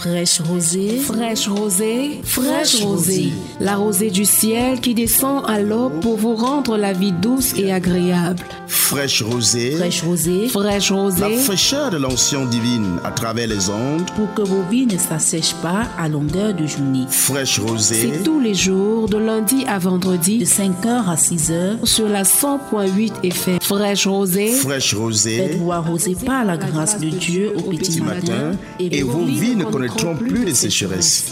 Fraîche 0.00 0.40
rosée, 0.40 0.96
fraîche 0.96 1.46
rosée, 1.46 2.20
fraîche 2.24 2.82
rosée. 2.82 3.32
La 3.60 3.76
rosée 3.76 4.10
du 4.10 4.24
ciel 4.24 4.80
qui 4.80 4.94
descend 4.94 5.44
à 5.46 5.60
l'aube 5.60 6.00
pour 6.00 6.16
vous 6.16 6.34
rendre 6.36 6.78
la 6.78 6.94
vie 6.94 7.12
douce 7.12 7.52
et 7.58 7.70
agréable. 7.70 8.42
Fraîche 8.90 9.22
rosée, 9.22 9.76
fraîche 9.76 10.02
rosée, 10.02 10.48
fraîche 10.48 10.90
rosée. 10.90 11.20
La 11.20 11.30
fraîcheur 11.30 11.90
de 11.90 11.96
l'onction 11.96 12.44
divine 12.44 12.98
à 13.04 13.12
travers 13.12 13.46
les 13.46 13.70
ondes. 13.70 14.02
Pour 14.16 14.34
que 14.34 14.42
vos 14.42 14.62
vies 14.68 14.86
ne 14.86 14.98
s'assèchent 14.98 15.54
pas 15.62 15.86
à 15.96 16.08
longueur 16.08 16.54
de 16.54 16.66
journée. 16.66 17.04
Fraîche 17.08 17.60
rosée. 17.60 18.10
C'est 18.14 18.24
tous 18.24 18.40
les 18.40 18.52
jours, 18.52 19.08
de 19.08 19.16
lundi 19.16 19.64
à 19.68 19.78
vendredi, 19.78 20.38
de 20.38 20.44
5h 20.44 21.08
à 21.08 21.14
6h, 21.14 21.86
sur 21.86 22.08
la 22.08 22.24
100.8 22.24 23.12
FM. 23.22 23.60
Fraîche 23.60 24.08
rosée, 24.08 24.50
fraîche 24.54 24.92
rosée. 24.92 25.36
Faites-vous 25.36 25.70
arroser 25.70 26.16
par 26.26 26.44
la 26.44 26.56
grâce 26.56 26.98
de 26.98 27.10
Dieu 27.10 27.52
au 27.56 27.70
petit, 27.70 28.00
matin, 28.00 28.56
et, 28.80 29.04
vos 29.04 29.24
vies 29.24 29.54
ne 29.54 29.66
connaîtront 29.66 30.16
plus 30.16 30.44
de 30.44 30.52
sécheresse. 30.52 31.30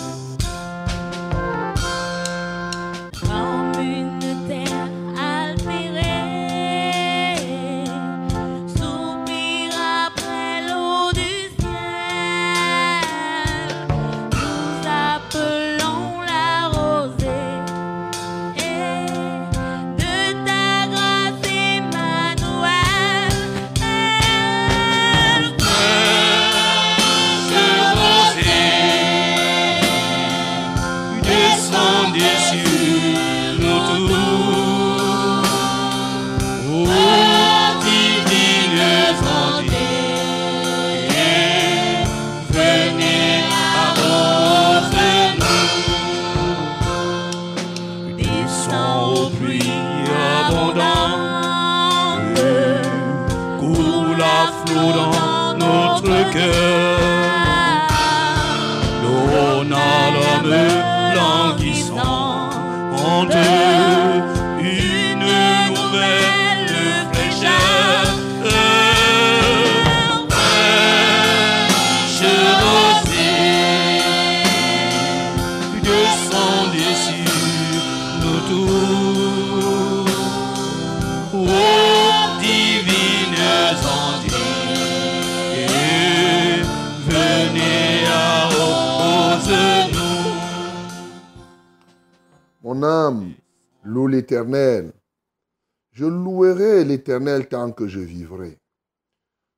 Tant 97.48 97.72
que 97.72 97.88
je 97.88 98.00
vivrai. 98.00 98.58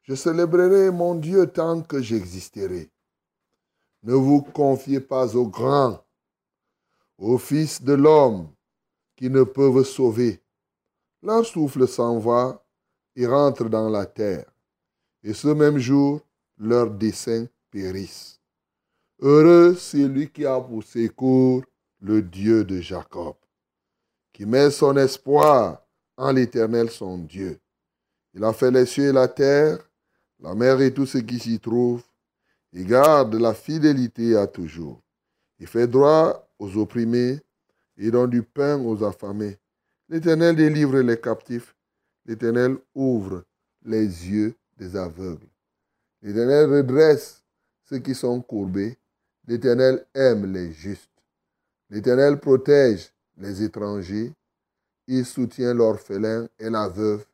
Je 0.02 0.14
célébrerai 0.14 0.90
mon 0.90 1.14
Dieu 1.14 1.46
tant 1.46 1.82
que 1.82 2.00
j'existerai. 2.00 2.90
Ne 4.02 4.14
vous 4.14 4.42
confiez 4.42 5.00
pas 5.00 5.36
aux 5.36 5.46
grands, 5.46 6.02
aux 7.18 7.38
fils 7.38 7.82
de 7.82 7.92
l'homme 7.92 8.48
qui 9.16 9.28
ne 9.28 9.42
peuvent 9.42 9.84
sauver. 9.84 10.42
Leur 11.22 11.44
souffle 11.44 11.86
s'en 11.86 12.18
va 12.18 12.64
et 13.14 13.26
rentre 13.26 13.68
dans 13.68 13.90
la 13.90 14.06
terre. 14.06 14.50
Et 15.22 15.34
ce 15.34 15.48
même 15.48 15.78
jour, 15.78 16.20
leurs 16.56 16.90
desseins 16.90 17.46
périssent. 17.70 18.40
Heureux 19.20 19.74
celui 19.74 20.30
qui 20.30 20.46
a 20.46 20.58
pour 20.60 20.82
secours 20.82 21.62
le 22.00 22.22
Dieu 22.22 22.64
de 22.64 22.80
Jacob 22.80 23.36
qui 24.40 24.46
met 24.46 24.70
son 24.70 24.96
espoir 24.96 25.82
en 26.20 26.32
l'Éternel 26.32 26.90
son 26.90 27.16
Dieu. 27.16 27.58
Il 28.34 28.44
a 28.44 28.52
fait 28.52 28.70
les 28.70 28.84
cieux 28.84 29.08
et 29.08 29.12
la 29.12 29.26
terre, 29.26 29.78
la 30.38 30.54
mer 30.54 30.78
et 30.82 30.92
tout 30.92 31.06
ce 31.06 31.16
qui 31.16 31.38
s'y 31.38 31.58
trouve. 31.58 32.02
Il 32.72 32.86
garde 32.86 33.34
la 33.34 33.54
fidélité 33.54 34.36
à 34.36 34.46
toujours. 34.46 35.00
Il 35.58 35.66
fait 35.66 35.88
droit 35.88 36.46
aux 36.58 36.76
opprimés 36.76 37.40
et 37.96 38.10
donne 38.10 38.28
du 38.28 38.42
pain 38.42 38.78
aux 38.78 39.02
affamés. 39.02 39.58
L'Éternel 40.10 40.56
délivre 40.56 40.98
les 41.00 41.18
captifs. 41.18 41.74
L'Éternel 42.26 42.76
ouvre 42.94 43.44
les 43.82 44.04
yeux 44.04 44.54
des 44.76 44.96
aveugles. 44.96 45.48
L'Éternel 46.20 46.70
redresse 46.70 47.42
ceux 47.88 47.98
qui 47.98 48.14
sont 48.14 48.42
courbés. 48.42 48.98
L'Éternel 49.46 50.04
aime 50.14 50.52
les 50.52 50.70
justes. 50.72 51.08
L'Éternel 51.88 52.38
protège 52.38 53.10
les 53.38 53.62
étrangers, 53.62 54.32
il 55.12 55.26
soutient 55.26 55.74
l'orphelin 55.74 56.48
et 56.56 56.70
la 56.70 56.88
veuve, 56.88 57.26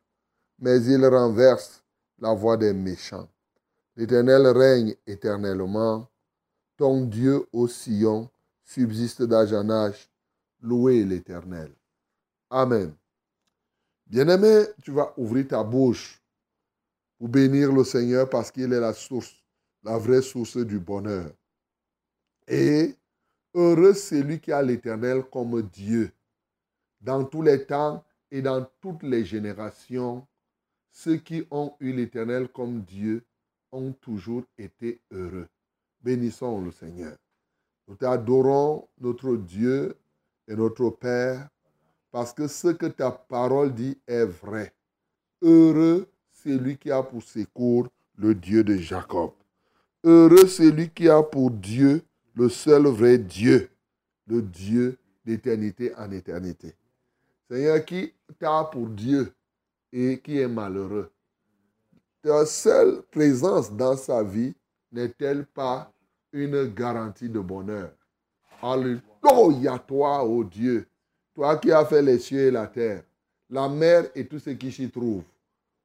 mais 0.57 0.83
il 0.83 1.05
renverse 1.05 1.83
la 2.17 2.33
voix 2.33 2.57
des 2.57 2.73
méchants. 2.73 3.29
L'Éternel 3.95 4.47
règne 4.47 4.95
éternellement. 5.05 6.09
Ton 6.75 7.05
Dieu 7.05 7.45
au 7.53 7.67
Sion 7.67 8.29
subsiste 8.63 9.21
d'âge 9.21 9.53
en 9.53 9.69
âge. 9.69 10.09
Louez 10.59 11.03
l'Éternel. 11.03 11.71
Amen. 12.49 12.91
Bien-aimé, 14.07 14.65
tu 14.81 14.91
vas 14.91 15.13
ouvrir 15.15 15.47
ta 15.47 15.63
bouche 15.63 16.19
pour 17.19 17.29
bénir 17.29 17.71
le 17.71 17.83
Seigneur 17.83 18.27
parce 18.27 18.49
qu'il 18.49 18.73
est 18.73 18.79
la 18.79 18.93
source, 18.93 19.35
la 19.83 19.99
vraie 19.99 20.23
source 20.23 20.57
du 20.57 20.79
bonheur. 20.79 21.31
Et 22.47 22.95
Heureux 23.53 23.93
celui 23.93 24.39
qui 24.39 24.51
a 24.51 24.61
l'Éternel 24.61 25.23
comme 25.31 25.61
Dieu. 25.61 26.11
Dans 27.07 27.23
tous 27.23 27.41
les 27.41 27.65
temps 27.65 28.03
et 28.31 28.41
dans 28.41 28.67
toutes 28.81 29.03
les 29.03 29.23
générations, 29.23 30.27
ceux 30.91 31.15
qui 31.15 31.47
ont 31.51 31.73
eu 31.79 31.93
l'Éternel 31.93 32.49
comme 32.49 32.81
Dieu 32.81 33.23
ont 33.71 33.93
toujours 33.93 34.43
été 34.57 34.99
heureux. 35.11 35.47
Bénissons 36.01 36.59
le 36.59 36.69
Seigneur. 36.69 37.15
Nous 37.87 37.95
t'adorons, 37.95 38.89
notre 38.99 39.37
Dieu 39.37 39.95
et 40.49 40.55
notre 40.57 40.89
Père, 40.89 41.47
parce 42.11 42.33
que 42.33 42.45
ce 42.45 42.67
que 42.67 42.87
ta 42.87 43.09
parole 43.09 43.73
dit 43.73 43.97
est 44.05 44.25
vrai. 44.25 44.73
Heureux 45.41 46.09
celui 46.33 46.77
qui 46.77 46.91
a 46.91 47.01
pour 47.01 47.23
secours 47.23 47.87
le 48.17 48.35
Dieu 48.35 48.65
de 48.65 48.75
Jacob. 48.75 49.31
Heureux 50.03 50.45
celui 50.45 50.89
qui 50.89 51.07
a 51.07 51.23
pour 51.23 51.51
Dieu 51.51 52.01
le 52.35 52.49
seul 52.49 52.85
vrai 52.87 53.17
Dieu, 53.17 53.69
le 54.25 54.41
Dieu 54.41 54.97
d'éternité 55.23 55.95
en 55.95 56.11
éternité. 56.11 56.75
Seigneur, 57.49 57.85
qui 57.85 58.13
t'a 58.39 58.65
pour 58.65 58.87
Dieu 58.87 59.31
et 59.93 60.19
qui 60.19 60.39
est 60.39 60.47
malheureux, 60.47 61.09
ta 62.21 62.45
seule 62.45 63.03
présence 63.03 63.71
dans 63.71 63.95
sa 63.95 64.21
n'est-elle 64.91 65.45
pas 65.45 65.91
une 66.33 66.65
garantie 66.65 67.29
de 67.29 67.39
bonheur? 67.39 67.91
Alléluia, 68.61 69.79
toi, 69.79 70.25
ô 70.25 70.39
oh 70.39 70.43
Dieu, 70.43 70.87
toi 71.33 71.57
qui 71.57 71.71
as 71.71 71.85
fait 71.85 72.01
les 72.01 72.19
cieux 72.19 72.47
et 72.47 72.51
la 72.51 72.67
terre, 72.67 73.03
la 73.49 73.69
mer 73.69 74.09
et 74.13 74.27
tout 74.27 74.39
ce 74.39 74.49
qui 74.49 74.71
s'y 74.71 74.89
trouve. 74.89 75.23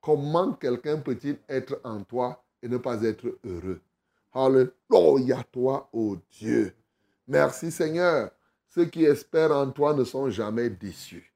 Comment 0.01 0.55
quelqu'un 0.55 0.99
peut-il 0.99 1.37
être 1.49 1.81
en 1.85 2.03
toi 2.03 2.43
et 2.61 2.69
ne 2.69 2.79
pas 2.79 3.01
être 3.03 3.39
heureux? 3.45 3.81
Alléluia 4.33 5.45
toi, 5.53 5.89
ô 5.93 6.17
Dieu. 6.31 6.75
Merci 7.29 7.71
Seigneur. 7.71 8.31
Ceux 8.69 8.87
qui 8.87 9.05
espèrent 9.05 9.53
en 9.53 9.71
toi 9.71 9.95
ne 9.95 10.03
sont 10.03 10.29
jamais 10.31 10.71
déçus. 10.71 11.32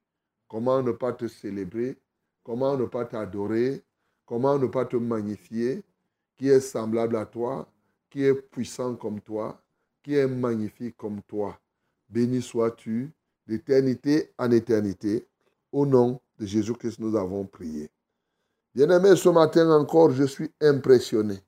Comment 0.47 0.81
ne 0.81 0.91
pas 0.91 1.13
te 1.13 1.27
célébrer? 1.27 1.97
Comment 2.43 2.77
ne 2.77 2.85
pas 2.85 3.05
t'adorer? 3.05 3.83
Comment 4.25 4.57
ne 4.57 4.67
pas 4.67 4.85
te 4.85 4.95
magnifier? 4.95 5.83
Qui 6.37 6.49
est 6.49 6.59
semblable 6.59 7.15
à 7.15 7.25
toi? 7.25 7.67
Qui 8.09 8.23
est 8.23 8.33
puissant 8.33 8.95
comme 8.95 9.21
toi? 9.21 9.61
Qui 10.03 10.15
est 10.15 10.27
magnifique 10.27 10.95
comme 10.97 11.21
toi? 11.23 11.59
Béni 12.09 12.41
sois-tu 12.41 13.11
d'éternité 13.45 14.31
en 14.37 14.51
éternité. 14.51 15.27
Au 15.71 15.85
nom 15.85 16.19
de 16.39 16.45
Jésus-Christ, 16.45 16.99
nous 16.99 17.15
avons 17.15 17.45
prié. 17.45 17.89
Bien-aimé, 18.73 19.15
ce 19.15 19.29
matin 19.29 19.69
encore, 19.71 20.11
je 20.11 20.23
suis 20.23 20.51
impressionné 20.61 21.39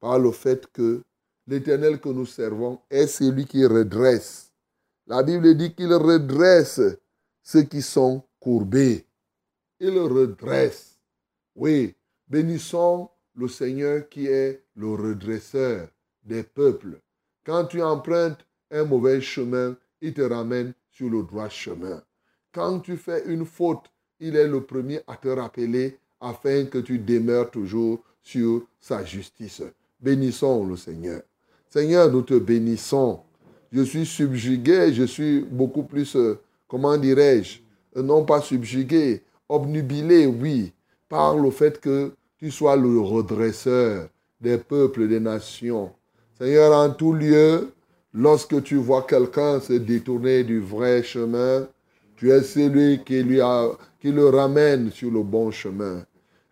par 0.00 0.18
le 0.18 0.32
fait 0.32 0.66
que 0.72 1.02
L'Éternel 1.46 2.00
que 2.00 2.08
nous 2.08 2.24
servons 2.24 2.80
est 2.88 3.06
celui 3.06 3.44
qui 3.44 3.66
redresse. 3.66 4.50
La 5.06 5.22
Bible 5.22 5.54
dit 5.54 5.74
qu'il 5.74 5.92
redresse 5.92 6.80
ceux 7.42 7.62
qui 7.64 7.82
sont 7.82 8.22
Il 9.80 9.98
redresse. 9.98 10.98
Oui, 11.54 11.94
bénissons 12.28 13.08
le 13.34 13.48
Seigneur 13.48 14.08
qui 14.08 14.26
est 14.26 14.62
le 14.76 14.92
redresseur 14.94 15.88
des 16.22 16.42
peuples. 16.42 17.00
Quand 17.44 17.64
tu 17.66 17.82
empruntes 17.82 18.46
un 18.70 18.84
mauvais 18.84 19.20
chemin, 19.20 19.76
il 20.00 20.14
te 20.14 20.22
ramène 20.22 20.74
sur 20.90 21.10
le 21.10 21.22
droit 21.22 21.48
chemin. 21.48 22.02
Quand 22.52 22.80
tu 22.80 22.96
fais 22.96 23.24
une 23.26 23.44
faute, 23.44 23.90
il 24.20 24.36
est 24.36 24.48
le 24.48 24.62
premier 24.62 25.00
à 25.06 25.16
te 25.16 25.28
rappeler 25.28 25.98
afin 26.20 26.66
que 26.66 26.78
tu 26.78 26.98
demeures 26.98 27.50
toujours 27.50 28.02
sur 28.22 28.66
sa 28.80 29.04
justice. 29.04 29.62
Bénissons 30.00 30.66
le 30.66 30.76
Seigneur. 30.76 31.22
Seigneur, 31.68 32.10
nous 32.10 32.22
te 32.22 32.34
bénissons. 32.38 33.20
Je 33.72 33.82
suis 33.82 34.06
subjugué, 34.06 34.92
je 34.92 35.04
suis 35.04 35.40
beaucoup 35.40 35.82
plus, 35.82 36.14
euh, 36.14 36.38
comment 36.68 36.96
dirais-je, 36.96 37.63
non 37.96 38.24
pas 38.24 38.40
subjugué, 38.40 39.22
obnubilé, 39.48 40.26
oui, 40.26 40.72
par 41.08 41.36
le 41.36 41.50
fait 41.50 41.80
que 41.80 42.12
tu 42.38 42.50
sois 42.50 42.76
le 42.76 42.98
redresseur 43.00 44.08
des 44.40 44.58
peuples, 44.58 45.08
des 45.08 45.20
nations. 45.20 45.90
Seigneur, 46.38 46.76
en 46.76 46.90
tout 46.90 47.12
lieu, 47.12 47.72
lorsque 48.12 48.62
tu 48.62 48.76
vois 48.76 49.02
quelqu'un 49.02 49.60
se 49.60 49.74
détourner 49.74 50.44
du 50.44 50.60
vrai 50.60 51.02
chemin, 51.02 51.66
tu 52.16 52.30
es 52.30 52.42
celui 52.42 53.02
qui, 53.04 53.22
lui 53.22 53.40
a, 53.40 53.68
qui 54.00 54.10
le 54.10 54.28
ramène 54.28 54.90
sur 54.90 55.10
le 55.10 55.22
bon 55.22 55.50
chemin. 55.50 56.04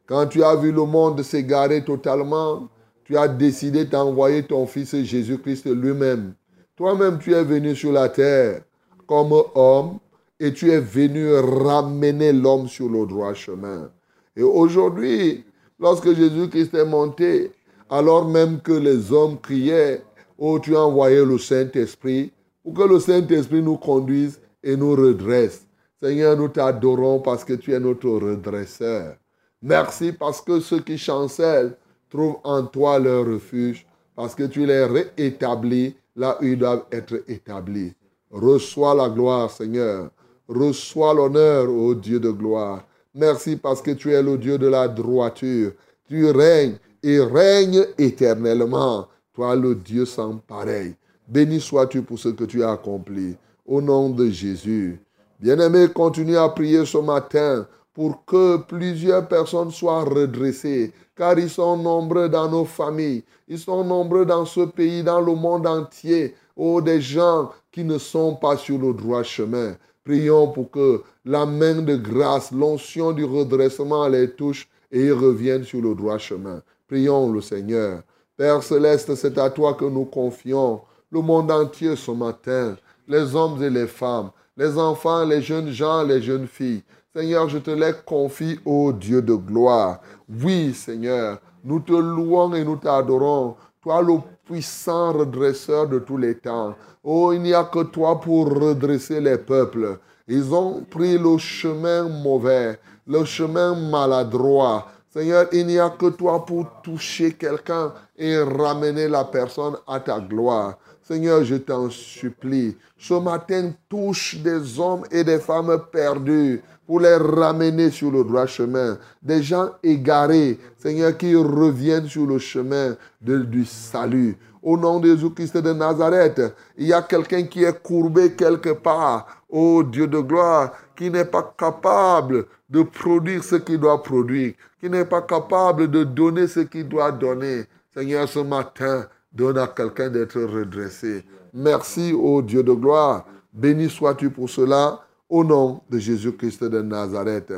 Quand 0.07 0.27
tu 0.27 0.43
as 0.43 0.57
vu 0.57 0.73
le 0.73 0.85
monde 0.85 1.23
s'égarer 1.23 1.85
totalement, 1.85 2.69
tu 3.05 3.17
as 3.17 3.29
décidé 3.29 3.85
d'envoyer 3.85 4.43
ton 4.43 4.67
Fils 4.67 4.97
Jésus-Christ 5.03 5.67
lui-même. 5.67 6.35
Toi-même, 6.77 7.19
tu 7.19 7.35
es 7.35 7.45
venu 7.45 7.77
sur 7.77 7.93
la 7.93 8.09
terre 8.09 8.63
comme 9.07 9.33
homme 9.55 9.99
et 10.43 10.53
tu 10.53 10.73
es 10.73 10.81
venu 10.81 11.33
ramener 11.37 12.33
l'homme 12.33 12.67
sur 12.67 12.89
le 12.89 13.07
droit 13.07 13.33
chemin. 13.33 13.93
Et 14.35 14.43
aujourd'hui, 14.43 15.45
lorsque 15.79 16.13
Jésus-Christ 16.13 16.75
est 16.75 16.85
monté, 16.85 17.53
alors 17.89 18.29
même 18.29 18.61
que 18.61 18.73
les 18.73 19.13
hommes 19.13 19.39
criaient, 19.41 20.03
oh, 20.37 20.59
tu 20.59 20.75
as 20.75 20.81
envoyé 20.81 21.25
le 21.25 21.39
Saint-Esprit, 21.39 22.33
pour 22.65 22.75
que 22.75 22.83
le 22.83 22.99
Saint-Esprit 22.99 23.63
nous 23.63 23.77
conduise 23.77 24.41
et 24.65 24.77
nous 24.77 24.97
redresse. 24.97 25.65
Seigneur, 26.03 26.37
nous 26.37 26.49
t'adorons 26.49 27.21
parce 27.21 27.45
que 27.45 27.53
tu 27.53 27.73
es 27.73 27.79
notre 27.79 28.09
redresseur. 28.09 29.15
Merci 29.63 30.11
parce 30.11 30.41
que 30.41 30.59
ceux 30.59 30.81
qui 30.81 30.99
chancellent 30.99 31.77
trouvent 32.11 32.39
en 32.43 32.65
toi 32.65 32.99
leur 32.99 33.25
refuge, 33.27 33.87
parce 34.17 34.35
que 34.35 34.43
tu 34.43 34.67
les 34.67 34.87
réétablis 34.87 35.95
là 36.17 36.37
où 36.41 36.47
ils 36.47 36.59
doivent 36.59 36.87
être 36.91 37.23
établis. 37.29 37.93
Reçois 38.33 38.97
la 38.97 39.09
gloire, 39.09 39.49
Seigneur. 39.49 40.11
Reçois 40.53 41.15
l'honneur, 41.15 41.71
ô 41.71 41.95
Dieu 41.95 42.21
de 42.21 42.31
gloire. 42.31 42.85
Merci 43.15 43.57
parce 43.57 43.81
que 43.81 43.93
tu 43.93 44.13
es 44.13 44.23
le 44.23 44.37
Dieu 44.37 44.59
de 44.59 44.67
la 44.67 44.87
droiture. 44.87 45.73
Tu 46.07 46.31
règnes 46.31 46.77
et 47.03 47.21
règnes 47.21 47.87
éternellement. 47.97 49.09
Toi, 49.33 49.57
le 49.57 49.75
Dieu 49.75 50.05
sans 50.05 50.37
pareil. 50.37 50.95
Béni 51.27 51.61
sois-tu 51.61 52.03
pour 52.03 52.19
ce 52.19 52.29
que 52.29 52.45
tu 52.45 52.63
as 52.63 52.73
accompli. 52.73 53.35
Au 53.67 53.81
nom 53.81 54.11
de 54.11 54.29
Jésus. 54.29 55.01
Bien-aimé, 55.41 55.89
continue 55.89 56.37
à 56.37 56.49
prier 56.51 56.85
ce 56.85 56.99
matin 56.99 57.67
pour 57.95 58.25
que 58.25 58.59
plusieurs 58.59 59.27
personnes 59.29 59.71
soient 59.71 60.05
redressées, 60.05 60.93
car 61.17 61.39
ils 61.39 61.51
sont 61.51 61.77
nombreux 61.77 62.29
dans 62.29 62.51
nos 62.51 62.65
familles, 62.65 63.25
ils 63.49 63.59
sont 63.59 63.85
nombreux 63.85 64.25
dans 64.25 64.47
ce 64.47 64.61
pays, 64.61 65.03
dans 65.03 65.21
le 65.21 65.35
monde 65.35 65.67
entier, 65.67 66.35
oh, 66.57 66.81
des 66.81 67.01
gens 67.01 67.51
qui 67.71 67.85
ne 67.85 67.99
sont 67.99 68.35
pas 68.37 68.57
sur 68.57 68.79
le 68.79 68.93
droit 68.95 69.23
chemin. 69.23 69.77
Prions 70.05 70.49
pour 70.49 70.71
que 70.71 71.03
la 71.25 71.47
main 71.47 71.83
de 71.83 71.97
grâce, 71.97 72.51
l'onction 72.51 73.13
du 73.13 73.25
redressement 73.25 74.09
les 74.09 74.31
touche 74.31 74.69
et 74.91 75.07
ils 75.07 75.13
reviennent 75.13 75.65
sur 75.65 75.81
le 75.81 75.95
droit 75.95 76.19
chemin. 76.19 76.63
Prions 76.89 77.33
le 77.33 77.41
Seigneur. 77.41 78.03
Père 78.37 78.63
céleste, 78.63 79.15
c'est 79.15 79.39
à 79.39 79.51
toi 79.51 79.75
que 79.75 79.85
nous 79.85 80.05
confions 80.05 80.81
le 81.13 81.21
monde 81.21 81.51
entier 81.51 81.95
ce 81.95 82.11
matin, 82.11 82.77
les 83.07 83.37
hommes 83.37 83.63
et 83.63 83.71
les 83.71 83.87
femmes, 83.87 84.31
les 84.57 84.79
enfants, 84.79 85.25
les 85.25 85.43
jeunes 85.43 85.71
gens, 85.71 86.03
les 86.03 86.23
jeunes 86.23 86.47
filles. 86.47 86.83
Seigneur, 87.15 87.49
je 87.51 87.59
te 87.59 87.71
les 87.71 87.93
confie, 88.07 88.59
ô 88.65 88.93
Dieu 88.93 89.21
de 89.21 89.35
gloire. 89.35 90.01
Oui, 90.43 90.73
Seigneur, 90.73 91.39
nous 91.63 91.81
te 91.81 91.93
louons 91.93 92.55
et 92.55 92.65
nous 92.65 92.77
t'adorons. 92.77 93.57
Toi, 93.83 94.01
le 94.01 94.15
puissant 94.47 95.13
redresseur 95.13 95.89
de 95.89 95.99
tous 95.99 96.17
les 96.17 96.35
temps. 96.37 96.75
Oh, 97.05 97.33
il 97.33 97.43
n'y 97.43 97.55
a 97.55 97.65
que 97.65 97.85
toi 97.85 98.21
pour 98.21 98.49
redresser 98.49 99.21
les 99.21 99.39
peuples. 99.39 99.99
Ils 100.29 100.53
ont 100.55 100.83
pris 100.89 101.19
le 101.19 101.37
chemin 101.39 102.09
mauvais, 102.09 102.79
le 103.07 103.25
chemin 103.25 103.75
maladroit. 103.75 104.89
Seigneur, 105.13 105.47
il 105.53 105.67
n'y 105.67 105.79
a 105.79 105.91
que 105.91 106.11
toi 106.11 106.45
pour 106.45 106.67
toucher 106.83 107.33
quelqu'un 107.33 107.93
et 108.17 108.39
ramener 108.39 109.09
la 109.09 109.25
personne 109.25 109.77
à 109.87 110.01
ta 110.01 110.21
gloire. 110.21 110.79
Seigneur, 111.03 111.45
je 111.45 111.57
t'en 111.57 111.91
supplie. 111.91 112.77
Ce 112.97 113.15
matin, 113.15 113.73
touche 113.89 114.37
des 114.37 114.79
hommes 114.79 115.05
et 115.11 115.25
des 115.25 115.39
femmes 115.39 115.77
perdus 115.93 116.63
pour 116.87 117.01
les 117.01 117.17
ramener 117.17 117.91
sur 117.91 118.11
le 118.11 118.25
droit 118.25 118.47
chemin. 118.47 118.99
Des 119.23 119.43
gens 119.43 119.71
égarés, 119.83 120.59
Seigneur, 120.79 121.17
qui 121.17 121.35
reviennent 121.35 122.09
sur 122.09 122.27
le 122.27 122.39
chemin 122.39 122.97
du 123.21 123.65
salut. 123.65 124.37
Au 124.63 124.77
nom 124.77 125.01
de 125.01 125.09
Jésus-Christ 125.09 125.57
de 125.57 125.73
Nazareth, 125.73 126.41
il 126.77 126.87
y 126.87 126.93
a 126.93 127.03
quelqu'un 127.03 127.43
qui 127.45 127.65
est 127.65 127.83
courbé 127.83 128.33
quelque 128.33 128.71
part. 128.71 129.43
Oh 129.49 129.83
Dieu 129.83 130.07
de 130.07 130.21
gloire, 130.21 130.73
qui 130.97 131.11
n'est 131.11 131.25
pas 131.25 131.55
capable 131.59 132.47
de 132.71 132.83
produire 132.83 133.43
ce 133.43 133.57
qu'il 133.57 133.81
doit 133.81 134.03
produire, 134.03 134.55
qui 134.81 134.89
n'est 134.89 135.05
pas 135.05 135.23
capable 135.23 135.91
de 135.91 136.05
donner 136.05 136.47
ce 136.47 136.61
qu'il 136.61 136.89
doit 136.89 137.11
donner. 137.11 137.65
Seigneur, 137.93 138.29
ce 138.29 138.39
matin, 138.39 139.07
donne 139.33 139.59
à 139.59 139.67
quelqu'un 139.67 140.11
d'être 140.11 140.41
redressé. 140.41 141.25
Merci, 141.53 142.13
ô 142.13 142.41
Dieu 142.41 142.63
de 142.63 142.73
gloire. 142.73 143.27
Béni 143.53 143.91
sois-tu 143.91 144.31
pour 144.31 144.49
cela, 144.49 145.01
au 145.33 145.43
nom 145.45 145.81
de 145.89 145.99
Jésus-Christ 145.99 146.63
de 146.65 146.83
Nazareth. 146.83 147.55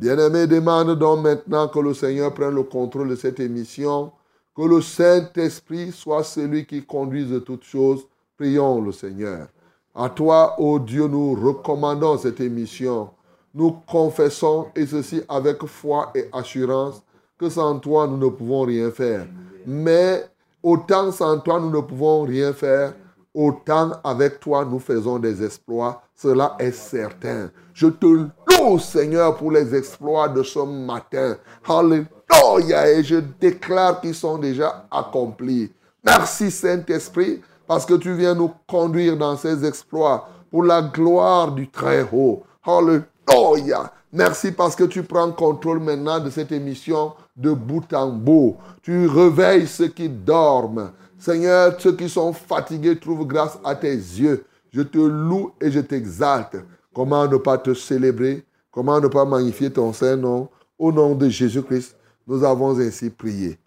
Bien-aimé, 0.00 0.46
demande 0.46 0.98
donc 0.98 1.22
maintenant 1.22 1.68
que 1.68 1.78
le 1.78 1.92
Seigneur 1.92 2.32
prenne 2.32 2.54
le 2.54 2.62
contrôle 2.62 3.10
de 3.10 3.14
cette 3.14 3.38
émission, 3.40 4.10
que 4.56 4.62
le 4.62 4.80
Saint-Esprit 4.80 5.92
soit 5.92 6.24
celui 6.24 6.64
qui 6.64 6.82
conduise 6.82 7.42
toutes 7.44 7.64
choses. 7.64 8.06
Prions 8.38 8.80
le 8.80 8.90
Seigneur. 8.90 9.48
À 9.94 10.08
toi, 10.08 10.58
ô 10.58 10.78
Dieu, 10.78 11.08
nous 11.08 11.34
recommandons 11.34 12.16
cette 12.16 12.40
émission. 12.40 13.10
Nous 13.54 13.76
confessons, 13.86 14.68
et 14.74 14.86
ceci 14.86 15.20
avec 15.28 15.62
foi 15.66 16.12
et 16.14 16.24
assurance, 16.32 17.02
que 17.38 17.50
sans 17.50 17.78
toi, 17.80 18.06
nous 18.06 18.16
ne 18.16 18.30
pouvons 18.30 18.62
rien 18.62 18.90
faire. 18.90 19.26
Mais 19.66 20.24
autant 20.62 21.12
sans 21.12 21.38
toi, 21.40 21.60
nous 21.60 21.70
ne 21.70 21.82
pouvons 21.82 22.22
rien 22.22 22.54
faire, 22.54 22.94
autant 23.34 23.92
avec 24.02 24.40
toi, 24.40 24.64
nous 24.64 24.78
faisons 24.78 25.18
des 25.18 25.44
exploits. 25.44 26.02
Cela 26.22 26.54
est 26.58 26.72
certain. 26.72 27.50
Je 27.72 27.86
te 27.86 28.04
loue, 28.04 28.78
Seigneur, 28.78 29.36
pour 29.38 29.52
les 29.52 29.74
exploits 29.74 30.28
de 30.28 30.42
ce 30.42 30.58
matin. 30.58 31.36
Alléluia. 31.66 32.90
Et 32.90 33.02
je 33.02 33.16
déclare 33.40 34.02
qu'ils 34.02 34.14
sont 34.14 34.36
déjà 34.36 34.86
accomplis. 34.90 35.72
Merci, 36.04 36.50
Saint-Esprit, 36.50 37.40
parce 37.66 37.86
que 37.86 37.94
tu 37.94 38.12
viens 38.12 38.34
nous 38.34 38.52
conduire 38.68 39.16
dans 39.16 39.34
ces 39.38 39.64
exploits 39.64 40.28
pour 40.50 40.62
la 40.62 40.82
gloire 40.82 41.52
du 41.52 41.70
Très-Haut. 41.70 42.42
Alléluia. 42.66 43.90
Merci 44.12 44.52
parce 44.52 44.76
que 44.76 44.84
tu 44.84 45.02
prends 45.02 45.32
contrôle 45.32 45.80
maintenant 45.80 46.20
de 46.20 46.28
cette 46.28 46.52
émission 46.52 47.14
de 47.34 47.52
bout 47.52 47.90
en 47.94 48.08
bout. 48.08 48.56
Tu 48.82 49.06
réveilles 49.06 49.66
ceux 49.66 49.88
qui 49.88 50.10
dorment. 50.10 50.90
Seigneur, 51.18 51.76
ceux 51.78 51.96
qui 51.96 52.10
sont 52.10 52.34
fatigués 52.34 52.98
trouvent 52.98 53.26
grâce 53.26 53.58
à 53.64 53.74
tes 53.74 53.94
yeux. 53.94 54.44
Je 54.72 54.82
te 54.82 54.98
loue 54.98 55.52
et 55.60 55.70
je 55.70 55.80
t'exalte. 55.80 56.56
Comment 56.94 57.26
ne 57.26 57.36
pas 57.36 57.58
te 57.58 57.74
célébrer? 57.74 58.44
Comment 58.70 59.00
ne 59.00 59.08
pas 59.08 59.24
magnifier 59.24 59.70
ton 59.70 59.92
Saint-Nom 59.92 60.48
Au 60.78 60.92
nom 60.92 61.14
de 61.14 61.28
Jésus-Christ, 61.28 61.96
nous 62.26 62.44
avons 62.44 62.78
ainsi 62.78 63.10
prié. 63.10 63.58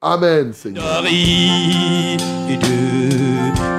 Amen, 0.00 0.52
Seigneur. 0.52 1.02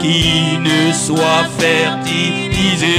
ne 0.04 0.92
soit 0.94 1.46
fertilisé, 1.58 2.98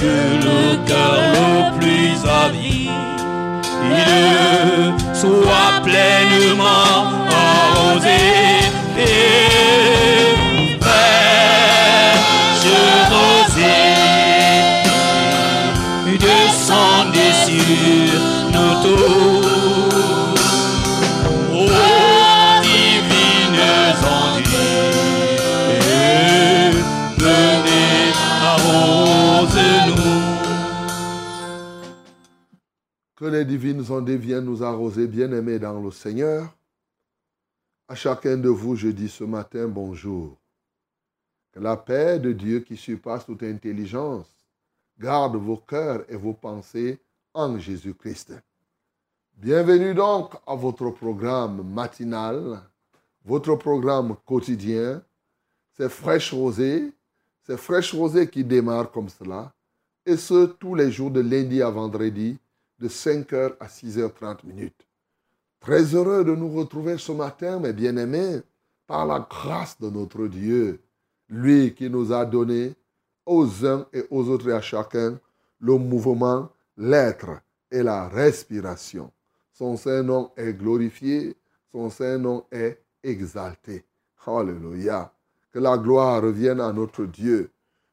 que 0.00 0.44
soit 5.24 5.80
pleinement 5.82 7.00
arrosé. 7.30 8.20
Que 33.16 33.26
les 33.26 33.44
divines 33.44 33.84
ondes 33.90 34.08
viennent 34.10 34.44
nous 34.44 34.62
arroser, 34.62 35.06
bien-aimés 35.06 35.58
dans 35.58 35.80
le 35.80 35.90
Seigneur. 35.90 36.54
À 37.88 37.94
chacun 37.94 38.38
de 38.38 38.48
vous, 38.48 38.74
je 38.76 38.88
dis 38.88 39.08
ce 39.08 39.24
matin 39.24 39.68
bonjour. 39.68 40.38
Que 41.52 41.60
la 41.60 41.76
paix 41.76 42.18
de 42.18 42.32
Dieu 42.32 42.60
qui 42.60 42.76
surpasse 42.76 43.26
toute 43.26 43.42
intelligence 43.42 44.34
garde 44.98 45.36
vos 45.36 45.58
cœurs 45.58 46.04
et 46.08 46.16
vos 46.16 46.32
pensées 46.32 46.98
en 47.34 47.58
Jésus-Christ. 47.58 48.32
Bienvenue 49.36 49.94
donc 49.94 50.32
à 50.46 50.54
votre 50.54 50.90
programme 50.90 51.68
matinal, 51.68 52.60
votre 53.24 53.56
programme 53.56 54.14
quotidien. 54.24 55.02
C'est 55.76 55.88
Fraîche 55.88 56.32
Rosée. 56.32 56.92
C'est 57.42 57.56
Fraîche 57.56 57.92
Rosée 57.92 58.30
qui 58.30 58.44
démarre 58.44 58.90
comme 58.92 59.08
cela. 59.08 59.52
Et 60.06 60.16
ce, 60.16 60.46
tous 60.46 60.76
les 60.76 60.90
jours 60.90 61.10
de 61.10 61.20
lundi 61.20 61.60
à 61.62 61.68
vendredi, 61.68 62.38
de 62.78 62.88
5h 62.88 63.56
à 63.58 63.66
6h30 63.66 64.46
minutes. 64.46 64.86
Très 65.58 65.82
heureux 65.94 66.24
de 66.24 66.34
nous 66.34 66.54
retrouver 66.54 66.96
ce 66.96 67.12
matin, 67.12 67.58
mes 67.58 67.72
bien-aimés, 67.72 68.40
par 68.86 69.04
la 69.04 69.18
grâce 69.18 69.78
de 69.80 69.90
notre 69.90 70.28
Dieu, 70.28 70.80
lui 71.28 71.74
qui 71.74 71.90
nous 71.90 72.12
a 72.12 72.24
donné 72.24 72.74
aux 73.26 73.66
uns 73.66 73.84
et 73.92 74.04
aux 74.10 74.28
autres 74.28 74.48
et 74.48 74.52
à 74.52 74.60
chacun 74.60 75.18
le 75.58 75.76
mouvement, 75.76 76.48
l'être 76.76 77.40
et 77.70 77.82
la 77.82 78.08
respiration. 78.08 79.10
Son 79.56 79.76
Saint-Nom 79.76 80.32
est 80.36 80.52
glorifié, 80.52 81.36
son 81.70 81.88
Saint-Nom 81.88 82.44
est 82.50 82.82
exalté. 83.04 83.84
Alléluia. 84.26 85.12
Que 85.52 85.60
la 85.60 85.78
gloire 85.78 86.22
revienne 86.22 86.60
à 86.60 86.72
notre 86.72 87.04
Dieu. 87.04 87.52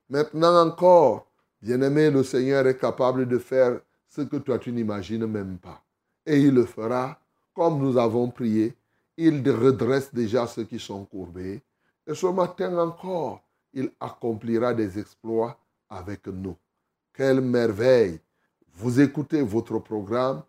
Maintenant 0.09 0.65
encore, 0.65 1.27
bien-aimé, 1.61 2.09
le 2.09 2.23
Seigneur 2.23 2.65
est 2.65 2.79
capable 2.79 3.27
de 3.27 3.37
faire 3.37 3.79
ce 4.09 4.21
que 4.21 4.37
toi 4.37 4.57
tu 4.57 4.71
n'imagines 4.71 5.27
même 5.27 5.59
pas. 5.59 5.83
Et 6.25 6.39
il 6.39 6.55
le 6.55 6.65
fera 6.65 7.19
comme 7.53 7.77
nous 7.77 7.95
avons 7.95 8.31
prié. 8.31 8.73
Il 9.15 9.47
redresse 9.47 10.11
déjà 10.11 10.47
ceux 10.47 10.63
qui 10.63 10.79
sont 10.79 11.05
courbés. 11.05 11.61
Et 12.07 12.15
ce 12.15 12.25
matin 12.25 12.75
encore, 12.79 13.43
il 13.71 13.91
accomplira 13.99 14.73
des 14.73 14.97
exploits 14.97 15.55
avec 15.87 16.25
nous. 16.25 16.55
Quelle 17.13 17.41
merveille 17.41 18.19
Vous 18.73 18.99
écoutez 18.99 19.43
votre 19.43 19.77
programme, 19.77 20.41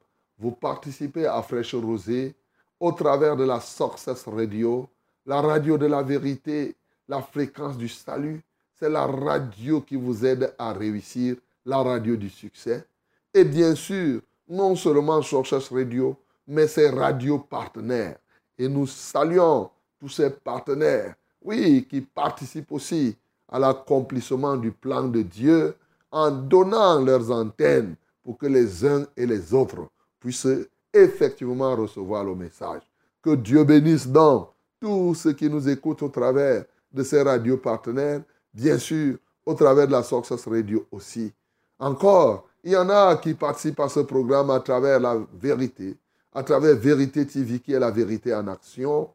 vous 0.43 0.51
participez 0.51 1.25
à 1.25 1.41
Fraîche 1.41 1.77
Rosée 1.77 2.35
au 2.81 2.91
travers 2.91 3.37
de 3.37 3.45
la 3.45 3.61
Success 3.61 4.25
Radio, 4.27 4.89
la 5.25 5.41
radio 5.41 5.79
de 5.79 5.87
la 5.87 6.03
vérité, 6.03 6.75
la 7.09 7.23
fréquence 7.23 7.79
du 7.79 7.89
salut. 7.89 8.43
C'est 8.75 8.91
la 8.91 9.07
radio 9.07 9.81
qui 9.83 9.95
vous 9.95 10.27
aide 10.27 10.53
à 10.59 10.73
réussir, 10.73 11.37
la 11.65 11.79
radio 11.79 12.17
du 12.17 12.29
succès. 12.29 12.85
Et 13.33 13.45
bien 13.45 13.77
sûr, 13.77 14.21
non 14.49 14.75
seulement 14.75 15.23
Success 15.23 15.69
Radio, 15.71 16.17
mais 16.49 16.67
ses 16.67 16.91
radios 16.91 17.39
partenaires. 17.39 18.19
Et 18.59 18.69
nous 18.69 18.89
saluons 18.89 19.71
tous 20.01 20.09
ces 20.09 20.31
partenaires, 20.31 21.15
oui, 21.41 21.87
qui 21.89 22.01
participent 22.01 22.73
aussi 22.73 23.17
à 23.49 23.61
l'accomplissement 23.61 24.57
du 24.57 24.73
plan 24.73 25.05
de 25.05 25.23
Dieu 25.23 25.77
en 26.11 26.33
donnant 26.33 27.01
leurs 27.01 27.31
antennes 27.31 27.95
pour 28.25 28.37
que 28.37 28.47
les 28.47 28.85
uns 28.85 29.07
et 29.17 29.25
les 29.25 29.55
autres 29.55 29.87
puissent 30.23 30.47
effectivement 30.95 31.75
recevoir 31.75 32.25
le 32.25 32.37
message. 32.37 32.83
Que 33.21 33.35
Dieu 33.35 33.65
bénisse 33.65 34.07
donc 34.07 34.51
tous 34.81 35.15
ceux 35.15 35.33
qui 35.33 35.51
nous 35.51 35.69
écoutent 35.69 36.03
au 36.03 36.09
travers 36.09 36.65
de 36.93 37.03
ces 37.03 37.23
radios 37.23 37.57
partenaires, 37.57 38.23
bien 38.55 38.79
sûr, 38.79 39.17
au 39.45 39.55
travers 39.55 39.89
de 39.89 39.93
la 39.93 40.05
Success 40.05 40.47
Radio 40.47 40.87
aussi. 40.93 41.33
Encore, 41.79 42.47
il 42.63 42.73
y 42.73 42.77
en 42.77 42.89
a 42.89 43.17
qui 43.17 43.35
participent 43.35 43.81
à 43.81 43.89
ce 43.89 44.01
programme 44.01 44.51
à 44.51 44.61
travers 44.61 45.01
la 45.01 45.19
vérité, 45.35 45.97
à 46.33 46.45
travers 46.45 46.77
Vérité 46.77 47.27
TV 47.27 47.59
qui 47.59 47.73
est 47.73 47.81
la 47.81 47.91
vérité 47.91 48.33
en 48.33 48.47
action, 48.47 49.11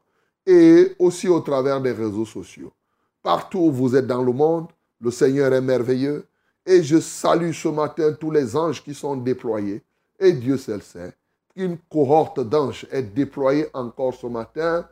et 0.46 0.94
aussi 1.00 1.30
au 1.30 1.40
travers 1.40 1.80
des 1.80 1.94
réseaux 1.94 2.26
sociaux. 2.26 2.74
Partout 3.24 3.60
où 3.60 3.72
vous 3.72 3.96
êtes 3.96 4.08
dans 4.08 4.24
le 4.24 4.34
monde, 4.34 4.68
le 5.00 5.12
Seigneur 5.12 5.54
est 5.54 5.62
merveilleux. 5.62 6.26
Et 6.66 6.84
je 6.84 7.00
salue 7.00 7.54
ce 7.54 7.70
matin 7.70 8.12
tous 8.12 8.32
les 8.32 8.56
anges 8.58 8.84
qui 8.84 8.94
sont 8.94 9.16
déployés. 9.16 9.82
Et 10.20 10.34
Dieu 10.34 10.58
seul 10.58 10.82
sait 10.82 11.14
qu'une 11.54 11.78
cohorte 11.90 12.40
d'anges 12.40 12.88
est 12.92 13.04
déployée 13.04 13.68
encore 13.74 14.14
ce 14.14 14.28
matin, 14.28 14.88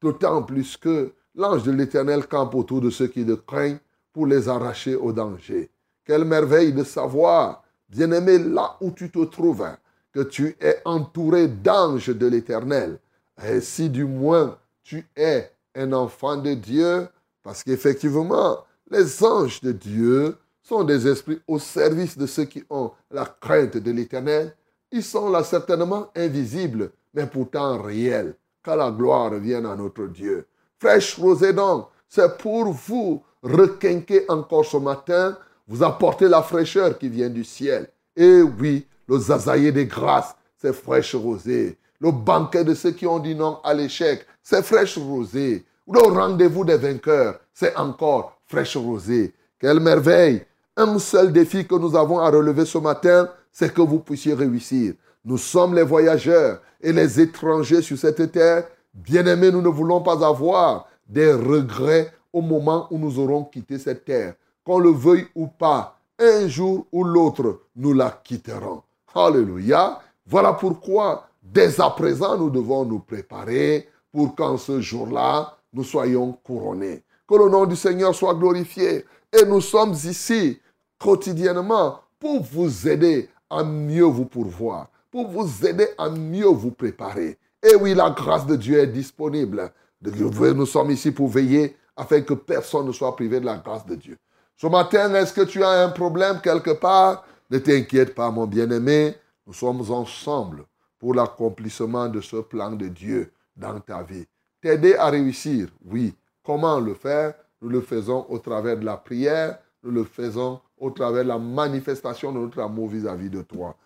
d'autant 0.00 0.42
plus 0.42 0.76
que 0.76 1.12
l'ange 1.34 1.62
de 1.64 1.72
l'Éternel 1.72 2.26
campe 2.26 2.54
autour 2.54 2.80
de 2.80 2.90
ceux 2.90 3.08
qui 3.08 3.24
le 3.24 3.36
craignent 3.36 3.78
pour 4.12 4.26
les 4.26 4.48
arracher 4.48 4.94
au 4.94 5.12
danger. 5.12 5.70
Quelle 6.04 6.24
merveille 6.24 6.72
de 6.72 6.84
savoir, 6.84 7.62
bien-aimé, 7.88 8.38
là 8.38 8.76
où 8.80 8.90
tu 8.90 9.10
te 9.10 9.24
trouves, 9.24 9.66
que 10.12 10.20
tu 10.20 10.56
es 10.60 10.80
entouré 10.84 11.48
d'anges 11.48 12.08
de 12.08 12.26
l'Éternel. 12.26 12.98
Et 13.44 13.60
si 13.60 13.88
du 13.88 14.04
moins 14.04 14.58
tu 14.82 15.06
es 15.16 15.52
un 15.74 15.92
enfant 15.92 16.36
de 16.36 16.54
Dieu, 16.54 17.06
parce 17.42 17.62
qu'effectivement, 17.62 18.64
les 18.90 19.22
anges 19.22 19.60
de 19.60 19.72
Dieu 19.72 20.36
sont 20.62 20.84
des 20.84 21.06
esprits 21.06 21.40
au 21.46 21.58
service 21.58 22.16
de 22.18 22.26
ceux 22.26 22.44
qui 22.44 22.64
ont 22.70 22.92
la 23.10 23.24
crainte 23.24 23.76
de 23.76 23.90
l'Éternel. 23.90 24.54
Ils 24.90 25.02
sont 25.02 25.30
là 25.30 25.44
certainement 25.44 26.10
invisibles, 26.16 26.90
mais 27.12 27.26
pourtant 27.26 27.82
réels, 27.82 28.34
car 28.64 28.76
la 28.76 28.90
gloire 28.90 29.30
revienne 29.30 29.66
à 29.66 29.76
notre 29.76 30.06
Dieu. 30.06 30.46
Fraîche 30.78 31.18
rosée 31.18 31.52
donc, 31.52 31.88
c'est 32.08 32.38
pour 32.38 32.72
vous 32.72 33.22
requinquer 33.42 34.24
encore 34.28 34.64
ce 34.64 34.78
matin, 34.78 35.36
vous 35.66 35.82
apporter 35.82 36.28
la 36.28 36.42
fraîcheur 36.42 36.96
qui 36.96 37.08
vient 37.08 37.28
du 37.28 37.44
ciel. 37.44 37.88
Et 38.16 38.40
oui, 38.40 38.86
le 39.06 39.18
zazaïe 39.18 39.72
des 39.72 39.86
grâces, 39.86 40.34
c'est 40.56 40.72
fraîche 40.72 41.14
rosée. 41.14 41.76
Le 42.00 42.10
banquet 42.10 42.64
de 42.64 42.74
ceux 42.74 42.92
qui 42.92 43.06
ont 43.06 43.18
dit 43.18 43.34
non 43.34 43.58
à 43.64 43.74
l'échec, 43.74 44.24
c'est 44.42 44.62
fraîche 44.62 44.96
rosée. 44.96 45.66
Le 45.90 46.00
rendez-vous 46.00 46.64
des 46.64 46.76
vainqueurs, 46.76 47.40
c'est 47.52 47.76
encore 47.76 48.38
fraîche 48.46 48.76
rosée. 48.76 49.34
Quelle 49.58 49.80
merveille. 49.80 50.44
Un 50.76 50.98
seul 50.98 51.32
défi 51.32 51.66
que 51.66 51.74
nous 51.74 51.96
avons 51.96 52.20
à 52.20 52.30
relever 52.30 52.64
ce 52.64 52.78
matin, 52.78 53.28
c'est 53.58 53.74
que 53.74 53.82
vous 53.82 53.98
puissiez 53.98 54.34
réussir. 54.34 54.94
Nous 55.24 55.36
sommes 55.36 55.74
les 55.74 55.82
voyageurs 55.82 56.60
et 56.80 56.92
les 56.92 57.18
étrangers 57.18 57.82
sur 57.82 57.98
cette 57.98 58.30
terre. 58.30 58.68
Bien-aimés, 58.94 59.50
nous 59.50 59.60
ne 59.60 59.68
voulons 59.68 60.00
pas 60.00 60.24
avoir 60.24 60.86
des 61.08 61.32
regrets 61.32 62.12
au 62.32 62.40
moment 62.40 62.86
où 62.92 62.98
nous 62.98 63.18
aurons 63.18 63.42
quitté 63.42 63.76
cette 63.78 64.04
terre. 64.04 64.34
Qu'on 64.64 64.78
le 64.78 64.90
veuille 64.90 65.26
ou 65.34 65.48
pas, 65.48 65.98
un 66.20 66.46
jour 66.46 66.86
ou 66.92 67.02
l'autre, 67.02 67.62
nous 67.74 67.94
la 67.94 68.20
quitterons. 68.22 68.82
Alléluia. 69.12 69.98
Voilà 70.24 70.52
pourquoi, 70.52 71.26
dès 71.42 71.80
à 71.80 71.90
présent, 71.90 72.38
nous 72.38 72.50
devons 72.50 72.84
nous 72.84 73.00
préparer 73.00 73.88
pour 74.12 74.36
qu'en 74.36 74.56
ce 74.56 74.80
jour-là, 74.80 75.56
nous 75.72 75.82
soyons 75.82 76.30
couronnés. 76.44 77.02
Que 77.26 77.34
le 77.34 77.48
nom 77.48 77.66
du 77.66 77.74
Seigneur 77.74 78.14
soit 78.14 78.34
glorifié. 78.34 79.04
Et 79.32 79.44
nous 79.44 79.60
sommes 79.60 79.94
ici 79.94 80.60
quotidiennement 80.96 82.02
pour 82.20 82.44
vous 82.44 82.88
aider 82.88 83.28
à 83.50 83.64
mieux 83.64 84.04
vous 84.04 84.24
pourvoir, 84.24 84.88
pour 85.10 85.28
vous 85.28 85.66
aider 85.66 85.88
à 85.96 86.08
mieux 86.10 86.46
vous 86.46 86.70
préparer. 86.70 87.38
Et 87.62 87.74
oui, 87.74 87.94
la 87.94 88.10
grâce 88.10 88.46
de 88.46 88.56
Dieu 88.56 88.78
est 88.78 88.86
disponible. 88.86 89.72
Nous 90.02 90.66
sommes 90.66 90.90
ici 90.90 91.10
pour 91.10 91.28
veiller 91.28 91.76
afin 91.96 92.20
que 92.20 92.34
personne 92.34 92.86
ne 92.86 92.92
soit 92.92 93.16
privé 93.16 93.40
de 93.40 93.46
la 93.46 93.56
grâce 93.56 93.86
de 93.86 93.94
Dieu. 93.94 94.16
Ce 94.56 94.66
matin, 94.66 95.12
est-ce 95.14 95.32
que 95.32 95.42
tu 95.42 95.62
as 95.64 95.84
un 95.84 95.88
problème 95.88 96.40
quelque 96.40 96.70
part? 96.70 97.24
Ne 97.50 97.58
t'inquiète 97.58 98.14
pas, 98.14 98.30
mon 98.30 98.46
bien-aimé. 98.46 99.14
Nous 99.46 99.52
sommes 99.54 99.90
ensemble 99.90 100.64
pour 100.98 101.14
l'accomplissement 101.14 102.08
de 102.08 102.20
ce 102.20 102.36
plan 102.36 102.72
de 102.72 102.88
Dieu 102.88 103.32
dans 103.56 103.80
ta 103.80 104.02
vie 104.02 104.26
t'aider 104.60 104.94
à 104.96 105.08
réussir. 105.10 105.68
Oui. 105.84 106.14
Comment 106.42 106.80
le 106.80 106.94
faire? 106.94 107.34
Nous 107.60 107.68
le 107.68 107.80
faisons 107.80 108.26
au 108.28 108.38
travers 108.38 108.78
de 108.78 108.84
la 108.84 108.96
prière, 108.96 109.58
nous 109.82 109.90
le 109.90 110.04
faisons 110.04 110.60
au 110.80 110.90
travers 110.90 111.24
de 111.24 111.28
la 111.28 111.38
manifestation 111.38 112.32
de 112.32 112.38
notre 112.38 112.60
amour 112.60 112.88
vis-à-vis 112.88 113.30
de 113.30 113.42
toi. 113.42 113.76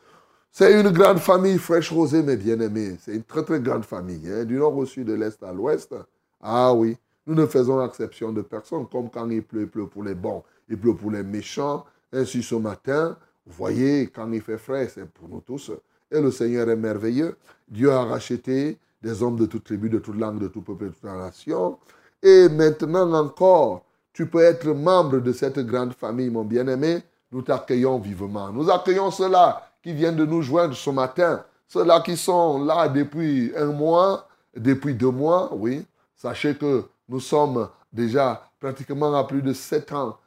C'est 0.51 0.79
une 0.79 0.91
grande 0.91 1.19
famille 1.19 1.59
fraîche 1.59 1.91
rosée, 1.91 2.23
mes 2.23 2.37
bien-aimés. 2.37 2.97
C'est 3.01 3.15
une 3.15 3.23
très 3.23 3.43
très 3.43 3.61
grande 3.61 3.85
famille, 3.85 4.29
hein, 4.31 4.45
du 4.45 4.57
nord 4.57 4.77
au 4.77 4.85
sud, 4.85 5.07
de 5.07 5.15
l'est 5.15 5.43
à 5.43 5.53
l'ouest. 5.53 5.95
Ah 6.43 6.75
oui, 6.75 6.97
nous 7.27 7.35
ne 7.35 7.47
faisons 7.47 7.85
exception 7.85 8.33
de 8.33 8.43
personne, 8.43 8.87
comme 8.87 9.09
quand 9.09 9.29
il 9.31 9.43
pleut, 9.43 9.63
il 9.63 9.69
pleut 9.69 9.87
pour 9.87 10.03
les 10.03 10.15
bons, 10.15 10.43
il 10.69 10.79
pleut 10.79 10.95
pour 10.95 11.11
les 11.11 11.23
méchants. 11.23 11.85
Ainsi 12.13 12.43
ce 12.43 12.55
matin, 12.57 13.17
vous 13.47 13.55
voyez, 13.55 14.09
quand 14.09 14.31
il 14.33 14.43
fait 14.43 14.59
frais, 14.59 14.91
c'est 14.93 15.09
pour 15.09 15.29
nous 15.29 15.41
tous. 15.41 15.71
Et 16.11 16.21
le 16.21 16.31
Seigneur 16.31 16.69
est 16.69 16.77
merveilleux. 16.77 17.37
Dieu 17.69 17.91
a 17.91 18.05
racheté 18.05 18.79
des 19.03 19.23
hommes 19.23 19.37
de 19.37 19.47
toute 19.47 19.65
tribu, 19.65 19.89
de 19.89 19.99
toute 19.99 20.19
langue, 20.19 20.39
de 20.39 20.49
tout 20.49 20.61
peuple, 20.61 20.85
de 20.85 20.91
toute 20.91 21.05
nation. 21.05 21.79
Et 22.23 22.49
maintenant 22.49 23.13
encore, 23.15 23.85
tu 24.13 24.27
peux 24.27 24.43
être 24.43 24.69
membre 24.69 25.19
de 25.19 25.33
cette 25.33 25.59
grande 25.61 25.95
famille, 25.95 26.31
mon 26.31 26.45
bien-aimé. 26.45 27.03
Nous 27.31 27.43
t'accueillons 27.43 27.99
vivement. 27.99 28.51
Nous 28.51 28.71
accueillons 28.71 29.11
ceux-là 29.11 29.71
qui 29.83 29.93
viennent 29.93 30.17
de 30.17 30.27
nous 30.27 30.43
joindre 30.43 30.75
ce 30.75 30.91
matin. 30.91 31.43
Ceux-là 31.67 32.01
qui 32.01 32.17
sont 32.17 32.63
là 32.65 32.89
depuis 32.89 33.53
un 33.57 33.67
mois, 33.67 34.29
depuis 34.55 34.95
deux 34.95 35.11
mois, 35.11 35.51
oui. 35.55 35.87
Sachez 36.15 36.55
que 36.55 36.85
nous 37.09 37.21
sommes 37.21 37.69
déjà 37.93 38.43
pratiquement 38.61 39.15
à 39.15 39.25
plus 39.25 39.43
de 39.43 39.53
sept 39.53 39.93
ans 39.93 40.19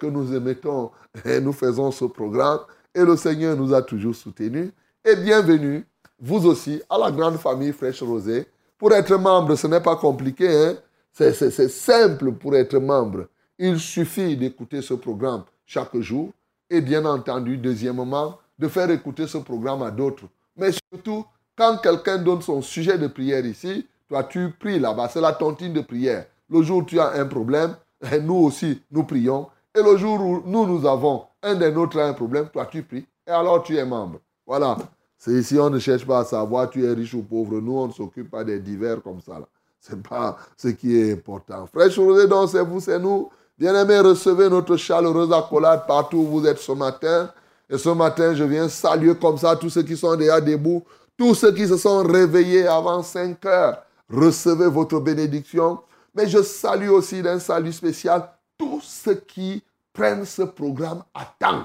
que 0.00 0.06
nous 0.06 0.34
émettons 0.34 0.90
et 1.24 1.40
nous 1.40 1.52
faisons 1.52 1.90
ce 1.90 2.06
programme. 2.06 2.60
Et 2.94 3.04
le 3.04 3.16
Seigneur 3.16 3.56
nous 3.56 3.74
a 3.74 3.82
toujours 3.82 4.14
soutenus. 4.14 4.70
et 5.04 5.16
bienvenue, 5.16 5.86
vous 6.18 6.46
aussi, 6.46 6.80
à 6.88 6.96
la 6.96 7.10
grande 7.10 7.36
famille 7.36 7.72
Fraîche 7.72 8.02
Rosée. 8.02 8.46
Pour 8.78 8.92
être 8.92 9.16
membre, 9.16 9.54
ce 9.56 9.66
n'est 9.66 9.80
pas 9.80 9.96
compliqué, 9.96 10.48
hein? 10.48 10.76
c'est 11.12 11.68
simple 11.68 12.32
pour 12.32 12.56
être 12.56 12.78
membre. 12.78 13.26
Il 13.58 13.78
suffit 13.78 14.36
d'écouter 14.36 14.82
ce 14.82 14.94
programme 14.94 15.44
chaque 15.64 15.96
jour 15.98 16.30
et 16.68 16.80
bien 16.80 17.04
entendu, 17.04 17.56
deuxièmement, 17.56 18.38
de 18.58 18.68
faire 18.68 18.90
écouter 18.90 19.26
ce 19.26 19.38
programme 19.38 19.82
à 19.82 19.90
d'autres. 19.90 20.24
Mais 20.56 20.70
surtout, 20.72 21.24
quand 21.56 21.78
quelqu'un 21.78 22.18
donne 22.18 22.42
son 22.42 22.62
sujet 22.62 22.98
de 22.98 23.06
prière 23.06 23.46
ici, 23.46 23.86
toi 24.08 24.24
tu 24.24 24.50
pries 24.50 24.80
là-bas, 24.80 25.08
c'est 25.08 25.20
la 25.20 25.32
tontine 25.32 25.72
de 25.72 25.80
prière. 25.82 26.26
Le 26.50 26.62
jour 26.62 26.78
où 26.78 26.82
tu 26.82 26.98
as 26.98 27.12
un 27.12 27.26
problème, 27.26 27.76
nous 28.22 28.34
aussi, 28.34 28.82
nous 28.90 29.04
prions. 29.04 29.48
Et 29.74 29.82
le 29.82 29.96
jour 29.96 30.20
où 30.20 30.42
nous, 30.44 30.66
nous 30.66 30.86
avons 30.86 31.24
un 31.42 31.54
des 31.54 31.70
nôtres 31.70 31.98
a 31.98 32.06
un 32.06 32.12
problème, 32.12 32.48
toi 32.52 32.66
tu 32.66 32.82
pries. 32.82 33.06
Et 33.26 33.30
alors 33.30 33.62
tu 33.62 33.76
es 33.76 33.84
membre. 33.84 34.20
Voilà. 34.46 34.76
C'est 35.16 35.32
ici, 35.32 35.58
on 35.58 35.70
ne 35.70 35.78
cherche 35.78 36.06
pas 36.06 36.20
à 36.20 36.24
savoir 36.24 36.68
tu 36.68 36.84
es 36.84 36.92
riche 36.92 37.14
ou 37.14 37.22
pauvre. 37.22 37.60
Nous, 37.60 37.78
on 37.78 37.86
ne 37.86 37.92
s'occupe 37.92 38.30
pas 38.30 38.44
des 38.44 38.60
divers 38.60 39.02
comme 39.02 39.20
ça. 39.20 39.40
Ce 39.80 39.94
n'est 39.94 40.02
pas 40.02 40.36
ce 40.56 40.68
qui 40.68 40.96
est 40.96 41.12
important. 41.12 41.66
Rosée, 41.74 42.26
donc 42.26 42.50
c'est 42.50 42.64
vous, 42.64 42.80
c'est 42.80 42.98
nous. 42.98 43.30
Bien-aimés, 43.56 44.00
recevez 44.00 44.48
notre 44.48 44.76
chaleureuse 44.76 45.32
accolade 45.32 45.86
partout 45.86 46.18
où 46.18 46.26
vous 46.26 46.46
êtes 46.46 46.58
ce 46.58 46.72
matin. 46.72 47.32
Et 47.70 47.78
ce 47.78 47.88
matin, 47.88 48.34
je 48.34 48.44
viens 48.44 48.68
saluer 48.68 49.14
comme 49.16 49.38
ça 49.38 49.56
tous 49.56 49.70
ceux 49.70 49.82
qui 49.82 49.96
sont 49.96 50.16
déjà 50.16 50.40
debout, 50.40 50.84
tous 51.16 51.34
ceux 51.34 51.52
qui 51.52 51.66
se 51.66 51.76
sont 51.76 52.02
réveillés 52.02 52.66
avant 52.66 53.02
5 53.02 53.44
heures. 53.46 53.82
Recevez 54.10 54.66
votre 54.66 54.98
bénédiction. 55.00 55.80
Mais 56.14 56.28
je 56.28 56.42
salue 56.42 56.90
aussi 56.90 57.22
d'un 57.22 57.38
salut 57.38 57.72
spécial 57.72 58.28
tous 58.58 58.80
ceux 58.82 59.14
qui 59.14 59.62
prennent 59.92 60.24
ce 60.24 60.42
programme 60.42 61.02
à 61.14 61.24
temps, 61.38 61.64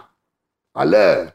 à 0.74 0.86
l'heure. 0.86 1.32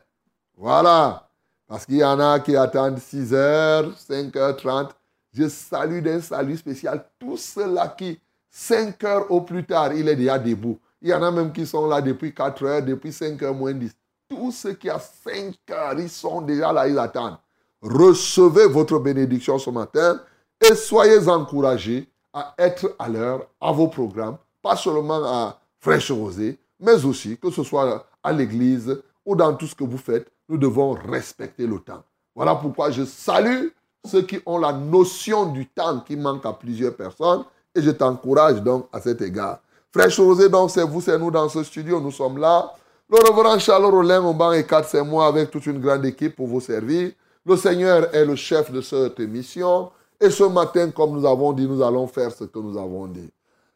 Voilà. 0.56 1.28
Parce 1.66 1.86
qu'il 1.86 1.96
y 1.96 2.04
en 2.04 2.20
a 2.20 2.40
qui 2.40 2.56
attendent 2.56 2.98
6 2.98 3.32
h 3.32 3.92
5h30. 4.08 4.90
Je 5.32 5.48
salue 5.48 6.00
d'un 6.00 6.20
salut 6.20 6.56
spécial 6.56 7.04
tous 7.18 7.36
ceux-là 7.36 7.88
qui, 7.98 8.20
5 8.56 9.02
heures 9.02 9.30
au 9.32 9.40
plus 9.40 9.64
tard, 9.64 9.92
il 9.94 10.08
est 10.08 10.14
déjà 10.14 10.38
debout. 10.38 10.78
Il 11.02 11.08
y 11.08 11.14
en 11.14 11.24
a 11.24 11.30
même 11.32 11.52
qui 11.52 11.66
sont 11.66 11.88
là 11.88 12.00
depuis 12.00 12.32
4 12.32 12.64
heures, 12.64 12.82
depuis 12.82 13.12
5 13.12 13.42
heures 13.42 13.52
moins 13.52 13.72
10. 13.72 13.90
Tous 14.28 14.52
ceux 14.52 14.74
qui 14.74 14.88
ont 14.88 15.00
5 15.24 15.56
heures, 15.72 15.98
ils 15.98 16.08
sont 16.08 16.40
déjà 16.40 16.72
là, 16.72 16.86
ils 16.86 16.96
attendent. 16.96 17.36
Recevez 17.82 18.68
votre 18.68 19.00
bénédiction 19.00 19.58
ce 19.58 19.70
matin 19.70 20.20
et 20.60 20.76
soyez 20.76 21.26
encouragés 21.28 22.08
à 22.32 22.54
être 22.56 22.94
à 22.96 23.08
l'heure 23.08 23.44
à 23.60 23.72
vos 23.72 23.88
programmes, 23.88 24.36
pas 24.62 24.76
seulement 24.76 25.24
à 25.24 25.60
Fraîche 25.80 26.12
Rosée, 26.12 26.56
mais 26.78 27.04
aussi 27.04 27.36
que 27.36 27.50
ce 27.50 27.64
soit 27.64 28.06
à 28.22 28.32
l'église 28.32 29.02
ou 29.26 29.34
dans 29.34 29.52
tout 29.54 29.66
ce 29.66 29.74
que 29.74 29.84
vous 29.84 29.98
faites, 29.98 30.30
nous 30.48 30.58
devons 30.58 30.92
respecter 30.92 31.66
le 31.66 31.80
temps. 31.80 32.04
Voilà 32.36 32.54
pourquoi 32.54 32.92
je 32.92 33.04
salue 33.04 33.66
ceux 34.04 34.22
qui 34.22 34.38
ont 34.46 34.58
la 34.58 34.72
notion 34.72 35.46
du 35.46 35.66
temps 35.66 35.98
qui 36.00 36.14
manque 36.14 36.46
à 36.46 36.52
plusieurs 36.52 36.94
personnes 36.94 37.44
et 37.74 37.82
je 37.82 37.90
t'encourage 37.90 38.62
donc 38.62 38.86
à 38.92 39.00
cet 39.00 39.20
égard. 39.22 39.60
Fraîche 39.92 40.18
Rosée, 40.18 40.48
donc 40.48 40.70
c'est 40.70 40.82
vous, 40.82 41.00
c'est 41.00 41.18
nous 41.18 41.30
dans 41.30 41.48
ce 41.48 41.62
studio, 41.62 42.00
nous 42.00 42.10
sommes 42.10 42.38
là. 42.38 42.72
Le 43.08 43.18
reverend 43.18 43.58
Charles 43.58 43.84
Rollin 43.84 44.24
au 44.24 44.32
banc 44.32 44.52
et 44.52 44.66
4, 44.66 44.88
c'est 44.88 45.04
moi 45.04 45.26
avec 45.26 45.50
toute 45.50 45.66
une 45.66 45.78
grande 45.80 46.04
équipe 46.04 46.34
pour 46.34 46.46
vous 46.46 46.60
servir. 46.60 47.12
Le 47.46 47.56
Seigneur 47.56 48.14
est 48.14 48.24
le 48.24 48.34
chef 48.34 48.72
de 48.72 48.80
cette 48.80 49.20
émission. 49.20 49.90
Et 50.20 50.30
ce 50.30 50.44
matin, 50.44 50.90
comme 50.90 51.12
nous 51.12 51.26
avons 51.26 51.52
dit, 51.52 51.68
nous 51.68 51.82
allons 51.82 52.06
faire 52.06 52.32
ce 52.32 52.44
que 52.44 52.58
nous 52.58 52.78
avons 52.78 53.06
dit. 53.06 53.30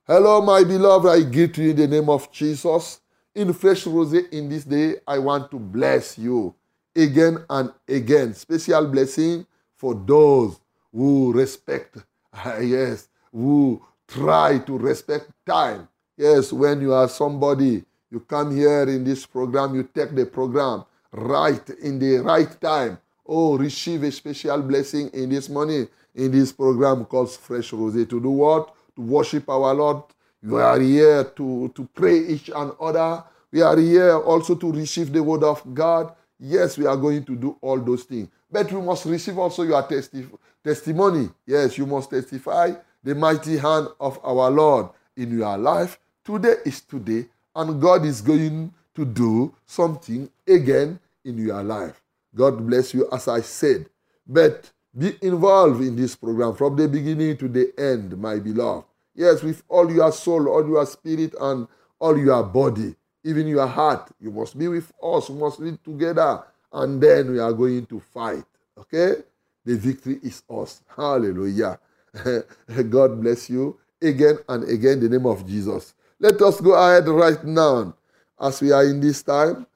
Hello, 0.09 0.41
my 0.41 0.65
beloved, 0.65 1.07
I 1.07 1.23
greet 1.23 1.59
you 1.59 1.71
in 1.71 1.77
the 1.77 1.87
name 1.87 2.09
of 2.09 2.33
Jesus. 2.33 3.01
In 3.35 3.53
fresh 3.53 3.87
rose 3.87 4.15
in 4.33 4.49
this 4.49 4.65
day, 4.65 4.97
I 5.07 5.19
want 5.19 5.51
to 5.51 5.59
bless 5.59 6.17
you 6.17 6.55
again 6.97 7.39
and 7.51 7.71
again. 7.87 8.33
Special 8.33 8.87
blessing 8.87 9.45
for 9.77 9.95
those 9.95 10.59
who 10.93 11.33
respect, 11.35 11.99
yes, 12.61 13.09
who 13.31 13.83
try 14.09 14.59
to 14.59 14.79
respect 14.79 15.31
time. 15.47 15.87
Yes, 16.17 16.53
when 16.53 16.81
you 16.81 16.93
are 16.93 17.09
somebody, 17.09 17.85
you 18.11 18.21
come 18.21 18.57
here 18.57 18.83
in 18.85 19.05
this 19.05 19.27
program, 19.27 19.75
you 19.75 19.85
take 19.85 20.15
the 20.15 20.27
program 20.27 20.85
right 21.13 21.69
in 21.83 21.99
the 21.99 22.17
right 22.17 22.61
time. 22.61 22.99
Oh, 23.27 23.59
receive 23.59 24.03
a 24.03 24.11
special 24.11 24.63
blessing 24.63 25.11
in 25.13 25.29
this 25.29 25.49
morning 25.49 25.87
in 26.15 26.33
this 26.33 26.51
program 26.51 27.05
called 27.05 27.31
Fresh 27.31 27.73
Rose. 27.75 28.07
To 28.07 28.21
do 28.21 28.31
what? 28.31 28.75
To 28.97 29.03
worship 29.03 29.49
our 29.49 29.75
Lord. 29.75 30.03
You 30.43 30.57
are 30.57 30.81
here 30.81 31.25
to, 31.25 31.71
to 31.75 31.89
pray 31.95 32.19
each 32.19 32.49
and 32.49 32.73
other. 32.81 33.23
We 33.53 33.61
are 33.61 33.77
here 33.77 34.17
also 34.17 34.55
to 34.55 34.73
receive 34.73 35.13
the 35.13 35.23
word 35.23 35.43
of 35.45 35.63
God. 35.75 36.15
Yes, 36.41 36.79
we 36.79 36.87
are 36.87 36.97
going 36.97 37.25
to 37.25 37.37
do 37.37 37.57
all 37.61 37.79
those 37.79 38.05
things. 38.05 38.29
But 38.51 38.73
we 38.73 38.81
must 38.81 39.05
receive 39.05 39.37
also 39.37 39.63
your 39.65 39.83
testi- 39.83 40.31
testimony. 40.65 41.29
Yes, 41.45 41.77
you 41.77 41.87
must 41.87 42.09
testify 42.11 42.73
the 43.03 43.15
mighty 43.15 43.59
hand 43.59 43.89
of 44.01 44.19
our 44.23 44.51
Lord 44.51 44.89
in 45.17 45.37
your 45.37 45.57
life. 45.57 45.99
Today 46.25 46.57
is 46.65 46.81
today, 46.81 47.27
and 47.55 47.81
God 47.81 48.05
is 48.05 48.21
going 48.21 48.73
to 48.95 49.05
do 49.05 49.55
something 49.67 50.29
again 50.47 50.99
in 51.25 51.39
your 51.39 51.63
life. 51.63 52.01
God 52.35 52.67
bless 52.67 52.95
you, 52.95 53.09
as 53.13 53.29
I 53.29 53.41
said. 53.41 53.87
But 54.27 54.71
be 54.97 55.17
involved 55.23 55.81
in 55.83 55.97
this 55.97 56.17
program 56.17 56.55
from 56.55 56.77
the 56.77 56.89
beginning 56.89 57.37
to 57.39 57.49
the 57.49 57.73
end, 57.79 58.19
my 58.19 58.39
beloved. 58.39 58.87
Yes, 59.15 59.43
with 59.43 59.63
all 59.69 59.91
your 59.91 60.13
soul, 60.13 60.49
all 60.49 60.67
your 60.67 60.87
spirit, 60.87 61.35
and 61.41 61.67
all 61.99 62.17
your 62.17 62.43
body, 62.43 62.95
even 63.25 63.47
your 63.47 63.67
heart. 63.67 64.11
You 64.21 64.31
must 64.31 64.59
be 64.59 64.69
with 64.69 64.93
us. 65.03 65.29
We 65.29 65.39
must 65.39 65.61
live 65.61 65.83
together. 65.83 66.45
And 66.73 67.01
then 67.01 67.33
we 67.33 67.39
are 67.39 67.53
going 67.53 67.87
to 67.87 68.01
fight. 68.01 68.45
Okay? 68.77 69.23
The 69.65 69.77
victory 69.77 70.21
is 70.23 70.43
us. 70.49 70.83
Hallelujah. 70.97 71.79
God 72.91 73.21
bless 73.21 73.51
you 73.51 73.79
again 74.03 74.39
and 74.49 74.65
again 74.65 74.95
in 74.95 75.01
the 75.01 75.09
name 75.09 75.27
of 75.27 75.47
Jesus. 75.47 75.95
Let 76.21 76.41
us 76.43 76.61
go 76.61 76.75
ahead 76.75 77.09
right 77.09 77.43
now. 77.45 77.95
As 78.41 78.61
we 78.61 78.73
are 78.73 78.85
in 78.85 79.01
this 79.01 79.23
time, 79.23 79.67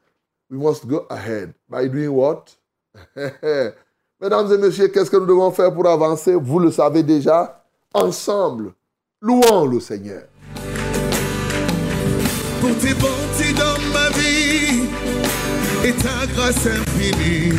we 0.50 0.58
must 0.58 0.86
go 0.86 1.06
ahead 1.10 1.54
by 1.68 1.88
doing 1.88 2.12
what? 2.12 2.54
Mesdames 4.20 4.52
et 4.52 4.58
messieurs, 4.58 4.88
qu'est-ce 4.88 5.10
que 5.10 5.16
nous 5.16 5.26
devons 5.26 5.50
faire 5.50 5.72
pour 5.72 5.86
avancer? 5.88 6.34
Vous 6.34 6.60
le 6.60 6.70
savez 6.70 7.02
déjà. 7.02 7.64
Ensemble, 7.92 8.72
louons 9.20 9.66
le 9.66 9.80
Seigneur. 9.80 10.22
Pour 12.60 12.70
tes 12.78 12.94
bontés 12.94 13.52
dans 13.54 13.78
ma 13.92 14.08
vie 14.10 14.84
et 15.84 15.92
ta 15.94 16.26
grâce 16.32 16.66
infinie, 16.66 17.52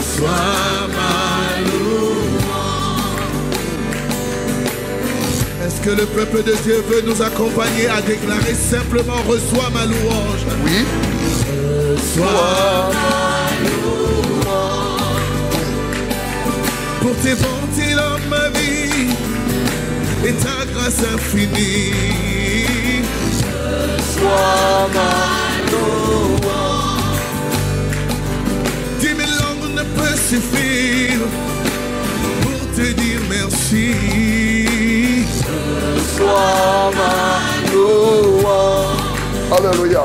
sois 0.00 0.88
ma 0.88 1.43
que 5.84 5.90
le 5.90 6.06
peuple 6.06 6.42
de 6.42 6.54
Dieu 6.62 6.82
veut 6.88 7.02
nous 7.02 7.20
accompagner 7.20 7.88
à 7.88 8.00
déclarer 8.00 8.54
simplement 8.54 9.20
reçois 9.28 9.68
ma 9.70 9.84
louange 9.84 10.46
Oui. 10.64 10.86
Sois 12.14 12.90
ma 12.94 13.50
louange. 13.68 15.10
Pour 17.02 17.14
tes 17.16 17.34
bontés 17.34 17.94
dans 17.94 18.18
ma 18.30 18.48
vie 18.58 19.10
et 20.26 20.32
ta 20.32 20.64
grâce 20.72 21.02
infinie. 21.14 21.92
Sois 24.14 24.88
ma 24.94 25.70
louange. 25.70 27.20
Dix 29.00 29.14
mille 29.18 29.36
langues 29.42 29.74
ne 29.74 29.82
peuvent 29.82 30.28
suffire 30.30 31.20
pour 32.40 32.60
te 32.74 32.90
dire 32.92 33.20
merci. 33.28 34.43
Sois 36.16 36.92
ma 36.94 37.72
louange. 37.72 39.04
Alléluia. 39.56 40.04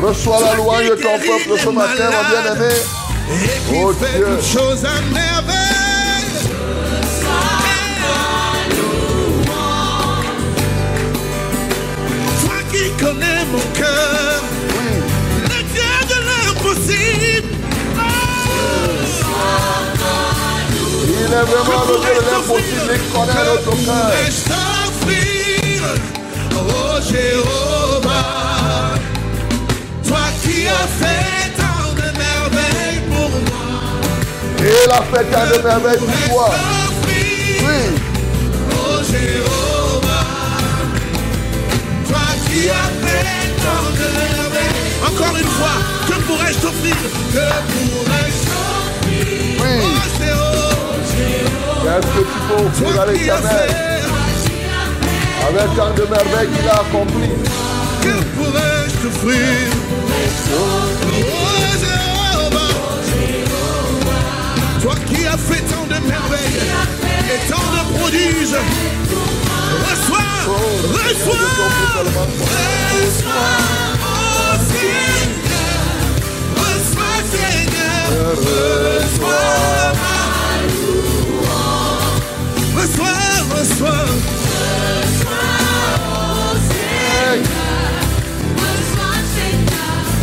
Reçois 0.00 0.40
la 0.40 0.54
louange 0.54 0.90
de 0.90 0.94
ton 0.94 1.18
peuple 1.18 1.60
ce 1.60 1.68
matin, 1.70 2.04
mon 2.12 2.24
bien-aimé. 2.30 2.74
Oh 3.74 3.92
Dieu. 3.92 4.38
choses 4.40 4.84
à 4.84 5.00
merveille. 5.12 5.58
Toi 12.40 12.58
qui 12.70 12.90
connais 13.02 13.44
mon 13.50 13.64
cœur, 13.74 14.42
le 15.42 15.62
Dieu 15.72 15.94
de 16.08 16.18
l'impossible. 16.28 17.54
Il 21.08 21.24
est 21.24 21.26
vraiment 21.26 21.84
le 21.88 21.96
Dieu 21.98 22.14
de 22.14 22.30
l'impossible. 22.30 22.90
Il 22.94 23.02
connaît 23.12 23.44
notre 23.44 23.84
cœur. 23.84 24.67
T'offrir, 25.08 25.82
oh 26.54 27.00
Jéhovah, 27.10 28.20
toi 30.06 30.24
qui 30.42 30.66
as 30.68 30.88
fait 31.00 31.50
tant 31.56 31.92
de 31.94 32.08
merveilles 32.18 33.02
pour 33.08 33.30
moi. 33.30 33.68
Et 34.60 34.84
il 34.84 34.90
a 34.90 35.02
fait 35.02 35.24
tant 35.30 35.46
de 35.46 35.62
merveilles 35.62 35.98
pour 35.98 36.28
toi. 36.30 36.50
Oui. 37.62 37.80
Oh 38.72 39.02
Jéhovah, 39.10 40.26
toi 42.08 42.26
qui 42.46 42.60
as 42.68 42.90
fait 43.02 43.48
tant 43.64 43.88
de 43.90 44.06
merveilles. 44.18 44.76
Encore 45.06 45.36
une 45.36 45.46
fois, 45.46 45.76
que 46.06 46.16
pourrais-je 46.26 46.58
t'offrir? 46.58 46.96
Que 47.32 47.46
pourrais-je 47.72 48.42
Oui. 49.60 49.70
Oh 49.82 49.86
Jéhovah 50.20 50.58
Qu'est-ce 51.84 52.08
que 52.12 52.20
tu 52.20 52.38
peux 52.48 52.64
offrir 52.66 52.92
Toi 52.92 53.02
à 53.02 53.04
qui 53.06 53.30
as 53.30 53.36
l'éternel 53.36 53.68
fait 53.70 53.97
avec 55.48 55.74
tant 55.76 55.90
de 55.94 56.02
merveilles 56.02 56.48
qu'il 56.54 56.68
a 56.68 56.72
accompli 56.74 57.28
Que 58.02 58.14
pourrais-je 58.36 58.94
t'offrir 59.02 59.68
Oh 60.52 60.78
Toi 64.82 64.94
qui 65.06 65.26
as 65.26 65.36
fait 65.36 65.62
tant 65.62 65.86
de 65.86 65.98
merveilles 66.06 66.60
Et 67.32 67.40
tant 67.50 67.56
de 67.56 67.80
prodiges 67.98 68.58
Reçois 69.88 70.32
Reçois 70.92 71.48
Reçois 72.92 73.46
Oh 74.02 74.54
Seigneur 74.68 75.20
Reçois 76.56 77.20
Seigneur 77.32 78.06
Reçois 79.16 79.92
Reçois 82.76 83.18
Reçois 83.56 84.47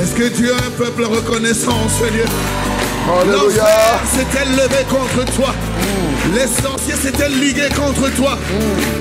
Est-ce 0.00 0.14
que 0.14 0.28
tu 0.28 0.50
as 0.50 0.56
un 0.56 0.70
peuple 0.78 1.04
reconnaissant, 1.04 1.86
Seigneur 1.88 2.26
Alléluia. 3.20 3.64
S'était 4.10 4.46
levé 4.46 4.84
contre 4.88 5.30
toi. 5.36 5.54
Les 6.34 6.46
sorciers 6.62 6.94
s'étaient 6.94 7.28
ligués 7.28 7.68
contre 7.76 8.08
toi 8.14 8.38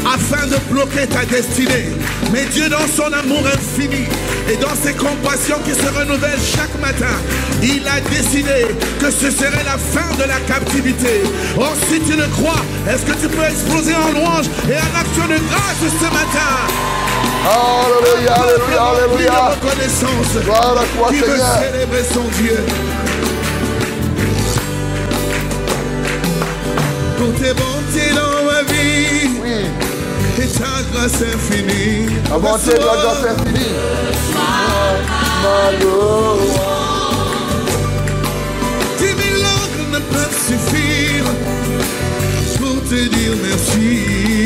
afin 0.06 0.46
de 0.48 0.58
bloquer 0.70 1.08
ta 1.08 1.24
destinée. 1.24 1.92
Mais 2.34 2.44
Dieu, 2.52 2.68
dans 2.68 2.88
son 2.94 3.14
amour 3.14 3.44
infini 3.48 4.08
et 4.52 4.58
dans 4.58 4.76
ses 4.76 4.94
compassions 4.94 5.60
qui 5.64 5.72
se 5.72 5.88
renouvellent 5.88 6.40
chaque 6.44 6.78
matin, 6.82 7.16
il 7.64 7.88
a 7.88 8.02
décidé 8.02 8.68
que 9.00 9.10
ce 9.10 9.32
serait 9.32 9.64
la 9.64 9.78
fin 9.78 10.14
de 10.18 10.28
la 10.28 10.40
captivité. 10.42 11.24
Or, 11.58 11.76
si 11.90 12.02
tu 12.02 12.18
le 12.18 12.28
crois, 12.28 12.62
est-ce 12.90 13.06
que 13.06 13.18
tu 13.18 13.30
peux 13.30 13.46
exploser 13.46 13.94
en 13.96 14.12
louange 14.12 14.48
et 14.68 14.76
en 14.76 15.00
action 15.00 15.28
de 15.28 15.40
grâce 15.48 15.80
ce 15.80 16.14
matin? 16.14 16.89
Alléluia, 17.46 18.34
alléluia, 18.34 18.82
alléluia. 18.84 19.50
reconnaissance 19.56 20.44
Gloire 20.44 20.76
à 20.78 20.98
toi, 20.98 21.08
qui 21.10 21.16
veut 21.20 21.26
Seigneur. 21.26 21.60
célébrer 21.72 22.04
son 22.14 22.24
Dieu. 22.42 22.58
Pour 27.18 27.34
tes 27.36 27.54
bontés 27.54 28.14
dans 28.14 28.44
ma 28.46 28.62
vie 28.64 29.30
Oui, 29.44 30.44
et 30.44 30.48
ta 30.48 30.82
grâce 30.94 31.22
infinie. 31.22 32.10
la 32.30 32.38
bonté 32.38 32.74
de 32.74 32.78
la 32.80 32.96
grâce 33.02 33.26
infinie. 33.38 33.74
Mille 39.02 39.42
langues 39.42 39.94
ne 39.94 40.00
peuvent 40.00 40.40
suffire 40.48 41.26
pour 42.60 42.82
te 42.84 42.96
dire 42.96 43.34
merci. 43.44 44.39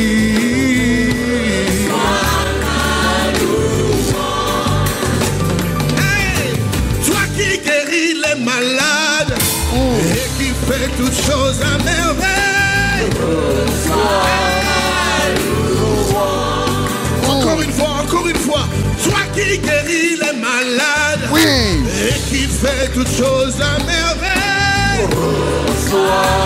Toutes 10.97 11.13
choses 11.13 11.61
à 11.61 11.77
merveille. 11.83 13.09
Encore 17.27 17.61
une 17.61 17.71
fois, 17.71 17.89
encore 18.03 18.27
une 18.27 18.35
fois, 18.37 18.67
toi 19.03 19.19
qui 19.33 19.57
guéris 19.59 20.17
les 20.21 20.39
malades 20.39 21.29
Oui, 21.31 21.41
et 21.41 22.13
qui 22.29 22.47
fait 22.47 22.89
toutes 22.93 23.07
choses 23.09 23.59
à 23.61 23.77
merveille. 23.83 25.07
sois. 25.89 26.43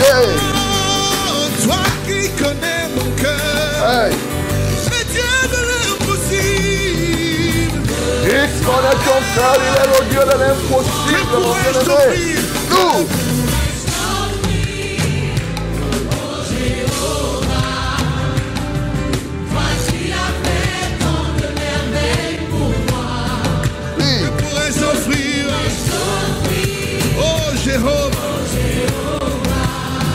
Hey, 0.00 0.28
Oh, 0.54 1.64
toi 1.64 1.82
qui 2.06 2.28
connais 2.42 2.88
mon 2.96 3.10
cœur, 3.16 4.06
hey. 4.06 4.39
Connaît 8.70 8.98
ton 9.04 9.20
cœur, 9.34 9.56
il 9.58 9.74
est 9.82 9.88
le 9.98 10.00
Dieu 10.10 10.20
de 10.20 10.36
Que 10.38 10.38
l'impossible, 10.38 11.32
mon 11.32 11.54
pourrais-je 11.54 11.82
bien-aimé. 11.82 11.86
t'offrir 11.86 12.38
Nous, 12.70 13.00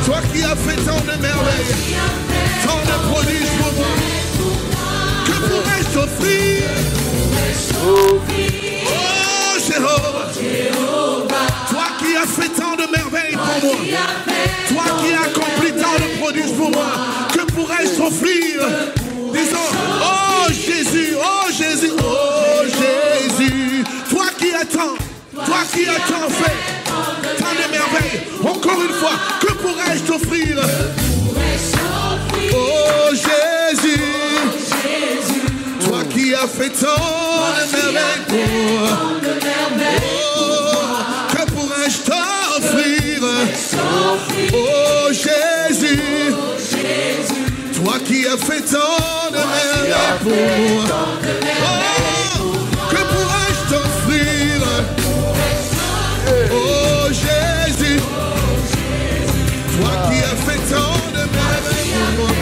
Toi 0.06 0.20
qui 0.34 0.44
as 0.44 0.56
fait 0.56 0.78
tant 0.86 1.00
de 1.02 1.22
merveilles 1.22 1.76
Tant 2.66 2.80
de 2.80 2.96
prodiges 3.12 3.54
pour 3.60 3.74
moi 3.74 3.92
Que 5.26 5.36
pourrais-je 5.48 5.90
t'offrir? 5.94 6.66
As 12.26 12.42
fait 12.42 12.50
tant 12.50 12.76
de 12.76 12.90
merveilles 12.92 13.36
pour 13.36 13.76
moi. 13.76 13.86
Toi 14.68 14.84
qui 15.02 15.14
as 15.14 15.30
tant 15.72 15.96
de 15.96 16.20
prodiges 16.20 16.54
pour 16.58 16.72
moi 16.72 16.86
Que 17.32 17.40
pourrais-je 17.52 17.96
t'offrir? 17.98 18.68
Disons 19.34 19.70
Oh 20.02 20.48
Jésus 20.52 21.16
Oh 21.20 21.52
Jésus 21.52 21.92
Oh 22.00 22.64
Jésus. 22.66 23.84
Toi 24.10 24.26
qui 24.40 24.54
attends 24.54 24.96
Toi 25.34 25.58
qui 25.74 25.86
as 25.88 26.00
tant 26.08 26.30
fait 26.30 26.58
Tant 27.38 27.54
de 27.54 27.72
merveilles 27.72 28.22
Encore 28.44 28.82
une 28.82 28.94
fois 28.94 29.16
Que 29.42 29.54
pourrais-je 29.54 30.04
t'offrir? 30.04 30.58
Oh 32.54 33.10
Jésus 33.12 34.02
Toi 35.88 36.00
qui 36.12 36.34
as 36.34 36.48
fait 36.48 36.70
tant 36.70 36.88
de 36.88 37.76
merveilles 37.76 38.26
pour 38.28 38.38
moi. 38.80 38.90
Oh, 40.38 41.25
Oh 44.54 45.12
Jésus 45.12 46.34
Toi 47.74 47.94
qui 48.06 48.26
as 48.28 48.38
fait 48.38 48.62
tant 48.62 49.32
de 49.32 49.38
merveilles 49.38 50.20
pour 50.22 50.32
moi. 50.70 50.86
Oh, 51.62 52.54
que 52.90 52.96
pourrais-je 52.98 53.62
t'offrir? 53.70 54.58
Oh 56.52 57.08
Jésus 57.10 58.00
Toi 59.78 59.92
qui 60.08 60.18
as 60.20 60.38
fait 60.46 60.64
tant 60.74 61.00
de 61.12 61.24
merveilles 61.36 61.96
pour 62.16 62.26
moi. 62.26 62.34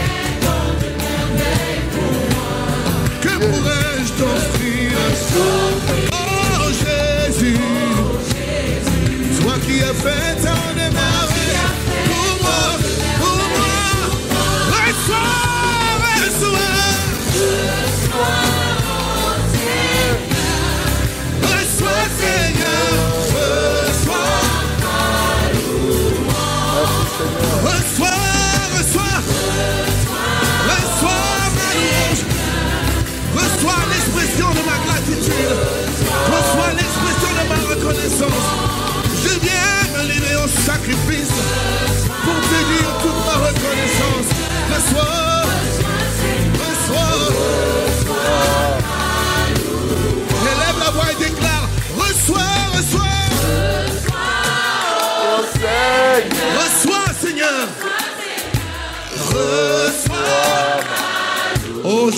Que 3.22 3.34
pourrais-je 3.38 4.12
t'offrir? 4.14 5.93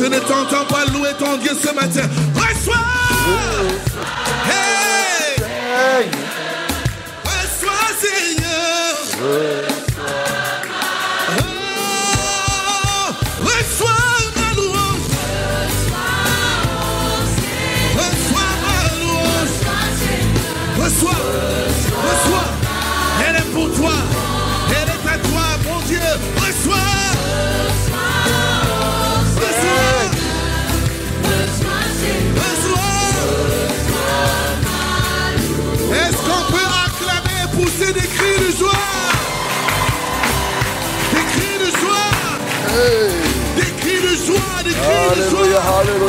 Je 0.05 0.09
ne 0.11 0.19
t'entends 0.19 0.65
pas 0.65 0.85
louer 0.93 1.09
ton 1.17 1.35
Dieu 1.37 1.51
ce 1.59 1.73
matin. 1.73 2.07
Reçois. 2.35 3.84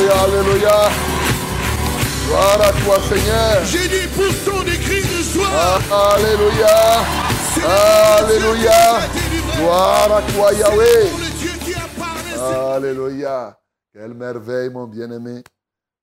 Alléluia, 0.09 0.23
alléluia. 0.23 0.89
Gloire 2.27 2.61
à 2.61 2.71
toi, 2.83 2.99
Seigneur. 3.07 3.65
J'ai 3.65 3.87
dit 3.87 4.07
poussons 4.13 4.63
des 4.63 4.77
cris 4.77 5.01
de 5.01 5.23
joie 5.23 5.47
Ah, 5.49 6.15
Alléluia. 6.15 6.77
Alléluia. 8.17 8.99
Gloire 9.57 10.11
à 10.17 10.21
toi, 10.33 10.53
Yahweh. 10.53 11.09
Alléluia. 12.75 13.59
Quelle 13.93 14.13
merveille, 14.13 14.69
mon 14.69 14.87
bien-aimé, 14.87 15.43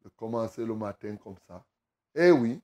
de 0.04 0.08
commencer 0.16 0.64
le 0.64 0.74
matin 0.74 1.16
comme 1.16 1.36
ça. 1.46 1.62
Eh 2.14 2.30
oui, 2.30 2.60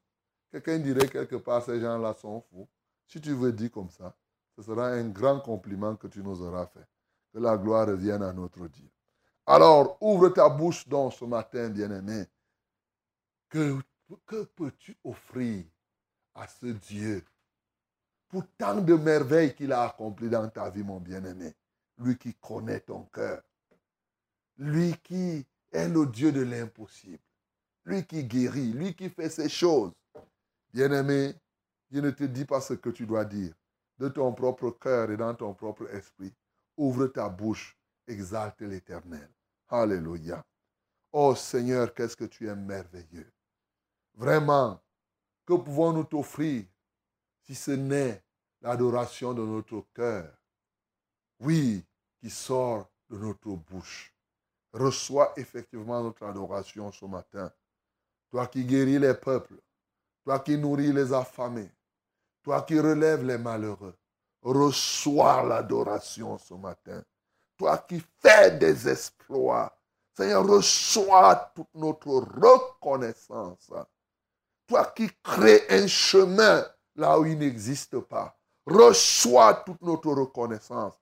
quelqu'un 0.50 0.79
dirait 0.79 1.09
quelque 1.09 1.37
part, 1.37 1.62
ces 1.62 1.81
gens-là 1.81 2.14
sont 2.20 2.42
fous. 2.50 2.68
Si 3.07 3.20
tu 3.20 3.33
veux 3.33 3.53
dire 3.53 3.70
comme 3.70 3.90
ça, 3.90 4.14
ce 4.57 4.62
sera 4.62 4.88
un 4.88 5.09
grand 5.09 5.40
compliment 5.40 5.94
que 5.96 6.07
tu 6.09 6.20
nous 6.20 6.42
auras 6.42 6.66
fait. 6.66 6.87
Que 7.33 7.38
la 7.38 7.57
gloire 7.57 7.87
revienne 7.87 8.22
à 8.22 8.33
notre 8.33 8.66
Dieu. 8.66 8.89
Alors, 9.53 9.99
ouvre 10.01 10.29
ta 10.29 10.49
bouche 10.49 10.87
donc 10.87 11.13
ce 11.13 11.25
matin, 11.25 11.71
bien-aimé. 11.71 12.25
Que, 13.49 13.81
que 14.25 14.45
peux-tu 14.45 14.97
offrir 15.03 15.65
à 16.37 16.47
ce 16.47 16.67
Dieu 16.67 17.25
pour 18.29 18.45
tant 18.57 18.81
de 18.81 18.95
merveilles 18.95 19.53
qu'il 19.53 19.73
a 19.73 19.83
accomplies 19.83 20.31
dans 20.31 20.49
ta 20.49 20.71
vie, 20.71 20.85
mon 20.85 21.01
bien-aimé? 21.01 21.53
Lui 21.99 22.17
qui 22.17 22.33
connaît 22.35 22.79
ton 22.79 23.03
cœur. 23.07 23.43
Lui 24.57 24.95
qui 25.03 25.45
est 25.73 25.89
le 25.89 26.07
Dieu 26.07 26.31
de 26.31 26.43
l'impossible. 26.43 27.19
Lui 27.87 28.07
qui 28.07 28.23
guérit, 28.23 28.73
lui 28.73 28.95
qui 28.95 29.11
fait 29.11 29.31
ces 29.31 29.49
choses. 29.49 29.91
Bien-aimé, 30.73 31.35
je 31.91 31.99
ne 31.99 32.13
te 32.13 32.23
dis 32.23 32.45
pas 32.45 32.61
ce 32.61 32.75
que 32.75 32.91
tu 32.91 33.05
dois 33.05 33.25
dire. 33.25 33.53
De 33.99 34.09
ton 34.09 34.33
propre 34.33 34.71
cœur 34.71 35.11
et 35.11 35.17
dans 35.17 35.35
ton 35.35 35.55
propre 35.55 35.93
esprit, 35.93 36.33
ouvre 36.77 37.09
ta 37.09 37.29
bouche, 37.29 37.77
exalte 38.07 38.61
l'Éternel. 38.61 39.29
Alléluia. 39.73 40.45
Oh 41.13 41.37
Seigneur, 41.37 41.95
qu'est-ce 41.95 42.17
que 42.17 42.25
tu 42.25 42.49
es 42.49 42.57
merveilleux. 42.57 43.33
Vraiment, 44.15 44.83
que 45.47 45.55
pouvons-nous 45.55 46.05
t'offrir 46.05 46.65
si 47.43 47.55
ce 47.55 47.71
n'est 47.71 48.23
l'adoration 48.61 49.33
de 49.33 49.43
notre 49.45 49.87
cœur? 49.95 50.33
Oui, 51.39 51.87
qui 52.19 52.31
sort 52.31 52.91
de 53.09 53.17
notre 53.17 53.51
bouche. 53.51 54.13
Reçois 54.73 55.33
effectivement 55.37 56.03
notre 56.03 56.25
adoration 56.25 56.91
ce 56.91 57.05
matin. 57.05 57.53
Toi 58.29 58.49
qui 58.49 58.65
guéris 58.65 58.99
les 58.99 59.15
peuples, 59.15 59.61
toi 60.25 60.41
qui 60.41 60.59
nourris 60.59 60.93
les 60.93 61.13
affamés, 61.13 61.71
toi 62.43 62.63
qui 62.63 62.79
relèves 62.79 63.25
les 63.25 63.39
malheureux, 63.39 63.97
reçois 64.43 65.45
l'adoration 65.45 66.39
ce 66.39 66.55
matin. 66.55 67.05
Toi 67.61 67.77
qui 67.87 68.03
fais 68.23 68.53
des 68.53 68.88
exploits, 68.88 69.70
Seigneur, 70.16 70.46
reçois 70.46 71.53
toute 71.55 71.68
notre 71.75 72.09
reconnaissance. 72.09 73.70
Toi 74.66 74.87
qui 74.96 75.11
crées 75.23 75.66
un 75.68 75.87
chemin 75.87 76.64
là 76.96 77.18
où 77.18 77.27
il 77.27 77.38
n'existe 77.38 77.99
pas, 77.99 78.35
reçois 78.64 79.62
toute 79.66 79.83
notre 79.83 80.09
reconnaissance. 80.11 80.94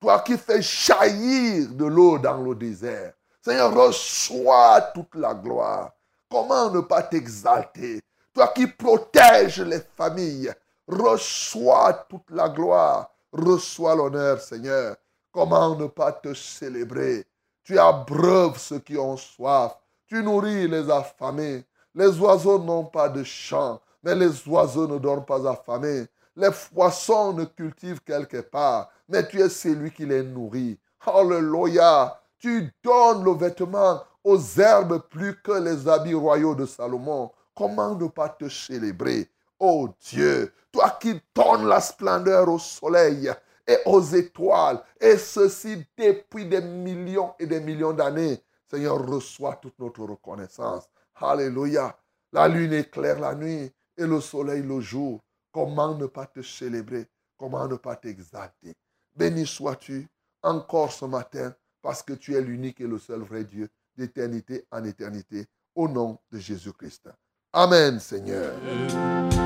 Toi 0.00 0.20
qui 0.20 0.38
fais 0.38 0.62
jaillir 0.62 1.68
de 1.74 1.84
l'eau 1.84 2.18
dans 2.18 2.38
le 2.38 2.54
désert, 2.54 3.12
Seigneur, 3.42 3.74
reçois 3.74 4.80
toute 4.94 5.14
la 5.14 5.34
gloire. 5.34 5.92
Comment 6.30 6.70
ne 6.70 6.80
pas 6.80 7.02
t'exalter? 7.02 8.00
Toi 8.32 8.48
qui 8.48 8.66
protèges 8.66 9.60
les 9.60 9.82
familles, 9.94 10.54
reçois 10.86 11.92
toute 12.08 12.30
la 12.30 12.48
gloire. 12.48 13.10
Reçois 13.30 13.94
l'honneur, 13.94 14.40
Seigneur. 14.40 14.96
Comment 15.38 15.76
ne 15.76 15.86
pas 15.86 16.10
te 16.10 16.34
célébrer? 16.34 17.24
Tu 17.62 17.78
abreuves 17.78 18.58
ceux 18.58 18.80
qui 18.80 18.98
ont 18.98 19.16
soif. 19.16 19.78
Tu 20.08 20.20
nourris 20.20 20.66
les 20.66 20.90
affamés. 20.90 21.64
Les 21.94 22.18
oiseaux 22.18 22.58
n'ont 22.58 22.86
pas 22.86 23.08
de 23.08 23.22
champ, 23.22 23.80
mais 24.02 24.16
les 24.16 24.48
oiseaux 24.48 24.88
ne 24.88 24.98
dorment 24.98 25.24
pas 25.24 25.48
affamés. 25.48 26.06
Les 26.34 26.50
poissons 26.74 27.34
ne 27.34 27.44
cultivent 27.44 28.00
quelque 28.00 28.40
part, 28.40 28.90
mais 29.08 29.28
tu 29.28 29.40
es 29.40 29.48
celui 29.48 29.92
qui 29.92 30.06
les 30.06 30.24
nourrit. 30.24 30.76
Alléluia. 31.06 32.20
Tu 32.40 32.74
donnes 32.82 33.22
le 33.22 33.34
vêtement 33.34 34.02
aux 34.24 34.40
herbes 34.58 35.02
plus 35.08 35.40
que 35.40 35.52
les 35.52 35.86
habits 35.86 36.14
royaux 36.14 36.56
de 36.56 36.66
Salomon. 36.66 37.30
Comment 37.54 37.94
ne 37.94 38.08
pas 38.08 38.28
te 38.28 38.48
célébrer, 38.48 39.30
ô 39.60 39.88
Dieu, 40.00 40.52
toi 40.72 40.98
qui 41.00 41.22
donnes 41.32 41.68
la 41.68 41.80
splendeur 41.80 42.48
au 42.48 42.58
soleil 42.58 43.30
et 43.68 43.78
aux 43.84 44.00
étoiles, 44.00 44.82
et 44.98 45.18
ceci 45.18 45.86
depuis 45.96 46.46
des 46.46 46.62
millions 46.62 47.34
et 47.38 47.46
des 47.46 47.60
millions 47.60 47.92
d'années. 47.92 48.42
Seigneur, 48.70 49.06
reçois 49.06 49.56
toute 49.56 49.78
notre 49.78 50.02
reconnaissance. 50.04 50.88
Alléluia. 51.14 51.96
La 52.32 52.48
lune 52.48 52.72
éclaire 52.72 53.20
la 53.20 53.34
nuit 53.34 53.70
et 53.96 54.06
le 54.06 54.20
soleil 54.20 54.62
le 54.62 54.80
jour. 54.80 55.20
Comment 55.52 55.94
ne 55.94 56.06
pas 56.06 56.26
te 56.26 56.42
célébrer? 56.42 57.06
Comment 57.36 57.68
ne 57.68 57.76
pas 57.76 57.96
t'exalter? 57.96 58.74
Béni 59.14 59.46
sois-tu 59.46 60.06
encore 60.42 60.92
ce 60.92 61.04
matin 61.04 61.54
parce 61.82 62.02
que 62.02 62.12
tu 62.12 62.34
es 62.34 62.40
l'unique 62.40 62.80
et 62.80 62.86
le 62.86 62.98
seul 62.98 63.20
vrai 63.20 63.44
Dieu 63.44 63.68
d'éternité 63.96 64.66
en 64.70 64.84
éternité 64.84 65.46
au 65.74 65.88
nom 65.88 66.18
de 66.30 66.38
Jésus-Christ. 66.38 67.08
Amen, 67.52 67.98
Seigneur. 67.98 68.52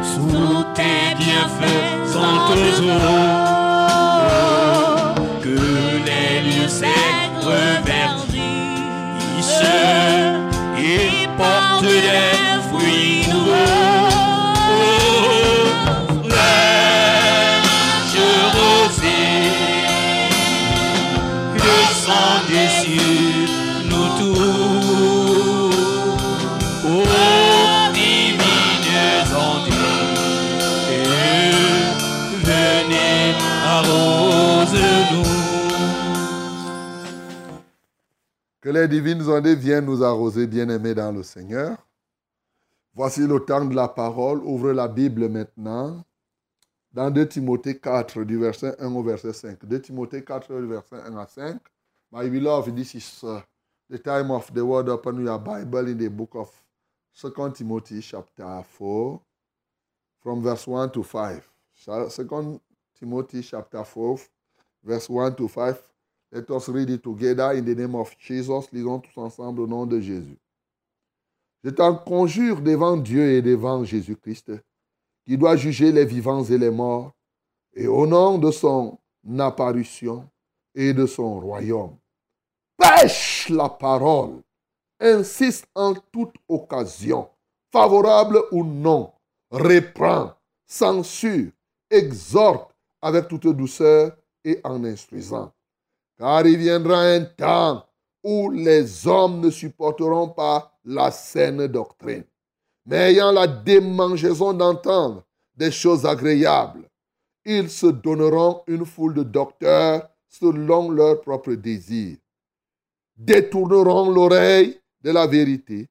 Sous 0.03 0.65
tes 0.75 1.15
bienfaits 1.17 2.17
que 5.43 5.49
les 5.49 6.41
lieux 6.43 6.69
secs 6.69 6.89
reverdissent 7.41 8.43
et 10.79 11.27
portent 11.37 11.83
des 11.83 12.42
Que 38.63 38.69
les 38.71 38.87
divines 38.87 39.29
ondes 39.29 39.49
viennent 39.49 39.87
nous 39.87 40.05
arroser, 40.05 40.47
bien-aimés 40.47 40.95
dans 40.95 41.11
le 41.11 41.25
Seigneur. 41.25 41.85
Voici 42.95 43.27
le 43.27 43.41
temps 43.41 43.65
de 43.65 43.75
la 43.75 43.89
parole. 43.89 44.39
Ouvre 44.45 44.71
la 44.71 44.87
Bible 44.87 45.29
maintenant. 45.29 46.05
Dans 46.93 47.11
2 47.11 47.27
Timothée 47.27 47.81
4, 47.81 48.23
du 48.23 48.39
verset 48.39 48.81
1 48.81 48.95
au 48.95 49.03
verset 49.03 49.33
5. 49.33 49.65
2 49.65 49.81
Timothée 49.83 50.23
4, 50.23 50.61
du 50.61 50.67
verset 50.69 50.95
1 50.95 51.17
à 51.17 51.27
5. 51.27 51.61
My 52.13 52.31
beloved, 52.31 52.77
this 52.77 52.95
is 52.95 53.25
uh, 53.25 53.41
the 53.91 53.99
time 53.99 54.31
of 54.31 54.53
the 54.55 54.61
word. 54.61 54.89
Open 54.89 55.25
your 55.25 55.41
Bible 55.41 55.89
in 55.89 55.99
the 55.99 56.09
book 56.09 56.37
of 56.37 56.49
2 57.21 57.33
Timothy, 57.57 58.01
chapter 58.01 58.63
4, 58.63 59.21
from 60.21 60.41
verse 60.41 60.69
1 60.69 60.93
to 60.93 61.03
5. 61.03 61.49
2 61.85 62.61
Timothy, 62.97 63.43
chapter 63.43 63.83
4, 63.83 64.19
verse 64.85 65.09
1 65.09 65.35
to 65.35 65.49
5. 65.49 65.83
Let 66.33 66.51
us 66.51 66.69
read 66.71 66.89
it 66.89 67.03
together 67.03 67.53
in 67.53 67.63
the 67.63 67.75
name 67.75 67.95
of 67.95 68.17
Jesus. 68.19 68.73
Lisons 68.73 69.01
tous 69.01 69.21
ensemble 69.21 69.61
au 69.61 69.67
nom 69.67 69.85
de 69.85 70.01
Jésus. 70.01 70.39
Je 71.63 71.69
t'en 71.69 71.95
conjure 71.95 72.63
devant 72.63 72.97
Dieu 72.97 73.33
et 73.33 73.43
devant 73.43 73.85
Jésus-Christ, 73.85 74.51
qui 75.27 75.37
doit 75.37 75.57
juger 75.57 75.93
les 75.93 76.07
vivants 76.07 76.43
et 76.43 76.57
les 76.57 76.71
morts, 76.71 77.13
et 77.75 77.87
au 77.87 78.07
nom 78.07 78.39
de 78.39 78.51
son 78.51 78.99
apparition 79.39 80.27
et 80.75 80.95
de 80.95 81.05
son 81.05 81.39
royaume. 81.39 81.97
Pêche 82.79 83.51
la 83.51 83.69
parole. 83.69 84.43
Insiste 84.99 85.67
en 85.75 85.95
toute 86.13 86.35
occasion, 86.49 87.29
favorable 87.71 88.43
ou 88.53 88.65
non. 88.65 89.13
Reprend, 89.51 90.33
censure, 90.67 91.51
exhorte 91.91 92.75
avec 93.03 93.29
toute 93.29 93.49
douceur 93.49 94.17
et 94.45 94.61
en 94.65 94.83
instruisant. 94.85 95.53
Car 96.23 96.45
un 96.47 97.25
temps 97.37 97.85
où 98.23 98.49
les 98.53 99.09
hommes 99.09 99.41
ne 99.41 99.51
supporteront 99.51 100.29
pas 100.29 100.73
la 100.85 101.11
saine 101.11 101.67
doctrine, 101.67 102.23
mais 102.87 103.11
ayant 103.11 103.33
la 103.33 103.49
démangeaison 103.49 104.53
d'entendre 104.53 105.25
des 105.57 105.73
choses 105.73 106.07
agréables, 106.07 106.89
ils 107.45 107.69
se 107.69 107.89
donneront 107.89 108.63
une 108.69 108.87
foule 108.87 109.15
de 109.15 109.25
docteurs 109.25 110.09
selon 110.29 110.93
leurs 110.93 111.21
propres 111.23 111.55
désirs, 111.55 112.19
détourneront 113.17 114.09
l'oreille 114.13 114.81
de 115.03 115.11
la 115.11 115.27
vérité 115.27 115.89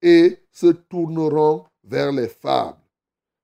et 0.00 0.38
se 0.52 0.68
tourneront 0.68 1.64
vers 1.82 2.12
les 2.12 2.28
fables. 2.28 2.78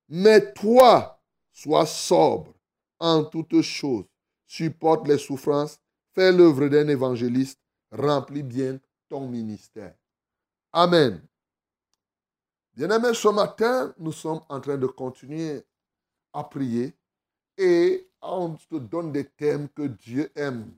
Mais 0.07 0.53
toi, 0.53 1.19
sois 1.51 1.85
sobre 1.85 2.53
en 3.01 3.25
toutes 3.25 3.61
choses, 3.61 4.05
supporte 4.47 5.09
les 5.09 5.17
souffrances, 5.17 5.77
fais 6.13 6.31
l'œuvre 6.31 6.67
d'un 6.67 6.87
évangéliste, 6.87 7.59
remplis 7.91 8.43
bien 8.43 8.79
ton 9.09 9.27
ministère. 9.27 9.95
Amen. 10.71 11.21
Bien-aimés, 12.73 13.13
ce 13.13 13.27
matin, 13.27 13.93
nous 13.97 14.13
sommes 14.13 14.41
en 14.47 14.61
train 14.61 14.77
de 14.77 14.87
continuer 14.87 15.63
à 16.33 16.43
prier 16.43 16.95
et 17.57 18.07
on 18.21 18.55
te 18.55 18.77
donne 18.77 19.11
des 19.11 19.25
thèmes 19.25 19.67
que 19.69 19.83
Dieu 19.83 20.31
aime. 20.35 20.71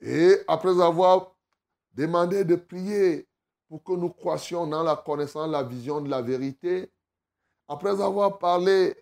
Et 0.00 0.36
après 0.46 0.80
avoir 0.80 1.34
demandé 1.92 2.44
de 2.44 2.56
prier 2.56 3.26
pour 3.68 3.82
que 3.82 3.92
nous 3.92 4.10
croissions 4.10 4.66
dans 4.66 4.82
la 4.82 4.96
connaissance, 4.96 5.50
la 5.50 5.62
vision 5.62 6.00
de 6.00 6.10
la 6.10 6.20
vérité, 6.20 6.90
après 7.66 8.00
avoir 8.00 8.38
parlé 8.38 8.94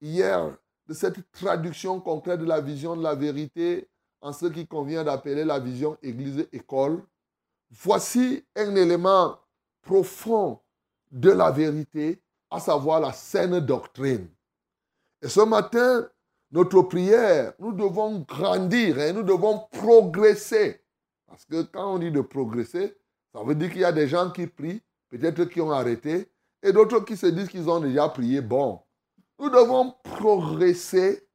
hier 0.00 0.56
de 0.86 0.94
cette 0.94 1.30
traduction 1.30 2.00
concrète 2.00 2.40
de 2.40 2.44
la 2.46 2.60
vision 2.60 2.96
de 2.96 3.02
la 3.02 3.14
vérité 3.14 3.88
en 4.20 4.32
ce 4.32 4.46
qui 4.46 4.66
convient 4.66 5.04
d'appeler 5.04 5.44
la 5.44 5.58
vision 5.58 5.96
Église-école, 6.02 7.02
voici 7.70 8.44
un 8.56 8.74
élément 8.76 9.38
profond 9.82 10.60
de 11.10 11.30
la 11.30 11.50
vérité, 11.50 12.22
à 12.50 12.60
savoir 12.60 13.00
la 13.00 13.12
saine 13.12 13.60
doctrine. 13.60 14.28
Et 15.22 15.28
ce 15.28 15.40
matin, 15.40 16.08
notre 16.50 16.82
prière, 16.82 17.52
nous 17.58 17.72
devons 17.72 18.20
grandir 18.20 18.98
et 18.98 19.12
nous 19.12 19.22
devons 19.22 19.66
progresser. 19.70 20.82
Parce 21.26 21.44
que 21.44 21.62
quand 21.62 21.94
on 21.94 21.98
dit 21.98 22.10
de 22.10 22.20
progresser, 22.20 22.96
ça 23.32 23.42
veut 23.44 23.54
dire 23.54 23.70
qu'il 23.70 23.82
y 23.82 23.84
a 23.84 23.92
des 23.92 24.08
gens 24.08 24.30
qui 24.30 24.46
prient, 24.46 24.82
peut-être 25.10 25.44
qui 25.44 25.60
ont 25.60 25.70
arrêté, 25.70 26.28
et 26.62 26.72
d'autres 26.72 27.00
qui 27.00 27.16
se 27.16 27.26
disent 27.26 27.48
qu'ils 27.48 27.70
ont 27.70 27.80
déjà 27.80 28.08
prié. 28.08 28.40
Bon, 28.40 28.80
nous 29.38 29.48
devons 29.48 29.94
progresser 30.02 31.28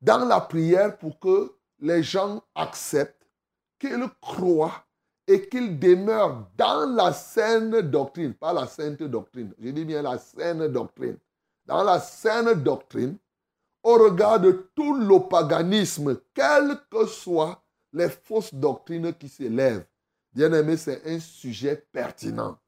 dans 0.00 0.24
la 0.24 0.40
prière 0.40 0.98
pour 0.98 1.18
que 1.18 1.54
les 1.84 2.02
gens 2.02 2.42
acceptent, 2.54 3.28
qu'ils 3.78 4.08
croient 4.20 4.86
et 5.26 5.46
qu'ils 5.48 5.78
demeurent 5.78 6.48
dans 6.56 6.86
la 6.86 7.12
saine 7.12 7.82
doctrine, 7.82 8.32
pas 8.32 8.54
la 8.54 8.66
sainte 8.66 9.02
doctrine. 9.02 9.52
Je 9.58 9.68
dis 9.68 9.84
bien 9.84 10.00
la 10.00 10.18
saine 10.18 10.66
doctrine. 10.68 11.18
Dans 11.66 11.84
la 11.84 12.00
saine 12.00 12.54
doctrine, 12.54 13.18
au 13.82 13.94
regard 13.98 14.40
de 14.40 14.70
tout 14.74 14.98
l'opaganisme, 14.98 16.20
quelles 16.32 16.78
que 16.90 17.06
soient 17.06 17.62
les 17.92 18.08
fausses 18.08 18.54
doctrines 18.54 19.12
qui 19.12 19.28
s'élèvent. 19.28 19.86
Bien 20.32 20.52
aimé, 20.54 20.78
c'est 20.78 21.06
un 21.06 21.20
sujet 21.20 21.86
pertinent. 21.92 22.58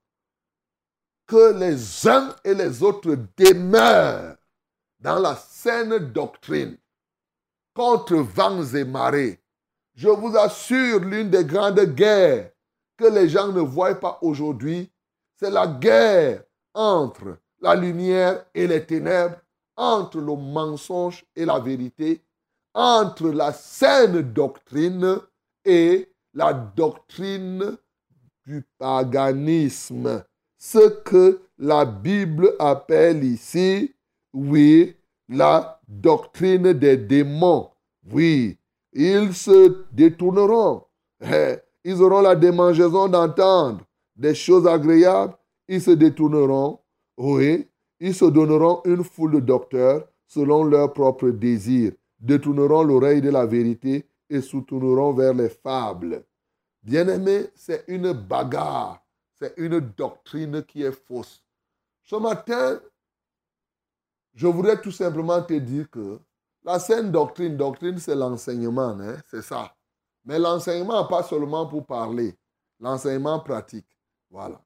Que 1.26 1.58
les 1.58 2.06
uns 2.06 2.36
et 2.44 2.54
les 2.54 2.82
autres 2.82 3.16
demeurent 3.36 4.36
dans 5.00 5.18
la 5.18 5.34
saine 5.36 5.98
doctrine 6.12 6.76
contre 7.76 8.16
vents 8.16 8.64
et 8.74 8.84
marées. 8.84 9.38
Je 9.94 10.08
vous 10.08 10.34
assure, 10.36 11.00
l'une 11.00 11.28
des 11.28 11.44
grandes 11.44 11.94
guerres 11.94 12.50
que 12.96 13.04
les 13.04 13.28
gens 13.28 13.52
ne 13.52 13.60
voient 13.60 13.94
pas 13.94 14.18
aujourd'hui, 14.22 14.90
c'est 15.38 15.50
la 15.50 15.66
guerre 15.66 16.42
entre 16.72 17.36
la 17.60 17.74
lumière 17.74 18.46
et 18.54 18.66
les 18.66 18.84
ténèbres, 18.84 19.36
entre 19.76 20.18
le 20.18 20.34
mensonge 20.34 21.24
et 21.36 21.44
la 21.44 21.58
vérité, 21.58 22.22
entre 22.72 23.28
la 23.28 23.52
saine 23.52 24.22
doctrine 24.32 25.18
et 25.62 26.10
la 26.32 26.54
doctrine 26.54 27.76
du 28.46 28.64
paganisme. 28.78 30.24
Ce 30.58 30.88
que 31.02 31.42
la 31.58 31.84
Bible 31.84 32.54
appelle 32.58 33.22
ici, 33.24 33.94
oui, 34.32 34.96
la 35.28 35.80
doctrine 35.88 36.72
des 36.72 36.96
démons. 36.96 37.70
Oui, 38.10 38.58
ils 38.92 39.34
se 39.34 39.84
détourneront. 39.92 40.84
Eh, 41.20 41.56
ils 41.84 42.02
auront 42.02 42.20
la 42.20 42.36
démangeaison 42.36 43.08
d'entendre 43.08 43.84
des 44.14 44.34
choses 44.34 44.66
agréables. 44.66 45.36
Ils 45.68 45.82
se 45.82 45.90
détourneront. 45.90 46.80
Oui, 47.16 47.68
ils 48.00 48.14
se 48.14 48.26
donneront 48.26 48.82
une 48.84 49.02
foule 49.02 49.32
de 49.32 49.40
docteurs 49.40 50.06
selon 50.26 50.64
leurs 50.64 50.92
propres 50.92 51.30
désirs, 51.30 51.92
détourneront 52.18 52.82
l'oreille 52.82 53.20
de 53.20 53.30
la 53.30 53.46
vérité 53.46 54.06
et 54.28 54.40
se 54.40 54.56
tourneront 54.58 55.12
vers 55.12 55.34
les 55.34 55.48
fables. 55.48 56.24
Bien-aimé, 56.82 57.46
c'est 57.54 57.84
une 57.88 58.12
bagarre, 58.12 59.04
c'est 59.38 59.54
une 59.56 59.80
doctrine 59.80 60.62
qui 60.64 60.82
est 60.82 60.92
fausse. 60.92 61.42
Ce 62.02 62.16
matin, 62.16 62.80
je 64.36 64.46
voudrais 64.46 64.80
tout 64.80 64.92
simplement 64.92 65.42
te 65.42 65.54
dire 65.54 65.90
que 65.90 66.20
la 66.62 66.78
saine 66.78 67.10
doctrine, 67.10 67.56
doctrine, 67.56 67.98
c'est 67.98 68.14
l'enseignement, 68.14 68.96
hein, 69.00 69.16
c'est 69.30 69.42
ça. 69.42 69.74
Mais 70.24 70.38
l'enseignement, 70.38 71.06
pas 71.06 71.22
seulement 71.22 71.66
pour 71.66 71.86
parler, 71.86 72.36
l'enseignement 72.78 73.40
pratique. 73.40 73.86
Voilà. 74.30 74.60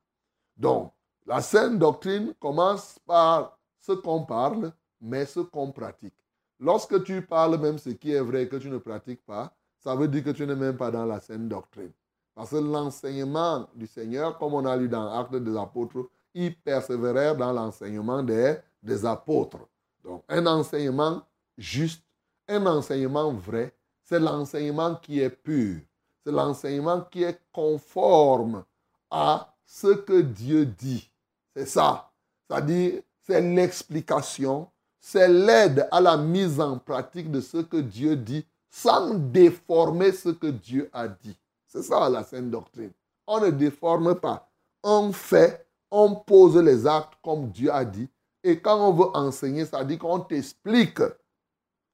Donc, 0.56 0.92
la 1.24 1.40
saine 1.40 1.78
doctrine 1.78 2.34
commence 2.40 2.98
par 3.06 3.58
ce 3.78 3.92
qu'on 3.92 4.24
parle, 4.24 4.72
mais 5.00 5.24
ce 5.24 5.40
qu'on 5.40 5.70
pratique. 5.70 6.14
Lorsque 6.58 7.02
tu 7.04 7.22
parles 7.22 7.56
même 7.58 7.78
ce 7.78 7.90
qui 7.90 8.12
est 8.12 8.20
vrai 8.20 8.48
que 8.48 8.56
tu 8.56 8.68
ne 8.68 8.78
pratiques 8.78 9.24
pas, 9.24 9.54
ça 9.78 9.94
veut 9.94 10.08
dire 10.08 10.24
que 10.24 10.30
tu 10.30 10.46
n'es 10.46 10.56
même 10.56 10.76
pas 10.76 10.90
dans 10.90 11.06
la 11.06 11.20
saine 11.20 11.48
doctrine. 11.48 11.92
Parce 12.34 12.50
que 12.50 12.56
l'enseignement 12.56 13.68
du 13.74 13.86
Seigneur, 13.86 14.36
comme 14.38 14.54
on 14.54 14.64
a 14.64 14.76
lu 14.76 14.88
dans 14.88 15.06
Actes 15.18 15.36
des 15.36 15.56
Apôtres, 15.56 16.08
il 16.34 16.56
persévèrent 16.56 17.36
dans 17.36 17.52
l'enseignement 17.52 18.22
des, 18.22 18.56
des 18.82 19.04
apôtres. 19.04 19.68
Donc, 20.04 20.24
un 20.28 20.46
enseignement 20.46 21.22
juste, 21.56 22.02
un 22.48 22.64
enseignement 22.66 23.32
vrai, 23.32 23.74
c'est 24.04 24.20
l'enseignement 24.20 24.96
qui 24.96 25.20
est 25.20 25.30
pur. 25.30 25.80
C'est 26.24 26.32
l'enseignement 26.32 27.02
qui 27.02 27.22
est 27.22 27.40
conforme 27.52 28.64
à 29.10 29.54
ce 29.64 29.88
que 29.88 30.20
Dieu 30.20 30.66
dit. 30.66 31.10
C'est 31.54 31.66
ça. 31.66 32.10
C'est-à-dire, 32.48 33.02
c'est 33.22 33.40
l'explication, 33.40 34.68
c'est 34.98 35.28
l'aide 35.28 35.88
à 35.90 36.00
la 36.00 36.16
mise 36.16 36.60
en 36.60 36.78
pratique 36.78 37.30
de 37.30 37.40
ce 37.40 37.58
que 37.58 37.78
Dieu 37.78 38.16
dit 38.16 38.44
sans 38.70 39.14
déformer 39.14 40.12
ce 40.12 40.30
que 40.30 40.46
Dieu 40.46 40.88
a 40.92 41.08
dit. 41.08 41.36
C'est 41.66 41.82
ça 41.82 42.08
la 42.08 42.24
sainte 42.24 42.50
doctrine. 42.50 42.92
On 43.26 43.40
ne 43.40 43.50
déforme 43.50 44.14
pas. 44.14 44.48
On 44.82 45.12
fait, 45.12 45.66
on 45.90 46.14
pose 46.14 46.56
les 46.56 46.86
actes 46.86 47.14
comme 47.22 47.50
Dieu 47.50 47.72
a 47.72 47.84
dit. 47.84 48.08
Et 48.42 48.60
quand 48.60 48.88
on 48.88 48.92
veut 48.92 49.10
enseigner, 49.14 49.64
ça 49.64 49.84
dit 49.84 49.98
qu'on 49.98 50.20
t'explique 50.20 51.00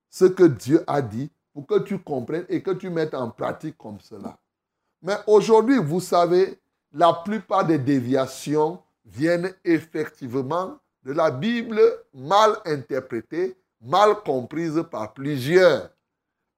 ce 0.09 0.24
que 0.24 0.44
Dieu 0.44 0.84
a 0.86 1.03
dit 1.03 1.30
pour 1.53 1.66
que 1.66 1.78
tu 1.80 1.99
comprennes 1.99 2.47
et 2.49 2.62
que 2.62 2.70
tu 2.70 2.90
mettes 2.90 3.14
en 3.14 3.30
pratique 3.30 3.76
comme 3.76 4.01
cela. 4.01 4.38
Mais 5.03 5.16
aujourd'hui, 5.26 5.78
vous 5.78 6.01
savez, 6.01 6.59
la 6.92 7.12
plupart 7.12 7.66
des 7.66 7.78
déviations 7.78 8.80
viennent 9.05 9.53
effectivement 9.64 10.78
de 11.05 11.12
la 11.12 11.30
Bible 11.30 11.80
mal 12.14 12.57
interprétée, 12.64 13.57
mal 13.80 14.16
comprise 14.24 14.82
par 14.90 15.12
plusieurs. 15.12 15.90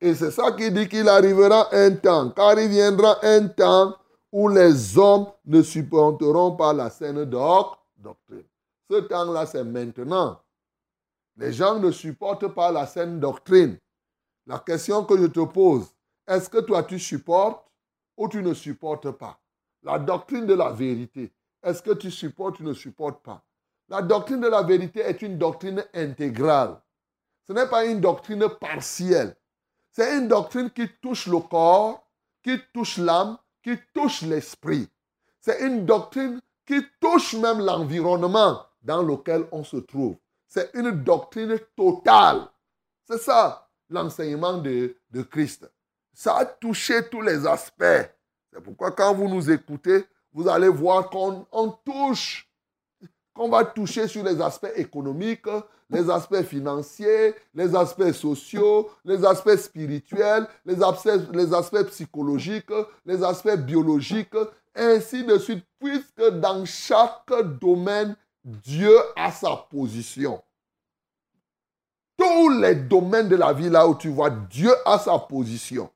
Et 0.01 0.14
c'est 0.14 0.30
ça 0.30 0.53
qui 0.53 0.70
dit 0.70 0.89
qu'il 0.89 1.09
arrivera 1.09 1.68
un 1.74 1.91
temps, 1.97 2.30
car 2.30 2.59
il 2.59 2.68
viendra 2.68 3.18
un 3.22 3.49
temps 3.49 3.97
où 4.30 4.49
les 4.49 4.97
hommes 4.97 5.26
ne 5.45 5.62
supporteront 5.62 6.53
pas 6.57 6.72
la 6.72 6.91
saine 6.91 7.24
doctrine. 7.24 8.47
Ce 8.91 8.97
temps-là, 8.97 9.47
c'est 9.47 9.64
maintenant. 9.64 10.41
Les 11.36 11.53
gens 11.53 11.78
ne 11.78 11.91
supportent 11.91 12.49
pas 12.49 12.72
la 12.72 12.86
saine 12.86 13.20
doctrine. 13.20 13.78
La 14.47 14.59
question 14.59 15.05
que 15.05 15.16
je 15.18 15.26
te 15.26 15.45
pose, 15.45 15.86
est-ce 16.26 16.49
que 16.49 16.59
toi 16.59 16.82
tu 16.82 16.99
supportes 16.99 17.64
ou 18.16 18.28
tu 18.28 18.43
ne 18.43 18.55
supportes 18.55 19.11
pas? 19.11 19.39
La 19.82 19.99
doctrine 19.99 20.47
de 20.47 20.55
la 20.55 20.70
vérité. 20.70 21.32
Est-ce 21.62 21.82
que 21.82 21.93
tu 21.93 22.11
supportes 22.11 22.55
ou 22.55 22.62
tu 22.62 22.64
ne 22.64 22.72
supportes 22.72 23.22
pas? 23.22 23.45
La 23.89 24.03
doctrine 24.03 24.41
de 24.41 24.49
la 24.49 24.62
vérité 24.62 25.01
est 25.01 25.22
une 25.22 25.39
doctrine 25.39 25.84
intégrale. 25.95 26.80
Ce 27.47 27.53
n'est 27.53 27.68
pas 27.68 27.84
une 27.84 28.01
doctrine 28.01 28.49
partielle. 28.61 29.36
C'est 29.93 30.18
une 30.18 30.28
doctrine 30.28 30.70
qui 30.70 30.89
touche 31.01 31.26
le 31.26 31.41
corps, 31.41 32.07
qui 32.43 32.59
touche 32.72 32.99
l'âme, 32.99 33.39
qui 33.62 33.76
touche 33.95 34.22
l'esprit. 34.22 34.89
C'est 35.41 35.61
une 35.66 35.86
doctrine 35.86 36.41
qui 36.66 36.82
touche 37.01 37.34
même 37.34 37.61
l'environnement 37.61 38.68
dans 38.83 39.03
lequel 39.03 39.47
on 39.53 39.64
se 39.64 39.76
trouve. 39.76 40.16
C'est 40.47 40.70
une 40.74 40.91
doctrine 40.91 41.59
totale. 41.76 42.49
C'est 43.05 43.18
ça 43.18 43.68
l'enseignement 43.91 44.59
de, 44.59 44.97
de 45.11 45.22
Christ. 45.22 45.70
Ça 46.12 46.37
a 46.37 46.45
touché 46.45 47.09
tous 47.09 47.22
les 47.22 47.47
aspects. 47.47 48.11
C'est 48.53 48.62
pourquoi 48.62 48.91
quand 48.91 49.14
vous 49.14 49.29
nous 49.29 49.51
écoutez, 49.51 50.05
vous 50.33 50.49
allez 50.49 50.68
voir 50.68 51.09
qu'on 51.11 51.47
on 51.53 51.70
touche, 51.70 52.49
qu'on 53.35 53.49
va 53.49 53.64
toucher 53.64 54.09
sur 54.09 54.24
les 54.24 54.41
aspects 54.41 54.72
économiques, 54.76 55.47
les 55.91 56.11
aspects 56.11 56.43
financiers, 56.43 57.35
les 57.55 57.74
aspects 57.74 58.12
sociaux, 58.12 58.91
les 59.05 59.24
aspects 59.24 59.57
spirituels, 59.57 60.47
les 60.66 60.83
aspects, 60.83 61.33
les 61.33 61.55
aspects 61.55 61.85
psychologiques, 61.85 62.70
les 63.07 63.22
aspects 63.22 63.57
biologiques, 63.57 64.37
ainsi 64.74 65.24
de 65.24 65.39
suite, 65.39 65.64
puisque 65.81 66.29
dans 66.41 66.64
chaque 66.64 67.33
domaine, 67.61 68.16
Dieu 68.49 68.96
a 69.14 69.30
sa 69.30 69.57
position. 69.57 70.42
Tous 72.16 72.49
les 72.49 72.74
domaines 72.74 73.28
de 73.28 73.36
la 73.36 73.53
vie, 73.53 73.68
là 73.68 73.86
où 73.86 73.94
tu 73.94 74.09
vois, 74.09 74.30
Dieu 74.30 74.72
a 74.86 74.99
sa 74.99 75.18
position. 75.18 75.90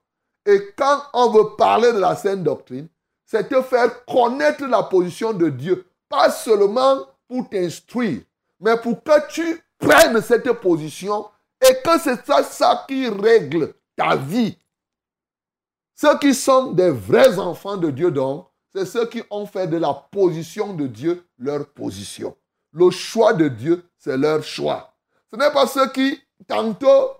Et 0.45 0.61
quand 0.77 1.03
on 1.15 1.31
veut 1.31 1.57
parler 1.57 1.93
de 1.93 1.99
la 1.99 2.15
sainte 2.15 2.43
doctrine, 2.43 2.89
c'est 3.25 3.49
te 3.49 3.63
faire 3.63 4.05
connaître 4.05 4.67
la 4.67 4.83
position 4.83 5.33
de 5.33 5.49
Dieu. 5.49 5.87
Pas 6.11 6.31
seulement 6.31 7.07
pour 7.27 7.49
t'instruire, 7.49 8.21
mais 8.61 8.77
pour 8.77 9.03
que 9.03 9.33
tu 9.33 9.65
prennes 9.79 10.21
cette 10.21 10.53
position 10.53 11.27
et 11.67 11.75
que 11.83 11.99
c'est 11.99 12.27
ça, 12.27 12.43
ça 12.43 12.85
qui 12.87 13.09
règle 13.09 13.73
ta 13.97 14.15
vie. 14.15 14.59
Ceux 15.95 16.19
qui 16.19 16.35
sont 16.35 16.73
des 16.73 16.91
vrais 16.91 17.39
enfants 17.39 17.79
de 17.79 17.91
Dieu, 17.91 18.11
donc, 18.11 18.47
c'est 18.75 18.85
ceux 18.85 19.07
qui 19.07 19.23
ont 19.31 19.47
fait 19.47 19.67
de 19.67 19.79
la 19.79 19.95
position 19.95 20.75
de 20.75 20.87
Dieu 20.87 21.27
leur 21.39 21.67
position. 21.67 22.37
Le 22.73 22.91
choix 22.91 23.35
de 23.35 23.49
Dieu, 23.49 23.85
c'est 23.97 24.17
leur 24.17 24.43
choix. 24.43 24.95
Ce 25.31 25.37
n'est 25.37 25.53
pas 25.53 25.67
ceux 25.67 25.89
qui, 25.91 26.19
tantôt, 26.47 27.11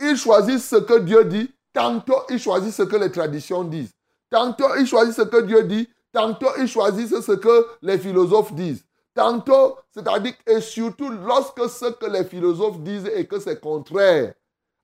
ils 0.00 0.16
choisissent 0.16 0.68
ce 0.68 0.76
que 0.76 0.98
Dieu 0.98 1.24
dit, 1.24 1.52
tantôt, 1.72 2.22
ils 2.28 2.38
choisissent 2.38 2.76
ce 2.76 2.82
que 2.82 2.96
les 2.96 3.10
traditions 3.10 3.64
disent. 3.64 3.92
Tantôt, 4.30 4.76
ils 4.78 4.86
choisissent 4.86 5.16
ce 5.16 5.22
que 5.22 5.42
Dieu 5.42 5.64
dit, 5.64 5.88
tantôt, 6.12 6.50
ils 6.58 6.68
choisissent 6.68 7.20
ce 7.20 7.32
que 7.32 7.66
les 7.82 7.98
philosophes 7.98 8.52
disent. 8.54 8.84
Tantôt, 9.14 9.76
c'est-à-dire, 9.90 10.34
et 10.46 10.60
surtout 10.60 11.10
lorsque 11.10 11.68
ce 11.68 11.90
que 11.90 12.06
les 12.06 12.24
philosophes 12.24 12.78
disent 12.78 13.10
et 13.14 13.26
que 13.26 13.40
c'est 13.40 13.60
contraire 13.60 14.34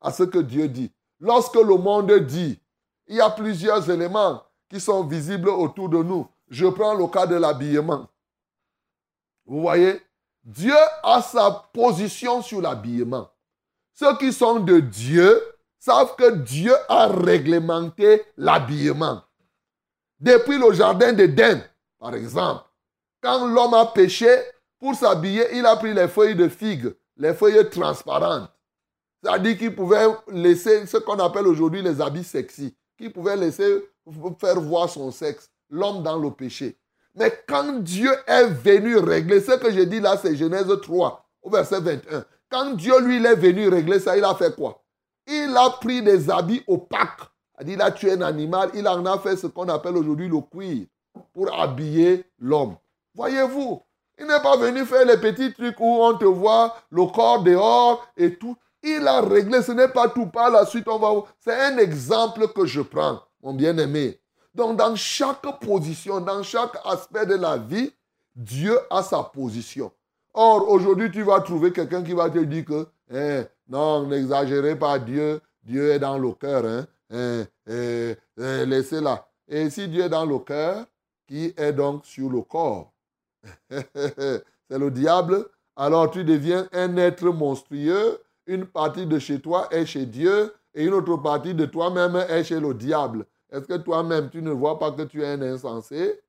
à 0.00 0.10
ce 0.12 0.24
que 0.24 0.38
Dieu 0.38 0.68
dit. 0.68 0.90
Lorsque 1.20 1.54
le 1.54 1.76
monde 1.76 2.12
dit, 2.26 2.60
il 3.06 3.16
y 3.16 3.20
a 3.20 3.30
plusieurs 3.30 3.88
éléments 3.88 4.42
qui 4.68 4.80
sont 4.80 5.04
visibles 5.04 5.48
autour 5.48 5.88
de 5.88 6.02
nous. 6.02 6.26
Je 6.48 6.66
prends 6.66 6.94
le 6.94 7.06
cas 7.06 7.26
de 7.26 7.36
l'habillement. 7.36 8.08
Vous 9.46 9.60
voyez, 9.60 10.00
Dieu 10.46 10.76
a 11.02 11.20
sa 11.22 11.68
position 11.72 12.40
sur 12.40 12.60
l'habillement. 12.60 13.28
Ceux 13.94 14.16
qui 14.16 14.32
sont 14.32 14.60
de 14.60 14.78
Dieu 14.78 15.42
savent 15.80 16.14
que 16.14 16.36
Dieu 16.36 16.72
a 16.88 17.08
réglementé 17.08 18.22
l'habillement. 18.36 19.22
Depuis 20.20 20.56
le 20.56 20.72
jardin 20.72 21.12
d'Éden, 21.12 21.60
par 21.98 22.14
exemple, 22.14 22.62
quand 23.20 23.44
l'homme 23.44 23.74
a 23.74 23.86
péché, 23.86 24.28
pour 24.78 24.94
s'habiller, 24.94 25.46
il 25.52 25.66
a 25.66 25.74
pris 25.74 25.92
les 25.92 26.06
feuilles 26.06 26.36
de 26.36 26.48
figue, 26.48 26.94
les 27.16 27.34
feuilles 27.34 27.68
transparentes. 27.68 28.48
C'est-à-dire 29.20 29.58
qu'il 29.58 29.74
pouvait 29.74 30.06
laisser 30.28 30.86
ce 30.86 30.98
qu'on 30.98 31.18
appelle 31.18 31.48
aujourd'hui 31.48 31.82
les 31.82 32.00
habits 32.00 32.22
sexy, 32.22 32.72
qu'il 32.96 33.12
pouvait 33.12 33.36
laisser 33.36 33.82
faire 34.38 34.60
voir 34.60 34.88
son 34.88 35.10
sexe, 35.10 35.50
l'homme 35.70 36.04
dans 36.04 36.18
le 36.18 36.30
péché. 36.30 36.78
Mais 37.16 37.32
quand 37.48 37.82
Dieu 37.82 38.10
est 38.26 38.46
venu 38.46 38.98
régler, 38.98 39.40
ce 39.40 39.52
que 39.52 39.72
je 39.72 39.80
dis 39.80 40.00
là, 40.00 40.18
c'est 40.18 40.36
Genèse 40.36 40.70
3, 40.82 41.26
au 41.42 41.50
verset 41.50 41.80
21. 41.80 42.24
Quand 42.50 42.74
Dieu, 42.74 43.00
lui, 43.00 43.16
il 43.16 43.26
est 43.26 43.34
venu 43.34 43.68
régler 43.68 43.98
ça, 43.98 44.16
il 44.16 44.24
a 44.24 44.34
fait 44.34 44.54
quoi? 44.54 44.82
Il 45.26 45.56
a 45.56 45.70
pris 45.70 46.02
des 46.02 46.30
habits 46.30 46.62
opaques. 46.68 47.22
Il 47.58 47.62
a 47.62 47.64
dit, 47.64 47.76
là, 47.76 47.90
tu 47.90 48.08
es 48.08 48.12
un 48.12 48.20
animal. 48.20 48.70
Il 48.74 48.86
en 48.86 49.04
a 49.06 49.18
fait 49.18 49.36
ce 49.36 49.46
qu'on 49.46 49.68
appelle 49.68 49.96
aujourd'hui 49.96 50.28
le 50.28 50.40
cuir 50.40 50.86
pour 51.32 51.52
habiller 51.58 52.24
l'homme. 52.38 52.76
Voyez-vous, 53.14 53.82
il 54.18 54.26
n'est 54.26 54.42
pas 54.42 54.56
venu 54.56 54.84
faire 54.84 55.06
les 55.06 55.16
petits 55.16 55.52
trucs 55.52 55.80
où 55.80 56.02
on 56.02 56.16
te 56.16 56.24
voit 56.26 56.76
le 56.90 57.06
corps 57.06 57.42
dehors 57.42 58.06
et 58.16 58.34
tout. 58.34 58.56
Il 58.82 59.08
a 59.08 59.22
réglé, 59.22 59.62
ce 59.62 59.72
n'est 59.72 59.88
pas 59.88 60.08
tout. 60.08 60.26
Par 60.26 60.50
la 60.50 60.66
suite, 60.66 60.86
on 60.86 60.98
va. 60.98 61.24
C'est 61.40 61.58
un 61.58 61.78
exemple 61.78 62.46
que 62.48 62.66
je 62.66 62.82
prends, 62.82 63.22
mon 63.42 63.54
bien-aimé. 63.54 64.20
Donc, 64.56 64.78
dans 64.78 64.96
chaque 64.96 65.60
position, 65.60 66.18
dans 66.20 66.42
chaque 66.42 66.78
aspect 66.86 67.26
de 67.26 67.34
la 67.34 67.58
vie, 67.58 67.92
Dieu 68.34 68.78
a 68.88 69.02
sa 69.02 69.22
position. 69.22 69.92
Or, 70.32 70.66
aujourd'hui, 70.70 71.10
tu 71.10 71.22
vas 71.22 71.40
trouver 71.40 71.72
quelqu'un 71.72 72.02
qui 72.02 72.14
va 72.14 72.30
te 72.30 72.38
dire 72.38 72.64
que, 72.64 72.88
hein, 73.12 73.44
non, 73.68 74.06
n'exagérez 74.06 74.78
pas, 74.78 74.98
Dieu, 74.98 75.42
Dieu 75.62 75.90
est 75.90 75.98
dans 75.98 76.16
le 76.16 76.32
cœur. 76.32 76.64
Hein, 76.64 76.86
hein, 77.68 78.14
Laissez-la. 78.36 79.28
Et 79.46 79.68
si 79.68 79.88
Dieu 79.88 80.04
est 80.04 80.08
dans 80.08 80.24
le 80.24 80.38
cœur, 80.38 80.86
qui 81.26 81.52
est 81.54 81.72
donc 81.74 82.06
sur 82.06 82.30
le 82.30 82.40
corps? 82.40 82.92
C'est 83.70 84.78
le 84.78 84.90
diable. 84.90 85.46
Alors 85.76 86.10
tu 86.10 86.24
deviens 86.24 86.66
un 86.72 86.96
être 86.96 87.26
monstrueux. 87.26 88.22
Une 88.46 88.64
partie 88.64 89.06
de 89.06 89.18
chez 89.18 89.38
toi 89.38 89.68
est 89.70 89.84
chez 89.84 90.06
Dieu 90.06 90.54
et 90.74 90.84
une 90.84 90.94
autre 90.94 91.16
partie 91.16 91.54
de 91.54 91.66
toi-même 91.66 92.16
est 92.16 92.44
chez 92.44 92.58
le 92.58 92.72
diable. 92.72 93.26
Est-ce 93.50 93.66
que 93.66 93.76
toi-même, 93.78 94.30
tu 94.30 94.42
ne 94.42 94.50
vois 94.50 94.78
pas 94.78 94.90
que 94.90 95.02
tu 95.02 95.22
es 95.22 95.26
un 95.26 95.42
insensé? 95.42 96.20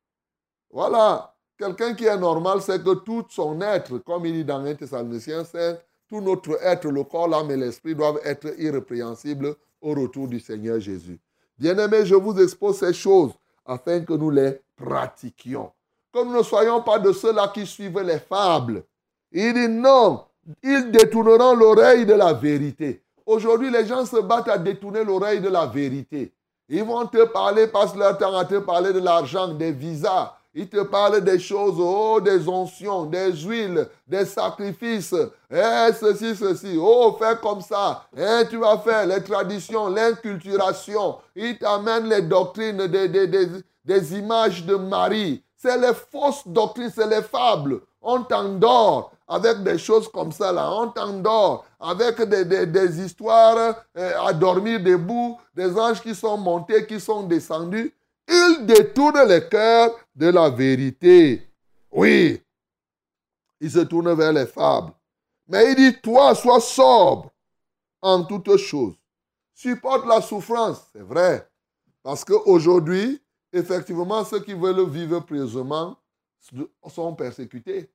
Voilà. 0.71 1.33
Quelqu'un 1.57 1.95
qui 1.95 2.05
est 2.05 2.17
normal, 2.17 2.61
c'est 2.61 2.83
que 2.83 2.93
tout 2.93 3.25
son 3.29 3.59
être, 3.61 3.97
comme 3.99 4.25
il 4.27 4.33
dit 4.33 4.45
dans 4.45 4.63
1 4.63 4.75
Thessaloniciens 4.75 5.43
5, 5.43 5.79
tout 6.07 6.21
notre 6.21 6.63
être, 6.63 6.87
le 6.89 7.03
corps, 7.03 7.27
l'âme 7.27 7.49
et 7.49 7.57
l'esprit 7.57 7.95
doivent 7.95 8.19
être 8.23 8.47
irrépréhensibles 8.59 9.55
au 9.81 9.93
retour 9.93 10.27
du 10.27 10.39
Seigneur 10.39 10.79
Jésus. 10.79 11.19
Bien-aimés, 11.57 12.05
je 12.05 12.15
vous 12.15 12.39
expose 12.39 12.77
ces 12.77 12.93
choses 12.93 13.31
afin 13.65 14.01
que 14.01 14.13
nous 14.13 14.29
les 14.29 14.61
pratiquions. 14.75 15.71
Que 16.13 16.23
nous 16.23 16.37
ne 16.37 16.43
soyons 16.43 16.81
pas 16.81 16.99
de 16.99 17.11
ceux-là 17.11 17.47
qui 17.53 17.65
suivent 17.65 17.99
les 18.01 18.19
fables. 18.19 18.83
Il 19.31 19.53
dit 19.53 19.67
non, 19.67 20.25
ils 20.63 20.91
détourneront 20.91 21.55
l'oreille 21.55 22.05
de 22.05 22.13
la 22.13 22.33
vérité. 22.33 23.03
Aujourd'hui, 23.25 23.71
les 23.71 23.85
gens 23.85 24.05
se 24.05 24.21
battent 24.21 24.47
à 24.47 24.57
détourner 24.57 25.03
l'oreille 25.03 25.41
de 25.41 25.49
la 25.49 25.65
vérité. 25.65 26.31
Ils 26.69 26.83
vont 26.83 27.05
te 27.05 27.23
parler, 27.25 27.67
passent 27.67 27.95
leur 27.95 28.17
temps 28.17 28.35
à 28.35 28.45
te 28.45 28.59
parler 28.59 28.91
de 28.91 28.99
l'argent, 28.99 29.47
des 29.47 29.71
visas. 29.71 30.33
Ils 30.53 30.67
te 30.67 30.81
parlent 30.81 31.21
des 31.21 31.37
choses, 31.37 31.75
oh, 31.77 32.19
des 32.19 32.47
oncions, 32.49 33.05
des 33.05 33.31
huiles, 33.31 33.87
des 34.07 34.25
sacrifices. 34.25 35.13
Eh, 35.51 35.93
ceci, 35.93 36.35
ceci. 36.35 36.77
Oh, 36.81 37.15
fais 37.19 37.37
comme 37.39 37.61
ça. 37.61 38.05
Eh, 38.17 38.47
tu 38.49 38.57
vas 38.57 38.77
faire 38.79 39.05
les 39.05 39.23
traditions, 39.23 39.87
l'inculturation. 39.87 41.17
Ils 41.35 41.57
t'amènent 41.59 42.09
les 42.09 42.23
doctrines 42.23 42.87
des, 42.87 43.07
des 43.85 44.17
images 44.17 44.65
de 44.65 44.75
Marie. 44.75 45.43
C'est 45.55 45.77
les 45.77 45.93
fausses 45.93 46.47
doctrines, 46.47 46.91
c'est 46.93 47.07
les 47.07 47.21
fables. 47.21 47.81
On 48.01 48.23
t'endort 48.23 49.11
avec 49.27 49.63
des 49.63 49.77
choses 49.77 50.07
comme 50.09 50.31
ça 50.31 50.51
là. 50.51 50.71
On 50.71 50.89
t'endort 50.89 51.65
avec 51.79 52.21
des, 52.21 53.01
histoires 53.01 53.75
euh, 53.97 54.19
à 54.19 54.33
dormir 54.33 54.81
debout, 54.81 55.37
des 55.53 55.77
anges 55.77 56.01
qui 56.01 56.15
sont 56.15 56.37
montés, 56.37 56.85
qui 56.85 56.99
sont 56.99 57.23
descendus. 57.23 57.93
Ils 58.27 58.65
détournent 58.65 59.27
les 59.27 59.47
cœurs 59.47 59.91
de 60.15 60.27
la 60.27 60.49
vérité. 60.49 61.47
Oui, 61.91 62.41
ils 63.59 63.71
se 63.71 63.79
tournent 63.79 64.13
vers 64.13 64.33
les 64.33 64.45
fables. 64.45 64.93
Mais 65.47 65.71
il 65.71 65.75
dit, 65.75 66.01
toi, 66.01 66.35
sois 66.35 66.59
sobre 66.59 67.31
en 68.01 68.23
toutes 68.23 68.57
choses. 68.57 68.95
Supporte 69.53 70.05
la 70.05 70.21
souffrance, 70.21 70.81
c'est 70.93 71.01
vrai. 71.01 71.49
Parce 72.03 72.23
qu'aujourd'hui, 72.23 73.21
effectivement, 73.51 74.23
ceux 74.23 74.41
qui 74.41 74.53
veulent 74.53 74.87
vivre 74.89 75.19
pieusement 75.21 75.97
sont 76.87 77.15
persécutés. 77.15 77.89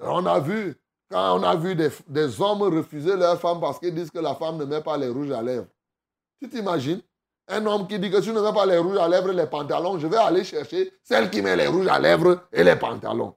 On 0.00 0.24
a 0.26 0.40
vu, 0.40 0.74
quand 1.10 1.38
on 1.38 1.42
a 1.42 1.54
vu 1.56 1.74
des, 1.74 2.40
hommes 2.40 2.62
refuser 2.62 3.16
leur 3.16 3.38
femme 3.40 3.60
parce 3.60 3.78
qu'ils 3.78 3.94
disent 3.94 4.10
que 4.10 4.18
la 4.18 4.34
femme 4.34 4.56
ne 4.56 4.64
met 4.64 4.80
pas 4.80 4.96
les 4.96 5.08
rouges 5.08 5.30
à 5.30 5.42
lèvres. 5.42 5.66
Tu 6.40 6.48
t'imagines? 6.48 7.00
Un 7.48 7.66
homme 7.66 7.86
qui 7.88 7.98
dit 7.98 8.10
que 8.10 8.20
tu 8.20 8.32
ne 8.32 8.40
mets 8.40 8.52
pas 8.52 8.64
les 8.64 8.78
rouges 8.78 8.98
à 8.98 9.08
lèvres 9.08 9.30
et 9.30 9.34
les 9.34 9.46
pantalons, 9.46 9.98
je 9.98 10.06
vais 10.06 10.16
aller 10.16 10.44
chercher 10.44 10.92
celle 11.02 11.30
qui 11.30 11.42
met 11.42 11.56
les 11.56 11.66
rouges 11.66 11.88
à 11.88 11.98
lèvres 11.98 12.44
et 12.52 12.62
les 12.62 12.76
pantalons. 12.76 13.34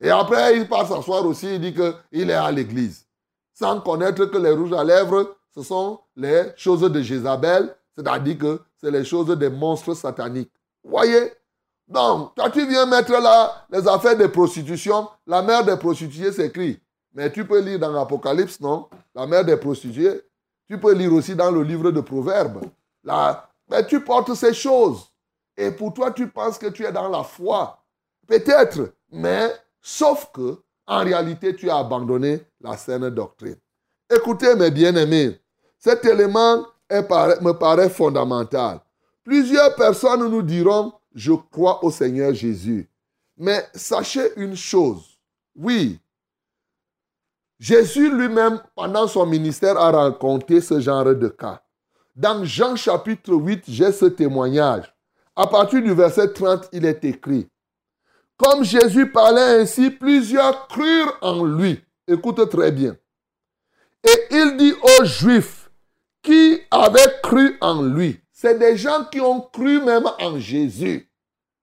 Et 0.00 0.10
après, 0.10 0.56
il 0.56 0.68
part 0.68 0.86
s'asseoir 0.86 1.26
aussi, 1.26 1.54
il 1.54 1.60
dit 1.60 1.74
qu'il 1.74 2.30
est 2.30 2.34
à 2.34 2.50
l'église. 2.50 3.06
Sans 3.52 3.80
connaître 3.80 4.24
que 4.26 4.38
les 4.38 4.52
rouges 4.52 4.72
à 4.72 4.84
lèvres, 4.84 5.36
ce 5.54 5.62
sont 5.62 6.00
les 6.16 6.52
choses 6.56 6.80
de 6.80 7.02
Jézabel, 7.02 7.74
c'est-à-dire 7.96 8.38
que 8.38 8.60
c'est 8.76 8.90
les 8.90 9.04
choses 9.04 9.36
des 9.36 9.50
monstres 9.50 9.94
sataniques. 9.94 10.52
Voyez 10.82 11.32
donc, 11.92 12.34
toi, 12.34 12.50
tu 12.50 12.66
viens 12.66 12.86
mettre 12.86 13.12
là 13.12 13.66
les 13.70 13.86
affaires 13.86 14.16
de 14.16 14.26
prostitution. 14.26 15.08
La 15.26 15.42
mère 15.42 15.64
des 15.64 15.76
prostituées 15.76 16.32
s'écrit. 16.32 16.80
Mais 17.14 17.30
tu 17.30 17.46
peux 17.46 17.60
lire 17.60 17.78
dans 17.78 17.92
l'Apocalypse, 17.92 18.58
non? 18.60 18.88
La 19.14 19.26
mère 19.26 19.44
des 19.44 19.56
prostituées. 19.56 20.22
Tu 20.66 20.78
peux 20.78 20.94
lire 20.94 21.12
aussi 21.12 21.36
dans 21.36 21.50
le 21.50 21.62
livre 21.62 21.90
de 21.90 22.00
Proverbes. 22.00 22.62
Mais 23.04 23.86
tu 23.86 24.00
portes 24.00 24.34
ces 24.34 24.54
choses. 24.54 25.12
Et 25.56 25.70
pour 25.70 25.92
toi, 25.92 26.10
tu 26.10 26.28
penses 26.28 26.56
que 26.56 26.68
tu 26.68 26.84
es 26.84 26.92
dans 26.92 27.08
la 27.10 27.22
foi. 27.22 27.78
Peut-être, 28.26 28.94
mais 29.10 29.52
sauf 29.82 30.30
que, 30.32 30.58
en 30.86 31.00
réalité, 31.00 31.54
tu 31.54 31.68
as 31.68 31.76
abandonné 31.76 32.40
la 32.60 32.76
saine 32.78 33.10
doctrine. 33.10 33.58
Écoutez, 34.08 34.54
mes 34.54 34.70
bien-aimés, 34.70 35.38
cet 35.78 36.04
élément 36.06 36.64
me 36.90 37.52
paraît 37.52 37.90
fondamental. 37.90 38.80
Plusieurs 39.24 39.74
personnes 39.74 40.28
nous 40.28 40.42
diront, 40.42 40.92
je 41.14 41.32
crois 41.32 41.84
au 41.84 41.90
Seigneur 41.90 42.34
Jésus. 42.34 42.88
Mais 43.36 43.66
sachez 43.74 44.32
une 44.36 44.56
chose, 44.56 45.18
oui, 45.54 46.00
Jésus 47.62 48.10
lui-même, 48.10 48.60
pendant 48.74 49.06
son 49.06 49.24
ministère, 49.24 49.78
a 49.78 49.92
rencontré 49.92 50.60
ce 50.60 50.80
genre 50.80 51.04
de 51.04 51.28
cas. 51.28 51.62
Dans 52.16 52.44
Jean 52.44 52.74
chapitre 52.74 53.32
8, 53.32 53.62
j'ai 53.68 53.92
ce 53.92 54.06
témoignage. 54.06 54.92
À 55.36 55.46
partir 55.46 55.80
du 55.80 55.94
verset 55.94 56.32
30, 56.32 56.68
il 56.72 56.84
est 56.84 57.04
écrit, 57.04 57.48
Comme 58.36 58.64
Jésus 58.64 59.12
parlait 59.12 59.60
ainsi, 59.60 59.90
plusieurs 59.90 60.66
crurent 60.66 61.16
en 61.22 61.44
lui. 61.44 61.80
Écoute 62.08 62.50
très 62.50 62.72
bien. 62.72 62.96
Et 64.02 64.26
il 64.32 64.56
dit 64.56 64.74
aux 64.82 65.04
Juifs 65.04 65.70
qui 66.20 66.60
avaient 66.68 67.20
cru 67.22 67.56
en 67.60 67.82
lui, 67.82 68.20
c'est 68.42 68.58
des 68.58 68.76
gens 68.76 69.04
qui 69.04 69.20
ont 69.20 69.40
cru 69.40 69.80
même 69.80 70.10
en 70.18 70.36
Jésus. 70.40 71.08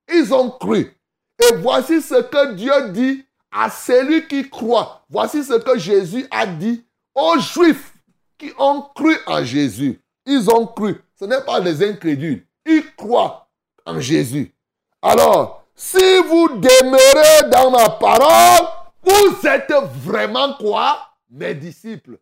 Ils 0.07 0.33
ont 0.33 0.49
cru. 0.49 0.97
Et 1.37 1.55
voici 1.57 2.01
ce 2.01 2.21
que 2.21 2.53
Dieu 2.53 2.71
dit 2.91 3.25
à 3.51 3.69
celui 3.69 4.25
qui 4.29 4.49
croit. 4.49 5.03
Voici 5.09 5.43
ce 5.43 5.55
que 5.55 5.77
Jésus 5.77 6.25
a 6.31 6.45
dit 6.45 6.85
aux 7.13 7.37
Juifs 7.37 7.93
qui 8.37 8.53
ont 8.57 8.83
cru 8.95 9.13
en 9.27 9.43
Jésus. 9.43 10.01
Ils 10.25 10.49
ont 10.49 10.67
cru. 10.67 11.03
Ce 11.19 11.25
n'est 11.25 11.41
pas 11.41 11.59
des 11.59 11.85
incrédules. 11.85 12.47
Ils 12.65 12.95
croient 12.95 13.49
en 13.85 13.99
Jésus. 13.99 14.55
Alors, 15.01 15.65
si 15.75 16.17
vous 16.29 16.47
demeurez 16.47 17.49
dans 17.51 17.71
ma 17.71 17.89
parole, 17.89 18.67
vous 19.03 19.45
êtes 19.45 19.73
vraiment 19.95 20.53
quoi? 20.53 21.09
Mes 21.29 21.55
disciples. 21.55 22.19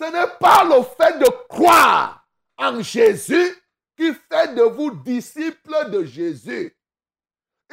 Ce 0.00 0.04
n'est 0.04 0.36
pas 0.38 0.62
le 0.62 0.80
fait 0.96 1.18
de 1.18 1.26
croire 1.48 2.17
en 2.58 2.82
Jésus 2.82 3.56
qui 3.96 4.12
fait 4.12 4.54
de 4.54 4.62
vous 4.62 4.90
disciples 4.90 5.90
de 5.90 6.04
Jésus. 6.04 6.76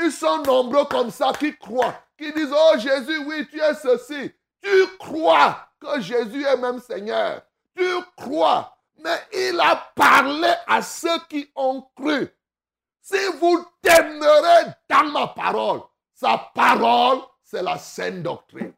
Ils 0.02 0.12
sont 0.12 0.42
nombreux 0.44 0.86
comme 0.86 1.12
ça 1.12 1.32
qui 1.38 1.56
croient, 1.58 1.96
qui 2.18 2.32
disent, 2.34 2.54
oh 2.54 2.78
Jésus, 2.78 3.18
oui, 3.26 3.48
tu 3.50 3.60
es 3.60 3.74
ceci. 3.76 4.32
Tu 4.62 4.88
crois 4.98 5.68
que 5.80 6.02
Jésus 6.02 6.44
est 6.44 6.58
même 6.58 6.80
Seigneur. 6.80 7.42
Tu 7.76 7.86
crois. 8.18 8.76
Mais 9.04 9.20
il 9.34 9.60
a 9.60 9.76
parlé 9.96 10.52
à 10.68 10.82
ceux 10.82 11.20
qui 11.30 11.50
ont 11.56 11.82
cru. 11.96 12.28
Si 13.02 13.18
vous 13.40 13.64
demeurez 13.84 14.72
dans 14.90 15.04
ma 15.12 15.28
parole, 15.28 15.82
sa 16.14 16.38
parole, 16.56 17.20
c'est 17.44 17.62
la 17.62 17.78
saine 17.78 18.24
doctrine. 18.24 18.74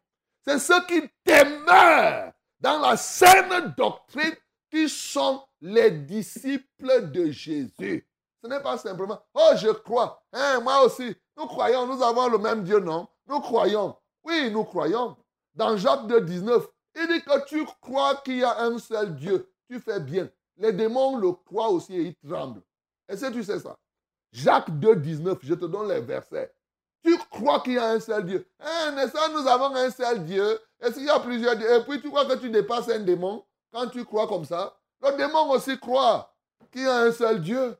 C'est 0.46 0.58
ceux 0.58 0.84
qui 0.86 1.02
demeurent 1.24 2.32
dans 2.60 2.78
la 2.80 2.96
saine 2.96 3.74
doctrine 3.76 4.36
qui 4.70 4.88
sont 4.88 5.47
les 5.60 5.90
disciples 5.90 7.10
de 7.10 7.30
Jésus. 7.30 8.08
Ce 8.42 8.46
n'est 8.48 8.62
pas 8.62 8.78
simplement, 8.78 9.20
oh, 9.34 9.50
je 9.56 9.70
crois. 9.70 10.22
Hein, 10.32 10.60
moi 10.60 10.84
aussi, 10.84 11.14
nous 11.36 11.46
croyons, 11.46 11.86
nous 11.86 12.02
avons 12.02 12.28
le 12.28 12.38
même 12.38 12.62
Dieu, 12.62 12.78
non? 12.78 13.08
Nous 13.26 13.40
croyons. 13.40 13.96
Oui, 14.24 14.50
nous 14.50 14.64
croyons. 14.64 15.16
Dans 15.54 15.76
Jacques 15.76 16.06
2, 16.06 16.20
19, 16.20 16.66
il 16.96 17.08
dit 17.08 17.22
que 17.22 17.46
tu 17.46 17.64
crois 17.80 18.16
qu'il 18.16 18.38
y 18.38 18.44
a 18.44 18.62
un 18.62 18.78
seul 18.78 19.16
Dieu. 19.16 19.50
Tu 19.68 19.80
fais 19.80 20.00
bien. 20.00 20.30
Les 20.56 20.72
démons 20.72 21.16
le 21.16 21.32
croient 21.32 21.70
aussi 21.70 21.96
et 21.96 22.02
ils 22.02 22.28
tremblent. 22.28 22.62
Est-ce 23.08 23.26
que 23.26 23.32
tu 23.32 23.44
sais 23.44 23.58
ça? 23.58 23.76
Jacques 24.32 24.78
2, 24.78 24.96
19, 24.96 25.38
je 25.42 25.54
te 25.54 25.64
donne 25.64 25.88
les 25.88 26.00
versets. 26.00 26.54
Tu 27.02 27.16
crois 27.30 27.60
qu'il 27.60 27.74
y 27.74 27.78
a 27.78 27.90
un 27.90 28.00
seul 28.00 28.24
Dieu. 28.26 28.48
Hein, 28.60 28.92
n'est-ce 28.92 29.12
pas, 29.12 29.28
nous 29.28 29.46
avons 29.46 29.74
un 29.74 29.90
seul 29.90 30.24
Dieu. 30.24 30.60
Est-ce 30.80 30.94
qu'il 30.94 31.04
y 31.04 31.10
a 31.10 31.20
plusieurs 31.20 31.56
dieux 31.56 31.72
Et 31.76 31.80
puis 31.84 32.00
tu 32.00 32.08
crois 32.08 32.26
que 32.26 32.34
tu 32.34 32.50
dépasses 32.50 32.88
un 32.88 33.00
démon 33.00 33.44
quand 33.72 33.88
tu 33.88 34.04
crois 34.04 34.26
comme 34.26 34.44
ça 34.44 34.77
Le 35.02 35.16
démon 35.16 35.50
aussi 35.50 35.78
croit 35.78 36.34
qu'il 36.72 36.82
y 36.82 36.86
a 36.86 37.02
un 37.02 37.12
seul 37.12 37.40
Dieu. 37.40 37.76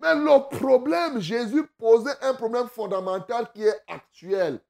Mais 0.00 0.14
le 0.14 0.58
problème, 0.58 1.20
Jésus 1.20 1.66
posait 1.76 2.16
un 2.22 2.34
problème 2.34 2.68
fondamental 2.68 3.50
qui 3.52 3.64
est 3.64 3.80
actuel. 3.88 4.60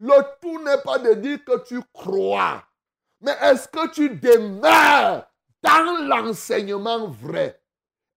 Le 0.00 0.14
tout 0.40 0.62
n'est 0.62 0.82
pas 0.82 0.98
de 0.98 1.14
dire 1.14 1.42
que 1.44 1.64
tu 1.64 1.80
crois, 1.92 2.62
mais 3.20 3.34
est-ce 3.40 3.68
que 3.68 3.88
tu 3.90 4.10
demeures 4.10 5.26
dans 5.62 6.06
l'enseignement 6.06 7.08
vrai? 7.08 7.58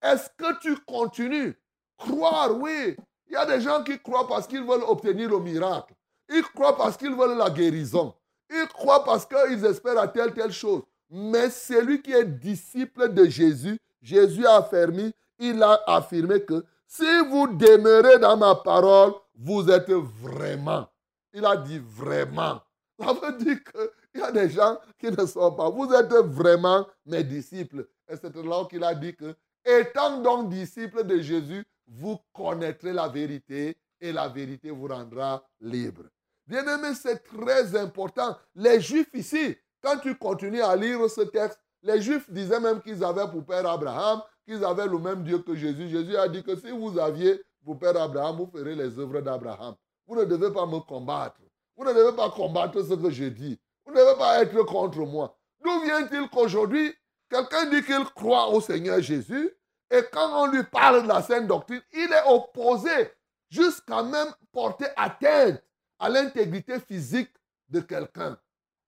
Est-ce 0.01 0.29
que 0.37 0.59
tu 0.59 0.75
continues? 0.79 1.57
Croire, 1.97 2.53
oui. 2.57 2.97
Il 3.27 3.33
y 3.33 3.37
a 3.37 3.45
des 3.45 3.61
gens 3.61 3.83
qui 3.83 3.99
croient 3.99 4.27
parce 4.27 4.47
qu'ils 4.47 4.63
veulent 4.63 4.83
obtenir 4.83 5.29
le 5.29 5.39
miracle. 5.39 5.93
Ils 6.29 6.43
croient 6.43 6.75
parce 6.75 6.97
qu'ils 6.97 7.15
veulent 7.15 7.37
la 7.37 7.49
guérison. 7.49 8.13
Ils 8.49 8.67
croient 8.67 9.03
parce 9.03 9.25
qu'ils 9.25 9.63
espèrent 9.65 9.99
à 9.99 10.07
telle, 10.07 10.33
telle 10.33 10.51
chose. 10.51 10.83
Mais 11.09 11.49
celui 11.49 12.01
qui 12.01 12.11
est 12.11 12.25
disciple 12.25 13.13
de 13.13 13.25
Jésus, 13.25 13.77
Jésus 14.01 14.45
a 14.45 14.57
affirmé, 14.57 15.13
il 15.39 15.61
a 15.63 15.81
affirmé 15.87 16.43
que 16.43 16.65
si 16.85 17.05
vous 17.29 17.47
demeurez 17.47 18.19
dans 18.19 18.37
ma 18.37 18.55
parole, 18.55 19.13
vous 19.35 19.69
êtes 19.69 19.91
vraiment. 19.91 20.87
Il 21.33 21.45
a 21.45 21.55
dit 21.57 21.79
vraiment. 21.79 22.61
Ça 22.99 23.13
veut 23.13 23.37
dire 23.37 23.57
qu'il 23.63 24.21
y 24.21 24.23
a 24.23 24.31
des 24.31 24.49
gens 24.49 24.77
qui 24.97 25.11
ne 25.11 25.25
sont 25.25 25.51
pas. 25.51 25.69
Vous 25.69 25.91
êtes 25.93 26.13
vraiment 26.13 26.87
mes 27.05 27.23
disciples. 27.23 27.87
Et 28.09 28.15
c'est 28.15 28.35
là 28.35 28.65
qu'il 28.69 28.83
a 28.83 28.95
dit 28.95 29.15
que, 29.15 29.35
étant 29.63 30.21
donc 30.21 30.49
disciples 30.49 31.03
de 31.03 31.19
Jésus, 31.19 31.63
vous 31.87 32.17
connaîtrez 32.33 32.93
la 32.93 33.07
vérité 33.07 33.77
et 33.99 34.11
la 34.11 34.27
vérité 34.27 34.71
vous 34.71 34.87
rendra 34.87 35.43
libre. 35.61 36.03
Bien-aimé, 36.45 36.93
c'est 36.95 37.23
très 37.23 37.75
important. 37.75 38.37
Les 38.55 38.79
Juifs 38.79 39.09
ici, 39.13 39.57
quand 39.81 39.97
tu 39.99 40.15
continues 40.15 40.61
à 40.61 40.75
lire 40.75 41.09
ce 41.09 41.21
texte, 41.21 41.59
les 41.83 42.01
Juifs 42.01 42.29
disaient 42.31 42.59
même 42.59 42.81
qu'ils 42.81 43.03
avaient 43.03 43.29
pour 43.29 43.45
père 43.45 43.67
Abraham, 43.67 44.21
qu'ils 44.45 44.63
avaient 44.63 44.87
le 44.87 44.97
même 44.99 45.23
Dieu 45.23 45.39
que 45.39 45.55
Jésus. 45.55 45.89
Jésus 45.89 46.15
a 46.17 46.27
dit 46.27 46.43
que 46.43 46.55
si 46.55 46.71
vous 46.71 46.97
aviez 46.97 47.41
pour 47.63 47.77
père 47.77 47.99
Abraham, 48.01 48.37
vous 48.37 48.47
ferez 48.47 48.75
les 48.75 48.97
œuvres 48.97 49.21
d'Abraham. 49.21 49.75
Vous 50.07 50.15
ne 50.15 50.23
devez 50.23 50.51
pas 50.51 50.65
me 50.65 50.79
combattre. 50.79 51.41
Vous 51.75 51.85
ne 51.85 51.93
devez 51.93 52.15
pas 52.15 52.29
combattre 52.29 52.81
ce 52.81 52.93
que 52.93 53.09
je 53.09 53.25
dis. 53.25 53.59
Vous 53.85 53.93
ne 53.93 53.97
devez 53.97 54.17
pas 54.17 54.41
être 54.41 54.63
contre 54.63 54.99
moi. 54.99 55.37
D'où 55.63 55.81
vient-il 55.81 56.29
qu'aujourd'hui, 56.29 56.93
quelqu'un 57.29 57.65
dit 57.69 57.83
qu'il 57.83 58.03
croit 58.15 58.49
au 58.49 58.61
Seigneur 58.61 59.01
Jésus, 59.01 59.53
et 59.89 60.01
quand 60.11 60.43
on 60.43 60.47
lui 60.47 60.63
parle 60.63 61.03
de 61.03 61.07
la 61.07 61.21
sainte 61.21 61.47
doctrine, 61.47 61.81
il 61.93 62.11
est 62.11 62.29
opposé 62.29 63.11
jusqu'à 63.49 64.03
même 64.03 64.27
porter 64.51 64.87
atteinte 64.95 65.61
à 65.99 66.09
l'intégrité 66.09 66.79
physique 66.79 67.31
de 67.69 67.79
quelqu'un. 67.79 68.37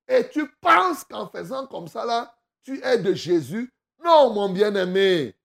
Et 0.10 0.28
tu 0.28 0.50
penses 0.60 1.04
qu'en 1.04 1.28
faisant 1.28 1.68
comme 1.68 1.88
ça, 1.88 2.04
là, 2.04 2.36
tu 2.64 2.84
es 2.84 2.98
de 2.98 3.14
Jésus? 3.14 3.72
Non, 4.04 4.34
mon 4.34 4.50
bien-aimé. 4.50 5.36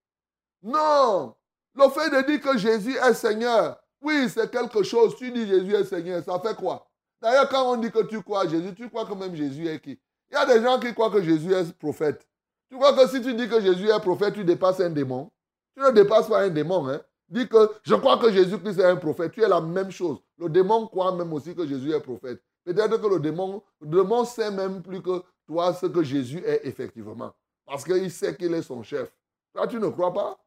Non. 0.63 1.35
Le 1.75 1.89
fait 1.91 2.09
de 2.09 2.27
dire 2.27 2.41
que 2.41 2.57
Jésus 2.57 2.97
est 2.97 3.15
Seigneur, 3.15 3.79
oui, 4.01 4.29
c'est 4.31 4.51
quelque 4.51 4.83
chose. 4.83 5.15
Tu 5.17 5.31
dis 5.31 5.47
Jésus 5.47 5.75
est 5.75 5.85
Seigneur, 5.85 6.25
ça 6.25 6.41
fait 6.41 6.55
quoi? 6.55 6.89
D'ailleurs, 7.21 7.49
quand 7.49 7.73
on 7.73 7.77
dit 7.77 7.91
que 7.91 8.03
tu 8.05 8.23
crois 8.23 8.43
à 8.43 8.49
Jésus, 8.49 8.75
tu 8.75 8.89
crois 8.89 9.05
que 9.05 9.15
même 9.15 9.35
Jésus 9.35 9.67
est 9.69 9.81
qui? 9.81 9.99
Il 10.31 10.35
y 10.35 10.37
a 10.37 10.47
des 10.47 10.63
gens 10.63 10.81
qui 10.81 10.93
croient 10.95 11.11
que 11.11 11.23
Jésus 11.23 11.53
est 11.53 11.77
prophète. 11.79 12.27
Tu 12.71 12.77
crois 12.77 12.95
que 12.95 13.07
si 13.09 13.21
tu 13.21 13.35
dis 13.35 13.49
que 13.49 13.61
Jésus 13.61 13.89
est 13.89 14.01
prophète, 14.01 14.35
tu 14.35 14.45
dépasses 14.45 14.81
un 14.81 14.91
démon? 14.91 15.31
Tu 15.77 15.83
ne 15.83 15.91
dépasses 15.91 16.29
pas 16.29 16.43
un 16.43 16.51
démon. 16.51 16.89
Hein? 16.89 17.01
Dis 17.29 17.49
que 17.49 17.71
je 17.83 17.95
crois 17.95 18.19
que 18.19 18.33
Jésus-Christ 18.33 18.79
est 18.79 18.85
un 18.85 18.97
prophète. 18.97 19.33
Tu 19.33 19.43
es 19.43 19.49
la 19.49 19.61
même 19.61 19.91
chose. 19.91 20.19
Le 20.39 20.49
démon 20.49 20.87
croit 20.87 21.15
même 21.15 21.33
aussi 21.33 21.55
que 21.55 21.67
Jésus 21.67 21.93
est 21.93 22.01
prophète. 22.01 22.43
Peut-être 22.65 22.97
que 23.01 23.07
le 23.07 23.21
démon, 23.21 24.25
sait 24.25 24.51
même 24.51 24.83
plus 24.83 25.03
que 25.03 25.23
toi 25.47 25.75
ce 25.75 25.87
que 25.87 26.03
Jésus 26.03 26.43
est 26.45 26.63
effectivement. 26.65 27.33
Parce 27.67 27.85
qu'il 27.85 28.11
sait 28.11 28.35
qu'il 28.35 28.55
est 28.55 28.63
son 28.63 28.83
chef. 28.83 29.13
Toi, 29.53 29.67
tu 29.67 29.79
ne 29.79 29.89
crois 29.89 30.13
pas? 30.13 30.39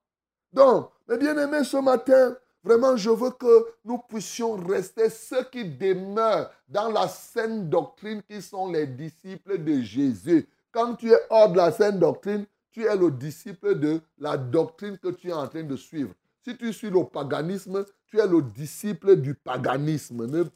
Donc, 0.52 0.90
mes 1.08 1.18
bien-aimés, 1.18 1.64
ce 1.64 1.78
matin, 1.78 2.36
vraiment, 2.64 2.98
je 2.98 3.10
veux 3.10 3.32
que 3.32 3.68
nous 3.86 4.00
puissions 4.00 4.56
rester 4.56 5.10
ceux 5.10 5.44
qui 5.44 5.66
demeurent 5.66 6.52
dans 6.68 6.90
la 6.90 7.08
saine 7.08 7.70
doctrine 7.70 8.22
qui 8.24 8.42
sont 8.42 8.72
les 8.72 8.88
disciples 8.88 9.64
de 9.64 9.82
Jésus. 9.82 10.48
Quand 10.72 10.96
tu 10.96 11.12
es 11.12 11.20
hors 11.30 11.52
de 11.52 11.58
la 11.58 11.72
saine 11.72 12.00
doctrine, 12.00 12.46
tu 12.72 12.86
es 12.86 12.96
le 12.96 13.12
disciple 13.12 13.80
de 13.80 14.02
la 14.18 14.38
doctrine 14.38 14.98
que 14.98 15.10
tu 15.10 15.30
es 15.30 15.34
en 15.34 15.48
train 15.48 15.64
de 15.64 15.76
suivre. 15.76 16.14
Si 16.48 16.56
tu 16.56 16.72
suis 16.72 16.90
le 16.90 17.04
paganisme, 17.04 17.84
tu 18.06 18.20
es 18.20 18.26
le 18.26 18.42
disciple 18.42 19.18
du 19.18 19.36
paganisme. 19.36 20.50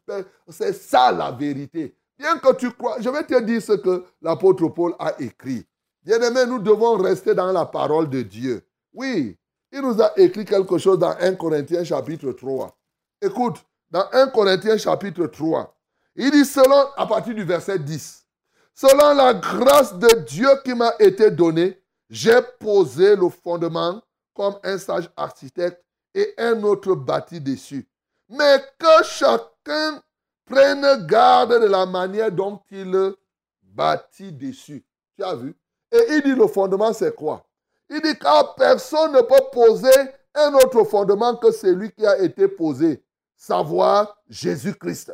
C'est 0.47 0.71
ça 0.71 1.11
la 1.11 1.31
vérité. 1.31 1.93
Bien 2.17 2.37
que 2.37 2.55
tu 2.55 2.71
crois, 2.71 3.01
je 3.01 3.09
vais 3.09 3.25
te 3.25 3.37
dire 3.41 3.61
ce 3.61 3.73
que 3.73 4.05
l'apôtre 4.21 4.69
Paul 4.69 4.95
a 4.97 5.19
écrit. 5.19 5.65
Bien-aimé, 6.01 6.45
nous 6.47 6.59
devons 6.59 6.95
rester 6.95 7.35
dans 7.35 7.51
la 7.51 7.65
parole 7.65 8.09
de 8.09 8.21
Dieu. 8.21 8.65
Oui, 8.93 9.37
il 9.69 9.81
nous 9.81 10.01
a 10.01 10.17
écrit 10.17 10.45
quelque 10.45 10.77
chose 10.77 10.97
dans 10.97 11.13
1 11.19 11.35
Corinthiens 11.35 11.83
chapitre 11.83 12.31
3. 12.31 12.73
Écoute, 13.21 13.57
dans 13.89 14.05
1 14.13 14.27
Corinthiens 14.27 14.77
chapitre 14.77 15.27
3, 15.27 15.75
il 16.15 16.31
dit 16.31 16.45
selon, 16.45 16.87
à 16.95 17.05
partir 17.05 17.35
du 17.35 17.43
verset 17.43 17.79
10, 17.79 18.25
selon 18.73 19.13
la 19.13 19.33
grâce 19.33 19.93
de 19.97 20.21
Dieu 20.21 20.47
qui 20.63 20.73
m'a 20.73 20.93
été 20.99 21.29
donnée, 21.31 21.77
j'ai 22.09 22.39
posé 22.61 23.17
le 23.17 23.27
fondement 23.27 24.01
comme 24.33 24.59
un 24.63 24.77
sage 24.77 25.09
architecte 25.15 25.83
et 26.13 26.33
un 26.37 26.61
autre 26.63 26.93
bâtit 26.95 27.41
dessus. 27.41 27.87
Mais 28.29 28.63
que 28.79 29.03
chacun 29.03 30.01
prenne 30.45 31.05
garde 31.05 31.61
de 31.61 31.67
la 31.67 31.85
manière 31.85 32.31
dont 32.31 32.61
il 32.69 33.13
bâtit 33.61 34.31
dessus. 34.31 34.85
Tu 35.17 35.23
as 35.23 35.35
vu? 35.35 35.55
Et 35.91 36.05
il 36.09 36.21
dit 36.23 36.35
le 36.35 36.47
fondement, 36.47 36.93
c'est 36.93 37.15
quoi? 37.15 37.45
Il 37.89 38.01
dit 38.01 38.17
car 38.17 38.55
personne 38.55 39.11
ne 39.13 39.21
peut 39.21 39.49
poser 39.51 39.91
un 40.33 40.53
autre 40.53 40.83
fondement 40.85 41.35
que 41.35 41.51
celui 41.51 41.91
qui 41.91 42.05
a 42.05 42.17
été 42.19 42.47
posé, 42.47 43.03
savoir 43.35 44.17
Jésus-Christ. 44.29 45.13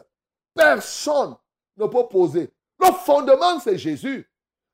Personne 0.54 1.36
ne 1.76 1.88
peut 1.88 2.08
poser. 2.08 2.54
Le 2.80 2.92
fondement, 2.92 3.60
c'est 3.60 3.78
Jésus. 3.78 4.30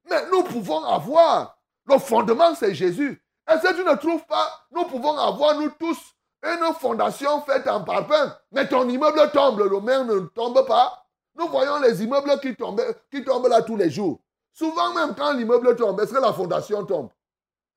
Mais 0.09 0.29
nous 0.29 0.43
pouvons 0.43 0.83
avoir. 0.83 1.57
Le 1.85 1.97
fondement, 1.97 2.55
c'est 2.55 2.75
Jésus. 2.75 3.22
Est-ce 3.47 3.61
que 3.61 3.75
tu 3.75 3.83
ne 3.83 3.95
trouves 3.95 4.25
pas, 4.25 4.47
nous 4.71 4.85
pouvons 4.85 5.17
avoir, 5.17 5.59
nous 5.59 5.69
tous, 5.71 5.97
une 6.43 6.73
fondation 6.73 7.41
faite 7.41 7.67
en 7.67 7.83
parpaing, 7.83 8.35
mais 8.51 8.67
ton 8.67 8.87
immeuble 8.87 9.31
tombe, 9.31 9.59
le 9.59 9.79
maire 9.79 10.05
ne 10.05 10.19
tombe 10.19 10.65
pas. 10.67 11.05
Nous 11.35 11.47
voyons 11.47 11.79
les 11.79 12.03
immeubles 12.03 12.39
qui 12.41 12.55
tombent, 12.55 12.81
qui 13.09 13.23
tombent 13.23 13.47
là 13.47 13.61
tous 13.61 13.77
les 13.77 13.89
jours. 13.89 14.19
Souvent 14.51 14.93
même 14.93 15.15
quand 15.15 15.33
l'immeuble 15.33 15.75
tombe, 15.75 15.99
est-ce 15.99 16.13
que 16.13 16.19
la 16.19 16.33
fondation 16.33 16.85
tombe? 16.85 17.09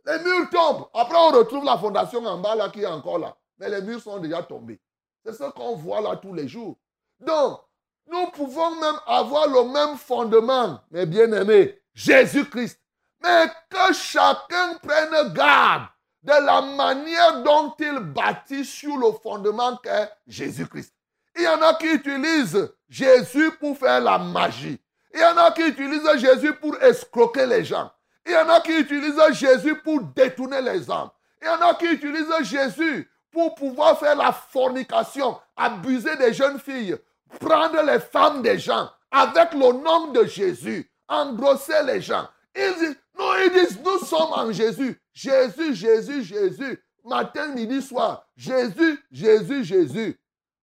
Les 0.05 0.19
murs 0.19 0.51
tombent. 0.51 0.87
Après, 0.95 1.17
on 1.17 1.31
retrouve 1.31 1.64
la 1.64 1.79
fondation 1.79 2.25
en 2.25 2.39
bas 2.39 2.55
là 2.55 2.69
qui 2.69 2.83
est 2.83 2.87
encore 2.87 3.19
là. 3.19 3.37
Mais 3.59 3.69
les 3.69 3.81
murs 3.81 4.01
sont 4.01 4.19
déjà 4.19 4.43
tombés. 4.43 4.81
C'est 5.25 5.33
ce 5.33 5.45
qu'on 5.51 5.75
voit 5.77 6.01
là 6.01 6.17
tous 6.17 6.35
les 6.35 6.47
jours. 6.47 6.77
Donc, 7.19 7.61
nous 8.07 8.27
pouvons 8.29 8.71
même 8.77 8.95
avoir 9.07 9.49
le 9.49 9.64
même 9.64 9.97
fondement, 9.97 10.81
mes 10.91 11.07
bien-aimés, 11.07 11.81
Jésus-Christ. 11.95 12.81
Mais 13.23 13.47
que 13.71 13.95
chacun 13.95 14.75
prenne 14.83 15.33
garde 15.33 15.87
de 16.23 16.33
la 16.33 16.61
manière 16.61 17.43
dont 17.43 17.75
il 17.79 17.99
bâtit 18.01 18.64
sur 18.64 18.97
le 18.97 19.12
fondement 19.23 19.77
qu'est 19.77 20.11
Jésus-Christ. 20.27 20.93
Il 21.37 21.43
y 21.43 21.49
en 21.49 21.62
a 21.62 21.75
qui 21.75 21.87
utilisent 21.87 22.73
Jésus 22.89 23.51
pour 23.61 23.77
faire 23.79 24.01
la 24.01 24.19
magie. 24.19 24.81
Il 25.14 25.21
y 25.21 25.25
en 25.25 25.37
a 25.37 25.51
qui 25.53 25.62
utilisent 25.69 26.09
Jésus 26.17 26.53
pour 26.55 26.77
escroquer 26.83 27.47
les 27.47 27.64
gens. 27.64 27.91
Il 28.25 28.33
y 28.33 28.37
en 28.37 28.49
a 28.49 28.61
qui 28.61 28.73
utilisent 28.79 29.21
Jésus 29.33 29.77
pour 29.77 30.01
détourner 30.03 30.61
les 30.61 30.91
âmes. 30.91 31.11
Il 31.41 31.47
y 31.47 31.51
en 31.51 31.61
a 31.61 31.75
qui 31.75 31.87
utilisent 31.87 32.43
Jésus 32.43 33.09
pour 33.31 33.55
pouvoir 33.55 33.99
faire 33.99 34.17
la 34.17 34.33
fornication, 34.33 35.39
abuser 35.57 36.17
des 36.17 36.33
jeunes 36.33 36.59
filles, 36.59 36.97
prendre 37.39 37.83
les 37.83 38.01
femmes 38.01 38.43
des 38.43 38.59
gens 38.59 38.91
avec 39.11 39.53
le 39.53 39.73
nom 39.73 40.09
de 40.09 40.25
Jésus, 40.25 40.91
engrosser 41.07 41.83
les 41.85 42.01
gens. 42.01 42.27
Ils 42.55 42.97
non, 43.19 43.33
ils 43.45 43.53
disent, 43.53 43.81
nous 43.83 43.99
sommes 43.99 44.33
en 44.33 44.53
Jésus. 44.53 45.01
Jésus, 45.12 45.75
Jésus, 45.75 46.23
Jésus. 46.23 46.83
Matin, 47.05 47.49
midi, 47.49 47.81
soir. 47.81 48.27
Jésus, 48.37 48.99
Jésus, 49.11 49.64
Jésus. 49.64 50.21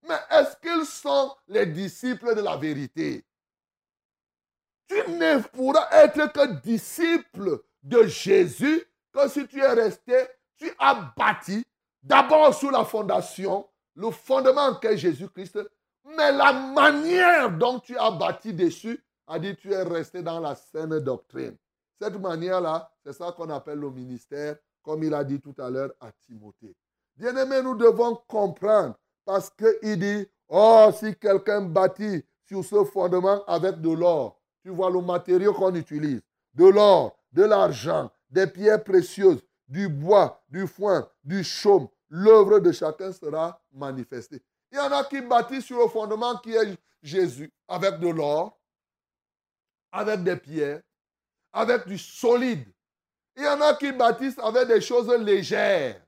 Mais 0.08 0.20
est-ce 0.30 0.56
qu'ils 0.58 0.86
sont 0.86 1.34
les 1.48 1.66
disciples 1.66 2.36
de 2.36 2.42
la 2.42 2.58
vérité? 2.58 3.26
Tu 4.88 4.96
ne 5.12 5.40
pourras 5.42 5.88
être 5.92 6.32
que 6.32 6.62
disciple 6.62 7.64
de 7.82 8.04
Jésus 8.04 8.84
que 9.14 9.28
si 9.30 9.48
tu 9.48 9.60
es 9.60 9.74
resté, 9.74 10.28
tu 10.58 10.72
as 10.78 11.14
bâti 11.18 11.64
d'abord 12.02 12.54
sous 12.54 12.70
la 12.70 12.84
fondation, 12.84 13.68
le 13.96 14.12
fondement 14.12 14.76
qu'est 14.76 14.98
Jésus-Christ, 14.98 15.60
mais 16.06 16.32
la 16.32 16.52
manière 16.52 17.50
dont 17.52 17.80
tu 17.80 17.98
as 17.98 18.12
bâti 18.12 18.54
dessus 18.54 19.02
a 19.28 19.40
dit 19.40 19.56
tu 19.56 19.72
es 19.72 19.84
resté 19.84 20.22
dans 20.22 20.40
la 20.40 20.56
saine 20.56 21.00
doctrine. 21.00 21.58
Cette 22.02 22.20
manière-là, 22.20 22.92
c'est 23.04 23.14
ça 23.14 23.32
qu'on 23.32 23.50
appelle 23.50 23.80
le 23.80 23.90
ministère, 23.90 24.58
comme 24.82 25.04
il 25.04 25.14
a 25.14 25.24
dit 25.24 25.40
tout 25.40 25.56
à 25.58 25.70
l'heure 25.70 25.92
à 26.00 26.12
Timothée. 26.12 26.76
Bien-aimés, 27.16 27.62
nous 27.62 27.76
devons 27.76 28.16
comprendre 28.28 28.96
parce 29.26 29.50
qu'il 29.50 30.00
dit, 30.00 30.28
oh, 30.50 30.90
si 30.94 31.16
quelqu'un 31.16 31.62
bâtit 31.62 32.26
sur 32.46 32.64
ce 32.64 32.84
fondement 32.84 33.44
avec 33.46 33.80
de 33.80 33.92
l'or, 33.92 34.42
tu 34.62 34.70
vois 34.70 34.90
le 34.90 35.02
matériau 35.02 35.54
qu'on 35.54 35.74
utilise, 35.76 36.22
de 36.54 36.66
l'or, 36.66 37.18
de 37.32 37.44
l'argent, 37.44 38.12
des 38.30 38.48
pierres 38.48 38.84
précieuses, 38.84 39.44
du 39.68 39.88
bois, 39.88 40.44
du 40.50 40.68
foin, 40.68 41.08
du 41.24 41.44
chaume, 41.44 41.88
l'œuvre 42.10 42.60
de 42.60 42.72
chacun 42.72 43.12
sera 43.12 43.62
manifestée. 43.72 44.42
Il 44.72 44.78
y 44.78 44.80
en 44.80 44.92
a 44.92 45.04
qui 45.04 45.22
bâtissent 45.22 45.66
sur 45.66 45.80
le 45.80 45.88
fondement 45.88 46.38
qui 46.38 46.54
est 46.54 46.78
Jésus, 47.02 47.52
avec 47.68 48.00
de 48.00 48.08
l'or, 48.08 48.60
avec 49.92 50.24
des 50.24 50.36
pierres, 50.36 50.82
avec 51.54 51.88
du 51.88 51.98
solide. 51.98 52.68
Il 53.38 53.44
y 53.44 53.48
en 53.48 53.62
a 53.62 53.76
qui 53.76 53.92
bâtissent 53.92 54.40
avec 54.40 54.68
des 54.68 54.82
choses 54.82 55.10
légères. 55.10 56.02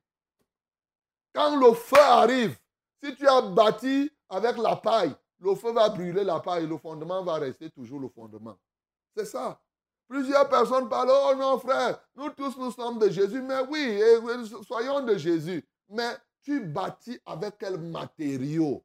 Quand 1.34 1.56
le 1.56 1.74
feu 1.74 2.00
arrive, 2.00 2.58
si 3.04 3.16
tu 3.16 3.28
as 3.28 3.41
bâti 3.41 4.12
avec 4.30 4.58
la 4.58 4.76
paille, 4.76 5.16
le 5.39 5.56
feu 5.56 5.72
va 5.72 5.89
brûler 5.89 6.24
la 6.24 6.39
paille 6.39 6.66
le 6.66 6.78
fondement 6.78 7.24
va 7.24 7.36
rester 7.36 7.70
toujours 7.70 8.00
le 8.00 8.10
fondement. 8.10 8.58
C'est 9.16 9.26
ça. 9.26 9.60
Plusieurs 10.08 10.48
personnes 10.48 10.88
parlent, 10.88 11.12
oh 11.12 11.36
non 11.36 11.60
frère, 11.60 12.00
nous 12.16 12.30
tous 12.30 12.58
nous 12.58 12.72
sommes 12.72 13.00
de 13.00 13.10
Jésus, 13.10 13.41
mais 13.41 13.62
oui, 13.70 14.00
soyons 14.66 15.02
de 15.02 15.18
Jésus. 15.18 15.68
Mais 15.89 16.16
tu 16.43 16.62
bâtis 16.62 17.20
avec 17.26 17.58
quel 17.58 17.80
matériau 17.80 18.84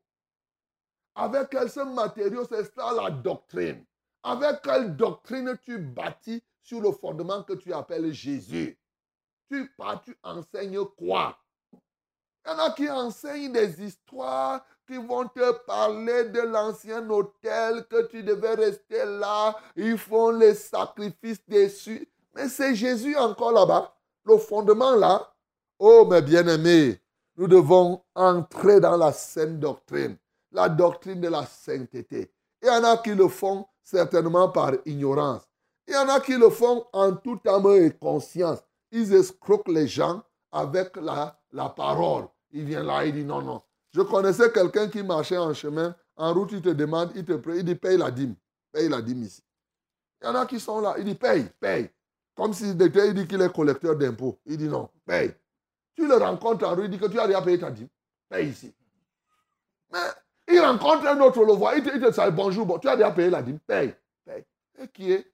Avec 1.15 1.51
quel 1.51 1.71
ce 1.71 1.81
matériau, 1.81 2.47
c'est 2.49 2.65
ça 2.75 2.93
la 2.95 3.11
doctrine. 3.11 3.85
Avec 4.23 4.63
quelle 4.63 4.97
doctrine 4.97 5.59
tu 5.63 5.79
bâtis 5.79 6.43
sur 6.71 6.81
le 6.81 6.93
fondement 6.93 7.43
que 7.43 7.55
tu 7.55 7.73
appelles 7.73 8.13
Jésus. 8.13 8.79
Tu, 9.51 9.69
tu 10.05 10.17
enseignes 10.23 10.85
quoi? 10.97 11.37
Il 11.73 12.49
y 12.49 12.55
en 12.55 12.59
a 12.61 12.71
qui 12.71 12.89
enseignent 12.89 13.53
des 13.53 13.83
histoires 13.83 14.65
qui 14.87 14.97
vont 14.97 15.27
te 15.27 15.51
parler 15.65 16.29
de 16.29 16.43
l'ancien 16.43 17.11
hôtel, 17.11 17.87
que 17.91 18.07
tu 18.07 18.23
devais 18.23 18.55
rester 18.55 19.05
là, 19.05 19.57
ils 19.75 19.99
font 19.99 20.31
les 20.31 20.55
sacrifices 20.55 21.45
dessus. 21.49 22.09
Mais 22.37 22.49
c'est 22.49 22.77
Jésus 22.77 23.17
encore 23.17 23.51
là-bas, 23.51 23.93
le 24.25 24.39
fondement 24.39 24.95
là. 24.95 25.29
Oh, 25.81 26.07
mes 26.09 26.23
bien-aimés, 26.23 27.01
nous 27.37 27.49
devons 27.49 28.01
entrer 28.15 28.79
dans 28.79 28.97
la 28.97 29.13
sainte 29.13 29.59
doctrine, 29.59 30.17
la 30.53 30.69
doctrine 30.69 31.21
de 31.21 31.29
la 31.29 31.45
sainteté. 31.47 32.33
Il 32.63 32.69
y 32.69 32.71
en 32.71 32.85
a 32.85 32.97
qui 32.99 33.11
le 33.11 33.27
font 33.27 33.67
certainement 33.83 34.51
par 34.51 34.75
ignorance. 34.87 35.50
Il 35.91 35.95
y 35.95 35.97
en 35.97 36.09
a 36.09 36.21
qui 36.21 36.37
le 36.37 36.51
font 36.51 36.87
en 36.93 37.17
toute 37.17 37.45
âme 37.49 37.67
et 37.75 37.91
conscience. 37.91 38.61
Ils 38.93 39.13
escroquent 39.13 39.73
les 39.73 39.89
gens 39.89 40.23
avec 40.53 40.95
la, 40.95 41.37
la 41.51 41.69
parole. 41.69 42.29
Il 42.53 42.65
vient 42.65 42.85
là, 42.85 43.05
il 43.05 43.13
dit 43.13 43.25
non, 43.25 43.43
non. 43.43 43.61
Je 43.93 44.01
connaissais 44.03 44.53
quelqu'un 44.53 44.89
qui 44.89 45.03
marchait 45.03 45.37
en 45.37 45.53
chemin. 45.53 45.97
En 46.17 46.33
route, 46.33 46.53
il 46.53 46.63
te 46.63 46.69
demande, 46.69 47.11
il 47.17 47.25
te 47.25 47.33
prie, 47.33 47.59
il 47.59 47.65
dit 47.65 47.75
paye 47.75 47.97
la 47.97 48.13
dîme. 48.13 48.37
Paye 48.71 48.89
la 48.89 49.03
dîme 49.03 49.25
ici. 49.25 49.43
Il 50.23 50.27
y 50.27 50.29
en 50.29 50.37
a 50.37 50.47
qui 50.47 50.61
sont 50.61 50.81
là. 50.81 50.95
Il 50.97 51.05
dit 51.05 51.17
paye, 51.17 51.47
paye. 51.59 51.91
Comme 52.37 52.55
si 52.55 52.69
il 52.69 52.77
dit 52.77 53.27
qu'il 53.27 53.43
est 53.43 53.53
collecteur 53.53 53.97
d'impôts. 53.97 54.39
Il 54.47 54.59
dit 54.59 54.69
non, 54.69 54.89
paye. 55.05 55.35
Tu 55.97 56.07
le 56.07 56.15
rencontres 56.15 56.69
en 56.69 56.77
rue, 56.77 56.85
il 56.85 56.91
dit 56.91 57.01
que 57.01 57.07
tu 57.07 57.19
as 57.19 57.27
déjà 57.27 57.43
payé 57.43 57.59
ta 57.59 57.73
dîme. 57.73 57.89
Paye 58.29 58.49
ici. 58.49 58.73
Mais 59.93 59.99
il 60.53 60.61
rencontre 60.61 61.05
un 61.09 61.19
autre, 61.21 61.45
le 61.45 61.53
voit, 61.55 61.75
il 61.75 61.83
te, 61.83 61.91
dit 61.91 62.37
bonjour, 62.37 62.65
bon, 62.65 62.79
tu 62.79 62.89
as 62.89 62.95
déjà 62.95 63.11
payé 63.11 63.29
la 63.29 63.43
dîme. 63.43 63.59
Paye, 63.67 63.93
paye. 64.25 64.45
Et 64.79 64.87
qui 64.87 65.11
est 65.11 65.27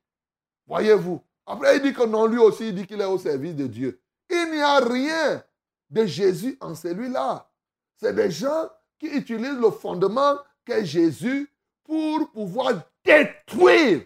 Voyez-vous. 0.66 1.20
Après, 1.46 1.76
il 1.76 1.82
dit 1.82 1.92
que 1.92 2.04
non, 2.04 2.26
lui 2.26 2.38
aussi, 2.38 2.68
il 2.68 2.74
dit 2.74 2.86
qu'il 2.86 3.00
est 3.00 3.04
au 3.04 3.18
service 3.18 3.54
de 3.54 3.66
Dieu. 3.66 4.00
Il 4.28 4.50
n'y 4.52 4.60
a 4.60 4.78
rien 4.78 5.42
de 5.90 6.04
Jésus 6.06 6.56
en 6.60 6.74
celui-là. 6.74 7.48
C'est 7.96 8.14
des 8.14 8.30
gens 8.30 8.68
qui 8.98 9.06
utilisent 9.06 9.60
le 9.60 9.70
fondement 9.70 10.36
qu'est 10.64 10.84
Jésus 10.84 11.50
pour 11.84 12.30
pouvoir 12.32 12.82
détruire. 13.04 14.02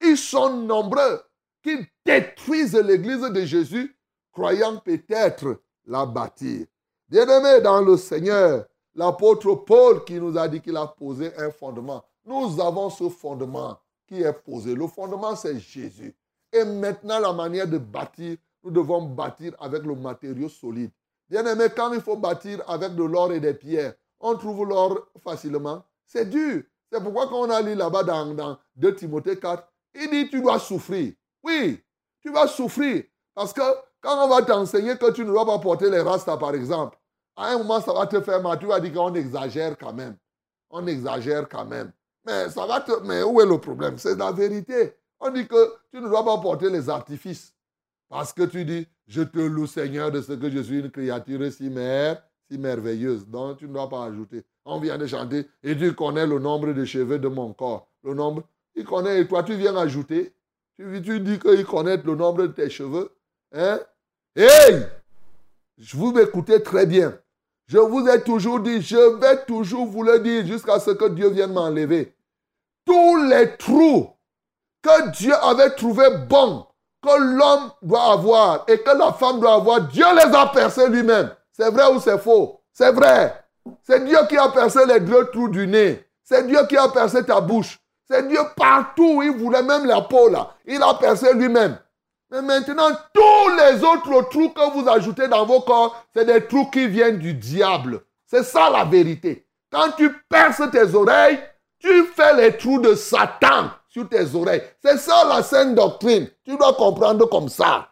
Ils 0.00 0.18
sont 0.18 0.52
nombreux 0.52 1.22
qui 1.62 1.78
détruisent 2.04 2.74
l'église 2.74 3.22
de 3.22 3.44
Jésus, 3.44 3.96
croyant 4.32 4.78
peut-être 4.78 5.62
la 5.86 6.04
bâtir. 6.04 6.66
Bien-aimé 7.08 7.60
dans 7.62 7.80
le 7.80 7.96
Seigneur, 7.96 8.66
l'apôtre 8.94 9.54
Paul 9.54 10.04
qui 10.04 10.14
nous 10.14 10.36
a 10.36 10.48
dit 10.48 10.60
qu'il 10.60 10.76
a 10.76 10.86
posé 10.86 11.32
un 11.38 11.50
fondement. 11.50 12.04
Nous 12.24 12.60
avons 12.60 12.90
ce 12.90 13.08
fondement 13.08 13.78
est 14.20 14.32
posé. 14.32 14.74
Le 14.74 14.86
fondement, 14.86 15.36
c'est 15.36 15.58
Jésus. 15.58 16.14
Et 16.52 16.64
maintenant, 16.64 17.18
la 17.18 17.32
manière 17.32 17.66
de 17.66 17.78
bâtir, 17.78 18.36
nous 18.62 18.70
devons 18.70 19.02
bâtir 19.02 19.54
avec 19.58 19.82
le 19.84 19.94
matériau 19.94 20.48
solide. 20.48 20.90
Bien 21.28 21.46
aimé, 21.46 21.66
quand 21.74 21.92
il 21.92 22.00
faut 22.00 22.16
bâtir 22.16 22.62
avec 22.68 22.94
de 22.94 23.04
l'or 23.04 23.32
et 23.32 23.40
des 23.40 23.54
pierres, 23.54 23.94
on 24.20 24.36
trouve 24.36 24.68
l'or 24.68 25.08
facilement. 25.22 25.84
C'est 26.04 26.28
dur. 26.28 26.62
C'est 26.90 27.02
pourquoi 27.02 27.26
quand 27.28 27.40
on 27.40 27.50
a 27.50 27.62
lu 27.62 27.74
là-bas 27.74 28.02
dans, 28.02 28.34
dans 28.34 28.58
2 28.76 28.94
Timothée 28.96 29.38
4, 29.38 29.66
il 29.94 30.10
dit 30.10 30.28
tu 30.28 30.42
dois 30.42 30.58
souffrir. 30.58 31.14
Oui, 31.42 31.82
tu 32.20 32.30
vas 32.30 32.46
souffrir. 32.46 33.04
Parce 33.34 33.52
que 33.52 33.62
quand 34.00 34.26
on 34.26 34.28
va 34.28 34.42
t'enseigner 34.42 34.98
que 34.98 35.10
tu 35.10 35.22
ne 35.24 35.30
dois 35.30 35.46
pas 35.46 35.58
porter 35.58 35.88
les 35.88 36.00
rastas, 36.00 36.36
par 36.36 36.54
exemple, 36.54 36.98
à 37.36 37.48
un 37.48 37.58
moment, 37.58 37.80
ça 37.80 37.92
va 37.92 38.06
te 38.06 38.20
faire 38.20 38.42
mal. 38.42 38.58
Tu 38.58 38.66
vas 38.66 38.80
dire 38.80 38.92
qu'on 38.92 39.14
exagère 39.14 39.78
quand 39.78 39.92
même. 39.92 40.16
On 40.70 40.86
exagère 40.86 41.48
quand 41.48 41.64
même. 41.64 41.92
Mais 42.24 42.48
ça 42.50 42.66
va 42.66 42.80
te... 42.80 42.92
Mais 43.04 43.22
où 43.22 43.40
est 43.40 43.46
le 43.46 43.58
problème? 43.58 43.98
C'est 43.98 44.16
la 44.16 44.32
vérité. 44.32 44.94
On 45.20 45.30
dit 45.30 45.46
que 45.46 45.74
tu 45.90 46.00
ne 46.00 46.08
dois 46.08 46.24
pas 46.24 46.38
porter 46.38 46.70
les 46.70 46.88
artifices. 46.88 47.54
Parce 48.08 48.32
que 48.32 48.42
tu 48.42 48.64
dis, 48.64 48.86
je 49.06 49.22
te 49.22 49.38
loue 49.38 49.66
Seigneur 49.66 50.10
de 50.10 50.20
ce 50.20 50.32
que 50.32 50.50
je 50.50 50.60
suis 50.60 50.80
une 50.80 50.90
créature 50.90 51.50
si 51.52 51.70
mère, 51.70 52.22
si 52.50 52.58
merveilleuse. 52.58 53.26
Donc, 53.26 53.58
tu 53.58 53.66
ne 53.66 53.72
dois 53.72 53.88
pas 53.88 54.04
ajouter. 54.04 54.44
On 54.64 54.78
vient 54.78 54.98
de 54.98 55.06
chanter 55.06 55.48
et 55.62 55.76
tu 55.76 55.92
connais 55.94 56.26
le 56.26 56.38
nombre 56.38 56.72
de 56.72 56.84
cheveux 56.84 57.18
de 57.18 57.28
mon 57.28 57.52
corps. 57.52 57.88
Le 58.04 58.14
nombre, 58.14 58.42
il 58.74 58.84
connaît 58.84 59.20
et 59.20 59.26
toi, 59.26 59.42
tu 59.42 59.54
viens 59.54 59.76
ajouter. 59.76 60.34
Tu, 60.76 61.02
tu 61.02 61.20
dis 61.20 61.38
qu'il 61.38 61.64
connaît 61.64 61.96
le 61.96 62.14
nombre 62.14 62.42
de 62.42 62.52
tes 62.52 62.70
cheveux. 62.70 63.10
Hein? 63.52 63.80
Hey! 64.36 64.86
Je 65.78 65.96
vous 65.96 66.12
m'écoutez 66.12 66.62
très 66.62 66.86
bien. 66.86 67.18
Je 67.66 67.78
vous 67.78 68.06
ai 68.08 68.22
toujours 68.22 68.60
dit, 68.60 68.82
je 68.82 69.18
vais 69.18 69.44
toujours 69.44 69.86
vous 69.86 70.02
le 70.02 70.18
dire 70.18 70.46
jusqu'à 70.46 70.78
ce 70.78 70.90
que 70.90 71.08
Dieu 71.08 71.30
vienne 71.30 71.52
m'enlever. 71.52 72.14
Tous 72.84 73.24
les 73.24 73.56
trous 73.56 74.10
que 74.82 75.10
Dieu 75.10 75.34
avait 75.42 75.70
trouvé 75.70 76.04
bons, 76.28 76.66
que 77.02 77.18
l'homme 77.18 77.70
doit 77.82 78.12
avoir 78.12 78.64
et 78.68 78.78
que 78.78 78.90
la 78.90 79.12
femme 79.12 79.40
doit 79.40 79.54
avoir, 79.54 79.80
Dieu 79.82 80.04
les 80.14 80.34
a 80.34 80.46
percés 80.46 80.88
lui-même. 80.88 81.30
C'est 81.52 81.70
vrai 81.70 81.92
ou 81.92 82.00
c'est 82.00 82.18
faux? 82.18 82.60
C'est 82.72 82.92
vrai. 82.92 83.34
C'est 83.82 84.04
Dieu 84.04 84.18
qui 84.28 84.36
a 84.36 84.48
percé 84.48 84.80
les 84.86 85.00
deux 85.00 85.26
trous 85.26 85.48
du 85.48 85.66
nez. 85.66 86.04
C'est 86.22 86.46
Dieu 86.46 86.66
qui 86.68 86.76
a 86.76 86.88
percé 86.88 87.24
ta 87.24 87.40
bouche. 87.40 87.78
C'est 88.10 88.26
Dieu 88.26 88.40
partout. 88.56 89.22
Il 89.22 89.36
voulait 89.36 89.62
même 89.62 89.86
la 89.86 90.00
peau 90.00 90.28
là. 90.28 90.54
Il 90.66 90.82
a 90.82 90.94
percé 90.94 91.32
lui-même. 91.34 91.78
Mais 92.32 92.40
maintenant, 92.40 92.88
tous 93.12 93.56
les 93.58 93.84
autres 93.84 94.30
trous 94.30 94.48
que 94.48 94.72
vous 94.72 94.88
ajoutez 94.88 95.28
dans 95.28 95.44
vos 95.44 95.60
corps, 95.60 96.02
c'est 96.16 96.24
des 96.24 96.46
trous 96.46 96.70
qui 96.70 96.86
viennent 96.86 97.18
du 97.18 97.34
diable. 97.34 98.00
C'est 98.24 98.42
ça 98.42 98.70
la 98.70 98.86
vérité. 98.86 99.46
Quand 99.70 99.90
tu 99.98 100.10
perces 100.30 100.62
tes 100.70 100.94
oreilles, 100.94 101.38
tu 101.78 102.06
fais 102.06 102.34
les 102.34 102.56
trous 102.56 102.80
de 102.80 102.94
Satan 102.94 103.68
sur 103.86 104.08
tes 104.08 104.34
oreilles. 104.34 104.62
C'est 104.82 104.96
ça 104.96 105.26
la 105.28 105.42
sainte 105.42 105.74
doctrine. 105.74 106.26
Tu 106.42 106.56
dois 106.56 106.72
comprendre 106.72 107.28
comme 107.28 107.50
ça. 107.50 107.88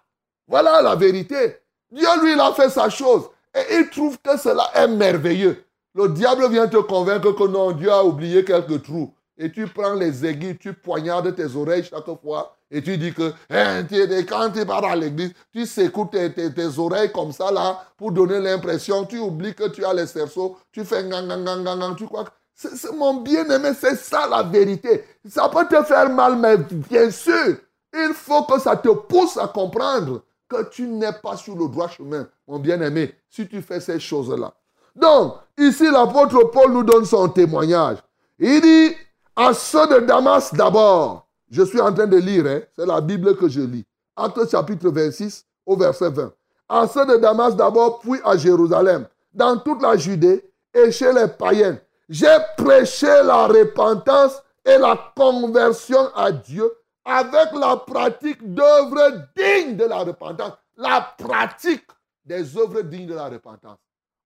Voilà 0.49 0.81
la 0.81 0.95
vérité. 0.95 1.59
Dieu, 1.91 2.09
lui, 2.23 2.41
a 2.41 2.53
fait 2.53 2.71
sa 2.71 2.89
chose. 2.89 3.29
Et 3.55 3.77
il 3.77 3.91
trouve 3.91 4.17
que 4.23 4.39
cela 4.39 4.71
est 4.75 4.89
merveilleux. 4.89 5.67
Le 5.95 6.09
diable 6.09 6.49
vient 6.49 6.69
te 6.69 6.79
convaincre 6.79 7.33
que 7.33 7.47
non, 7.47 7.73
Dieu 7.73 7.93
a 7.93 8.03
oublié 8.03 8.43
quelques 8.43 8.85
trous. 8.85 9.13
Et 9.43 9.51
tu 9.51 9.67
prends 9.67 9.95
les 9.95 10.27
aiguilles, 10.27 10.59
tu 10.59 10.75
poignardes 10.75 11.35
tes 11.35 11.57
oreilles 11.57 11.83
chaque 11.83 12.05
fois. 12.21 12.55
Et 12.71 12.83
tu 12.83 12.99
dis 12.99 13.15
que 13.15 13.33
hein, 13.49 13.87
quand 14.29 14.51
tu 14.51 14.67
pars 14.67 14.85
à 14.85 14.95
l'église, 14.95 15.33
tu 15.51 15.65
s'écoutes 15.65 16.11
tes, 16.11 16.79
oreilles 16.79 17.11
comme 17.11 17.33
ça 17.33 17.51
là 17.51 17.83
pour 17.97 18.13
donner 18.13 18.39
l'impression. 18.39 19.07
Tu 19.07 19.19
oublies 19.19 19.55
que 19.55 19.69
tu 19.69 19.83
as 19.83 19.95
les 19.95 20.07
cerceaux. 20.07 20.59
Tu 20.71 20.85
fais 20.85 21.09
gang, 21.09 21.27
gang, 21.27 21.43
gang, 21.43 21.65
gang, 21.65 21.97
Tu 21.97 22.05
crois 22.07 22.25
que 22.25 22.95
mon 22.95 23.15
bien-aimé, 23.23 23.71
c'est 23.81 23.97
ça 23.97 24.29
la 24.29 24.43
vérité. 24.43 25.07
Ça 25.27 25.49
peut 25.49 25.67
te 25.67 25.83
faire 25.85 26.11
mal, 26.11 26.37
mais 26.37 26.59
bien 26.59 27.11
sûr, 27.11 27.57
il 27.95 28.13
faut 28.15 28.43
que 28.43 28.61
ça 28.61 28.77
te 28.77 28.91
pousse 28.91 29.39
à 29.39 29.49
comprendre 29.49 30.23
que 30.47 30.69
tu 30.69 30.87
n'es 30.87 31.13
pas 31.23 31.39
sur 31.39 31.57
le 31.57 31.67
droit 31.67 31.89
chemin, 31.89 32.29
mon 32.47 32.59
bien-aimé, 32.59 33.15
si 33.31 33.49
tu 33.49 33.63
fais 33.63 33.81
ces 33.81 33.99
choses-là. 33.99 34.53
Donc, 34.95 35.37
ici, 35.57 35.91
l'apôtre 35.91 36.51
Paul 36.51 36.73
nous 36.73 36.83
donne 36.83 37.07
son 37.07 37.29
témoignage. 37.29 37.99
Il 38.39 38.61
dit, 38.61 38.97
à 39.41 39.55
ceux 39.55 39.87
de 39.87 40.01
Damas 40.01 40.53
d'abord, 40.53 41.27
je 41.51 41.63
suis 41.63 41.81
en 41.81 41.95
train 41.95 42.07
de 42.07 42.19
lire, 42.19 42.45
hein, 42.47 42.61
c'est 42.77 42.85
la 42.85 43.01
Bible 43.01 43.35
que 43.37 43.49
je 43.49 43.63
lis. 43.63 43.87
Acte 44.15 44.51
chapitre 44.51 44.91
26 44.91 45.47
au 45.65 45.77
verset 45.77 46.11
20. 46.11 46.31
À 46.69 46.87
ceux 46.87 47.07
de 47.07 47.17
Damas 47.17 47.57
d'abord, 47.57 48.01
puis 48.01 48.21
à 48.23 48.37
Jérusalem, 48.37 49.07
dans 49.33 49.57
toute 49.57 49.81
la 49.81 49.97
Judée 49.97 50.45
et 50.75 50.93
chez 50.93 51.11
les 51.15 51.27
païens. 51.27 51.79
J'ai 52.07 52.37
prêché 52.59 53.07
la 53.07 53.47
repentance 53.47 54.43
et 54.63 54.77
la 54.77 55.13
conversion 55.17 56.15
à 56.15 56.31
Dieu 56.31 56.71
avec 57.03 57.53
la 57.55 57.79
pratique 57.79 58.43
d'œuvres 58.53 59.23
dignes 59.35 59.77
de 59.77 59.85
la 59.85 60.01
repentance. 60.01 60.53
La 60.77 61.15
pratique 61.17 61.87
des 62.27 62.59
œuvres 62.59 62.83
dignes 62.83 63.07
de 63.07 63.15
la 63.15 63.29
repentance. 63.29 63.79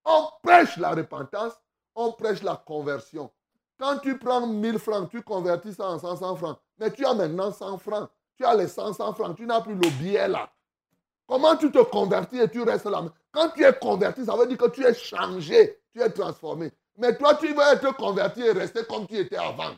On 0.05 0.27
prêche 0.43 0.77
la 0.77 0.91
repentance, 0.91 1.53
on 1.95 2.11
prêche 2.13 2.43
la 2.43 2.61
conversion. 2.67 3.31
Quand 3.79 3.99
tu 3.99 4.19
prends 4.19 4.47
1000 4.47 4.79
francs, 4.79 5.11
tu 5.11 5.23
convertis 5.23 5.75
ça 5.75 5.89
en 5.89 5.99
500 5.99 6.37
francs. 6.37 6.59
Mais 6.79 6.91
tu 6.91 7.05
as 7.05 7.15
maintenant 7.15 7.53
100 7.53 7.79
francs. 7.79 8.09
Tu 8.37 8.45
as 8.45 8.55
les 8.55 8.69
500 8.69 9.15
francs, 9.15 9.37
tu 9.37 9.47
n'as 9.47 9.61
plus 9.61 9.75
le 9.75 9.89
billet 9.99 10.29
là. 10.29 10.51
Comment 11.27 11.57
tu 11.57 11.71
te 11.71 11.83
convertis 11.83 12.39
et 12.39 12.49
tu 12.49 12.63
restes 12.63 12.87
là? 12.87 13.05
Quand 13.33 13.51
tu 13.51 13.65
es 13.65 13.73
converti, 13.73 14.25
ça 14.25 14.37
veut 14.37 14.47
dire 14.47 14.59
que 14.59 14.69
tu 14.69 14.85
es 14.85 14.93
changé, 14.95 15.81
tu 15.93 16.03
es 16.03 16.11
transformé. 16.11 16.73
Mais 16.97 17.17
toi, 17.17 17.35
tu 17.35 17.53
veux 17.53 17.63
être 17.63 17.97
converti 17.97 18.43
et 18.43 18.53
rester 18.53 18.85
comme 18.85 19.07
tu 19.07 19.17
étais 19.17 19.37
avant 19.37 19.75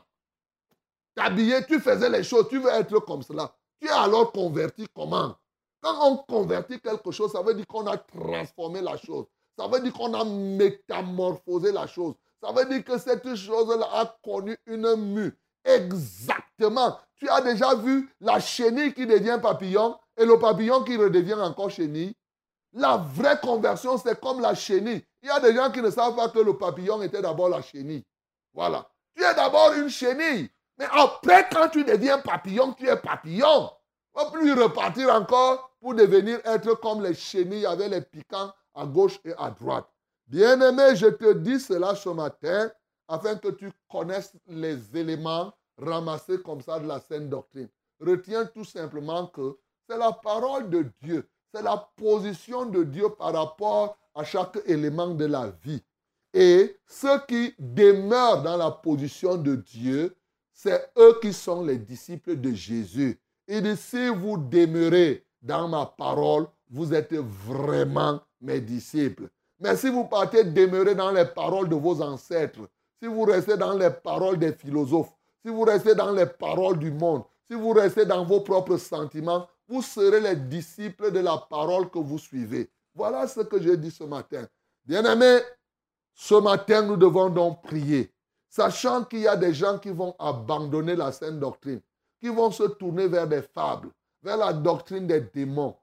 t'habiller, 1.17 1.65
tu 1.67 1.81
faisais 1.81 2.11
les 2.11 2.23
choses, 2.23 2.47
tu 2.49 2.59
veux 2.61 2.71
être 2.71 3.01
comme 3.01 3.23
cela. 3.23 3.53
Tu 3.81 3.89
es 3.89 3.91
alors 3.91 4.31
converti 4.31 4.87
comment? 4.95 5.35
Quand 5.81 6.09
on 6.09 6.17
convertit 6.19 6.81
quelque 6.81 7.11
chose, 7.11 7.33
ça 7.33 7.43
veut 7.43 7.55
dire 7.55 7.67
qu'on 7.67 7.87
a 7.87 7.97
transformé 7.97 8.81
la 8.81 8.97
chose. 8.97 9.25
Ça 9.59 9.67
veut 9.67 9.81
dire 9.81 9.93
qu'on 9.93 10.13
a 10.15 10.25
métamorphosé 10.25 11.73
la 11.73 11.87
chose. 11.87 12.15
Ça 12.47 12.53
veut 12.53 12.65
dire 12.67 12.85
que 12.85 12.97
cette 12.97 13.35
chose-là 13.35 13.89
a 13.93 14.17
connu 14.23 14.57
une 14.67 14.95
mue. 14.95 15.37
Exactement. 15.65 16.97
Tu 17.17 17.29
as 17.29 17.41
déjà 17.41 17.75
vu 17.75 18.09
la 18.21 18.39
chenille 18.39 18.95
qui 18.95 19.05
devient 19.05 19.41
papillon 19.43 19.97
et 20.17 20.25
le 20.25 20.39
papillon 20.39 20.85
qui 20.85 20.97
redevient 20.97 21.35
encore 21.35 21.71
chenille. 21.71 22.15
La 22.73 22.99
vraie 22.99 23.41
conversion, 23.41 23.99
c'est 23.99 24.21
comme 24.21 24.41
la 24.41 24.55
chenille. 24.55 25.05
Il 25.23 25.29
y 25.29 25.31
a 25.31 25.41
des 25.41 25.55
gens 25.55 25.73
qui 25.73 25.83
ne 25.83 25.91
savent 25.91 26.15
pas 26.15 26.29
que 26.29 26.39
le 26.39 26.57
papillon 26.57 27.03
était 27.03 27.21
d'abord 27.21 27.49
la 27.49 27.63
chenille. 27.63 28.05
Voilà. 28.55 28.89
Tu 29.17 29.25
es 29.25 29.35
d'abord 29.35 29.73
une 29.73 29.89
chenille. 29.89 30.49
Mais 30.79 30.87
après, 30.93 31.49
quand 31.51 31.69
tu 31.71 31.83
deviens 31.83 32.19
papillon, 32.19 32.75
tu 32.75 32.89
es 32.89 32.97
papillon. 32.97 33.71
On 34.15 34.25
ne 34.25 34.31
plus 34.31 34.53
repartir 34.53 35.13
encore 35.13 35.73
pour 35.81 35.95
devenir 35.95 36.39
être 36.45 36.75
comme 36.75 37.03
les 37.03 37.15
chenilles 37.15 37.67
avec 37.67 37.91
les 37.91 38.03
piquants 38.03 38.53
à 38.75 38.87
gauche 38.87 39.19
et 39.25 39.33
à 39.37 39.51
droite. 39.51 39.89
Bien-aimé, 40.27 40.97
je 40.97 41.07
te 41.07 41.33
dis 41.35 41.61
cela 41.61 41.95
ce 41.95 42.09
matin 42.09 42.71
afin 43.07 43.37
que 43.37 43.49
tu 43.49 43.71
connaisses 43.89 44.33
les 44.49 44.97
éléments 44.97 45.53
ramassés 45.79 46.43
comme 46.43 46.61
ça 46.61 46.81
de 46.81 46.87
la 46.89 46.99
sainte 46.99 47.29
doctrine. 47.29 47.69
Retiens 48.01 48.47
tout 48.47 48.65
simplement 48.65 49.29
que 49.29 49.57
c'est 49.89 49.97
la 49.97 50.11
parole 50.13 50.69
de 50.69 50.91
Dieu, 51.01 51.29
c'est 51.55 51.63
la 51.63 51.77
position 51.97 52.67
de 52.67 52.83
Dieu 52.83 53.09
par 53.11 53.35
rapport 53.35 53.97
à 54.17 54.25
chaque 54.25 54.59
élément 54.67 55.15
de 55.15 55.27
la 55.27 55.49
vie. 55.63 55.83
Et 56.35 56.77
ceux 56.87 57.21
qui 57.29 57.55
demeurent 57.59 58.43
dans 58.43 58.57
la 58.57 58.73
position 58.73 59.37
de 59.37 59.55
Dieu, 59.55 60.17
c'est 60.53 60.91
eux 60.99 61.19
qui 61.23 61.33
sont 61.33 61.65
les 61.65 61.79
disciples 61.79 62.41
de 62.41 62.53
Jésus. 62.53 63.21
Il 63.47 63.63
dit, 63.63 63.77
si 63.77 64.09
vous 64.09 64.37
demeurez 64.37 65.25
dans 65.41 65.69
ma 65.69 65.87
parole, 65.87 66.49
vous 66.69 66.93
êtes 66.93 67.15
vraiment 67.15 68.21
mes 68.41 68.61
disciples. 68.61 69.29
Mais 69.59 69.77
si 69.77 69.89
vous 69.89 70.05
partez 70.05 70.45
demeurer 70.45 70.95
dans 70.95 71.11
les 71.11 71.25
paroles 71.25 71.69
de 71.69 71.75
vos 71.75 72.03
ancêtres, 72.03 72.69
si 73.01 73.09
vous 73.09 73.23
restez 73.25 73.57
dans 73.57 73.75
les 73.75 73.91
paroles 73.91 74.39
des 74.39 74.53
philosophes, 74.53 75.15
si 75.45 75.51
vous 75.51 75.63
restez 75.63 75.95
dans 75.95 76.13
les 76.13 76.27
paroles 76.27 76.79
du 76.79 76.91
monde, 76.91 77.23
si 77.49 77.55
vous 77.55 77.71
restez 77.71 78.05
dans 78.05 78.25
vos 78.25 78.41
propres 78.41 78.77
sentiments, 78.77 79.47
vous 79.69 79.83
serez 79.83 80.21
les 80.21 80.37
disciples 80.37 81.11
de 81.11 81.21
la 81.21 81.39
parole 81.39 81.91
que 81.91 81.99
vous 81.99 82.19
suivez. 82.19 82.71
Voilà 82.95 83.27
ce 83.27 83.41
que 83.41 83.61
j'ai 83.61 83.77
dit 83.77 83.91
ce 83.91 84.05
matin. 84.05 84.47
Bien-aimés, 84.85 85.41
ce 86.15 86.35
matin, 86.35 86.83
nous 86.83 86.97
devons 86.97 87.29
donc 87.29 87.63
prier 87.63 88.13
sachant 88.57 89.05
qu'il 89.05 89.21
y 89.21 89.29
a 89.29 89.37
des 89.37 89.53
gens 89.53 89.79
qui 89.79 89.91
vont 89.91 90.15
abandonner 90.19 90.97
la 90.97 91.13
sainte 91.13 91.39
doctrine, 91.39 91.81
qui 92.19 92.29
vont 92.29 92.51
se 92.51 92.63
tourner 92.63 93.07
vers 93.07 93.29
des 93.29 93.43
fables, 93.43 93.91
vers 94.23 94.39
la 94.39 94.55
doctrine 94.55 95.07
des 95.07 95.21
démons. 95.21 95.77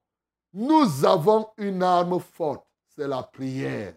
Nous 0.54 1.06
avons 1.06 1.48
une 1.58 1.84
arme 1.84 2.20
forte, 2.20 2.66
c'est 2.98 3.08
la 3.08 3.24
prière. 3.24 3.94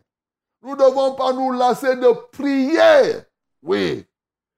Nous 0.62 0.70
ne 0.70 0.76
devons 0.76 1.14
pas 1.14 1.32
nous 1.32 1.52
lasser 1.52 1.96
de 1.96 2.12
prier. 2.32 3.20
Oui. 3.62 4.06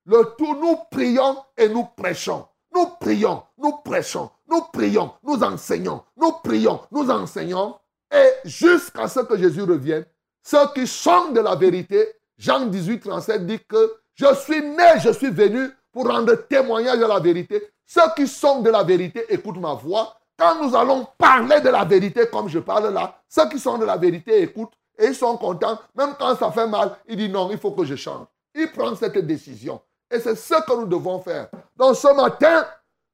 Le 0.07 0.35
tout, 0.39 0.55
nous 0.55 0.79
prions 0.91 1.37
et 1.57 1.69
nous 1.69 1.85
prêchons. 1.97 2.47
Nous 2.75 2.87
prions, 3.01 3.43
nous 3.57 3.73
prêchons, 3.85 4.31
nous 4.49 4.63
prions, 4.73 5.13
nous 5.23 5.43
enseignons, 5.43 6.05
nous 6.17 6.33
prions, 6.45 6.81
nous 6.91 7.11
enseignons. 7.11 7.77
Et 8.13 8.31
jusqu'à 8.45 9.09
ce 9.09 9.21
que 9.21 9.37
Jésus 9.37 9.63
revienne, 9.63 10.05
ceux 10.43 10.73
qui 10.75 10.87
sont 10.87 11.33
de 11.33 11.41
la 11.41 11.57
vérité, 11.57 12.15
Jean 12.37 12.67
18, 12.67 13.01
37 13.01 13.47
dit 13.47 13.61
que 13.67 13.97
je 14.15 14.35
suis 14.35 14.63
né, 14.63 15.01
je 15.03 15.11
suis 15.13 15.31
venu 15.31 15.69
pour 15.93 16.09
rendre 16.09 16.35
témoignage 16.35 17.03
à 17.03 17.09
la 17.09 17.19
vérité. 17.21 17.71
Ceux 17.87 18.03
qui 18.17 18.27
sont 18.27 18.61
de 18.61 18.71
la 18.71 18.83
vérité 18.85 19.25
écoutent 19.33 19.59
ma 19.59 19.75
voix. 19.75 20.18
Quand 20.39 20.63
nous 20.63 20.75
allons 20.77 21.07
parler 21.19 21.61
de 21.61 21.69
la 21.69 21.85
vérité 21.85 22.29
comme 22.31 22.49
je 22.49 22.61
parle 22.61 22.93
là, 22.93 23.21
ceux 23.29 23.49
qui 23.49 23.59
sont 23.59 23.77
de 23.77 23.85
la 23.85 23.97
vérité 23.97 24.43
écoutent 24.43 24.75
et 24.97 25.07
ils 25.07 25.15
sont 25.15 25.37
contents. 25.37 25.79
Même 25.97 26.15
quand 26.19 26.37
ça 26.37 26.53
fait 26.53 26.67
mal, 26.67 26.97
ils 27.07 27.17
disent 27.17 27.31
non, 27.31 27.51
il 27.51 27.59
faut 27.59 27.73
que 27.73 27.85
je 27.85 27.97
change. 27.97 28.27
Ils 28.55 28.71
prennent 28.71 28.97
cette 28.97 29.19
décision. 29.19 29.81
Et 30.11 30.21
c'est 30.21 30.37
ce 30.37 30.55
que 30.55 30.77
nous 30.77 30.87
devons 30.87 31.21
faire. 31.21 31.49
Donc 31.77 31.97
ce 31.97 32.15
matin, 32.15 32.67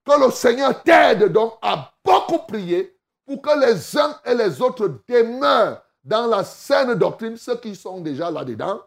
que 0.05 0.25
le 0.27 0.31
Seigneur 0.31 0.83
t'aide 0.83 1.33
donc 1.33 1.55
à 1.63 1.93
beaucoup 2.05 2.47
prier 2.47 2.95
pour 3.27 3.41
que 3.41 3.59
les 3.59 3.97
uns 3.99 4.21
et 4.27 4.35
les 4.35 4.61
autres 4.61 5.01
demeurent 5.09 5.81
dans 6.05 6.27
la 6.27 6.45
saine 6.45 6.95
doctrine, 6.95 7.37
ceux 7.39 7.57
qui 7.57 7.75
sont 7.75 8.01
déjà 8.01 8.31
là-dedans, 8.31 8.83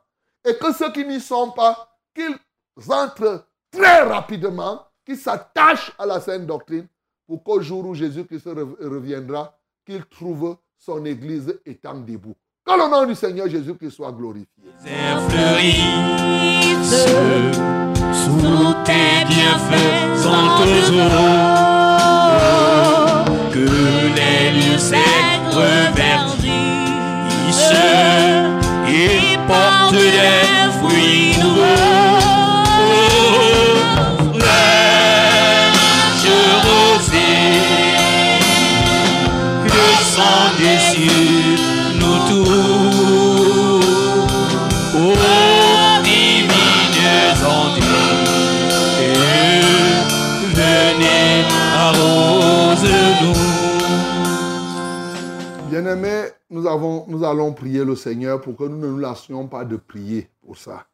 et 0.45 0.55
que 0.55 0.71
ceux 0.71 0.91
qui 0.91 1.03
n'y 1.05 1.19
sont 1.19 1.49
pas 1.51 1.89
qu'ils 2.13 2.37
entrent 2.91 3.45
très 3.71 4.03
rapidement, 4.03 4.85
qu'ils 5.03 5.17
s'attachent 5.17 5.91
à 5.97 6.05
la 6.05 6.19
sainte 6.21 6.45
doctrine, 6.45 6.87
pour 7.27 7.43
qu'au 7.43 7.61
jour 7.61 7.85
où 7.85 7.93
Jésus-Christ 7.93 8.47
reviendra, 8.81 9.53
qu'il 9.85 10.03
trouve 10.05 10.57
son 10.77 11.05
Église 11.05 11.59
étant 11.65 11.99
debout. 11.99 12.35
Que 12.65 12.71
le 12.71 12.89
nom 12.89 13.05
du 13.05 13.15
Seigneur 13.15 13.47
Jésus-Christ 13.47 13.91
soit 13.91 14.11
glorifié. 14.11 14.47
et 28.89 29.37
des 30.01 30.71
fruits 30.79 31.26
Bien-aimés, 55.87 56.31
nous, 56.49 56.67
avons- 56.67 57.05
nous 57.07 57.23
allons 57.23 57.53
prier 57.53 57.85
le 57.85 57.95
Seigneur 57.95 58.41
pour 58.41 58.57
que 58.57 58.65
nous 58.65 58.77
ne 58.77 58.87
nous 58.87 58.97
lassions 58.97 59.47
pas 59.47 59.63
de 59.63 59.77
prier 59.77 60.29
pour 60.41 60.57
ça. 60.57 60.85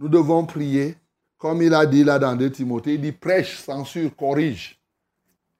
Nous 0.00 0.08
devons 0.08 0.44
prier, 0.44 0.96
comme 1.38 1.62
il 1.62 1.72
a 1.72 1.86
dit 1.86 2.02
là 2.02 2.18
dans 2.18 2.34
2 2.34 2.50
Timothée, 2.50 2.94
il 2.94 3.00
dit 3.00 3.12
prêche, 3.12 3.60
censure, 3.60 4.10
corrige. 4.16 4.80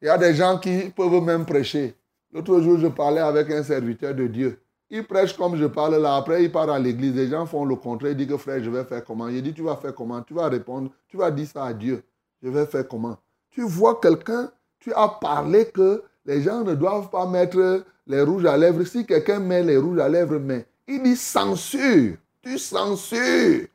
Il 0.01 0.07
y 0.07 0.09
a 0.09 0.19
des 0.19 0.35
gens 0.35 0.59
qui 0.59 0.91
peuvent 0.91 1.23
même 1.23 1.47
prêcher. 1.47 1.95
L'autre 2.33 2.61
jour, 2.61 2.79
je 2.81 2.89
parlais 2.89 3.21
avec 3.21 3.49
un 3.53 3.63
serviteur 3.63 4.13
de 4.13 4.27
Dieu. 4.27 4.59
Il 4.91 5.07
prêche 5.07 5.37
comme 5.37 5.55
je 5.55 5.67
parle 5.67 5.95
là. 6.03 6.17
Après, 6.17 6.43
il 6.43 6.51
part 6.51 6.69
à 6.69 6.81
l'église. 6.81 7.15
Les 7.15 7.29
gens 7.29 7.47
font 7.47 7.65
le 7.65 7.77
contraire. 7.77 8.11
Il 8.11 8.17
dit 8.17 8.27
que 8.27 8.37
frère, 8.37 8.61
je 8.61 8.71
vais 8.71 8.83
faire 8.85 9.05
comment? 9.05 9.29
Il 9.29 9.41
dit, 9.41 9.55
tu 9.55 9.63
vas 9.63 9.77
faire 9.77 9.95
comment? 9.95 10.21
Tu 10.23 10.35
vas 10.35 10.49
répondre. 10.49 10.91
Tu 11.07 11.17
vas 11.17 11.31
dire 11.31 11.47
ça 11.47 11.67
à 11.67 11.73
Dieu. 11.73 12.03
Je 12.43 12.49
vais 12.49 12.67
faire 12.67 12.89
comment? 12.89 13.17
Tu 13.51 13.63
vois 13.63 14.01
quelqu'un, 14.01 14.51
tu 14.81 14.93
as 14.95 15.09
parlé 15.09 15.67
que 15.67 16.03
les 16.25 16.43
gens 16.43 16.65
ne 16.65 16.75
doivent 16.75 17.09
pas 17.09 17.27
mettre 17.27 17.85
les 18.07 18.23
rouges 18.23 18.45
à 18.47 18.57
lèvres. 18.57 18.85
Si 18.85 19.07
quelqu'un 19.07 19.39
met 19.39 19.63
les 19.63 19.77
rouges 19.77 19.99
à 19.99 20.09
lèvres, 20.09 20.39
mais 20.39 20.67
il 20.87 21.03
dit 21.03 21.17
censure. 21.17 22.17
Tu 22.43 22.59
censures. 22.59 23.67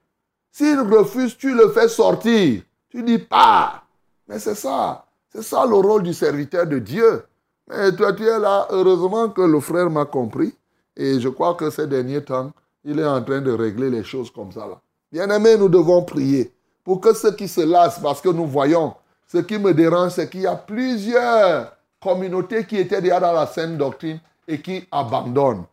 S'il 0.51 0.79
refuse, 0.79 1.37
tu 1.37 1.53
le 1.53 1.69
fais 1.69 1.87
sortir. 1.87 2.61
Tu 2.89 3.03
dis 3.03 3.19
pas. 3.19 3.83
Mais 4.27 4.39
c'est 4.39 4.55
ça. 4.55 5.05
C'est 5.29 5.43
ça 5.43 5.65
le 5.65 5.75
rôle 5.75 6.03
du 6.03 6.13
serviteur 6.13 6.65
de 6.65 6.79
Dieu. 6.79 7.23
Mais 7.69 7.95
toi, 7.95 8.13
tu 8.13 8.23
es 8.23 8.39
là. 8.39 8.67
Heureusement 8.71 9.29
que 9.29 9.41
le 9.41 9.59
frère 9.59 9.89
m'a 9.89 10.05
compris. 10.05 10.53
Et 10.95 11.19
je 11.19 11.29
crois 11.29 11.53
que 11.55 11.69
ces 11.69 11.87
derniers 11.87 12.23
temps, 12.23 12.51
il 12.83 12.99
est 12.99 13.05
en 13.05 13.21
train 13.21 13.41
de 13.41 13.51
régler 13.51 13.89
les 13.89 14.03
choses 14.03 14.31
comme 14.31 14.51
ça. 14.51 14.61
là. 14.61 14.81
Bien-aimés, 15.11 15.57
nous 15.57 15.69
devons 15.69 16.03
prier 16.03 16.51
pour 16.83 17.01
que 17.01 17.13
ceux 17.13 17.33
qui 17.33 17.47
se 17.47 17.61
lassent, 17.61 17.99
parce 17.99 18.21
que 18.21 18.29
nous 18.29 18.47
voyons, 18.47 18.93
ce 19.27 19.39
qui 19.39 19.57
me 19.57 19.73
dérange, 19.73 20.11
c'est 20.13 20.29
qu'il 20.29 20.41
y 20.41 20.47
a 20.47 20.55
plusieurs 20.55 21.76
communautés 22.07 22.63
qui 22.63 22.77
étaient 22.77 23.01
déjà 23.01 23.19
dans 23.19 23.33
la 23.33 23.45
saine 23.47 23.77
doctrine 23.77 24.19
et 24.47 24.61
qui 24.61 24.87
abandonnent. 24.91 25.65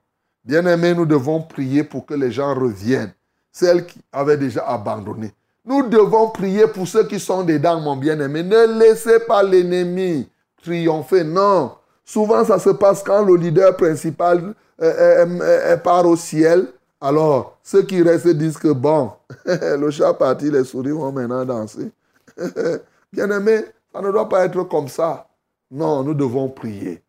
Bien-aimés, 0.45 0.95
nous 0.95 1.07
devons 1.07 1.41
prier 1.41 1.85
pour 1.85 2.05
que 2.05 2.15
les 2.15 2.33
gens 2.33 2.55
reviennent. 2.55 3.13
Celles 3.53 3.87
qui 3.87 4.01
avaient 4.13 4.37
déjà 4.37 4.67
abandonné. 4.67 5.33
Nous 5.65 5.89
devons 5.89 6.31
prier 6.31 6.67
pour 6.67 6.89
ceux 6.89 7.07
qui 7.07 7.21
sont 7.21 7.45
dedans, 7.45 7.81
mon 7.81 7.97
bien-aimé. 7.97 8.43
Ne 8.43 8.81
laissez 8.81 9.21
pas 9.21 9.43
l'ennemi 9.45 10.29
triompher. 10.61 11.23
Non. 11.23 11.73
Souvent, 12.05 12.45
ça 12.45 12.59
se 12.59 12.71
passe 12.71 13.03
quand 13.03 13.25
le 13.25 13.37
leader 13.37 13.77
principal 13.77 14.55
euh, 14.83 15.25
euh, 15.25 15.27
euh, 15.41 15.77
part 15.77 16.05
au 16.05 16.17
ciel. 16.17 16.67
Alors, 17.01 17.59
ceux 17.63 17.83
qui 17.83 18.03
restent 18.03 18.29
disent 18.37 18.59
que 18.59 18.73
bon, 18.73 19.13
le 19.47 19.91
chat 19.91 20.13
parti, 20.15 20.51
les 20.51 20.65
souris 20.65 20.91
vont 20.91 21.13
maintenant 21.13 21.45
danser. 21.45 21.93
Bien-aimé, 23.13 23.65
ça 23.93 24.03
ne 24.03 24.11
doit 24.11 24.29
pas 24.29 24.45
être 24.45 24.65
comme 24.65 24.89
ça. 24.89 25.27
Non, 25.75 26.05
nous 26.05 26.15
devons 26.15 26.49
prier. 26.49 27.03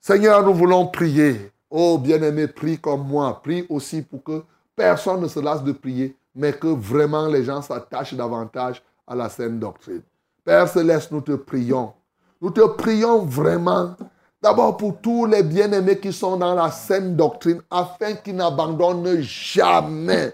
Seigneur, 0.00 0.42
nous 0.42 0.54
voulons 0.54 0.86
prier. 0.86 1.52
Oh, 1.68 1.98
bien-aimé, 1.98 2.48
prie 2.48 2.78
comme 2.78 3.06
moi. 3.06 3.42
Prie 3.42 3.66
aussi 3.68 4.00
pour 4.00 4.24
que 4.24 4.42
personne 4.74 5.20
ne 5.20 5.28
se 5.28 5.38
lasse 5.38 5.62
de 5.62 5.72
prier, 5.72 6.16
mais 6.34 6.54
que 6.54 6.68
vraiment 6.68 7.26
les 7.26 7.44
gens 7.44 7.60
s'attachent 7.60 8.14
davantage 8.14 8.82
à 9.06 9.14
la 9.14 9.28
saine 9.28 9.58
doctrine. 9.58 10.00
Père 10.42 10.66
Céleste, 10.66 11.12
nous 11.12 11.20
te 11.20 11.32
prions. 11.32 11.92
Nous 12.40 12.48
te 12.48 12.66
prions 12.66 13.18
vraiment. 13.18 13.94
D'abord 14.40 14.78
pour 14.78 14.98
tous 14.98 15.26
les 15.26 15.42
bien-aimés 15.42 15.98
qui 15.98 16.10
sont 16.14 16.38
dans 16.38 16.54
la 16.54 16.70
saine 16.70 17.16
doctrine, 17.16 17.60
afin 17.70 18.14
qu'ils 18.14 18.36
n'abandonnent 18.36 19.20
jamais. 19.20 20.32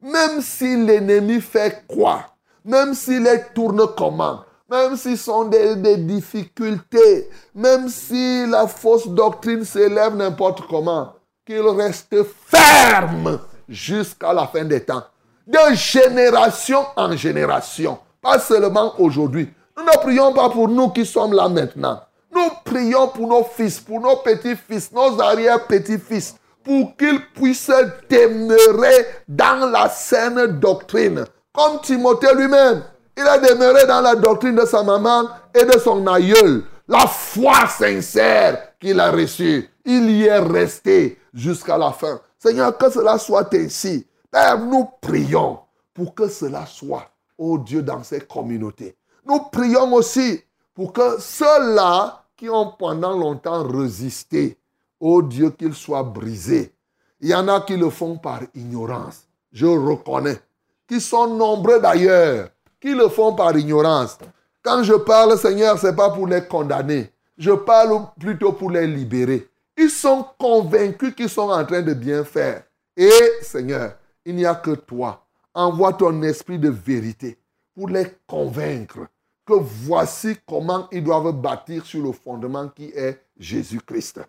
Même 0.00 0.40
si 0.40 0.76
l'ennemi 0.86 1.40
fait 1.40 1.82
quoi, 1.88 2.26
même 2.64 2.94
s'il 2.94 3.24
les 3.24 3.42
tourne 3.52 3.82
comment, 3.96 4.44
même 4.70 4.96
s'ils 4.96 5.18
sont 5.18 5.44
des, 5.46 5.76
des 5.76 5.96
difficultés, 5.96 7.30
même 7.54 7.88
si 7.88 8.46
la 8.46 8.66
fausse 8.66 9.08
doctrine 9.08 9.64
s'élève 9.64 10.14
n'importe 10.14 10.66
comment, 10.68 11.14
qu'ils 11.46 11.60
restent 11.60 12.24
fermes 12.46 13.40
jusqu'à 13.68 14.32
la 14.32 14.46
fin 14.46 14.64
des 14.64 14.84
temps. 14.84 15.04
De 15.46 15.74
génération 15.74 16.84
en 16.96 17.16
génération. 17.16 17.98
Pas 18.20 18.38
seulement 18.38 18.94
aujourd'hui. 19.00 19.48
Nous 19.76 19.84
ne 19.84 19.98
prions 19.98 20.32
pas 20.34 20.50
pour 20.50 20.68
nous 20.68 20.90
qui 20.90 21.06
sommes 21.06 21.32
là 21.32 21.48
maintenant. 21.48 22.00
Nous 22.34 22.50
prions 22.64 23.08
pour 23.08 23.28
nos 23.28 23.44
fils, 23.44 23.80
pour 23.80 24.00
nos 24.00 24.16
petits-fils, 24.16 24.92
nos 24.92 25.20
arrière-petits-fils, 25.20 26.34
pour 26.62 26.96
qu'ils 26.96 27.20
puissent 27.32 27.70
demeurer 28.10 29.06
dans 29.26 29.70
la 29.70 29.88
saine 29.88 30.46
doctrine. 30.58 31.24
Comme 31.52 31.80
Timothée 31.80 32.34
lui-même, 32.34 32.82
il 33.18 33.26
a 33.26 33.38
demeuré 33.38 33.84
dans 33.86 34.00
la 34.00 34.14
doctrine 34.14 34.54
de 34.54 34.64
sa 34.64 34.84
maman 34.84 35.28
et 35.52 35.64
de 35.64 35.76
son 35.78 36.06
aïeul. 36.06 36.62
La 36.86 37.06
foi 37.08 37.66
sincère 37.66 38.78
qu'il 38.78 39.00
a 39.00 39.10
reçue, 39.10 39.68
il 39.84 40.08
y 40.10 40.26
est 40.26 40.38
resté 40.38 41.18
jusqu'à 41.34 41.76
la 41.76 41.90
fin. 41.90 42.20
Seigneur, 42.38 42.78
que 42.78 42.88
cela 42.90 43.18
soit 43.18 43.52
ainsi. 43.54 44.06
Père, 44.30 44.58
nous 44.60 44.88
prions 45.00 45.58
pour 45.92 46.14
que 46.14 46.28
cela 46.28 46.64
soit, 46.64 47.10
oh 47.36 47.58
Dieu, 47.58 47.82
dans 47.82 48.04
ces 48.04 48.20
communautés. 48.20 48.96
Nous 49.26 49.40
prions 49.50 49.92
aussi 49.92 50.40
pour 50.72 50.92
que 50.92 51.20
ceux-là 51.20 52.22
qui 52.36 52.48
ont 52.48 52.72
pendant 52.78 53.18
longtemps 53.18 53.66
résisté, 53.66 54.56
oh 55.00 55.22
Dieu, 55.22 55.50
qu'ils 55.50 55.74
soient 55.74 56.04
brisés. 56.04 56.72
Il 57.20 57.30
y 57.30 57.34
en 57.34 57.48
a 57.48 57.62
qui 57.62 57.76
le 57.76 57.90
font 57.90 58.16
par 58.16 58.42
ignorance. 58.54 59.24
Je 59.50 59.66
reconnais. 59.66 60.38
Qui 60.86 61.00
sont 61.00 61.26
nombreux 61.26 61.80
d'ailleurs, 61.80 62.48
qui 62.80 62.94
le 62.94 63.08
font 63.08 63.34
par 63.34 63.56
ignorance. 63.56 64.18
Quand 64.62 64.82
je 64.82 64.94
parle, 64.94 65.38
Seigneur, 65.38 65.78
ce 65.78 65.88
n'est 65.88 65.96
pas 65.96 66.10
pour 66.10 66.26
les 66.26 66.44
condamner. 66.44 67.10
Je 67.36 67.52
parle 67.52 68.06
plutôt 68.18 68.52
pour 68.52 68.70
les 68.70 68.86
libérer. 68.86 69.48
Ils 69.76 69.90
sont 69.90 70.26
convaincus 70.38 71.14
qu'ils 71.14 71.28
sont 71.28 71.50
en 71.50 71.64
train 71.64 71.82
de 71.82 71.94
bien 71.94 72.24
faire. 72.24 72.64
Et, 72.96 73.10
Seigneur, 73.42 73.94
il 74.24 74.34
n'y 74.34 74.44
a 74.44 74.54
que 74.54 74.72
toi. 74.72 75.24
Envoie 75.54 75.92
ton 75.92 76.22
esprit 76.22 76.58
de 76.58 76.68
vérité 76.68 77.38
pour 77.74 77.88
les 77.88 78.06
convaincre 78.26 79.06
que 79.46 79.54
voici 79.54 80.36
comment 80.46 80.88
ils 80.92 81.02
doivent 81.02 81.32
bâtir 81.32 81.86
sur 81.86 82.02
le 82.02 82.12
fondement 82.12 82.68
qui 82.68 82.90
est 82.94 83.24
Jésus-Christ. 83.38 84.20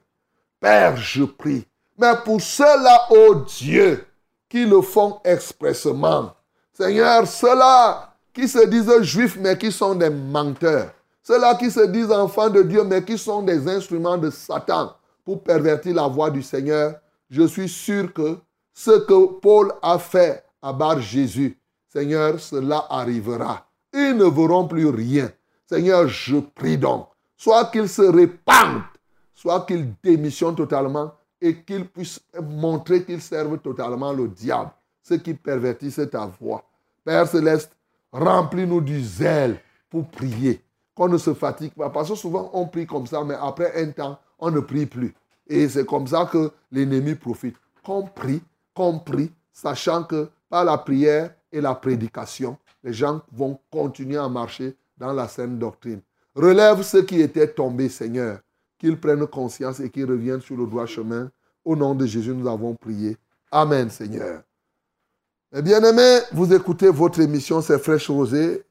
Père, 0.59 0.95
je 0.95 1.23
prie. 1.23 1.65
Mais 1.97 2.13
pour 2.23 2.39
ceux-là, 2.39 3.07
oh 3.09 3.43
Dieu, 3.57 4.05
qui 4.47 4.65
le 4.65 4.81
font 4.81 5.19
expressement, 5.23 6.33
Seigneur, 6.71 7.27
ceux-là 7.27 8.08
qui 8.39 8.47
se 8.47 8.65
disent 8.67 9.01
juifs 9.01 9.37
mais 9.37 9.57
qui 9.57 9.69
sont 9.69 9.95
des 9.95 10.09
menteurs, 10.09 10.93
ceux-là 11.23 11.55
qui 11.55 11.69
se 11.69 11.85
disent 11.87 12.09
enfants 12.09 12.49
de 12.49 12.61
Dieu 12.61 12.85
mais 12.85 13.03
qui 13.03 13.17
sont 13.17 13.41
des 13.41 13.67
instruments 13.67 14.17
de 14.17 14.29
Satan 14.29 14.95
pour 15.25 15.43
pervertir 15.43 15.93
la 15.95 16.07
voix 16.07 16.31
du 16.31 16.41
Seigneur, 16.41 16.95
je 17.29 17.43
suis 17.43 17.67
sûr 17.67 18.13
que 18.13 18.37
ce 18.73 18.91
que 18.91 19.39
Paul 19.41 19.73
a 19.81 19.99
fait 19.99 20.45
à 20.61 20.71
Bar 20.71 21.01
Jésus, 21.01 21.57
Seigneur, 21.89 22.39
cela 22.39 22.85
arrivera. 22.89 23.67
Ils 23.93 24.15
ne 24.15 24.23
verront 24.23 24.67
plus 24.67 24.87
rien. 24.87 25.29
Seigneur, 25.67 26.07
je 26.07 26.37
prie 26.37 26.77
donc, 26.77 27.09
soit 27.35 27.65
qu'ils 27.65 27.89
se 27.89 28.03
répandent, 28.03 28.83
soit 29.35 29.65
qu'ils 29.65 29.93
démissionnent 30.01 30.55
totalement 30.55 31.11
et 31.41 31.57
qu'ils 31.57 31.89
puissent 31.89 32.21
montrer 32.41 33.03
qu'ils 33.03 33.21
servent 33.21 33.59
totalement 33.59 34.13
le 34.13 34.29
diable, 34.29 34.71
ceux 35.03 35.17
qui 35.17 35.33
pervertissent 35.33 36.01
ta 36.09 36.31
voix. 36.39 36.63
Père 37.03 37.27
céleste, 37.27 37.71
remplis-nous 38.11 38.81
du 38.81 39.01
zèle 39.01 39.59
pour 39.89 40.07
prier, 40.07 40.61
qu'on 40.95 41.07
ne 41.07 41.17
se 41.17 41.33
fatigue 41.33 41.73
pas, 41.73 41.89
parce 41.89 42.09
que 42.09 42.15
souvent 42.15 42.49
on 42.53 42.67
prie 42.67 42.85
comme 42.85 43.07
ça, 43.07 43.23
mais 43.23 43.35
après 43.39 43.81
un 43.81 43.91
temps, 43.91 44.19
on 44.37 44.51
ne 44.51 44.59
prie 44.59 44.85
plus. 44.85 45.13
Et 45.47 45.67
c'est 45.67 45.85
comme 45.85 46.07
ça 46.07 46.29
que 46.31 46.51
l'ennemi 46.71 47.15
profite. 47.15 47.55
Qu'on 47.83 48.03
prie, 48.03 48.41
qu'on 48.73 48.99
prie, 48.99 49.31
sachant 49.51 50.03
que 50.03 50.29
par 50.49 50.63
la 50.63 50.77
prière 50.77 51.33
et 51.51 51.61
la 51.61 51.75
prédication, 51.75 52.57
les 52.83 52.93
gens 52.93 53.21
vont 53.31 53.59
continuer 53.71 54.17
à 54.17 54.29
marcher 54.29 54.75
dans 54.97 55.13
la 55.13 55.27
saine 55.27 55.57
doctrine. 55.57 56.01
Relève 56.35 56.83
ceux 56.83 57.03
qui 57.03 57.21
étaient 57.21 57.47
tombés, 57.47 57.89
Seigneur, 57.89 58.39
qu'ils 58.77 58.99
prennent 58.99 59.27
conscience 59.27 59.79
et 59.79 59.89
qu'ils 59.89 60.05
reviennent 60.05 60.41
sur 60.41 60.55
le 60.55 60.65
droit 60.65 60.85
chemin. 60.85 61.29
Au 61.65 61.75
nom 61.75 61.95
de 61.95 62.05
Jésus, 62.05 62.33
nous 62.33 62.47
avons 62.47 62.75
prié. 62.75 63.17
Amen, 63.51 63.89
Seigneur. 63.89 64.43
Eh 65.51 65.63
bien 65.63 65.81
aimés, 65.83 66.19
vous 66.31 66.53
écoutez 66.53 66.89
votre 66.89 67.19
émission, 67.21 67.59
c'est 67.59 67.79
Fraîche 67.79 68.07
Rosée, 68.07 68.63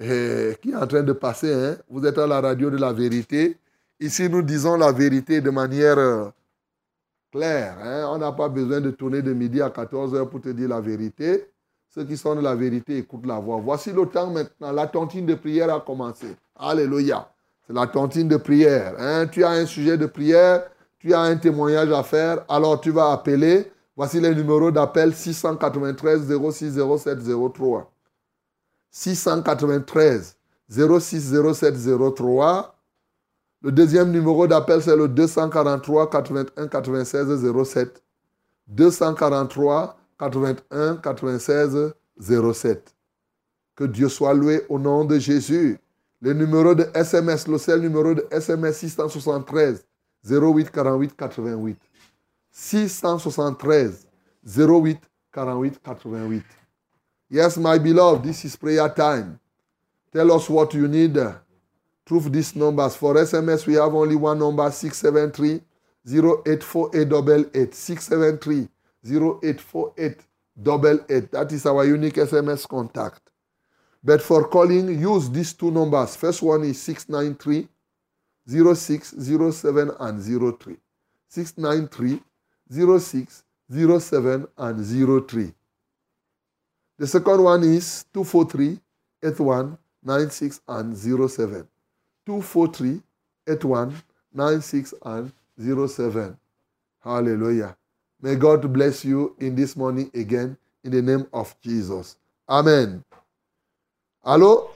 eh, 0.00 0.56
qui 0.60 0.72
est 0.72 0.74
en 0.74 0.84
train 0.84 1.04
de 1.04 1.12
passer. 1.12 1.54
Hein. 1.54 1.76
Vous 1.88 2.04
êtes 2.04 2.18
à 2.18 2.26
la 2.26 2.40
radio 2.40 2.70
de 2.70 2.76
la 2.76 2.92
vérité. 2.92 3.56
Ici, 4.00 4.28
nous 4.28 4.42
disons 4.42 4.76
la 4.76 4.90
vérité 4.90 5.40
de 5.40 5.50
manière 5.50 5.96
euh, 5.96 6.24
claire. 7.30 7.76
Hein. 7.80 8.08
On 8.10 8.18
n'a 8.18 8.32
pas 8.32 8.48
besoin 8.48 8.80
de 8.80 8.90
tourner 8.90 9.22
de 9.22 9.32
midi 9.32 9.62
à 9.62 9.68
14h 9.68 10.28
pour 10.28 10.40
te 10.40 10.48
dire 10.48 10.70
la 10.70 10.80
vérité. 10.80 11.48
Ceux 11.88 12.02
qui 12.04 12.16
sont 12.16 12.34
de 12.34 12.40
la 12.40 12.56
vérité 12.56 12.98
écoutent 12.98 13.26
la 13.26 13.38
voix. 13.38 13.60
Voici 13.62 13.92
le 13.92 14.04
temps 14.04 14.28
maintenant. 14.28 14.72
La 14.72 14.88
tontine 14.88 15.26
de 15.26 15.36
prière 15.36 15.72
a 15.72 15.80
commencé. 15.82 16.26
Alléluia. 16.56 17.28
C'est 17.64 17.74
la 17.74 17.86
tontine 17.86 18.26
de 18.26 18.38
prière. 18.38 18.96
Hein. 18.98 19.28
Tu 19.28 19.44
as 19.44 19.50
un 19.50 19.66
sujet 19.66 19.96
de 19.96 20.06
prière, 20.06 20.64
tu 20.98 21.14
as 21.14 21.20
un 21.20 21.36
témoignage 21.36 21.92
à 21.92 22.02
faire, 22.02 22.44
alors 22.48 22.80
tu 22.80 22.90
vas 22.90 23.12
appeler. 23.12 23.70
Voici 23.96 24.20
les 24.20 24.34
numéros 24.34 24.70
d'appel 24.70 25.14
693 25.14 26.28
06 26.28 26.74
07 26.98 27.18
03. 27.54 27.92
693 28.90 30.36
06 30.68 31.34
07 31.54 31.74
03. 32.16 32.74
Le 33.62 33.72
deuxième 33.72 34.10
numéro 34.10 34.46
d'appel, 34.46 34.82
c'est 34.82 34.96
le 34.96 35.08
243 35.08 36.10
81 36.10 36.68
96 36.68 37.64
07. 37.64 38.02
243 38.68 39.96
81 40.18 40.96
96 40.96 41.94
07. 42.20 42.94
Que 43.76 43.84
Dieu 43.84 44.08
soit 44.08 44.34
loué 44.34 44.64
au 44.68 44.78
nom 44.78 45.04
de 45.04 45.18
Jésus. 45.18 45.78
Le 46.20 46.32
numéro 46.32 46.74
de 46.74 46.86
SMS, 46.94 47.46
le 47.48 47.58
seul 47.58 47.80
numéro 47.80 48.14
de 48.14 48.26
SMS 48.30 48.78
673 48.78 49.84
08 50.28 50.70
48 50.70 51.16
88. 51.16 51.78
673 52.56 54.06
08 54.46 54.98
48 55.32 55.78
88. 55.84 56.42
Yes, 57.28 57.56
my 57.56 57.78
beloved, 57.78 58.24
this 58.24 58.44
is 58.44 58.54
prayer 58.54 58.88
time. 58.90 59.40
Tell 60.12 60.30
us 60.30 60.48
what 60.48 60.72
you 60.72 60.86
need. 60.86 61.18
Prove 62.04 62.32
these 62.32 62.54
numbers. 62.54 62.94
For 62.94 63.14
SMS, 63.14 63.66
we 63.66 63.74
have 63.74 63.92
only 63.92 64.14
one 64.14 64.38
number 64.38 64.70
673 64.70 65.62
084888. 66.06 67.74
673 67.74 68.68
084888. 69.04 71.32
That 71.32 71.50
is 71.50 71.66
our 71.66 71.84
unique 71.84 72.14
SMS 72.14 72.68
contact. 72.68 73.32
But 74.04 74.22
for 74.22 74.46
calling, 74.46 75.00
use 75.00 75.28
these 75.28 75.54
two 75.54 75.72
numbers. 75.72 76.14
First 76.14 76.40
one 76.40 76.62
is 76.62 76.80
693 76.82 77.66
06 78.46 79.14
07 79.18 79.90
and 79.98 80.22
03. 80.22 80.76
693 81.28 82.22
06 82.70 83.44
07 83.70 84.46
and 84.58 85.26
03. 85.28 85.52
The 86.98 87.06
second 87.06 87.42
one 87.42 87.62
is 87.64 88.04
243 88.14 88.78
81 89.22 89.78
96 90.04 90.60
and 90.68 90.96
07. 90.96 91.66
243 92.26 93.00
81 93.48 93.94
96 94.32 94.94
and 95.04 95.32
07. 95.58 96.36
Hallelujah. 97.02 97.76
May 98.20 98.36
God 98.36 98.72
bless 98.72 99.04
you 99.04 99.36
in 99.40 99.54
this 99.54 99.76
morning 99.76 100.10
again 100.14 100.56
in 100.84 100.92
the 100.92 101.02
name 101.02 101.26
of 101.32 101.54
Jesus. 101.60 102.16
Amen. 102.48 103.02
Allô? 104.24 104.70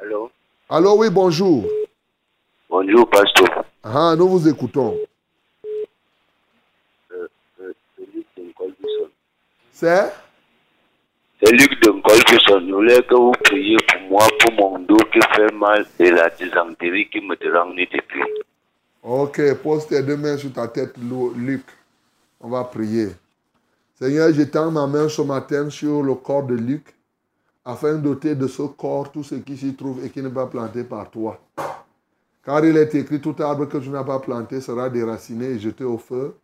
Allô? 0.00 0.30
Allô, 0.68 0.96
oui, 0.98 1.10
bonjour. 1.10 1.64
Bonjour, 2.68 3.08
pasteur. 3.08 3.64
Ah, 3.84 4.14
nous 4.16 4.28
vous 4.28 4.48
écoutons. 4.48 4.96
C'est? 9.82 10.12
C'est 11.42 11.50
Luc 11.50 11.80
de 11.82 11.90
Colbison. 11.90 12.60
Je 12.68 12.72
voulais 12.72 13.02
que 13.02 13.14
vous 13.16 13.32
priez 13.42 13.76
pour 13.78 14.10
moi, 14.10 14.28
pour 14.38 14.52
mon 14.52 14.78
dos 14.78 14.96
qui 15.12 15.18
fait 15.34 15.52
mal 15.52 15.84
et 15.98 16.12
la 16.12 16.30
dysenterie 16.30 17.08
qui 17.10 17.20
me 17.20 17.34
dérange 17.34 17.74
depuis. 17.74 18.22
Ok, 19.02 19.40
pose 19.60 19.88
tes 19.88 20.00
deux 20.04 20.16
mains 20.16 20.36
sur 20.36 20.52
ta 20.52 20.68
tête, 20.68 20.94
Lu- 20.98 21.34
Luc. 21.34 21.64
On 22.40 22.48
va 22.48 22.62
prier. 22.62 23.08
Seigneur, 23.96 24.32
j'étends 24.32 24.70
ma 24.70 24.86
main 24.86 25.08
ce 25.08 25.22
matin 25.22 25.68
sur 25.68 26.00
le 26.04 26.14
corps 26.14 26.44
de 26.44 26.54
Luc 26.54 26.94
afin 27.64 27.94
d'ôter 27.94 28.36
de 28.36 28.46
ce 28.46 28.62
corps 28.62 29.10
tout 29.10 29.24
ce 29.24 29.34
qui 29.34 29.56
s'y 29.56 29.74
trouve 29.74 30.04
et 30.04 30.10
qui 30.10 30.22
n'est 30.22 30.30
pas 30.30 30.46
planté 30.46 30.84
par 30.84 31.10
toi. 31.10 31.40
Car 32.44 32.64
il 32.64 32.76
est 32.76 32.94
écrit, 32.94 33.20
tout 33.20 33.34
arbre 33.40 33.66
que 33.66 33.78
tu 33.78 33.88
n'as 33.88 34.04
pas 34.04 34.20
planté 34.20 34.60
sera 34.60 34.88
déraciné 34.88 35.46
et 35.46 35.58
jeté 35.58 35.82
au 35.82 35.98
feu. 35.98 36.36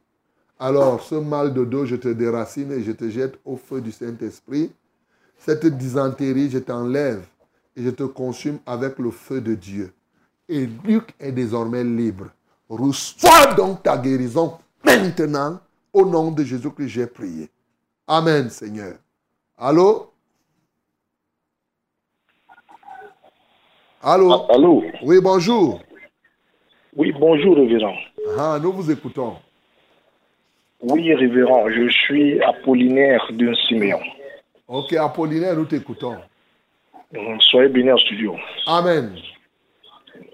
Alors, 0.60 1.02
ce 1.02 1.14
mal 1.14 1.54
de 1.54 1.64
dos, 1.64 1.86
je 1.86 1.94
te 1.94 2.08
déracine 2.08 2.72
et 2.72 2.82
je 2.82 2.90
te 2.90 3.08
jette 3.08 3.38
au 3.44 3.56
feu 3.56 3.80
du 3.80 3.92
Saint-Esprit. 3.92 4.72
Cette 5.38 5.66
dysenterie, 5.66 6.50
je 6.50 6.58
t'enlève 6.58 7.24
et 7.76 7.82
je 7.84 7.90
te 7.90 8.02
consume 8.02 8.58
avec 8.66 8.98
le 8.98 9.12
feu 9.12 9.40
de 9.40 9.54
Dieu. 9.54 9.92
Et 10.48 10.66
Luc 10.84 11.14
est 11.20 11.30
désormais 11.30 11.84
libre. 11.84 12.26
Reçois 12.68 13.54
donc 13.54 13.84
ta 13.84 13.96
guérison 13.96 14.58
maintenant 14.84 15.60
au 15.92 16.04
nom 16.04 16.32
de 16.32 16.42
Jésus 16.42 16.70
que 16.70 16.86
j'ai 16.88 17.06
prié. 17.06 17.48
Amen, 18.06 18.50
Seigneur. 18.50 18.94
Allô? 19.56 20.10
Allô? 24.02 24.32
Allô? 24.50 24.82
Oui, 25.02 25.20
bonjour. 25.20 25.80
Oui, 26.96 27.12
bonjour, 27.12 27.56
révérend. 27.56 27.94
Ah, 28.36 28.58
nous 28.60 28.72
vous 28.72 28.90
écoutons. 28.90 29.36
Oui, 30.82 31.12
révérend, 31.14 31.68
je 31.70 31.88
suis 31.88 32.40
Apollinaire 32.42 33.26
d'un 33.32 33.54
Siméon. 33.54 34.00
Ok, 34.68 34.92
Apollinaire, 34.94 35.56
nous 35.56 35.64
t'écoutons. 35.64 36.16
Euh, 37.16 37.36
Soyez 37.40 37.68
bénis 37.68 37.90
en 37.90 37.96
studio. 37.98 38.36
Amen. 38.66 39.10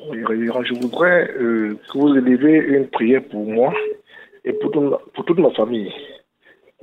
Oui, 0.08 0.24
révérend, 0.24 0.62
je 0.64 0.74
voudrais 0.74 1.30
euh, 1.38 1.78
que 1.90 1.98
vous 1.98 2.16
élevez 2.16 2.56
une 2.58 2.88
prière 2.88 3.22
pour 3.30 3.44
moi 3.46 3.72
et 4.44 4.52
pour, 4.54 4.70
tout 4.70 4.80
ma- 4.80 4.98
pour 5.14 5.24
toute 5.24 5.38
ma 5.38 5.50
famille. 5.52 5.92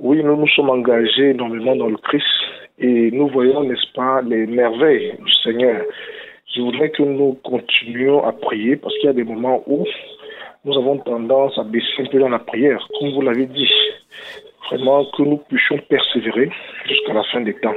Oui, 0.00 0.22
nous 0.24 0.36
nous 0.36 0.48
sommes 0.48 0.70
engagés 0.70 1.30
énormément 1.30 1.76
dans 1.76 1.88
le 1.88 1.96
Christ 1.98 2.26
et 2.78 3.10
nous 3.12 3.28
voyons, 3.28 3.62
n'est-ce 3.62 3.92
pas, 3.94 4.22
les 4.22 4.46
merveilles 4.46 5.14
du 5.24 5.32
Seigneur. 5.44 5.82
Je 6.54 6.60
voudrais 6.62 6.90
que 6.90 7.02
nous 7.02 7.34
continuions 7.44 8.24
à 8.24 8.32
prier 8.32 8.76
parce 8.76 8.94
qu'il 8.96 9.06
y 9.06 9.10
a 9.10 9.12
des 9.12 9.24
moments 9.24 9.62
où 9.66 9.86
nous 10.64 10.78
avons 10.78 10.98
tendance 10.98 11.58
à 11.58 11.64
baisser 11.64 12.02
un 12.02 12.04
peu 12.06 12.20
dans 12.20 12.28
la 12.28 12.38
prière, 12.38 12.86
comme 12.98 13.12
vous 13.12 13.22
l'avez 13.22 13.46
dit. 13.46 13.70
Vraiment 14.70 15.04
que 15.16 15.22
nous 15.22 15.38
puissions 15.38 15.76
persévérer 15.88 16.50
jusqu'à 16.86 17.12
la 17.12 17.24
fin 17.24 17.40
des 17.40 17.54
temps. 17.54 17.74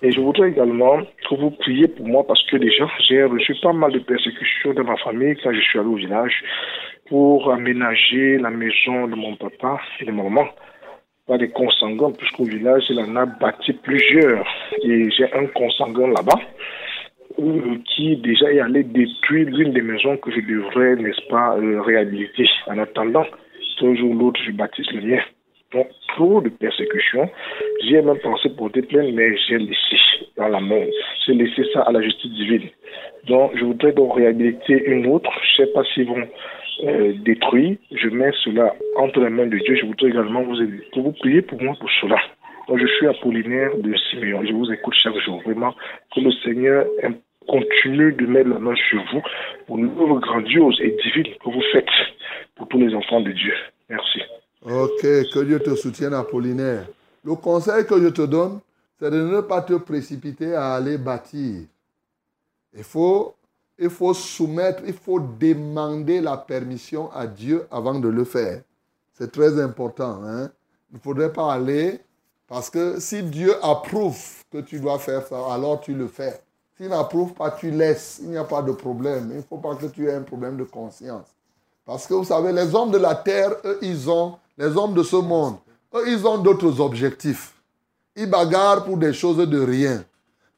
Et 0.00 0.10
je 0.10 0.20
voudrais 0.20 0.48
également 0.48 0.98
que 1.28 1.34
vous 1.34 1.50
priez 1.50 1.88
pour 1.88 2.06
moi 2.06 2.24
parce 2.26 2.42
que 2.46 2.56
déjà, 2.56 2.88
j'ai 3.06 3.22
reçu 3.24 3.54
pas 3.62 3.72
mal 3.72 3.92
de 3.92 3.98
persécutions 3.98 4.72
dans 4.72 4.84
ma 4.84 4.96
famille 4.96 5.36
quand 5.42 5.52
je 5.52 5.60
suis 5.60 5.78
allé 5.78 5.88
au 5.88 5.96
village 5.96 6.42
pour 7.08 7.52
aménager 7.52 8.38
la 8.38 8.50
maison 8.50 9.06
de 9.08 9.14
mon 9.14 9.36
papa 9.36 9.80
et 10.00 10.06
de 10.06 10.10
ma 10.10 10.22
maman. 10.22 10.46
Pas 11.26 11.38
des 11.38 11.50
consanguins, 11.50 12.10
puisqu'au 12.12 12.44
village, 12.44 12.84
il 12.88 12.98
en 12.98 13.14
a 13.14 13.26
bâti 13.26 13.74
plusieurs. 13.74 14.46
Et 14.82 15.10
j'ai 15.10 15.32
un 15.34 15.46
consanguin 15.46 16.08
là-bas 16.08 16.40
qui 17.36 18.16
déjà 18.16 18.52
est 18.52 18.60
allé 18.60 18.82
détruire 18.82 19.48
l'une 19.48 19.72
des 19.72 19.82
maisons 19.82 20.16
que 20.16 20.30
je 20.30 20.40
devrais, 20.40 20.96
n'est-ce 20.96 21.26
pas, 21.28 21.56
euh, 21.56 21.80
réhabiliter. 21.82 22.48
En 22.66 22.78
attendant 22.78 23.24
qu'un 23.78 23.94
jour 23.94 24.10
ou 24.10 24.18
l'autre, 24.18 24.40
je 24.44 24.52
bâtisse 24.52 24.90
le 24.92 25.00
mien. 25.02 25.22
Donc, 25.72 25.88
trop 26.08 26.40
de 26.40 26.50
persécutions. 26.50 27.30
J'ai 27.84 28.02
même 28.02 28.18
pensé 28.18 28.50
porter 28.50 28.82
plainte, 28.82 29.12
mais 29.14 29.36
j'ai 29.48 29.58
laissé 29.58 29.96
dans 30.36 30.48
la 30.48 30.60
main. 30.60 30.84
J'ai 31.26 31.34
laissé 31.34 31.62
ça 31.72 31.82
à 31.82 31.92
la 31.92 32.02
justice 32.02 32.30
divine. 32.32 32.68
Donc, 33.26 33.52
je 33.56 33.64
voudrais 33.64 33.92
donc 33.92 34.14
réhabiliter 34.16 34.84
une 34.86 35.06
autre. 35.06 35.30
Je 35.42 35.62
ne 35.62 35.66
sais 35.66 35.72
pas 35.72 35.82
s'ils 35.84 36.06
vont 36.06 36.28
euh, 36.84 37.12
détruire. 37.24 37.76
Je 37.92 38.08
mets 38.08 38.32
cela 38.44 38.74
entre 38.96 39.20
les 39.20 39.30
mains 39.30 39.46
de 39.46 39.58
Dieu. 39.58 39.76
Je 39.76 39.86
voudrais 39.86 40.10
également 40.10 40.42
vous 40.42 40.60
aider. 40.60 40.80
Pour 40.92 41.04
vous 41.04 41.12
prier 41.12 41.40
pour 41.42 41.62
moi 41.62 41.74
pour 41.78 41.90
cela. 42.00 42.16
Donc, 42.68 42.78
je 42.78 42.86
suis 42.86 43.06
Apollinaire 43.06 43.76
de 43.76 43.94
Siméon. 44.10 44.44
Je 44.44 44.52
vous 44.52 44.70
écoute 44.72 44.94
chaque 44.94 45.18
jour. 45.18 45.42
Vraiment, 45.42 45.74
que 46.14 46.20
le 46.20 46.32
Seigneur 46.44 46.86
continue 47.48 48.12
de 48.12 48.26
mettre 48.26 48.50
la 48.50 48.58
main 48.58 48.74
sur 48.88 49.02
vous 49.12 49.22
pour 49.66 49.78
une 49.78 49.90
œuvre 49.98 50.20
grandiose 50.20 50.78
et 50.80 50.96
divine 51.02 51.34
que 51.34 51.50
vous 51.50 51.62
faites 51.72 51.84
pour 52.56 52.68
tous 52.68 52.78
les 52.78 52.94
enfants 52.94 53.20
de 53.20 53.32
Dieu. 53.32 53.54
Merci. 53.88 54.20
Ok, 54.62 55.02
que 55.02 55.44
Dieu 55.44 55.58
te 55.58 55.74
soutienne, 55.74 56.14
Apollinaire. 56.14 56.86
Le 57.24 57.34
conseil 57.34 57.84
que 57.86 58.00
je 58.00 58.08
te 58.08 58.22
donne, 58.22 58.60
c'est 58.98 59.10
de 59.10 59.22
ne 59.22 59.40
pas 59.40 59.62
te 59.62 59.74
précipiter 59.74 60.54
à 60.54 60.74
aller 60.74 60.98
bâtir. 60.98 61.62
Il 62.74 62.84
faut, 62.84 63.34
il 63.78 63.90
faut 63.90 64.14
soumettre, 64.14 64.82
il 64.86 64.94
faut 64.94 65.20
demander 65.20 66.20
la 66.20 66.36
permission 66.36 67.10
à 67.12 67.26
Dieu 67.26 67.62
avant 67.70 67.98
de 67.98 68.08
le 68.08 68.24
faire. 68.24 68.62
C'est 69.12 69.30
très 69.30 69.60
important. 69.60 70.22
Hein? 70.24 70.50
Il 70.90 70.96
ne 70.96 71.00
faudrait 71.00 71.32
pas 71.32 71.52
aller, 71.52 71.98
parce 72.52 72.68
que 72.68 73.00
si 73.00 73.22
Dieu 73.22 73.54
approuve 73.64 74.20
que 74.52 74.58
tu 74.58 74.78
dois 74.78 74.98
faire 74.98 75.26
ça, 75.26 75.38
alors 75.50 75.80
tu 75.80 75.94
le 75.94 76.06
fais. 76.06 76.38
S'il 76.76 76.90
n'approuve 76.90 77.32
pas, 77.32 77.50
tu 77.50 77.70
laisses. 77.70 78.20
Il 78.22 78.28
n'y 78.28 78.36
a 78.36 78.44
pas 78.44 78.60
de 78.60 78.72
problème. 78.72 79.28
Il 79.30 79.38
ne 79.38 79.42
faut 79.42 79.56
pas 79.56 79.74
que 79.74 79.86
tu 79.86 80.06
aies 80.06 80.16
un 80.16 80.20
problème 80.20 80.58
de 80.58 80.64
conscience. 80.64 81.24
Parce 81.86 82.06
que 82.06 82.12
vous 82.12 82.24
savez, 82.24 82.52
les 82.52 82.74
hommes 82.74 82.90
de 82.90 82.98
la 82.98 83.14
terre, 83.14 83.52
eux, 83.64 83.78
ils 83.80 84.10
ont 84.10 84.36
Les 84.58 84.66
hommes 84.76 84.92
de 84.92 85.02
ce 85.02 85.16
monde, 85.16 85.56
eux, 85.94 86.04
ils 86.06 86.26
ont 86.26 86.36
d'autres 86.36 86.78
objectifs. 86.78 87.54
Ils 88.16 88.28
bagarrent 88.28 88.84
pour 88.84 88.98
des 88.98 89.14
choses 89.14 89.38
de 89.38 89.58
rien. 89.58 90.04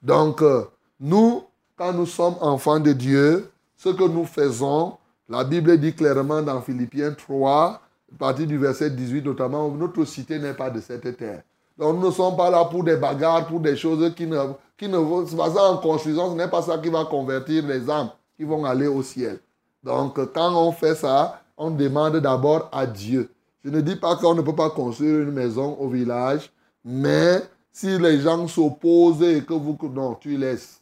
Donc, 0.03 0.43
euh, 0.43 0.65
nous, 0.99 1.45
quand 1.77 1.93
nous 1.93 2.07
sommes 2.07 2.35
enfants 2.41 2.81
de 2.81 2.93
Dieu, 2.93 3.53
ce 3.77 3.91
que 3.91 4.03
nous 4.03 4.25
faisons, 4.25 4.97
la 5.29 5.45
Bible 5.45 5.79
dit 5.79 5.95
clairement 5.95 6.43
dans 6.43 6.61
Philippiens 6.61 7.13
3, 7.13 7.69
à 7.71 8.19
partir 8.19 8.49
du 8.49 8.59
verset 8.59 8.91
18 8.91 9.23
notamment, 9.25 9.69
notre 9.69 10.05
cité 10.05 10.41
n'est 10.41 10.55
pas 10.55 10.71
de 10.71 10.81
cette 10.81 11.17
terre. 11.17 11.45
Donc 11.77 11.97
nous 11.97 12.07
ne 12.07 12.13
sommes 12.13 12.37
pas 12.37 12.51
là 12.51 12.65
pour 12.65 12.85
des 12.85 12.97
bagarres, 12.97 13.47
pour 13.47 13.61
des 13.61 13.77
choses 13.77 14.15
qui 14.15 14.27
ne, 14.27 14.39
qui 14.77 14.89
ne 14.89 14.97
vont 14.97 15.25
pas 15.25 15.71
en 15.71 15.79
construisant, 15.79 16.31
ce 16.31 16.37
n'est 16.37 16.49
pas 16.49 16.63
ça 16.63 16.79
qui 16.79 16.89
va 16.89 17.05
convertir 17.05 17.67
les 17.67 17.89
âmes 17.91 18.11
qui 18.37 18.45
vont 18.45 18.65
aller 18.65 18.87
au 18.87 19.03
ciel. 19.03 19.39
Donc 19.83 20.19
quand 20.33 20.55
on 20.55 20.73
fait 20.73 20.95
ça, 20.95 21.41
on 21.57 21.71
demande 21.71 22.17
d'abord 22.19 22.69
à 22.73 22.87
Dieu. 22.87 23.31
Je 23.65 23.71
ne 23.71 23.81
dis 23.81 23.97
pas 23.97 24.17
qu'on 24.17 24.35
ne 24.35 24.43
peut 24.43 24.55
pas 24.55 24.71
construire 24.71 25.21
une 25.21 25.33
maison 25.33 25.77
au 25.81 25.89
village, 25.89 26.53
mais 26.85 27.41
si 27.73 27.99
les 27.99 28.21
gens 28.21 28.47
s'opposent 28.47 29.23
et 29.23 29.43
que 29.43 29.55
vous... 29.55 29.77
Non, 29.93 30.15
tu 30.15 30.37
laisses. 30.37 30.81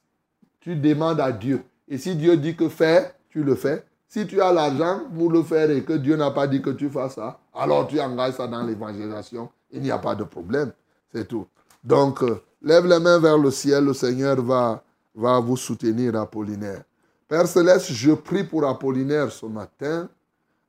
Tu 0.60 0.76
demandes 0.76 1.20
à 1.20 1.32
Dieu. 1.32 1.64
Et 1.88 1.96
si 1.98 2.14
Dieu 2.14 2.36
dit 2.36 2.56
que 2.56 2.68
fais, 2.68 3.14
tu 3.30 3.42
le 3.42 3.54
fais. 3.54 3.84
Si 4.08 4.26
tu 4.26 4.42
as 4.42 4.52
l'argent 4.52 5.00
pour 5.16 5.30
le 5.30 5.42
faire 5.42 5.70
et 5.70 5.82
que 5.82 5.94
Dieu 5.94 6.16
n'a 6.16 6.30
pas 6.30 6.46
dit 6.46 6.60
que 6.60 6.70
tu 6.70 6.90
fasses 6.90 7.14
ça, 7.14 7.38
alors 7.54 7.86
tu 7.86 8.00
engages 8.00 8.34
ça 8.34 8.46
dans 8.46 8.62
l'évangélisation. 8.62 9.48
Il 9.70 9.80
n'y 9.80 9.90
a 9.90 9.98
pas 9.98 10.14
de 10.14 10.24
problème. 10.24 10.72
C'est 11.12 11.28
tout. 11.28 11.46
Donc, 11.84 12.22
euh, 12.22 12.40
lève 12.62 12.86
les 12.86 12.98
mains 12.98 13.18
vers 13.18 13.38
le 13.38 13.50
ciel. 13.50 13.84
Le 13.84 13.94
Seigneur 13.94 14.40
va, 14.42 14.82
va 15.14 15.40
vous 15.40 15.56
soutenir, 15.56 16.16
Apollinaire. 16.16 16.84
Père 17.28 17.46
Céleste, 17.46 17.92
je 17.92 18.12
prie 18.12 18.44
pour 18.44 18.66
Apollinaire 18.66 19.30
ce 19.30 19.46
matin 19.46 20.08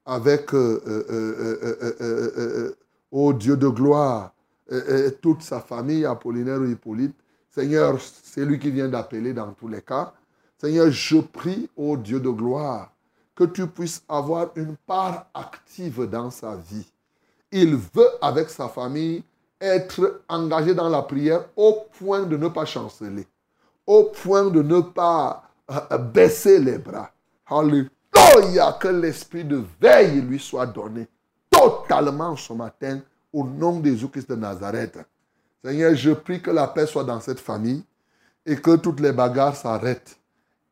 avec, 0.05 0.53
euh, 0.53 0.81
euh, 0.87 2.75
oh 3.11 3.33
Dieu 3.33 3.55
de 3.55 3.67
gloire, 3.67 4.33
toute 5.21 5.41
sa 5.43 5.59
famille, 5.59 6.05
Apollinaire 6.05 6.63
et 6.63 6.71
Hippolyte. 6.71 7.15
Seigneur, 7.49 7.99
c'est 8.01 8.43
lui 8.43 8.59
qui 8.59 8.71
vient 8.71 8.87
d'appeler 8.89 9.33
dans 9.33 9.51
tous 9.51 9.67
les 9.67 9.81
cas. 9.81 10.13
Seigneur, 10.57 10.89
je 10.89 11.19
prie, 11.19 11.69
oh 11.77 11.95
Dieu 11.97 12.19
de 12.19 12.29
gloire, 12.29 12.91
que 13.35 13.43
tu 13.43 13.67
puisses 13.67 14.01
avoir 14.09 14.51
une 14.55 14.75
part 14.87 15.27
active 15.33 16.05
dans 16.09 16.31
sa 16.31 16.55
vie. 16.55 16.91
Il 17.51 17.75
veut, 17.75 18.09
avec 18.21 18.49
sa 18.49 18.67
famille, 18.67 19.23
être 19.63 20.21
engagé 20.27 20.75
dans 20.75 20.89
la 20.89 21.01
prière 21.01 21.45
au 21.55 21.87
point 21.97 22.23
de 22.23 22.35
ne 22.35 22.49
pas 22.49 22.65
chanceler, 22.65 23.25
au 23.87 24.05
point 24.05 24.49
de 24.49 24.61
ne 24.61 24.81
pas 24.81 25.43
euh, 25.71 25.97
baisser 25.97 26.59
les 26.59 26.77
bras. 26.77 27.11
Alléluia, 27.47 28.77
que 28.79 28.89
l'esprit 28.89 29.45
de 29.45 29.63
veille 29.81 30.21
lui 30.21 30.39
soit 30.39 30.65
donné 30.65 31.07
totalement 31.49 32.35
ce 32.35 32.53
matin 32.53 32.99
au 33.31 33.45
nom 33.45 33.79
de 33.79 33.89
Jésus-Christ 33.89 34.29
de 34.29 34.35
Nazareth. 34.35 34.99
Seigneur, 35.63 35.95
je 35.95 36.11
prie 36.11 36.41
que 36.41 36.51
la 36.51 36.67
paix 36.67 36.85
soit 36.85 37.05
dans 37.05 37.21
cette 37.21 37.39
famille 37.39 37.83
et 38.45 38.57
que 38.57 38.75
toutes 38.75 38.99
les 38.99 39.13
bagarres 39.13 39.55
s'arrêtent. 39.55 40.17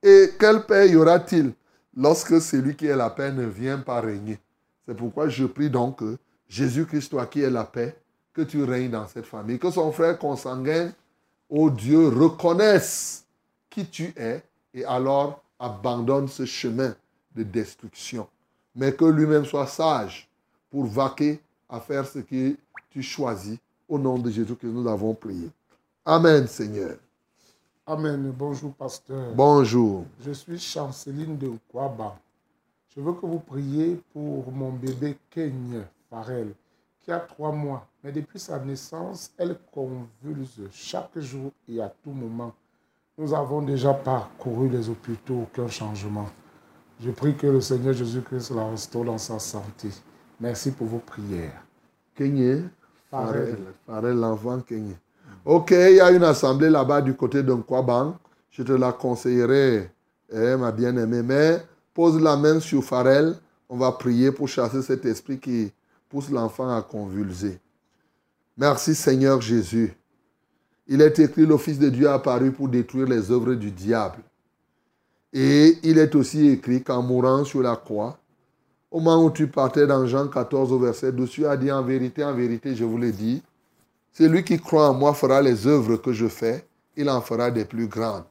Et 0.03 0.31
quelle 0.37 0.65
paix 0.65 0.89
y 0.89 0.95
aura-t-il 0.97 1.53
lorsque 1.95 2.41
celui 2.41 2.75
qui 2.75 2.87
est 2.87 2.95
la 2.95 3.09
paix 3.09 3.31
ne 3.31 3.45
vient 3.45 3.77
pas 3.77 4.01
régner? 4.01 4.39
C'est 4.85 4.95
pourquoi 4.95 5.29
je 5.29 5.45
prie 5.45 5.69
donc 5.69 5.99
que 5.99 6.17
Jésus-Christ, 6.49 7.11
toi 7.11 7.25
qui 7.25 7.41
es 7.41 7.49
la 7.49 7.63
paix, 7.63 7.95
que 8.33 8.41
tu 8.41 8.63
règnes 8.63 8.91
dans 8.91 9.07
cette 9.07 9.25
famille, 9.25 9.59
que 9.59 9.71
son 9.71 9.91
frère 9.91 10.17
consanguin, 10.17 10.91
ô 11.49 11.69
Dieu, 11.69 12.07
reconnaisse 12.07 13.25
qui 13.69 13.85
tu 13.85 14.13
es 14.15 14.43
et 14.73 14.85
alors 14.85 15.41
abandonne 15.59 16.27
ce 16.27 16.45
chemin 16.45 16.95
de 17.35 17.43
destruction. 17.43 18.27
Mais 18.75 18.93
que 18.93 19.05
lui-même 19.05 19.45
soit 19.45 19.67
sage 19.67 20.29
pour 20.69 20.85
vaquer 20.85 21.39
à 21.69 21.79
faire 21.79 22.07
ce 22.07 22.19
que 22.19 22.55
tu 22.89 23.01
choisis. 23.01 23.57
Au 23.89 23.99
nom 23.99 24.17
de 24.17 24.31
Jésus 24.31 24.55
que 24.55 24.67
nous 24.67 24.87
avons 24.87 25.13
prié. 25.13 25.49
Amen, 26.05 26.47
Seigneur. 26.47 26.95
Amen. 27.85 28.33
Bonjour, 28.37 28.71
pasteur. 28.73 29.33
Bonjour. 29.35 30.05
Je 30.25 30.31
suis 30.31 30.57
Chanceline 30.57 31.37
de 31.37 31.51
Kwaba. 31.69 32.17
Je 32.95 33.01
veux 33.01 33.11
que 33.11 33.25
vous 33.25 33.39
priez 33.39 34.01
pour 34.13 34.49
mon 34.51 34.71
bébé 34.71 35.17
Kenya 35.29 35.81
Farel, 36.09 36.53
qui 37.01 37.11
a 37.11 37.19
trois 37.19 37.51
mois. 37.51 37.85
Mais 38.03 38.11
depuis 38.11 38.39
sa 38.39 38.57
naissance, 38.59 39.31
elle 39.37 39.57
convulse 39.71 40.59
chaque 40.71 41.19
jour 41.19 41.51
et 41.67 41.79
à 41.81 41.93
tout 42.03 42.11
moment. 42.11 42.53
Nous 43.17 43.33
avons 43.33 43.61
déjà 43.61 43.93
parcouru 43.93 44.69
les 44.69 44.89
hôpitaux, 44.89 45.43
aucun 45.43 45.67
changement. 45.67 46.27
Je 46.99 47.11
prie 47.11 47.35
que 47.35 47.47
le 47.47 47.61
Seigneur 47.61 47.93
Jésus-Christ 47.93 48.51
la 48.55 48.69
restaure 48.69 49.05
dans 49.05 49.17
sa 49.17 49.37
santé. 49.37 49.89
Merci 50.39 50.71
pour 50.71 50.87
vos 50.87 50.99
prières. 50.99 51.63
Kenya 52.15 52.63
Farel. 53.09 53.57
Farel, 53.85 54.15
l'enfant 54.15 54.59
Kenya. 54.61 54.95
Ok, 55.45 55.71
il 55.71 55.95
y 55.95 55.99
a 55.99 56.11
une 56.11 56.23
assemblée 56.23 56.69
là-bas 56.69 57.01
du 57.01 57.15
côté 57.15 57.43
de 57.43 57.53
Nkwaban. 57.53 58.17
Je 58.49 58.63
te 58.63 58.71
la 58.71 58.91
conseillerai, 58.91 59.91
eh, 60.31 60.55
ma 60.55 60.71
bien-aimée. 60.71 61.21
Mais 61.21 61.63
pose 61.93 62.19
la 62.21 62.35
main 62.35 62.59
sur 62.59 62.83
Pharrell. 62.83 63.35
On 63.69 63.77
va 63.77 63.91
prier 63.91 64.31
pour 64.31 64.47
chasser 64.47 64.81
cet 64.81 65.05
esprit 65.05 65.39
qui 65.39 65.71
pousse 66.09 66.29
l'enfant 66.29 66.75
à 66.75 66.81
convulser. 66.81 67.59
Merci 68.61 68.93
Seigneur 68.93 69.41
Jésus. 69.41 69.91
Il 70.85 71.01
est 71.01 71.17
écrit, 71.17 71.47
le 71.47 71.57
Fils 71.57 71.79
de 71.79 71.89
Dieu 71.89 72.07
a 72.07 72.13
apparu 72.13 72.51
pour 72.51 72.69
détruire 72.69 73.07
les 73.07 73.31
œuvres 73.31 73.55
du 73.55 73.71
diable. 73.71 74.19
Et 75.33 75.79
il 75.81 75.97
est 75.97 76.13
aussi 76.13 76.47
écrit 76.49 76.83
qu'en 76.83 77.01
mourant 77.01 77.43
sur 77.43 77.63
la 77.63 77.75
croix, 77.75 78.19
au 78.91 78.99
moment 78.99 79.25
où 79.25 79.31
tu 79.31 79.47
partais 79.47 79.87
dans 79.87 80.05
Jean 80.05 80.27
14 80.27 80.71
au 80.71 80.77
verset 80.77 81.11
12, 81.11 81.29
tu 81.31 81.47
as 81.47 81.57
dit 81.57 81.71
en 81.71 81.81
vérité, 81.81 82.23
en 82.23 82.35
vérité, 82.35 82.75
je 82.75 82.83
vous 82.83 82.99
l'ai 82.99 83.11
dit, 83.11 83.41
celui 84.13 84.43
qui 84.43 84.59
croit 84.59 84.89
en 84.89 84.93
moi 84.93 85.15
fera 85.15 85.41
les 85.41 85.65
œuvres 85.65 85.95
que 85.95 86.13
je 86.13 86.27
fais, 86.27 86.63
il 86.95 87.09
en 87.09 87.21
fera 87.21 87.49
des 87.49 87.65
plus 87.65 87.87
grandes. 87.87 88.25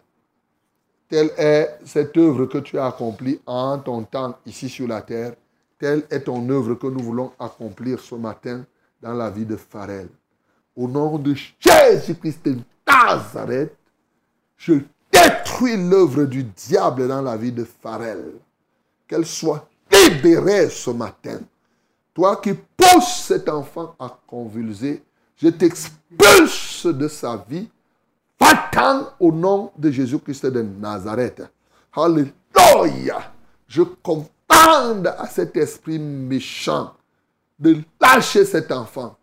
Telle 1.09 1.33
est 1.39 1.77
cette 1.85 2.17
œuvre 2.17 2.47
que 2.47 2.59
tu 2.59 2.79
as 2.79 2.87
accomplie 2.87 3.41
en 3.47 3.81
ton 3.81 4.05
temps 4.05 4.39
ici 4.47 4.69
sur 4.69 4.87
la 4.87 5.03
terre. 5.03 5.35
Telle 5.77 6.05
est 6.09 6.21
ton 6.21 6.49
œuvre 6.51 6.75
que 6.75 6.87
nous 6.87 7.03
voulons 7.03 7.33
accomplir 7.37 7.99
ce 7.99 8.15
matin 8.15 8.65
dans 9.03 9.15
la 9.15 9.29
vie 9.29 9.45
de 9.45 9.57
Pharrell. 9.57 10.09
Au 10.77 10.89
nom 10.89 11.19
de 11.19 11.35
Jésus-Christ 11.59 12.45
de 12.45 12.59
Nazareth, 12.87 13.77
je 14.57 14.75
détruis 15.13 15.77
l'œuvre 15.77 16.25
du 16.25 16.45
diable 16.45 17.09
dans 17.09 17.23
la 17.23 17.37
vie 17.37 17.53
de 17.53 17.65
Pharrell. 17.65 18.35
Qu'elle 19.09 19.27
soit 19.27 19.69
libérée 19.91 20.69
ce 20.69 20.91
matin. 20.91 21.41
Toi 22.15 22.37
qui 22.37 22.55
pousses 22.77 23.25
cet 23.27 23.49
enfant 23.49 23.95
à 23.99 24.19
convulser, 24.27 25.03
je 25.37 25.49
t'expulse 25.49 26.87
de 26.87 27.09
sa 27.09 27.45
vie. 27.49 27.69
va 28.39 29.17
au 29.19 29.33
nom 29.33 29.73
de 29.77 29.91
Jésus-Christ 29.91 30.47
de 30.47 30.63
Nazareth. 30.63 31.43
Alléluia. 31.93 33.33
Je 33.67 33.83
commande 33.83 35.07
à 35.07 35.27
cet 35.27 35.57
esprit 35.57 35.99
méchant 35.99 36.95
de 37.59 37.79
lâcher 38.01 38.45
cet 38.45 38.73
enfant. 38.73 39.17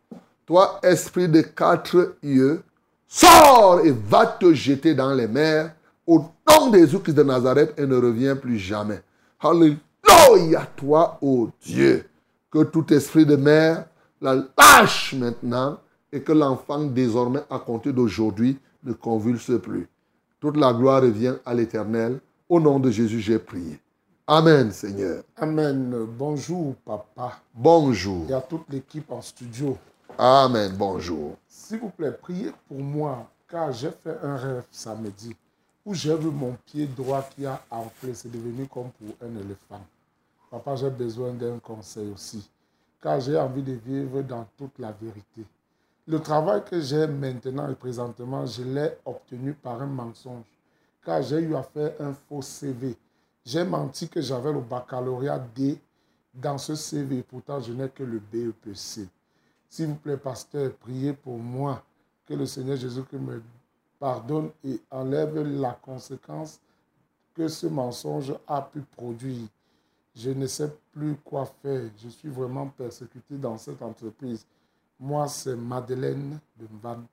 Toi, 0.48 0.80
esprit 0.82 1.28
de 1.28 1.42
quatre 1.42 2.16
yeux, 2.24 2.64
sors 3.06 3.82
et 3.84 3.92
va 3.92 4.26
te 4.26 4.54
jeter 4.54 4.96
dans 4.96 5.14
les 5.14 5.28
mers 5.28 5.76
au 6.06 6.24
nom 6.50 6.70
de 6.70 6.78
Jésus-Christ 6.78 7.16
de 7.16 7.24
Nazareth 7.24 7.74
et 7.78 7.86
ne 7.86 7.98
reviens 7.98 8.38
plus 8.38 8.58
jamais. 8.58 9.02
Alléluia, 9.42 10.66
toi, 10.78 11.18
ô 11.22 11.50
Dieu, 11.62 12.08
que 12.50 12.64
tout 12.64 12.94
esprit 12.94 13.26
de 13.26 13.36
mer 13.36 13.88
la 14.22 14.36
lâche 14.58 15.14
maintenant 15.14 15.80
et 16.14 16.22
que 16.22 16.32
l'enfant 16.32 16.86
désormais 16.86 17.44
à 17.50 17.60
compter 17.60 17.92
d'aujourd'hui 17.92 18.58
ne 18.86 18.94
convulse 18.94 19.52
plus. 19.62 19.90
Toute 20.40 20.56
la 20.56 20.72
gloire 20.72 21.02
revient 21.02 21.36
à 21.46 21.54
l'Éternel. 21.54 22.22
Au 22.48 22.62
nom 22.62 22.80
de 22.80 22.90
Jésus, 22.90 23.20
j'ai 23.20 23.38
prié. 23.38 23.82
Amen, 24.26 24.72
Seigneur. 24.72 25.24
Amen. 25.36 25.94
Bonjour, 26.18 26.74
papa. 26.86 27.42
Bonjour. 27.54 28.26
Et 28.30 28.34
à 28.34 28.40
toute 28.40 28.64
l'équipe 28.70 29.12
en 29.12 29.22
studio. 29.22 29.78
Amen. 30.20 30.74
Bonjour. 30.76 31.36
S'il 31.48 31.78
vous 31.80 31.92
plaît, 31.92 32.12
priez 32.12 32.52
pour 32.68 32.80
moi, 32.80 33.30
car 33.48 33.72
j'ai 33.72 33.92
fait 33.92 34.18
un 34.24 34.36
rêve 34.36 34.66
samedi 34.72 35.36
où 35.86 35.94
j'ai 35.94 36.16
vu 36.18 36.32
mon 36.32 36.58
pied 36.66 36.88
droit 36.88 37.22
qui 37.22 37.46
a 37.46 37.62
enflé. 37.70 38.16
C'est 38.16 38.32
devenu 38.32 38.66
comme 38.66 38.90
pour 38.90 39.16
un 39.22 39.36
éléphant. 39.40 39.80
Papa, 40.50 40.76
j'ai 40.76 40.90
besoin 40.90 41.34
d'un 41.34 41.60
conseil 41.60 42.10
aussi, 42.10 42.50
car 43.00 43.20
j'ai 43.20 43.38
envie 43.38 43.62
de 43.62 43.74
vivre 43.74 44.24
dans 44.24 44.48
toute 44.58 44.80
la 44.80 44.92
vérité. 44.92 45.46
Le 46.08 46.20
travail 46.20 46.64
que 46.66 46.82
j'ai 46.82 47.06
maintenant 47.06 47.70
et 47.70 47.76
présentement, 47.76 48.44
je 48.48 48.64
l'ai 48.64 48.98
obtenu 49.06 49.54
par 49.54 49.80
un 49.84 49.86
mensonge, 49.86 50.46
car 51.06 51.22
j'ai 51.22 51.42
eu 51.42 51.56
à 51.56 51.62
faire 51.62 51.94
un 52.00 52.14
faux 52.28 52.42
CV. 52.42 52.98
J'ai 53.46 53.64
menti 53.64 54.10
que 54.10 54.22
j'avais 54.22 54.52
le 54.52 54.62
baccalauréat 54.62 55.46
D 55.56 55.78
dans 56.34 56.58
ce 56.58 56.74
CV, 56.74 57.22
pourtant 57.22 57.60
je 57.60 57.72
n'ai 57.72 57.90
que 57.90 58.02
le 58.02 58.20
BEPC. 58.20 59.08
S'il 59.70 59.88
vous 59.88 59.96
plaît, 59.96 60.18
pasteur, 60.18 60.72
priez 60.74 61.14
pour 61.14 61.38
moi, 61.38 61.84
que 62.28 62.34
le 62.34 62.46
Seigneur 62.46 62.78
Jésus 62.78 63.02
me 63.14 63.42
pardonne 64.00 64.50
et 64.64 64.80
enlève 64.92 65.36
la 65.38 65.72
conséquence 65.82 66.60
que 67.34 67.48
ce 67.48 67.68
mensonge 67.68 68.34
a 68.48 68.62
pu 68.62 68.82
produire. 68.82 69.48
Je 70.16 70.32
ne 70.32 70.48
sais 70.48 70.72
plus 70.92 71.16
quoi 71.24 71.46
faire. 71.62 71.90
Je 72.04 72.10
suis 72.10 72.30
vraiment 72.30 72.68
persécuté 72.68 73.36
dans 73.36 73.58
cette 73.58 73.82
entreprise. 73.82 74.46
Moi, 75.00 75.28
c'est 75.28 75.56
Madeleine 75.56 76.40
de 76.60 76.66
Mvan. 76.66 77.04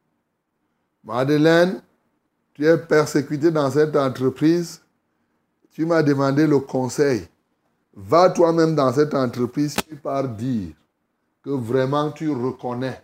Madeleine, 1.04 1.82
tu 2.54 2.64
es 2.64 2.78
persécuté 2.78 3.50
dans 3.50 3.70
cette 3.70 3.94
entreprise. 3.94 4.80
Tu 5.70 5.84
m'as 5.84 6.02
demandé 6.02 6.46
le 6.46 6.60
conseil. 6.60 7.28
Va 7.94 8.30
toi-même 8.30 8.74
dans 8.74 8.92
cette 8.92 9.14
entreprise, 9.14 9.74
tu 9.74 9.96
pars 9.96 10.28
dire 10.28 10.72
que 11.44 11.50
vraiment 11.50 12.10
tu 12.10 12.30
reconnais 12.30 13.00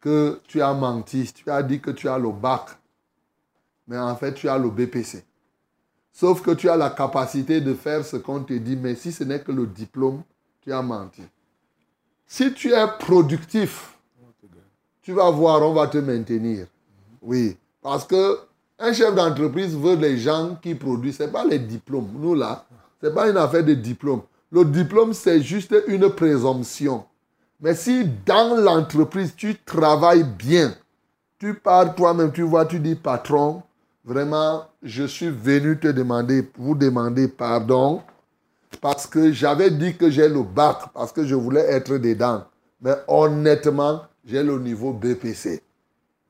que 0.00 0.40
tu 0.46 0.62
as 0.62 0.72
menti. 0.72 1.32
Tu 1.34 1.50
as 1.50 1.62
dit 1.62 1.80
que 1.80 1.90
tu 1.90 2.08
as 2.08 2.18
le 2.18 2.30
bac, 2.30 2.70
mais 3.86 3.98
en 3.98 4.14
fait 4.16 4.34
tu 4.34 4.48
as 4.48 4.58
le 4.58 4.70
BPC. 4.70 5.24
Sauf 6.12 6.42
que 6.42 6.52
tu 6.52 6.68
as 6.68 6.76
la 6.76 6.90
capacité 6.90 7.60
de 7.60 7.74
faire 7.74 8.04
ce 8.04 8.16
qu'on 8.16 8.42
te 8.42 8.52
dit, 8.52 8.76
mais 8.76 8.94
si 8.94 9.12
ce 9.12 9.24
n'est 9.24 9.40
que 9.40 9.52
le 9.52 9.66
diplôme, 9.66 10.22
tu 10.60 10.72
as 10.72 10.82
menti. 10.82 11.22
Si 12.26 12.52
tu 12.52 12.72
es 12.72 12.86
productif, 12.98 13.96
tu 15.02 15.12
vas 15.12 15.30
voir, 15.30 15.62
on 15.62 15.72
va 15.72 15.88
te 15.88 15.98
maintenir. 15.98 16.66
Oui, 17.20 17.56
parce 17.80 18.04
que 18.04 18.38
un 18.78 18.92
chef 18.92 19.14
d'entreprise 19.14 19.76
veut 19.76 19.96
les 19.96 20.18
gens 20.18 20.56
qui 20.60 20.74
produisent. 20.74 21.16
Ce 21.16 21.22
n'est 21.24 21.30
pas 21.30 21.44
les 21.44 21.58
diplômes. 21.58 22.10
Nous, 22.14 22.34
là, 22.34 22.66
ce 23.00 23.06
n'est 23.06 23.14
pas 23.14 23.28
une 23.28 23.36
affaire 23.36 23.64
de 23.64 23.74
diplôme. 23.74 24.22
Le 24.52 24.66
diplôme, 24.66 25.14
c'est 25.14 25.40
juste 25.40 25.74
une 25.88 26.10
présomption. 26.10 27.04
Mais 27.58 27.74
si 27.74 28.04
dans 28.26 28.54
l'entreprise, 28.60 29.34
tu 29.34 29.56
travailles 29.64 30.24
bien, 30.24 30.74
tu 31.38 31.54
pars 31.54 31.94
toi-même, 31.94 32.32
tu 32.32 32.42
vois, 32.42 32.66
tu 32.66 32.78
dis, 32.78 32.94
patron, 32.94 33.62
vraiment, 34.04 34.66
je 34.82 35.04
suis 35.04 35.30
venu 35.30 35.78
te 35.78 35.88
demander, 35.88 36.46
vous 36.58 36.74
demander 36.74 37.28
pardon, 37.28 38.02
parce 38.82 39.06
que 39.06 39.32
j'avais 39.32 39.70
dit 39.70 39.96
que 39.96 40.10
j'ai 40.10 40.28
le 40.28 40.42
bac, 40.42 40.76
parce 40.92 41.12
que 41.12 41.24
je 41.24 41.34
voulais 41.34 41.64
être 41.70 41.96
dedans. 41.96 42.44
Mais 42.82 42.96
honnêtement, 43.08 44.02
j'ai 44.22 44.42
le 44.42 44.58
niveau 44.58 44.92
BPC. 44.92 45.62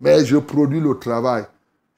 Mais 0.00 0.24
je 0.24 0.36
produis 0.36 0.80
le 0.80 0.96
travail. 0.96 1.44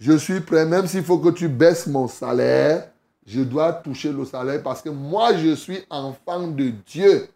Je 0.01 0.17
suis 0.17 0.41
prêt, 0.41 0.65
même 0.65 0.87
s'il 0.87 1.05
faut 1.05 1.19
que 1.19 1.31
tu 1.31 1.49
baisses 1.49 1.87
mon 1.87 2.09
salaire, 2.09 2.89
je 3.27 3.41
dois 3.41 3.73
toucher 3.73 4.13
le 4.13 4.25
salaire 4.25 4.63
parce 4.63 4.83
que 4.83 4.91
moi, 4.91 5.35
je 5.35 5.55
suis 5.55 5.81
enfant 5.89 6.47
de 6.47 6.71
Dieu. 6.87 7.29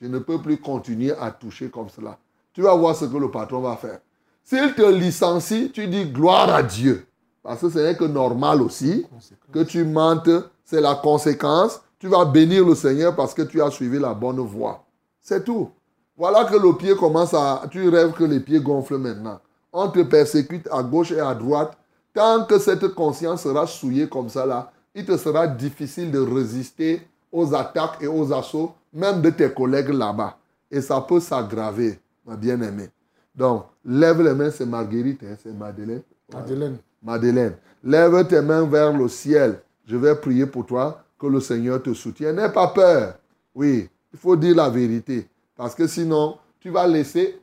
Je 0.00 0.06
ne 0.06 0.18
peux 0.18 0.40
plus 0.40 0.58
continuer 0.58 1.12
à 1.12 1.30
toucher 1.30 1.68
comme 1.68 1.88
cela. 1.88 2.18
Tu 2.52 2.62
vas 2.62 2.74
voir 2.74 2.94
ce 2.96 3.04
que 3.04 3.16
le 3.16 3.30
patron 3.30 3.60
va 3.60 3.76
faire. 3.76 3.98
S'il 4.42 4.74
te 4.74 4.82
licencie, 4.82 5.70
tu 5.72 5.86
dis 5.86 6.06
gloire 6.06 6.54
à 6.54 6.62
Dieu. 6.62 7.06
Parce 7.42 7.60
que 7.60 7.68
ce 7.68 7.78
n'est 7.78 7.96
que 7.96 8.04
normal 8.04 8.62
aussi 8.62 9.06
que 9.52 9.62
tu 9.62 9.84
mentes. 9.84 10.30
C'est 10.64 10.80
la 10.80 10.94
conséquence. 10.94 11.80
Tu 11.98 12.08
vas 12.08 12.24
bénir 12.24 12.66
le 12.66 12.74
Seigneur 12.74 13.14
parce 13.14 13.34
que 13.34 13.42
tu 13.42 13.60
as 13.62 13.70
suivi 13.70 13.98
la 13.98 14.14
bonne 14.14 14.40
voie. 14.40 14.84
C'est 15.20 15.44
tout. 15.44 15.70
Voilà 16.16 16.44
que 16.44 16.56
le 16.56 16.76
pied 16.76 16.94
commence 16.94 17.34
à... 17.34 17.62
Tu 17.70 17.88
rêves 17.88 18.12
que 18.12 18.24
les 18.24 18.40
pieds 18.40 18.60
gonflent 18.60 18.98
maintenant. 18.98 19.40
On 19.72 19.88
te 19.88 20.00
persécute 20.02 20.68
à 20.70 20.82
gauche 20.82 21.12
et 21.12 21.20
à 21.20 21.34
droite. 21.34 21.76
Tant 22.12 22.44
que 22.44 22.58
cette 22.58 22.88
conscience 22.88 23.42
sera 23.42 23.66
souillée 23.66 24.08
comme 24.08 24.28
ça 24.28 24.46
là, 24.46 24.70
il 24.94 25.04
te 25.04 25.16
sera 25.16 25.46
difficile 25.46 26.10
de 26.10 26.20
résister 26.20 27.02
aux 27.32 27.54
attaques 27.54 27.98
et 28.00 28.06
aux 28.06 28.32
assauts, 28.32 28.74
même 28.92 29.20
de 29.20 29.30
tes 29.30 29.52
collègues 29.52 29.88
là-bas. 29.88 30.38
Et 30.70 30.80
ça 30.80 31.00
peut 31.00 31.20
s'aggraver, 31.20 31.98
ma 32.24 32.36
bien-aimée. 32.36 32.90
Donc, 33.34 33.64
lève 33.84 34.22
les 34.22 34.34
mains, 34.34 34.50
c'est 34.50 34.66
Marguerite, 34.66 35.22
hein, 35.24 35.36
c'est 35.42 35.52
Madeleine. 35.52 36.02
Madeleine. 36.32 36.78
Madeleine, 37.02 37.56
lève 37.82 38.26
tes 38.28 38.40
mains 38.40 38.64
vers 38.64 38.96
le 38.96 39.08
ciel. 39.08 39.60
Je 39.86 39.96
vais 39.96 40.14
prier 40.14 40.46
pour 40.46 40.64
toi, 40.64 41.04
que 41.18 41.26
le 41.26 41.40
Seigneur 41.40 41.82
te 41.82 41.92
soutienne. 41.92 42.36
N'aie 42.36 42.52
pas 42.52 42.68
peur. 42.68 43.14
Oui, 43.54 43.88
il 44.12 44.18
faut 44.18 44.36
dire 44.36 44.56
la 44.56 44.68
vérité. 44.68 45.28
Parce 45.56 45.74
que 45.74 45.86
sinon, 45.86 46.38
tu 46.60 46.70
vas 46.70 46.86
laisser, 46.86 47.40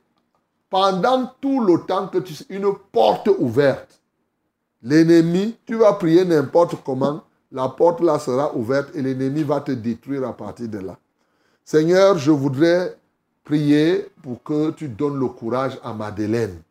pendant 0.69 1.31
tout 1.39 1.63
le 1.63 1.81
temps 1.85 2.07
que 2.07 2.19
tu... 2.19 2.33
Une 2.49 2.73
porte 2.91 3.29
ouverte. 3.39 3.99
L'ennemi, 4.81 5.55
tu 5.65 5.75
vas 5.75 5.93
prier 5.93 6.25
n'importe 6.25 6.75
comment, 6.83 7.23
la 7.51 7.67
porte 7.69 8.01
là 8.01 8.19
sera 8.19 8.55
ouverte 8.55 8.95
et 8.95 9.01
l'ennemi 9.01 9.43
va 9.43 9.61
te 9.61 9.71
détruire 9.71 10.27
à 10.27 10.33
partir 10.35 10.67
de 10.69 10.79
là. 10.79 10.97
Seigneur, 11.65 12.17
je 12.17 12.31
voudrais 12.31 12.97
prier 13.43 14.07
pour 14.21 14.41
que 14.43 14.71
tu 14.71 14.87
donnes 14.87 15.19
le 15.19 15.27
courage 15.27 15.79
à 15.83 15.93
Madeleine. 15.93 16.61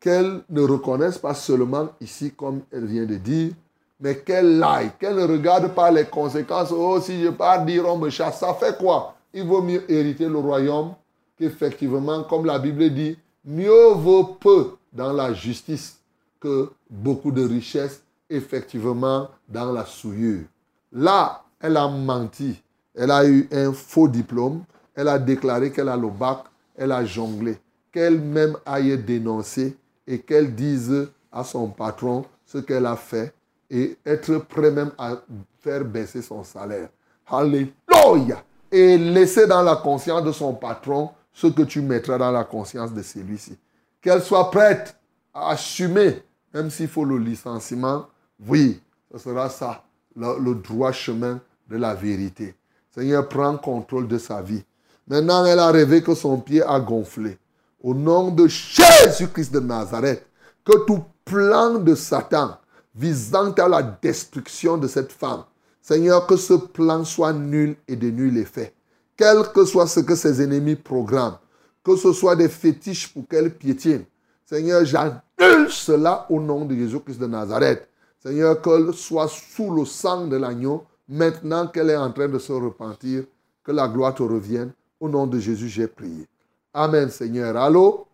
Qu'elle 0.00 0.42
ne 0.50 0.62
reconnaisse 0.62 1.18
pas 1.18 1.34
seulement 1.34 1.88
ici, 2.00 2.32
comme 2.36 2.60
elle 2.72 2.86
vient 2.86 3.06
de 3.06 3.16
dire, 3.16 3.52
mais 4.00 4.18
qu'elle 4.18 4.62
aille, 4.62 4.90
qu'elle 4.98 5.16
ne 5.16 5.26
regarde 5.26 5.74
pas 5.74 5.90
les 5.90 6.04
conséquences. 6.04 6.72
Oh, 6.72 7.00
si 7.00 7.22
je 7.22 7.30
pars 7.30 7.64
dire 7.64 7.86
on 7.88 7.96
me 7.96 8.10
chasse, 8.10 8.40
ça 8.40 8.52
fait 8.54 8.76
quoi? 8.76 9.14
Il 9.32 9.44
vaut 9.44 9.62
mieux 9.62 9.90
hériter 9.90 10.28
le 10.28 10.38
royaume 10.38 10.94
qu'effectivement, 11.38 12.22
comme 12.24 12.44
la 12.44 12.58
Bible 12.58 12.90
dit, 12.90 13.16
mieux 13.44 13.92
vaut 13.94 14.24
peu 14.24 14.72
dans 14.92 15.12
la 15.12 15.32
justice 15.32 15.98
que 16.40 16.70
beaucoup 16.90 17.30
de 17.30 17.46
richesses 17.46 18.03
effectivement 18.34 19.28
dans 19.48 19.72
la 19.72 19.84
souillure. 19.84 20.44
Là, 20.92 21.42
elle 21.60 21.76
a 21.76 21.88
menti. 21.88 22.62
Elle 22.94 23.10
a 23.10 23.26
eu 23.26 23.48
un 23.52 23.72
faux 23.72 24.08
diplôme. 24.08 24.64
Elle 24.94 25.08
a 25.08 25.18
déclaré 25.18 25.72
qu'elle 25.72 25.88
a 25.88 25.96
le 25.96 26.08
bac. 26.08 26.44
Elle 26.76 26.92
a 26.92 27.04
jonglé. 27.04 27.58
Qu'elle-même 27.92 28.56
aille 28.66 28.98
dénoncer 28.98 29.76
et 30.06 30.18
qu'elle 30.18 30.54
dise 30.54 31.08
à 31.32 31.44
son 31.44 31.68
patron 31.68 32.24
ce 32.44 32.58
qu'elle 32.58 32.86
a 32.86 32.96
fait 32.96 33.32
et 33.70 33.96
être 34.04 34.38
prêt 34.38 34.70
même 34.70 34.92
à 34.98 35.14
faire 35.60 35.84
baisser 35.84 36.22
son 36.22 36.44
salaire. 36.44 36.88
Alléluia! 37.26 38.44
Et 38.70 38.98
laisser 38.98 39.46
dans 39.46 39.62
la 39.62 39.76
conscience 39.76 40.24
de 40.24 40.32
son 40.32 40.54
patron 40.54 41.10
ce 41.32 41.46
que 41.46 41.62
tu 41.62 41.80
mettras 41.80 42.18
dans 42.18 42.30
la 42.30 42.44
conscience 42.44 42.92
de 42.92 43.02
celui-ci. 43.02 43.56
Qu'elle 44.00 44.22
soit 44.22 44.50
prête 44.50 44.96
à 45.32 45.50
assumer, 45.50 46.22
même 46.52 46.70
s'il 46.70 46.88
faut 46.88 47.04
le 47.04 47.18
licenciement, 47.18 48.06
oui, 48.46 48.80
ce 49.12 49.18
sera 49.18 49.48
ça, 49.48 49.84
le, 50.16 50.54
droit 50.54 50.92
chemin 50.92 51.40
de 51.68 51.76
la 51.76 51.94
vérité. 51.94 52.54
Seigneur, 52.94 53.28
prends 53.28 53.56
contrôle 53.56 54.08
de 54.08 54.18
sa 54.18 54.42
vie. 54.42 54.62
Maintenant, 55.08 55.44
elle 55.44 55.58
a 55.58 55.70
rêvé 55.70 56.02
que 56.02 56.14
son 56.14 56.38
pied 56.38 56.62
a 56.62 56.80
gonflé. 56.80 57.38
Au 57.82 57.94
nom 57.94 58.30
de 58.30 58.46
Jésus-Christ 58.46 59.52
de 59.52 59.60
Nazareth, 59.60 60.26
que 60.64 60.84
tout 60.86 61.04
plan 61.24 61.78
de 61.78 61.94
Satan 61.94 62.56
visant 62.94 63.52
à 63.52 63.68
la 63.68 63.82
destruction 63.82 64.78
de 64.78 64.88
cette 64.88 65.12
femme, 65.12 65.44
Seigneur, 65.82 66.26
que 66.26 66.36
ce 66.36 66.54
plan 66.54 67.04
soit 67.04 67.32
nul 67.32 67.76
et 67.86 67.96
de 67.96 68.08
nul 68.08 68.38
effet. 68.38 68.72
Quel 69.16 69.42
que 69.52 69.64
soit 69.64 69.86
ce 69.86 70.00
que 70.00 70.14
ses 70.14 70.42
ennemis 70.42 70.76
programment, 70.76 71.38
que 71.84 71.96
ce 71.96 72.12
soit 72.12 72.36
des 72.36 72.48
fétiches 72.48 73.12
pour 73.12 73.28
qu'elle 73.28 73.52
piétine, 73.52 74.04
Seigneur, 74.46 74.84
j'annule 74.84 75.70
cela 75.70 76.26
au 76.30 76.40
nom 76.40 76.64
de 76.64 76.74
Jésus-Christ 76.74 77.18
de 77.18 77.26
Nazareth. 77.26 77.88
Seigneur, 78.24 78.62
qu'elle 78.62 78.94
soit 78.94 79.28
sous 79.28 79.70
le 79.70 79.84
sang 79.84 80.26
de 80.26 80.38
l'agneau, 80.38 80.84
maintenant 81.06 81.66
qu'elle 81.66 81.90
est 81.90 81.96
en 81.96 82.10
train 82.10 82.28
de 82.28 82.38
se 82.38 82.54
repentir, 82.54 83.24
que 83.62 83.70
la 83.70 83.86
gloire 83.86 84.14
te 84.14 84.22
revienne. 84.22 84.72
Au 84.98 85.10
nom 85.10 85.26
de 85.26 85.38
Jésus, 85.38 85.68
j'ai 85.68 85.86
prié. 85.86 86.26
Amen, 86.72 87.10
Seigneur. 87.10 87.54
Allô? 87.54 88.06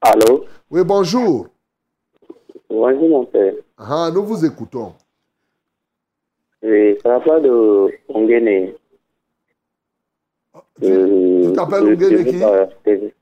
Allô? 0.00 0.44
Oui, 0.70 0.84
bonjour. 0.84 1.48
Bonjour, 2.70 3.08
mon 3.08 3.24
père. 3.26 3.54
Ah, 3.76 4.08
nous 4.14 4.22
vous 4.22 4.44
écoutons. 4.44 4.94
Oui, 6.62 6.96
ça 7.02 7.08
va 7.08 7.20
pas 7.20 7.40
de 7.40 7.88
Ongene. 8.08 8.72
Tu 10.80 10.84
euh, 10.84 11.52
t'appelles 11.52 11.82
Ongene 11.82 12.24
qui? 12.24 13.12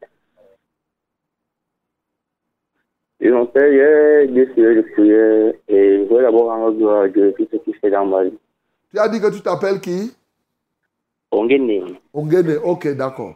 Et 3.23 3.31
mon 3.31 3.45
père, 3.47 3.71
j'ai 3.71 4.33
décidé 4.33 4.77
de 4.77 4.81
prier 4.81 5.61
et 5.69 5.99
je 5.99 6.09
voulais 6.09 6.23
d'abord 6.23 6.47
rendre 6.47 6.73
gloire 6.77 7.03
à 7.03 7.09
Dieu 7.09 7.35
tout 7.37 7.47
ce 7.53 7.57
qu'il 7.59 7.75
fait 7.75 7.91
dans 7.91 8.07
ma 8.07 8.25
vie. 8.25 8.39
Tu 8.91 8.99
as 8.99 9.09
dit 9.09 9.21
que 9.21 9.31
tu 9.31 9.43
t'appelles 9.43 9.81
qui? 9.81 10.17
Ongene. 11.31 11.99
Ongene, 12.15 12.57
ok, 12.65 12.97
d'accord. 12.97 13.35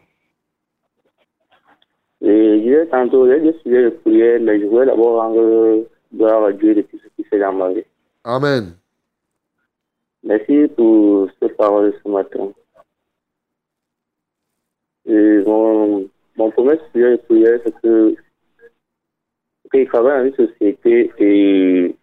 Et 2.23 2.59
je 2.59 2.63
disais 2.63 2.87
tantôt, 2.87 3.29
j'ai 3.29 3.41
décidé 3.41 3.83
de 3.85 3.91
prier, 3.91 4.39
mais 4.39 4.59
je 4.59 4.67
voulais 4.67 4.87
d'abord 4.87 5.21
rendre 5.21 5.85
gloire 6.15 6.45
à 6.45 6.53
Dieu 6.53 6.75
de 6.75 6.81
tout 6.81 6.99
ce 6.99 7.09
qu'il 7.15 7.27
fait 7.27 7.39
dans 7.39 7.53
ma 7.53 7.71
vie. 7.73 7.85
Amen. 8.25 8.77
Merci 10.23 10.67
pour 10.75 11.29
cette 11.39 11.57
parole 11.59 11.93
ce 12.03 12.09
matin. 12.09 12.49
Et 15.05 15.43
mon, 15.47 16.09
mon 16.37 16.51
premier 16.51 16.79
sujet 16.95 17.13
de 17.13 17.17
prière, 17.17 17.61
c'est 17.63 17.75
que 17.83 18.17
une 19.75 20.35
société 20.35 21.13
et 21.19 21.97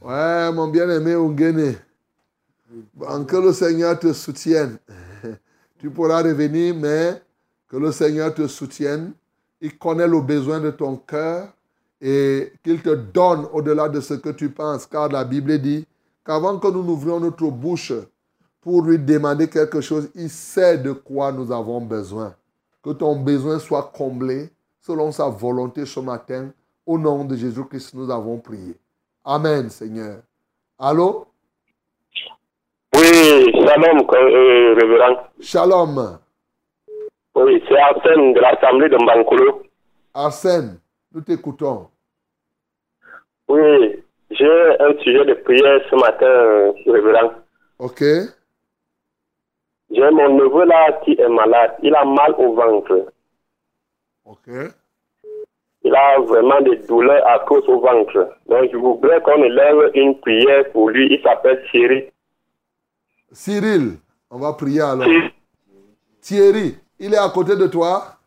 Ouais, 0.00 0.52
mon 0.52 0.68
bien-aimé 0.68 1.16
Ongene. 1.16 1.74
que 3.26 3.36
le 3.36 3.52
Seigneur 3.52 3.98
te 3.98 4.12
soutienne. 4.12 4.78
tu 5.78 5.90
pourras 5.90 6.22
revenir, 6.22 6.74
mais 6.74 7.20
que 7.68 7.76
le 7.76 7.90
Seigneur 7.92 8.32
te 8.32 8.46
soutienne. 8.46 9.12
Il 9.60 9.76
connaît 9.76 10.06
le 10.06 10.20
besoin 10.20 10.60
de 10.60 10.70
ton 10.70 10.96
cœur. 10.96 11.52
et 12.00 12.52
qu'il 12.62 12.80
te 12.80 12.94
donne 12.94 13.46
au-delà 13.52 13.88
de 13.88 14.00
ce 14.00 14.14
que 14.14 14.28
tu 14.28 14.50
penses, 14.50 14.86
car 14.86 15.08
la 15.08 15.24
Bible 15.24 15.58
dit 15.58 15.84
qu'avant 16.24 16.56
que 16.60 16.68
nous 16.68 16.84
n'ouvrions 16.84 17.18
notre 17.18 17.50
bouche 17.50 17.92
pour 18.60 18.82
lui 18.82 18.98
demander 18.98 19.48
quelque 19.48 19.80
chose, 19.80 20.10
il 20.14 20.28
sait 20.30 20.78
de 20.78 20.92
quoi 20.92 21.32
nous 21.32 21.52
avons 21.52 21.80
besoin. 21.80 22.34
Que 22.82 22.90
ton 22.90 23.16
besoin 23.16 23.58
soit 23.58 23.90
comblé 23.94 24.50
selon 24.80 25.12
sa 25.12 25.28
volonté 25.28 25.84
ce 25.86 26.00
matin. 26.00 26.50
Au 26.86 26.98
nom 26.98 27.24
de 27.24 27.36
Jésus-Christ, 27.36 27.94
nous 27.94 28.10
avons 28.10 28.38
prié. 28.38 28.74
Amen, 29.24 29.68
Seigneur. 29.68 30.20
Allô? 30.78 31.26
Oui, 32.94 33.52
shalom, 33.52 34.06
euh, 34.14 34.74
révérend. 34.74 35.16
Shalom. 35.40 36.18
Oui, 37.34 37.62
c'est 37.68 37.78
Arsène 37.78 38.32
de 38.32 38.40
l'Assemblée 38.40 38.88
de 38.88 38.96
Mbankolo. 38.96 39.62
Arsène, 40.14 40.78
nous 41.12 41.20
t'écoutons. 41.20 41.88
Oui, 43.48 44.02
j'ai 44.30 44.76
un 44.80 44.98
sujet 45.02 45.24
de 45.26 45.34
prière 45.34 45.80
ce 45.90 45.96
matin, 45.96 46.26
euh, 46.26 46.72
révérend. 46.86 47.32
Ok. 47.78 48.02
J'ai 49.90 50.10
mon 50.10 50.36
neveu 50.36 50.64
là 50.64 50.92
qui 51.04 51.12
est 51.12 51.28
malade. 51.28 51.76
Il 51.82 51.94
a 51.94 52.04
mal 52.04 52.34
au 52.38 52.54
ventre. 52.54 53.12
Ok. 54.24 54.48
Il 55.82 55.94
a 55.94 56.20
vraiment 56.20 56.60
des 56.60 56.76
douleurs 56.86 57.26
à 57.26 57.38
cause 57.40 57.66
au 57.68 57.80
ventre. 57.80 58.36
Donc, 58.46 58.70
je 58.70 58.76
voudrais 58.76 59.22
qu'on 59.22 59.42
élève 59.42 59.90
une 59.94 60.18
prière 60.20 60.70
pour 60.72 60.90
lui. 60.90 61.08
Il 61.14 61.22
s'appelle 61.22 61.64
Thierry. 61.70 62.10
Cyril, 63.32 63.96
on 64.30 64.38
va 64.38 64.52
prier 64.52 64.80
alors. 64.82 65.08
Thierry, 66.20 66.76
il 66.98 67.14
est 67.14 67.18
à 67.18 67.28
côté 67.30 67.56
de 67.56 67.66
toi. 67.66 68.18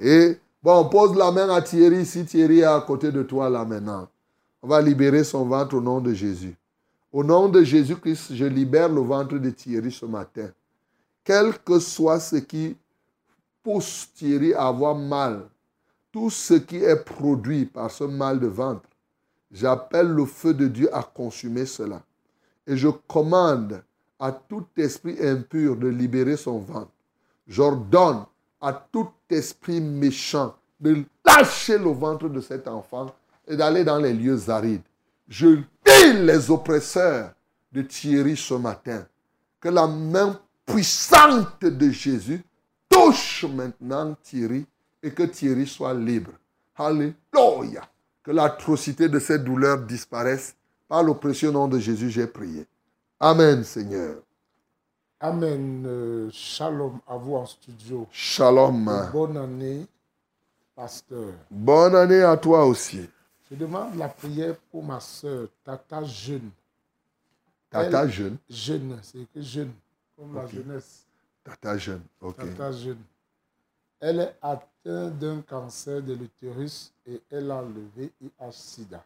Et 0.00 0.36
bon, 0.62 0.88
pose 0.88 1.16
la 1.16 1.32
main 1.32 1.48
à 1.50 1.62
Thierry 1.62 2.04
si 2.04 2.24
Thierry 2.24 2.60
est 2.60 2.64
à 2.64 2.80
côté 2.86 3.10
de 3.10 3.22
toi 3.22 3.50
là 3.50 3.64
maintenant. 3.64 4.08
On 4.62 4.68
va 4.68 4.80
libérer 4.80 5.24
son 5.24 5.44
ventre 5.44 5.76
au 5.76 5.80
nom 5.80 6.00
de 6.00 6.12
Jésus. 6.12 6.54
Au 7.10 7.24
nom 7.24 7.48
de 7.48 7.62
Jésus-Christ, 7.62 8.34
je 8.34 8.44
libère 8.44 8.90
le 8.90 9.00
ventre 9.00 9.38
de 9.38 9.50
Thierry 9.50 9.90
ce 9.90 10.04
matin. 10.04 10.50
Quel 11.24 11.58
que 11.58 11.78
soit 11.78 12.20
ce 12.20 12.36
qui 12.36 12.76
pousse 13.62 14.08
Thierry 14.14 14.52
à 14.52 14.66
avoir 14.66 14.94
mal, 14.94 15.48
tout 16.12 16.30
ce 16.30 16.54
qui 16.54 16.76
est 16.76 17.04
produit 17.04 17.64
par 17.64 17.90
ce 17.90 18.04
mal 18.04 18.40
de 18.40 18.46
ventre, 18.46 18.88
j'appelle 19.50 20.08
le 20.08 20.26
feu 20.26 20.52
de 20.52 20.68
Dieu 20.68 20.94
à 20.94 21.02
consumer 21.02 21.64
cela. 21.64 22.02
Et 22.66 22.76
je 22.76 22.88
commande 22.88 23.82
à 24.18 24.32
tout 24.32 24.66
esprit 24.76 25.16
impur 25.20 25.76
de 25.76 25.88
libérer 25.88 26.36
son 26.36 26.58
ventre. 26.58 26.92
J'ordonne 27.46 28.24
à 28.60 28.72
tout 28.72 29.08
esprit 29.30 29.80
méchant 29.80 30.54
de 30.78 31.04
lâcher 31.24 31.78
le 31.78 31.90
ventre 31.90 32.28
de 32.28 32.40
cet 32.40 32.68
enfant 32.68 33.14
et 33.46 33.56
d'aller 33.56 33.84
dans 33.84 33.98
les 33.98 34.12
lieux 34.12 34.50
arides. 34.50 34.82
Je 35.28 35.56
dis 35.56 36.12
les 36.14 36.50
oppresseurs 36.50 37.32
de 37.70 37.82
Thierry 37.82 38.36
ce 38.36 38.54
matin. 38.54 39.06
Que 39.60 39.68
la 39.68 39.86
main 39.86 40.40
puissante 40.64 41.64
de 41.64 41.90
Jésus 41.90 42.42
touche 42.88 43.44
maintenant 43.44 44.16
Thierry 44.22 44.66
et 45.02 45.10
que 45.10 45.24
Thierry 45.24 45.66
soit 45.66 45.94
libre. 45.94 46.32
Alléluia. 46.76 47.82
Que 48.22 48.30
l'atrocité 48.30 49.08
de 49.08 49.18
cette 49.18 49.44
douleur 49.44 49.78
disparaisse. 49.78 50.54
Par 50.88 51.02
le 51.02 51.12
précieux 51.12 51.50
nom 51.50 51.68
de 51.68 51.78
Jésus, 51.78 52.08
j'ai 52.08 52.26
prié. 52.26 52.66
Amen, 53.20 53.62
Seigneur. 53.62 54.22
Amen. 55.20 55.84
Euh, 55.86 56.30
shalom 56.32 57.00
à 57.06 57.16
vous 57.16 57.34
en 57.34 57.44
studio. 57.44 58.06
Shalom. 58.10 58.88
Et 58.88 59.12
bonne 59.12 59.36
année, 59.36 59.86
pasteur. 60.74 61.34
Bonne 61.50 61.94
année 61.94 62.22
à 62.22 62.36
toi 62.38 62.64
aussi. 62.64 63.06
Je 63.50 63.56
demande 63.56 63.94
la 63.96 64.08
prière 64.08 64.56
pour 64.70 64.82
ma 64.84 65.00
soeur, 65.00 65.48
Tata 65.64 66.02
Jeune. 66.04 66.50
Tata 67.70 68.04
Elle- 68.04 68.10
Jeune. 68.10 68.36
Jeune, 68.48 68.98
c'est 69.02 69.26
que 69.32 69.40
jeune, 69.40 69.72
comme 70.16 70.34
la 70.34 70.46
jeunesse. 70.46 71.06
Tata 71.44 71.76
Jeune. 71.78 72.02
Ok. 72.20 72.36
Tata 72.36 72.72
Jeune. 72.72 72.98
Elle 74.00 74.20
est 74.20 74.36
atteinte 74.42 75.18
d'un 75.18 75.40
cancer 75.42 76.02
de 76.02 76.14
l'utérus 76.14 76.92
et 77.06 77.20
elle 77.30 77.50
a 77.50 77.62
le 77.62 77.84
VIH-Sida. 77.96 79.04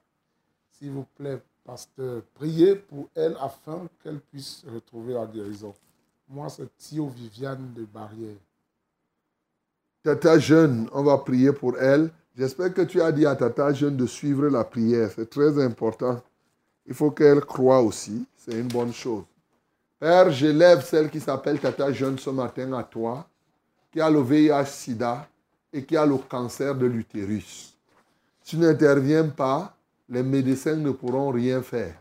S'il 0.72 0.90
vous 0.90 1.06
plaît, 1.16 1.40
pasteur, 1.64 2.22
priez 2.34 2.76
pour 2.76 3.08
elle 3.14 3.36
afin 3.40 3.86
qu'elle 4.02 4.20
puisse 4.20 4.64
retrouver 4.72 5.14
la 5.14 5.26
guérison. 5.26 5.72
Moi, 6.28 6.48
c'est 6.50 6.68
Thio 6.76 7.08
Viviane 7.08 7.72
de 7.74 7.84
Barrière. 7.84 8.36
Tata 10.02 10.38
Jeune, 10.38 10.88
on 10.92 11.04
va 11.04 11.18
prier 11.18 11.52
pour 11.52 11.78
elle. 11.78 12.10
J'espère 12.36 12.72
que 12.72 12.80
tu 12.82 13.02
as 13.02 13.12
dit 13.12 13.26
à 13.26 13.36
Tata 13.36 13.74
Jeune 13.74 13.96
de 13.96 14.06
suivre 14.06 14.48
la 14.48 14.64
prière. 14.64 15.10
C'est 15.14 15.28
très 15.28 15.62
important. 15.62 16.22
Il 16.86 16.94
faut 16.94 17.10
qu'elle 17.10 17.42
croie 17.42 17.80
aussi. 17.82 18.24
C'est 18.38 18.58
une 18.58 18.68
bonne 18.68 18.92
chose. 18.92 19.24
Père, 20.00 20.30
j'élève 20.30 20.82
celle 20.82 21.10
qui 21.10 21.20
s'appelle 21.20 21.60
Tata 21.60 21.92
Jeune 21.92 22.18
ce 22.18 22.30
matin 22.30 22.72
à 22.72 22.84
toi, 22.84 23.26
qui 23.92 24.00
a 24.00 24.08
le 24.08 24.20
VIH-Sida 24.20 25.28
et 25.74 25.84
qui 25.84 25.94
a 25.94 26.06
le 26.06 26.16
cancer 26.16 26.74
de 26.74 26.86
l'utérus. 26.86 27.74
Si 28.42 28.56
tu 28.56 28.62
n'interviens 28.62 29.28
pas, 29.28 29.76
les 30.08 30.22
médecins 30.22 30.76
ne 30.76 30.90
pourront 30.90 31.30
rien 31.30 31.60
faire. 31.62 31.94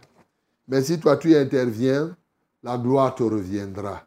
Mais 0.68 0.82
si 0.82 0.98
toi 0.98 1.18
tu 1.18 1.36
interviens, 1.36 2.16
la 2.64 2.78
gloire 2.78 3.14
te 3.16 3.24
reviendra. 3.24 4.02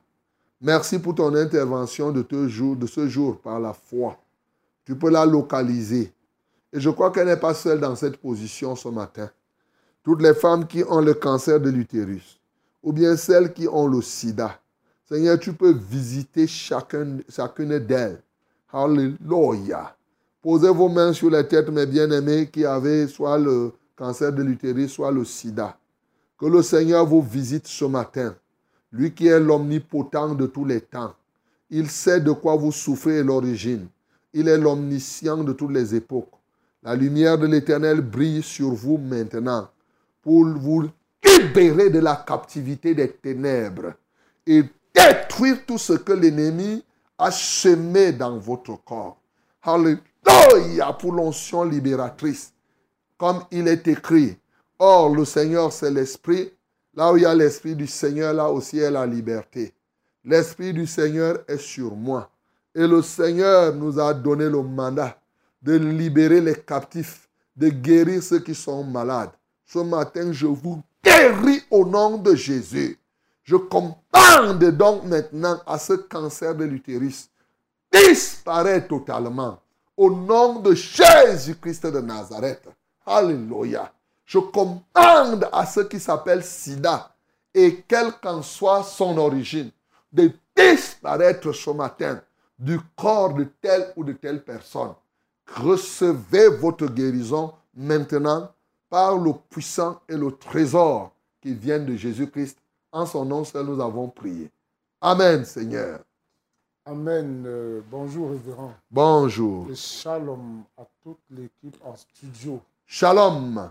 Merci 0.63 0.99
pour 0.99 1.15
ton 1.15 1.35
intervention 1.35 2.11
de, 2.11 2.23
de 2.23 2.87
ce 2.87 3.09
jour 3.09 3.39
par 3.41 3.61
la 3.61 3.75
foi. 3.75 4.19
Tu 4.85 4.97
peux 4.97 5.11
la 5.11 5.25
localiser. 5.25 6.13
Et 6.73 6.81
je 6.81 6.91
crois 6.91 7.11
qu'elle 7.11 7.29
n'est 7.29 7.37
pas 7.37 7.55
seule 7.55 7.81
dans 7.81 7.97
cette 7.97 8.17
position 8.17 8.75
ce 8.77 8.89
matin. 8.89 9.31
Toutes 10.03 10.23
les 10.23 10.35
femmes 10.35 10.67
qui 10.67 10.85
ont 10.85 11.01
le 11.01 11.15
cancer 11.15 11.61
de 11.61 11.71
l'utérus, 11.71 12.39
ou 12.83 12.93
bien 12.93 13.17
celles 13.17 13.53
qui 13.53 13.67
ont 13.67 13.87
le 13.87 14.03
sida, 14.03 14.59
Seigneur, 15.07 15.39
tu 15.39 15.53
peux 15.53 15.73
visiter 15.73 16.47
chacun, 16.47 17.19
chacune 17.29 17.79
d'elles. 17.79 18.23
Alléluia. 18.73 19.95
Posez 20.43 20.71
vos 20.71 20.89
mains 20.89 21.13
sur 21.13 21.31
les 21.31 21.47
têtes, 21.47 21.69
mes 21.69 21.87
bien-aimés, 21.87 22.49
qui 22.51 22.65
avaient 22.65 23.07
soit 23.07 23.39
le 23.39 23.73
cancer 23.97 24.33
de 24.33 24.43
l'utérus, 24.43 24.93
soit 24.93 25.13
le 25.13 25.25
sida. 25.25 25.79
Que 26.39 26.47
le 26.47 26.63
Seigneur 26.63 27.07
vous 27.07 27.23
visite 27.23 27.67
ce 27.67 27.85
matin. 27.85 28.35
Lui 28.93 29.13
qui 29.13 29.27
est 29.27 29.41
l'omnipotent 29.41 30.35
de 30.35 30.47
tous 30.47 30.65
les 30.65 30.81
temps. 30.81 31.15
Il 31.71 31.89
sait 31.91 32.21
de 32.21 32.33
quoi 32.33 32.57
vous 32.57 32.73
souffrez 32.73 33.19
et 33.19 33.23
l'origine. 33.23 33.87
Il 34.35 34.49
est 34.49 34.59
l'omniscient 34.59 35.45
de 35.45 35.53
toutes 35.53 35.71
les 35.71 35.95
époques. 35.95 36.33
La 36.83 36.95
lumière 36.95 37.39
de 37.39 37.47
l'Éternel 37.47 38.01
brille 38.01 38.43
sur 38.43 38.73
vous 38.73 38.99
maintenant 38.99 39.69
pour 40.21 40.45
vous 40.45 40.91
libérer 41.25 41.89
de 41.89 42.01
la 42.01 42.17
captivité 42.17 42.95
des 42.95 43.11
ténèbres 43.11 43.95
et 44.47 44.65
détruire 44.93 45.65
tout 45.67 45.79
ce 45.79 45.95
que 45.95 46.13
l'ennemi 46.13 46.85
a 47.17 47.31
semé 47.31 48.13
dans 48.13 48.37
votre 48.39 48.77
corps. 48.85 49.19
Alléluia 49.63 50.93
pour 50.99 51.13
l'onction 51.13 51.65
libératrice. 51.65 52.53
Comme 53.17 53.45
il 53.51 53.69
est 53.69 53.87
écrit, 53.87 54.37
Or 54.79 55.15
le 55.15 55.25
Seigneur 55.25 55.73
c'est 55.73 55.91
l'Esprit. 55.91 56.53
Là 56.95 57.13
où 57.13 57.17
il 57.17 57.23
y 57.23 57.27
a 57.27 57.35
l'Esprit 57.35 57.75
du 57.77 57.87
Seigneur, 57.87 58.35
là 58.35 58.51
aussi 58.51 58.79
est 58.79 58.91
la 58.91 59.07
liberté. 59.07 59.73
L'Esprit 60.25 60.73
du 60.73 60.87
Seigneur 60.87 61.39
est 61.49 61.59
sur 61.59 61.95
moi. 61.95 62.31
Et 62.75 62.87
le 62.87 63.03
Seigneur 63.03 63.75
nous 63.75 64.01
a 64.01 64.13
donné 64.13 64.49
le 64.49 64.63
mandat 64.63 65.17
de 65.63 65.75
libérer 65.75 66.41
les 66.41 66.57
captifs, 66.57 67.29
de 67.57 67.69
guérir 67.69 68.23
ceux 68.23 68.41
qui 68.41 68.55
sont 68.55 68.83
malades. 68.85 69.31
Ce 69.65 69.79
matin, 69.79 70.33
je 70.33 70.47
vous 70.47 70.83
guéris 71.03 71.63
au 71.71 71.85
nom 71.85 72.19
de 72.19 72.35
Jésus. 72.35 72.99
Je 73.45 73.57
commande 73.57 74.65
donc 74.77 75.05
maintenant 75.05 75.61
à 75.67 75.79
ce 75.79 75.93
cancer 75.93 76.55
de 76.55 76.65
l'utérus 76.65 77.29
disparaît 77.93 78.87
totalement 78.87 79.61
au 79.97 80.11
nom 80.11 80.61
de 80.61 80.75
Jésus-Christ 80.75 81.87
de 81.87 82.01
Nazareth. 82.01 82.69
Alléluia. 83.07 83.93
Je 84.25 84.39
commande 84.39 85.49
à 85.53 85.67
ceux 85.67 85.85
qui 85.85 86.01
s'appellent 86.01 86.45
sida 86.45 87.15
et 87.53 87.85
quelle 87.87 88.13
qu'en 88.21 88.43
soit 88.43 88.83
son 88.83 89.17
origine, 89.19 89.71
de 90.13 90.33
disparaître 90.57 91.53
ce 91.53 91.71
matin 91.71 92.21
du 92.59 92.79
corps 92.97 93.35
de 93.35 93.45
telle 93.61 93.93
ou 93.97 94.05
de 94.05 94.13
telle 94.13 94.43
personne. 94.43 94.95
Recevez 95.47 96.49
votre 96.49 96.87
guérison 96.87 97.53
maintenant 97.75 98.51
par 98.89 99.19
le 99.19 99.33
puissant 99.51 100.01
et 100.09 100.17
le 100.17 100.31
trésor 100.33 101.13
qui 101.41 101.55
viennent 101.55 101.87
de 101.87 101.97
Jésus-Christ. 101.97 102.59
En 102.93 103.07
son 103.07 103.25
nom 103.25 103.45
seul, 103.45 103.67
nous 103.67 103.81
avons 103.81 104.09
prié. 104.09 104.51
Amen, 105.01 105.45
Seigneur. 105.45 106.01
Amen. 106.87 107.45
Euh, 107.47 107.81
bonjour, 107.91 108.31
révérend. 108.31 108.75
Bonjour. 108.91 109.71
Et 109.71 109.75
shalom 109.75 110.65
à 110.77 110.87
toute 111.03 111.19
l'équipe 111.31 111.77
en 111.85 111.97
studio. 111.97 112.61
Shalom. 112.87 113.71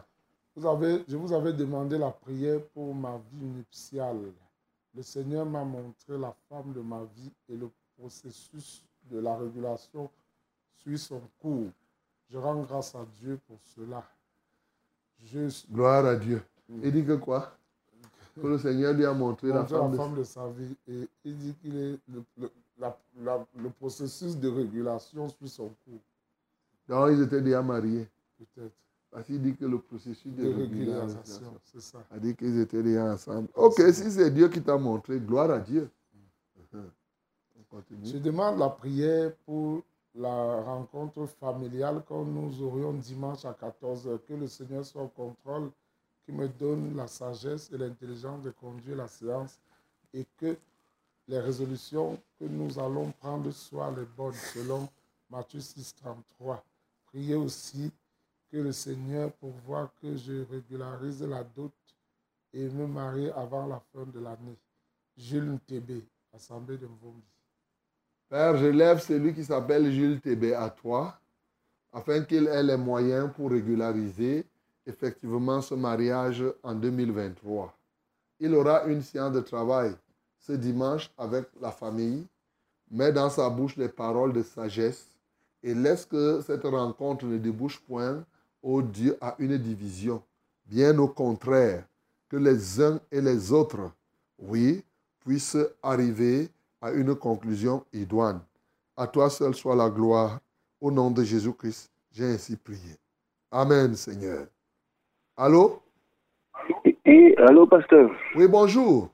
Vous 0.56 0.68
avez, 0.68 1.04
je 1.08 1.16
vous 1.16 1.34
avais 1.34 1.54
demandé 1.54 1.98
la 1.98 2.12
prière 2.12 2.60
pour 2.74 2.94
ma 2.94 3.20
vie 3.32 3.46
nuptiale. 3.46 4.32
Le 4.96 5.02
Seigneur 5.02 5.46
m'a 5.46 5.64
montré 5.64 6.18
la 6.20 6.36
femme 6.50 6.74
de 6.74 6.82
ma 6.82 7.02
vie 7.16 7.32
et 7.50 7.56
le 7.56 7.70
processus 8.08 8.84
de 9.10 9.20
la 9.20 9.36
régulation 9.38 10.10
suit 10.80 10.98
son 11.00 11.22
cours. 11.42 11.70
Je 12.30 12.38
rends 12.38 12.62
grâce 12.64 12.94
à 12.96 13.06
Dieu 13.22 13.40
pour 13.48 13.58
cela. 13.76 14.04
Je 15.26 15.48
Gloire 15.72 16.06
à 16.06 16.16
Dieu. 16.18 16.42
Il 16.70 16.92
dit 16.92 17.06
que 17.06 17.16
quoi? 17.16 17.56
Que 18.36 18.48
le 18.48 18.58
Seigneur 18.58 18.94
lui 18.94 19.06
a 19.06 19.14
montré 19.14 19.50
la 19.50 19.64
femme, 19.66 19.84
la 19.84 19.88
de- 19.92 19.96
femme 19.98 20.16
de 20.16 20.24
sa 20.24 20.48
vie 20.50 20.76
et 20.88 21.08
il 21.24 21.38
dit 21.38 21.54
qu'il 21.62 21.78
est 21.78 22.00
le, 22.10 22.24
le- 22.38 22.52
la- 22.80 22.98
la- 23.22 23.46
le 23.56 23.70
processus 23.70 24.36
de 24.38 24.50
régulation 24.50 25.30
suit 25.30 25.48
son 25.48 25.70
cours, 25.86 26.02
Donc 26.90 27.10
ils 27.14 27.22
étaient 27.22 27.42
déjà 27.42 27.62
mariés. 27.62 28.08
peut-être. 28.38 28.74
Parce 29.12 29.28
qu'il 29.28 29.40
dit 29.42 29.56
que 29.56 29.66
le 29.66 29.78
processus 29.80 30.34
de, 30.34 30.44
De 30.44 30.54
régulation. 30.56 31.06
régulation, 31.20 31.54
c'est 31.72 31.82
ça. 31.82 32.00
a 32.10 32.18
dit 32.18 32.36
qu'ils 32.36 32.60
étaient 32.60 32.82
déjà 32.82 33.14
ensemble. 33.14 33.48
Ok, 33.54 33.80
si 33.94 34.12
c'est 34.12 34.32
Dieu 34.32 34.50
qui 34.50 34.62
t'a 34.62 34.78
montré, 34.78 35.20
gloire 35.20 35.52
à 35.52 35.60
Dieu. 35.60 35.90
Je 38.04 38.18
demande 38.18 38.60
la 38.60 38.70
prière 38.70 39.34
pour 39.46 39.82
la 40.16 40.62
rencontre 40.62 41.26
familiale 41.26 42.04
que 42.08 42.14
nous 42.14 42.62
aurions 42.62 42.94
dimanche 42.94 43.46
à 43.46 43.54
14h. 43.54 44.20
Que 44.28 44.34
le 44.34 44.48
Seigneur 44.48 44.86
soit 44.86 45.02
au 45.02 45.08
contrôle, 45.08 45.72
qu'il 46.24 46.36
me 46.36 46.48
donne 46.48 46.96
la 46.96 47.08
sagesse 47.08 47.72
et 47.72 47.78
l'intelligence 47.78 48.44
de 48.44 48.52
conduire 48.52 48.98
la 48.98 49.08
séance 49.08 49.60
et 50.14 50.26
que 50.38 50.56
les 51.28 51.40
résolutions 51.40 52.20
que 52.38 52.46
nous 52.46 52.78
allons 52.78 53.12
prendre 53.12 53.50
soient 53.52 53.92
les 53.92 54.06
bonnes 54.06 54.34
selon 54.34 54.88
Matthieu 55.30 55.60
6, 55.60 55.96
33. 55.96 56.64
Priez 57.08 57.36
aussi 57.36 57.92
que 58.52 58.58
le 58.58 58.72
Seigneur 58.72 59.32
pourvoie 59.34 59.92
que 60.00 60.16
je 60.16 60.46
régularise 60.52 61.24
la 61.24 61.44
dot 61.44 61.72
et 62.54 62.70
me 62.70 62.86
marie 62.86 63.32
avant 63.32 63.66
la 63.66 63.80
fin 63.92 64.06
de 64.06 64.20
l'année. 64.20 64.58
Jules 65.18 65.60
TB, 65.66 66.04
Assemblée 66.34 66.78
de 66.78 66.86
Mvombi. 66.86 67.33
Père, 68.34 68.58
je 68.58 68.66
lève 68.66 69.00
celui 69.00 69.32
qui 69.32 69.44
s'appelle 69.44 69.92
Jules 69.92 70.20
Tébé 70.20 70.56
à 70.56 70.68
toi, 70.68 71.16
afin 71.92 72.24
qu'il 72.24 72.48
ait 72.48 72.64
les 72.64 72.78
moyens 72.78 73.30
pour 73.32 73.52
régulariser 73.52 74.44
effectivement 74.88 75.62
ce 75.62 75.76
mariage 75.76 76.44
en 76.64 76.74
2023. 76.74 77.72
Il 78.40 78.56
aura 78.56 78.86
une 78.86 79.04
séance 79.04 79.34
de 79.34 79.42
travail 79.42 79.94
ce 80.40 80.54
dimanche 80.54 81.12
avec 81.16 81.46
la 81.62 81.70
famille, 81.70 82.26
met 82.90 83.12
dans 83.12 83.30
sa 83.30 83.48
bouche 83.52 83.78
des 83.78 83.88
paroles 83.88 84.34
de 84.34 84.42
sagesse 84.42 85.06
et 85.62 85.76
laisse 85.76 86.04
que 86.04 86.42
cette 86.42 86.64
rencontre 86.64 87.26
ne 87.26 87.38
débouche 87.38 87.80
point 87.82 88.26
au 88.64 88.82
Dieu 88.82 89.16
à 89.22 89.36
une 89.38 89.60
division. 89.60 90.24
Bien 90.66 90.98
au 90.98 91.08
contraire, 91.08 91.84
que 92.30 92.38
les 92.38 92.82
uns 92.82 93.00
et 93.12 93.22
les 93.22 93.52
autres, 93.52 93.92
oui, 94.40 94.84
puissent 95.24 95.68
arriver 95.84 96.50
à 96.84 96.92
une 96.92 97.16
conclusion 97.16 97.86
idoine. 97.94 98.42
À 98.98 99.08
toi 99.08 99.30
seul 99.30 99.54
soit 99.54 99.76
la 99.76 99.90
gloire. 99.90 100.40
Au 100.82 100.92
nom 100.92 101.10
de 101.10 101.24
Jésus-Christ, 101.24 101.90
j'ai 102.12 102.26
ainsi 102.26 102.58
prié. 102.58 102.98
Amen, 103.50 103.96
Seigneur. 103.96 104.48
Allô? 105.38 105.80
Oui, 107.06 107.34
allô, 107.38 107.66
pasteur. 107.68 108.12
Oui, 108.36 108.48
bonjour. 108.50 109.10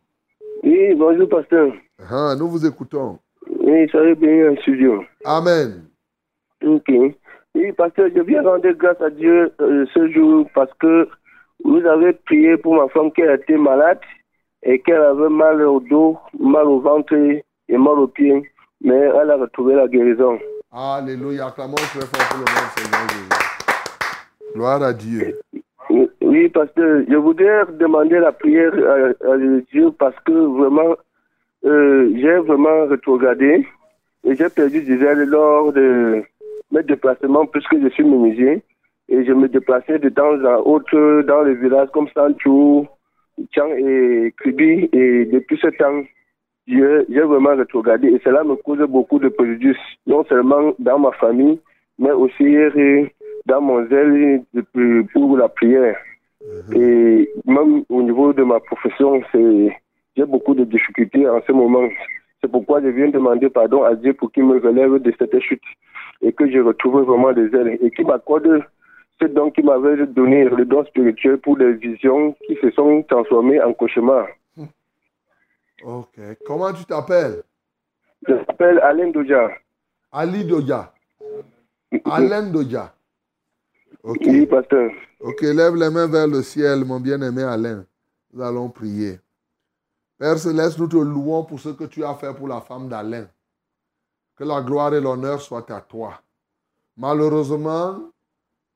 Oui, 0.64 0.96
bonjour, 0.96 1.30
pasteur. 1.30 1.72
Ah, 2.10 2.34
nous 2.36 2.50
vous 2.50 2.66
écoutons. 2.66 3.20
Oui, 3.48 3.88
soyez 3.90 4.16
bien 4.16 4.52
en 4.52 4.56
studio. 4.64 5.04
Amen. 5.24 5.86
Ok. 6.66 6.90
Oui, 7.54 7.72
pasteur, 7.74 8.10
je 8.16 8.22
viens 8.22 8.42
rendre 8.42 8.72
grâce 8.72 9.00
à 9.00 9.12
Dieu 9.12 9.54
euh, 9.62 9.86
ce 9.94 10.10
jour 10.10 10.48
parce 10.56 10.74
que 10.80 11.08
vous 11.64 11.86
avez 11.86 12.14
prié 12.14 12.58
pour 12.58 12.76
ma 12.76 12.88
femme 12.90 13.12
qui 13.12 13.22
été 13.22 13.58
malade 13.58 14.00
et 14.64 14.80
qu'elle 14.82 15.02
avait 15.02 15.30
mal 15.30 15.62
au 15.62 15.80
dos, 15.80 16.18
mal 16.40 16.66
au 16.66 16.80
ventre 16.80 17.16
et 17.70 17.78
pieds, 18.16 18.52
mais 18.82 18.96
elle 18.96 19.32
a 19.32 19.38
retrouvé 19.38 19.76
la 19.76 19.88
guérison. 19.88 20.38
Alléluia. 20.72 21.48
Acclamons 21.48 21.76
très 21.76 22.02
fort 22.02 22.30
pour 22.30 22.40
le 22.40 22.46
nom 22.46 22.68
Seigneur 22.76 23.10
Jésus. 23.10 24.54
Gloire 24.56 24.84
à 24.84 24.94
Dieu. 24.94 25.40
Oui, 25.90 26.10
Oui, 26.22 26.50
pasteur, 26.50 27.02
je 27.10 27.16
voudrais 27.16 27.66
demander 27.80 28.20
la 28.20 28.32
prière 28.32 28.74
à, 28.74 29.34
à 29.34 29.38
Dieu 29.72 29.92
parce 29.98 30.16
que 30.26 30.32
vraiment, 30.32 30.96
euh, 31.66 32.12
j'ai 32.16 32.38
vraiment 32.38 32.86
rétrogradé 32.88 33.66
et 34.24 34.36
j'ai 34.36 34.50
perdu 34.50 34.82
du 34.82 35.00
zèle 35.00 35.24
lors 35.24 35.74
de 35.74 36.24
mes 36.72 36.84
déplacements 36.84 37.46
puisque 37.48 37.80
je 37.82 37.90
suis 37.90 38.04
menuisier 38.04 38.62
et 39.10 39.26
je 39.26 39.34
me 39.34 39.48
déplaçais 39.48 39.98
de 39.98 40.10
temps 40.10 40.44
à 40.46 40.60
autre 40.60 41.22
dans 41.24 41.42
les 41.42 41.56
villages 41.56 41.90
comme 41.94 42.08
Sanchou, 42.10 42.88
Tchang 43.52 43.72
et 43.76 44.34
Kribi 44.38 44.88
et 44.94 45.26
depuis 45.26 45.58
ce 45.60 45.68
temps, 45.78 46.04
j'ai 46.70 47.06
j'ai 47.10 47.22
vraiment 47.22 47.56
rétrogradé 47.56 48.08
et 48.10 48.22
cela 48.24 48.44
me 48.44 48.56
cause 48.56 48.80
beaucoup 48.88 49.20
de 49.20 49.30
préjudice, 49.30 49.78
non 50.06 50.24
seulement 50.26 50.74
dans 50.80 51.00
ma 51.00 51.12
famille, 51.14 51.60
mais 51.98 52.12
aussi 52.12 52.56
dans 53.46 53.62
mon 53.62 53.88
zèle 53.88 54.44
pour 55.14 55.38
la 55.38 55.50
prière. 55.50 55.98
Et 56.74 57.30
même 57.46 57.84
au 57.90 58.02
niveau 58.02 58.34
de 58.34 58.44
ma 58.44 58.60
profession, 58.60 59.22
j'ai 59.34 60.26
beaucoup 60.26 60.54
de 60.54 60.64
difficultés 60.64 61.28
en 61.28 61.42
ce 61.46 61.52
moment. 61.52 61.90
C'est 62.42 62.52
pourquoi 62.52 62.82
je 62.82 62.88
viens 62.88 63.10
demander 63.10 63.50
pardon 63.50 63.84
à 63.84 63.96
Dieu 63.96 64.14
pour 64.14 64.32
qu'il 64.32 64.46
me 64.46 64.60
relève 64.60 65.00
de 65.00 65.14
cette 65.18 65.38
chute 65.40 65.62
et 66.22 66.32
que 66.32 66.50
je 66.50 66.60
retrouve 66.60 67.02
vraiment 67.02 67.34
des 67.34 67.54
ailes 67.56 67.78
et 67.82 67.92
qu'il 67.92 68.08
m'accorde 68.08 68.64
ce 69.22 69.26
don 69.28 69.52
qu'il 69.52 69.66
m'avait 69.66 70.06
donné, 70.08 70.46
le 70.46 70.64
don 70.64 70.86
spirituel 70.86 71.38
pour 71.40 71.58
des 71.58 71.74
visions 71.74 72.34
qui 72.48 72.56
se 72.62 72.72
sont 72.72 73.04
transformées 73.04 73.62
en 73.62 73.74
cauchemars. 73.74 74.28
Ok. 75.84 76.20
Comment 76.46 76.74
tu 76.74 76.86
t'appelles? 76.86 77.44
Je 78.28 78.34
m'appelle 78.34 78.80
Alain 78.80 79.12
Doja. 79.12 79.50
Ali 80.12 80.46
Doja. 80.46 80.94
Alain 82.06 82.52
Doja. 82.52 82.94
Ok. 84.04 84.22
Oui, 84.26 84.46
pasteur. 84.46 84.92
Ok, 85.20 85.42
lève 85.42 85.76
les 85.76 85.90
mains 85.90 86.08
vers 86.08 86.28
le 86.28 86.42
ciel, 86.42 86.86
mon 86.86 87.00
bien-aimé 87.00 87.44
Alain. 87.44 87.86
Nous 88.32 88.42
allons 88.42 88.70
prier. 88.70 89.20
Père 90.18 90.38
Céleste, 90.38 90.78
nous 90.80 90.88
te 90.88 90.98
louons 90.98 91.44
pour 91.44 91.60
ce 91.60 91.70
que 91.70 91.86
tu 91.86 92.04
as 92.04 92.14
fait 92.16 92.34
pour 92.34 92.48
la 92.48 92.62
femme 92.62 92.88
d'Alain. 92.88 93.28
Que 94.36 94.44
la 94.44 94.62
gloire 94.62 94.94
et 94.94 95.02
l'honneur 95.02 95.42
soient 95.42 95.70
à 95.72 95.82
toi. 95.82 96.22
Malheureusement, 96.96 98.00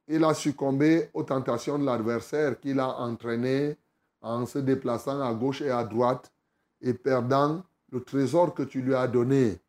il 0.08 0.24
a 0.24 0.34
succombé 0.34 1.10
aux 1.14 1.24
tentations 1.24 1.78
de 1.80 1.86
l'adversaire 1.86 2.60
qu'il 2.60 2.80
a 2.80 2.88
entraîné 3.00 3.78
en 4.22 4.46
se 4.46 4.60
déplaçant 4.60 5.22
à 5.22 5.34
gauche 5.34 5.62
et 5.62 5.72
à 5.72 5.84
droite 5.84 6.33
et 6.84 6.94
perdant 6.94 7.64
le 7.92 8.02
trésor 8.02 8.54
que 8.54 8.64
tu 8.64 8.82
lui 8.82 8.94
as 8.94 9.08
donné, 9.08 9.60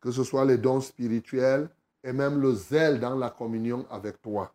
que 0.00 0.10
ce 0.10 0.22
soit 0.22 0.44
les 0.44 0.58
dons 0.58 0.80
spirituels 0.80 1.68
et 2.04 2.12
même 2.12 2.40
le 2.40 2.54
zèle 2.54 3.00
dans 3.00 3.16
la 3.16 3.30
communion 3.30 3.86
avec 3.90 4.20
toi. 4.20 4.52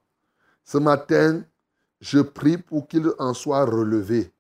Ce 0.63 0.77
matin, 0.77 1.43
je 1.99 2.19
prie 2.19 2.57
pour 2.57 2.87
qu'il 2.87 3.09
en 3.17 3.33
soit 3.33 3.65
relevé. 3.65 4.31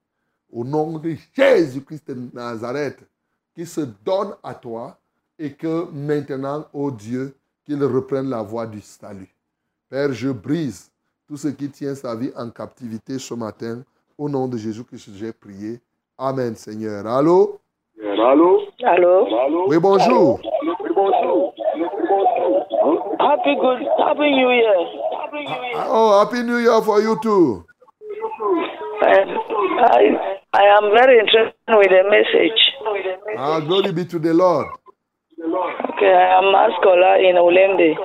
Au 0.51 0.63
nom 0.63 0.99
de 0.99 1.15
Jésus-Christ 1.33 2.07
de 2.11 2.29
Nazareth, 2.33 2.99
qu'il 3.53 3.67
se 3.67 3.81
donne 3.81 4.35
à 4.43 4.53
toi 4.53 4.97
et 5.39 5.53
que 5.53 5.89
maintenant, 5.91 6.67
ô 6.73 6.91
Dieu, 6.91 7.35
qu'il 7.65 7.83
reprenne 7.83 8.29
la 8.29 8.41
voie 8.41 8.67
du 8.67 8.81
salut. 8.81 9.33
Père, 9.89 10.13
je 10.13 10.29
brise 10.29 10.89
tout 11.27 11.37
ce 11.37 11.49
qui 11.49 11.69
tient 11.69 11.95
sa 11.95 12.15
vie 12.15 12.31
en 12.35 12.49
captivité 12.49 13.19
ce 13.19 13.33
matin. 13.33 13.83
Au 14.17 14.29
nom 14.29 14.47
de 14.47 14.57
Jésus-Christ, 14.57 15.09
j'ai 15.15 15.33
prié. 15.33 15.81
Amen, 16.19 16.55
Seigneur. 16.55 17.05
Allô? 17.05 17.59
Allô? 18.01 18.67
Allô? 18.83 19.67
Oui, 19.67 19.77
bonjour. 19.77 20.39
Oui, 20.41 20.89
bonjour. 20.95 21.53
Happy 23.19 23.55
good, 23.55 23.87
happy 23.99 24.31
New 24.31 24.49
Year. 24.51 24.75
Happy 25.13 25.43
New 25.43 25.63
Year. 25.63 25.85
Oh, 25.87 26.19
Happy 26.19 26.41
New 26.43 26.57
Year 26.57 26.81
for 26.81 27.01
you 27.01 27.19
too. 27.21 27.63
And 29.01 29.29
I, 29.79 30.37
I 30.53 30.63
am 30.77 30.91
very 30.91 31.19
interested 31.19 31.53
with 31.69 31.89
the 31.89 32.03
message. 32.09 32.73
Ah, 33.37 33.59
glory 33.59 33.91
be 33.91 34.05
to 34.05 34.17
the 34.17 34.33
Lord. 34.33 34.67
Okay, 35.39 36.13
I 36.13 36.39
am 36.39 36.45
a 36.45 36.69
scholar 36.79 37.17
in 37.17 37.35
Olemde. 37.35 37.95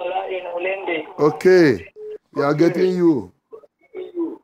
Okay. 1.19 1.87
We 2.35 2.43
are 2.43 2.55
getting 2.55 2.95
you. 2.95 3.33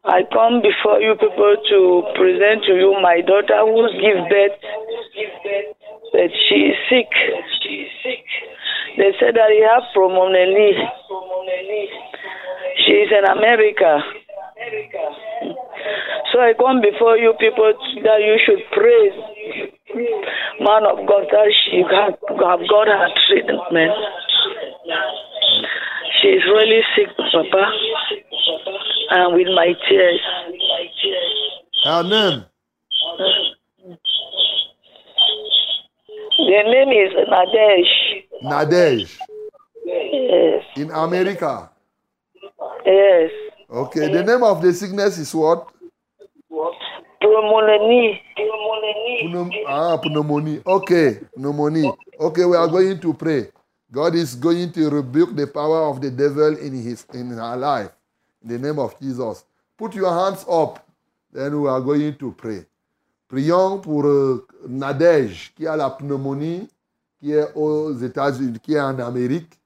I 0.09 0.25
come 0.33 0.63
before 0.65 1.01
you 1.05 1.15
people 1.21 1.57
to 1.69 2.03
present 2.17 2.65
to 2.65 2.73
you 2.73 2.97
my 3.03 3.21
daughter 3.21 3.61
who's 3.69 3.93
give 4.01 4.25
birth, 4.33 4.57
that 6.17 6.33
she 6.49 6.73
is 6.73 6.77
sick. 6.89 7.13
They 8.97 9.13
said 9.21 9.37
that 9.37 9.53
he 9.53 9.61
have 9.69 9.85
pulmonary. 9.93 10.73
She 12.87 12.93
is 13.05 13.13
in 13.13 13.25
America. 13.29 14.01
So 16.33 16.41
I 16.41 16.55
come 16.59 16.81
before 16.81 17.19
you 17.19 17.35
people 17.39 17.73
that 18.03 18.21
you 18.25 18.37
should 18.45 18.65
praise 18.73 19.13
man 20.61 20.85
of 20.89 21.07
God 21.07 21.29
that 21.31 21.53
she 21.53 21.83
have, 21.85 22.17
have 22.17 22.63
got 22.69 22.89
her 22.89 23.09
treatment. 23.29 23.93
She 26.21 26.29
is 26.29 26.43
really 26.47 26.81
sick, 26.97 27.09
Papa, 27.17 27.71
and 29.11 29.35
with 29.35 29.47
my 29.55 29.73
tears. 29.89 30.21
Her 31.85 32.03
name? 32.03 32.45
The 36.39 36.63
name 36.65 36.91
is 36.91 37.13
Nadesh. 37.29 37.95
Nadej. 38.43 39.19
Yes. 39.85 40.65
In 40.77 40.91
America. 40.91 41.71
Yes. 42.87 43.31
Okay, 43.71 44.09
the 44.13 44.23
name 44.23 44.43
of 44.43 44.63
the 44.63 44.73
sickness 44.73 45.19
is 45.19 45.35
what? 45.35 45.69
Pneumonia. 47.23 48.19
Pneum- 49.25 49.53
ah, 49.69 49.97
pneumonia. 50.05 50.61
Okay, 50.67 51.19
pneumonia. 51.37 51.93
Okay, 52.21 52.45
we 52.45 52.57
are 52.57 52.69
going 52.69 52.99
to 53.01 53.15
pray. 53.15 53.49
God 53.91 54.15
is 54.15 54.35
going 54.35 54.71
to 54.73 54.91
rebuke 54.91 55.35
the 55.35 55.47
power 55.47 55.89
of 55.89 56.01
the 56.01 56.11
devil 56.11 56.57
in 56.59 56.75
his 56.75 57.07
in 57.15 57.31
her 57.31 57.57
life. 57.57 57.91
In 58.43 58.49
the 58.51 58.59
name 58.59 58.79
of 58.79 58.99
Jesus. 59.01 59.45
Put 59.79 59.95
your 59.95 60.13
hands 60.13 60.45
up. 60.49 60.87
Then 61.33 61.61
we 61.61 61.69
are 61.69 61.81
going 61.81 62.15
to 62.17 62.33
pray. 62.33 62.67
Prions 63.29 63.79
pour 63.79 64.07
euh, 64.07 64.47
Nadège 64.67 65.53
qui 65.55 65.67
a 65.67 65.77
la 65.77 65.91
pneumonie, 65.91 66.69
qui 67.21 67.33
est 67.33 67.53
aux 67.55 67.93
États-Unis, 67.95 68.59
qui 68.61 68.75
est 68.75 68.81
en 68.81 68.99
Amérique. 68.99 69.59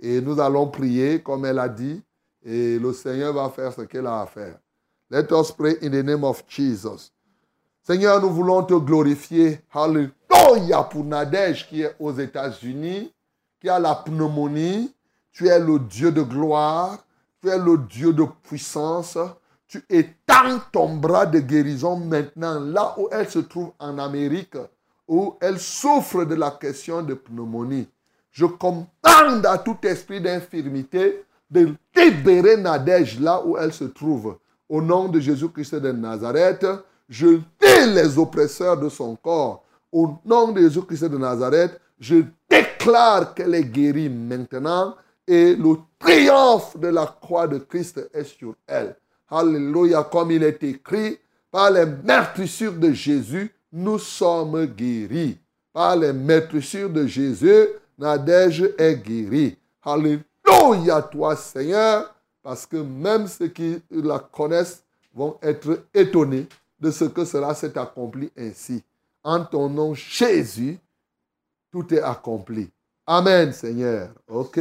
Et 0.00 0.20
nous 0.20 0.38
allons 0.40 0.66
prier 0.68 1.20
comme 1.20 1.44
elle 1.44 1.58
a 1.58 1.68
dit. 1.68 2.02
Et 2.44 2.78
le 2.78 2.92
Seigneur 2.92 3.32
va 3.32 3.48
faire 3.50 3.72
ce 3.72 3.82
qu'elle 3.82 4.06
a 4.06 4.20
à 4.20 4.26
faire. 4.26 4.58
Let 5.10 5.32
us 5.32 5.52
pray 5.52 5.76
in 5.82 5.90
the 5.90 6.02
name 6.04 6.24
of 6.24 6.44
Jesus. 6.48 7.10
Seigneur, 7.82 8.20
nous 8.20 8.30
voulons 8.30 8.62
te 8.62 8.74
glorifier. 8.74 9.60
Alléluia 9.72 10.82
pour 10.90 11.04
Nadège 11.04 11.68
qui 11.68 11.82
est 11.82 11.94
aux 11.98 12.12
États-Unis, 12.12 13.13
qui 13.64 13.70
a 13.70 13.78
la 13.78 13.94
pneumonie. 13.94 14.92
Tu 15.32 15.48
es 15.48 15.58
le 15.58 15.78
Dieu 15.78 16.12
de 16.12 16.20
gloire. 16.20 16.98
Tu 17.40 17.48
es 17.48 17.58
le 17.58 17.78
Dieu 17.78 18.12
de 18.12 18.24
puissance. 18.42 19.16
Tu 19.66 19.82
étends 19.88 20.60
ton 20.70 20.96
bras 20.96 21.24
de 21.24 21.38
guérison 21.38 21.96
maintenant 21.96 22.60
là 22.60 22.94
où 22.98 23.08
elle 23.10 23.28
se 23.28 23.38
trouve 23.38 23.72
en 23.78 23.96
Amérique, 23.98 24.58
où 25.08 25.36
elle 25.40 25.58
souffre 25.58 26.24
de 26.24 26.34
la 26.34 26.50
question 26.50 27.02
de 27.02 27.14
pneumonie. 27.14 27.88
Je 28.32 28.44
commande 28.44 29.46
à 29.46 29.56
tout 29.56 29.78
esprit 29.84 30.20
d'infirmité 30.20 31.24
de 31.50 31.74
libérer 31.96 32.58
Nadège 32.58 33.18
là 33.18 33.42
où 33.46 33.56
elle 33.56 33.72
se 33.72 33.84
trouve. 33.84 34.36
Au 34.68 34.82
nom 34.82 35.08
de 35.08 35.20
Jésus-Christ 35.20 35.76
de 35.76 35.90
Nazareth, 35.90 36.66
je 37.08 37.36
dis 37.36 37.94
les 37.94 38.18
oppresseurs 38.18 38.78
de 38.78 38.90
son 38.90 39.16
corps. 39.16 39.64
Au 39.90 40.18
nom 40.26 40.52
de 40.52 40.60
Jésus-Christ 40.60 41.04
de 41.04 41.16
Nazareth, 41.16 41.80
je 42.04 42.22
déclare 42.50 43.34
qu'elle 43.34 43.54
est 43.54 43.64
guérie 43.64 44.10
maintenant 44.10 44.94
et 45.26 45.56
le 45.56 45.76
triomphe 45.98 46.76
de 46.78 46.88
la 46.88 47.06
croix 47.06 47.48
de 47.48 47.58
Christ 47.58 48.10
est 48.12 48.24
sur 48.24 48.54
elle. 48.66 48.94
Alléluia, 49.30 50.04
comme 50.04 50.30
il 50.30 50.42
est 50.42 50.62
écrit, 50.62 51.18
par 51.50 51.70
les 51.70 51.86
meurtrissures 51.86 52.74
de 52.74 52.92
Jésus, 52.92 53.50
nous 53.72 53.98
sommes 53.98 54.66
guéris. 54.66 55.38
Par 55.72 55.96
les 55.96 56.12
meurtrissures 56.12 56.90
de 56.90 57.06
Jésus, 57.06 57.68
Nadège 57.98 58.74
est 58.76 58.96
guérie. 58.96 59.56
Alléluia, 59.82 61.00
toi 61.10 61.34
Seigneur, 61.36 62.14
parce 62.42 62.66
que 62.66 62.76
même 62.76 63.26
ceux 63.26 63.48
qui 63.48 63.80
la 63.90 64.18
connaissent 64.18 64.84
vont 65.14 65.38
être 65.42 65.86
étonnés 65.94 66.46
de 66.78 66.90
ce 66.90 67.06
que 67.06 67.24
cela 67.24 67.54
s'est 67.54 67.78
accompli 67.78 68.30
ainsi. 68.36 68.82
En 69.22 69.42
ton 69.42 69.70
nom, 69.70 69.94
Jésus, 69.94 70.78
tout 71.74 71.92
est 71.92 72.02
accompli. 72.02 72.70
Amen, 73.08 73.52
Seigneur. 73.52 74.14
OK. 74.28 74.60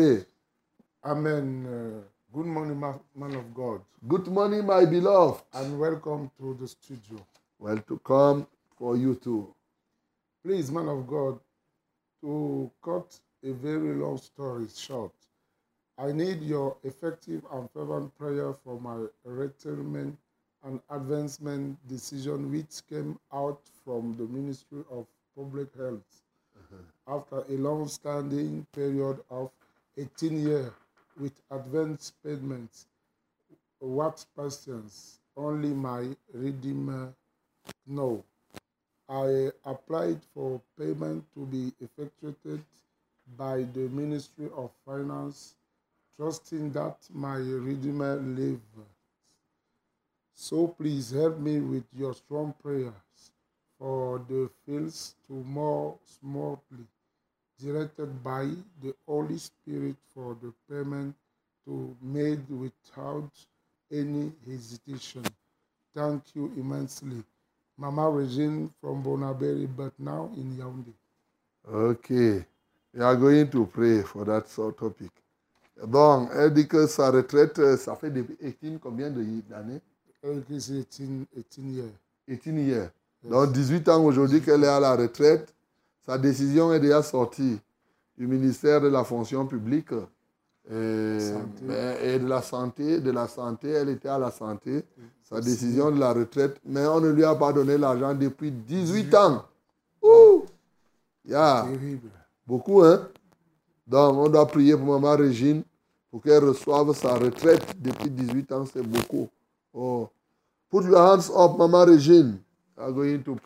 Amen. 1.03 1.63
Uh, 1.67 2.01
good 2.35 2.47
morning, 2.47 2.79
ma- 2.79 2.97
man 3.15 3.35
of 3.35 3.53
God, 3.53 3.81
Good 4.07 4.27
morning, 4.29 4.65
my 4.65 4.83
beloved. 4.85 5.43
and 5.53 5.79
welcome 5.79 6.31
to 6.39 6.55
the 6.59 6.67
studio. 6.67 7.19
Well, 7.59 7.77
to 7.87 7.99
come 7.99 8.47
for 8.79 8.97
you 8.97 9.13
too. 9.13 9.53
Please, 10.43 10.71
man 10.71 10.87
of 10.89 11.05
God, 11.05 11.39
to 12.21 12.71
cut 12.83 13.19
a 13.43 13.51
very 13.51 13.93
long 13.93 14.17
story 14.17 14.65
short, 14.75 15.13
I 15.99 16.11
need 16.13 16.41
your 16.41 16.77
effective 16.83 17.43
and 17.51 17.69
fervent 17.69 18.17
prayer 18.17 18.55
for 18.63 18.79
my 18.81 19.05
retirement 19.23 20.17
and 20.63 20.79
advancement 20.89 21.77
decision, 21.87 22.49
which 22.51 22.81
came 22.89 23.19
out 23.31 23.61
from 23.85 24.15
the 24.17 24.23
Ministry 24.23 24.83
of 24.89 25.05
Public 25.37 25.67
Health 25.77 26.22
after 27.07 27.43
a 27.49 27.57
long 27.57 27.87
standing 27.87 28.65
period 28.73 29.19
of 29.29 29.49
18 29.97 30.47
years 30.47 30.71
with 31.19 31.33
advance 31.51 32.13
payments. 32.23 32.87
What 33.79 34.25
patience 34.37 35.19
only 35.35 35.69
my 35.69 36.15
Redeemer 36.33 37.13
know. 37.85 38.23
I 39.09 39.51
applied 39.65 40.21
for 40.33 40.61
payment 40.77 41.25
to 41.35 41.45
be 41.45 41.73
effectuated 41.81 42.63
by 43.37 43.63
the 43.73 43.89
Ministry 43.89 44.49
of 44.55 44.71
Finance, 44.85 45.55
trusting 46.17 46.71
that 46.71 46.97
my 47.11 47.35
Redeemer 47.35 48.15
lives. 48.15 48.61
So 50.35 50.67
please 50.67 51.11
help 51.11 51.37
me 51.39 51.59
with 51.59 51.83
your 51.95 52.13
strong 52.13 52.53
prayers 52.61 53.31
for 53.79 54.21
the 54.29 54.49
fields 54.65 55.15
to 55.27 55.33
more 55.33 55.97
smoothly 56.05 56.85
directed 57.59 58.23
by 58.23 58.49
the 58.81 58.93
Holy 59.07 59.37
Spirit 59.37 59.95
for 60.13 60.35
the 60.41 60.53
payment 60.69 61.15
to 61.65 61.95
made 62.01 62.49
without 62.49 63.31
any 63.91 64.31
hesitation. 64.45 65.23
Thank 65.95 66.23
you 66.35 66.51
immensely. 66.57 67.23
Mama 67.77 68.09
Regine 68.09 68.71
from 68.81 69.03
Bonaberry, 69.03 69.67
but 69.75 69.93
now 69.99 70.29
in 70.35 70.57
Yaoundé. 70.57 70.93
OK. 71.71 72.45
We 72.93 73.01
are 73.01 73.15
going 73.15 73.49
to 73.49 73.65
pray 73.65 74.01
for 74.03 74.25
that 74.25 74.47
sort 74.47 74.81
of 74.81 74.91
topic. 74.97 75.11
Bon, 75.87 76.29
elle 76.31 76.67
que 76.67 76.85
sa 76.87 77.09
retraite, 77.09 77.77
ça 77.77 77.95
fait 77.95 78.11
18 78.41 78.79
combien 78.79 79.09
d'années 79.09 79.81
Elle 80.21 80.41
dit 80.43 80.71
18, 80.71 81.27
18 81.35 81.69
years. 81.73 81.91
18 82.27 82.57
years. 82.59 82.89
Donc 83.23 83.51
18 83.51 83.89
ans 83.89 84.03
aujourd'hui 84.03 84.41
qu'elle 84.41 84.63
est 84.63 84.67
à 84.67 84.79
la 84.79 84.95
retraite. 84.95 85.53
Sa 86.05 86.17
décision 86.17 86.73
est 86.73 86.79
déjà 86.79 87.01
sortie 87.01 87.59
du 88.17 88.27
ministère 88.27 88.81
de 88.81 88.87
la 88.89 89.03
fonction 89.03 89.45
publique 89.45 89.91
et, 90.69 91.17
ben, 91.61 91.97
et 92.01 92.19
de 92.19 92.27
la 92.27 92.41
santé. 92.41 92.99
De 92.99 93.11
la 93.11 93.27
santé, 93.27 93.69
elle 93.69 93.89
était 93.89 94.09
à 94.09 94.17
la 94.17 94.31
santé. 94.31 94.83
Sa 95.23 95.39
décision 95.39 95.89
de 95.91 95.99
la 95.99 96.13
retraite, 96.13 96.57
mais 96.65 96.85
on 96.85 96.99
ne 96.99 97.09
lui 97.09 97.23
a 97.23 97.33
pas 97.35 97.53
donné 97.53 97.77
l'argent 97.77 98.13
depuis 98.13 98.51
18 98.51 99.15
ans. 99.15 99.45
Ouh! 100.01 100.43
Yeah. 101.25 101.65
Terrible. 101.71 102.09
Beaucoup, 102.45 102.83
hein? 102.83 103.07
Donc, 103.87 104.17
on 104.17 104.29
doit 104.29 104.45
prier 104.45 104.75
pour 104.75 104.85
Maman 104.87 105.15
Régine 105.15 105.63
pour 106.11 106.21
qu'elle 106.21 106.43
reçoive 106.43 106.93
sa 106.93 107.15
retraite 107.15 107.63
depuis 107.81 108.09
18 108.09 108.51
ans, 108.51 108.65
c'est 108.71 108.83
beaucoup. 108.83 109.27
Oh. 109.73 110.09
Put 110.69 110.83
your 110.83 110.99
hands 110.99 111.31
up, 111.35 111.57
Maman 111.57 111.85
Régine. 111.85 112.37
Are 112.77 112.91
going 112.91 113.23
to. 113.23 113.37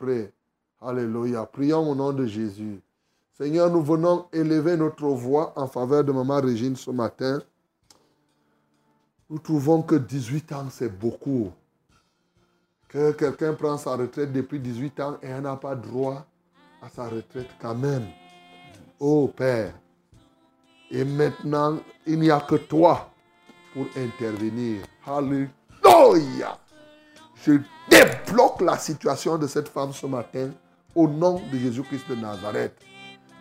Alléluia. 0.81 1.45
Prions 1.45 1.89
au 1.89 1.95
nom 1.95 2.13
de 2.13 2.25
Jésus. 2.25 2.79
Seigneur, 3.37 3.69
nous 3.69 3.81
venons 3.83 4.27
élever 4.31 4.77
notre 4.77 5.07
voix 5.07 5.53
en 5.55 5.67
faveur 5.67 6.03
de 6.03 6.11
Maman 6.11 6.41
Régine 6.41 6.75
ce 6.75 6.91
matin. 6.91 7.41
Nous 9.29 9.39
trouvons 9.39 9.81
que 9.81 9.95
18 9.95 10.51
ans, 10.53 10.67
c'est 10.69 10.89
beaucoup. 10.89 11.51
Que 12.87 13.11
quelqu'un 13.11 13.53
prend 13.53 13.77
sa 13.77 13.95
retraite 13.95 14.31
depuis 14.31 14.59
18 14.59 14.99
ans 15.01 15.17
et 15.21 15.27
n'a 15.27 15.55
pas 15.55 15.75
droit 15.75 16.25
à 16.81 16.89
sa 16.89 17.09
retraite 17.09 17.49
quand 17.59 17.75
même. 17.75 18.07
Oh 18.99 19.27
Père, 19.35 19.73
et 20.89 21.03
maintenant, 21.03 21.79
il 22.05 22.19
n'y 22.19 22.31
a 22.31 22.39
que 22.39 22.55
toi 22.55 23.09
pour 23.73 23.85
intervenir. 23.97 24.83
Alléluia. 25.05 26.57
Je 27.45 27.53
débloque 27.89 28.61
la 28.61 28.77
situation 28.77 29.37
de 29.37 29.47
cette 29.47 29.69
femme 29.69 29.93
ce 29.93 30.05
matin 30.05 30.49
au 30.95 31.07
nom 31.07 31.41
de 31.51 31.57
Jésus-Christ 31.57 32.09
de 32.09 32.15
Nazareth. 32.15 32.73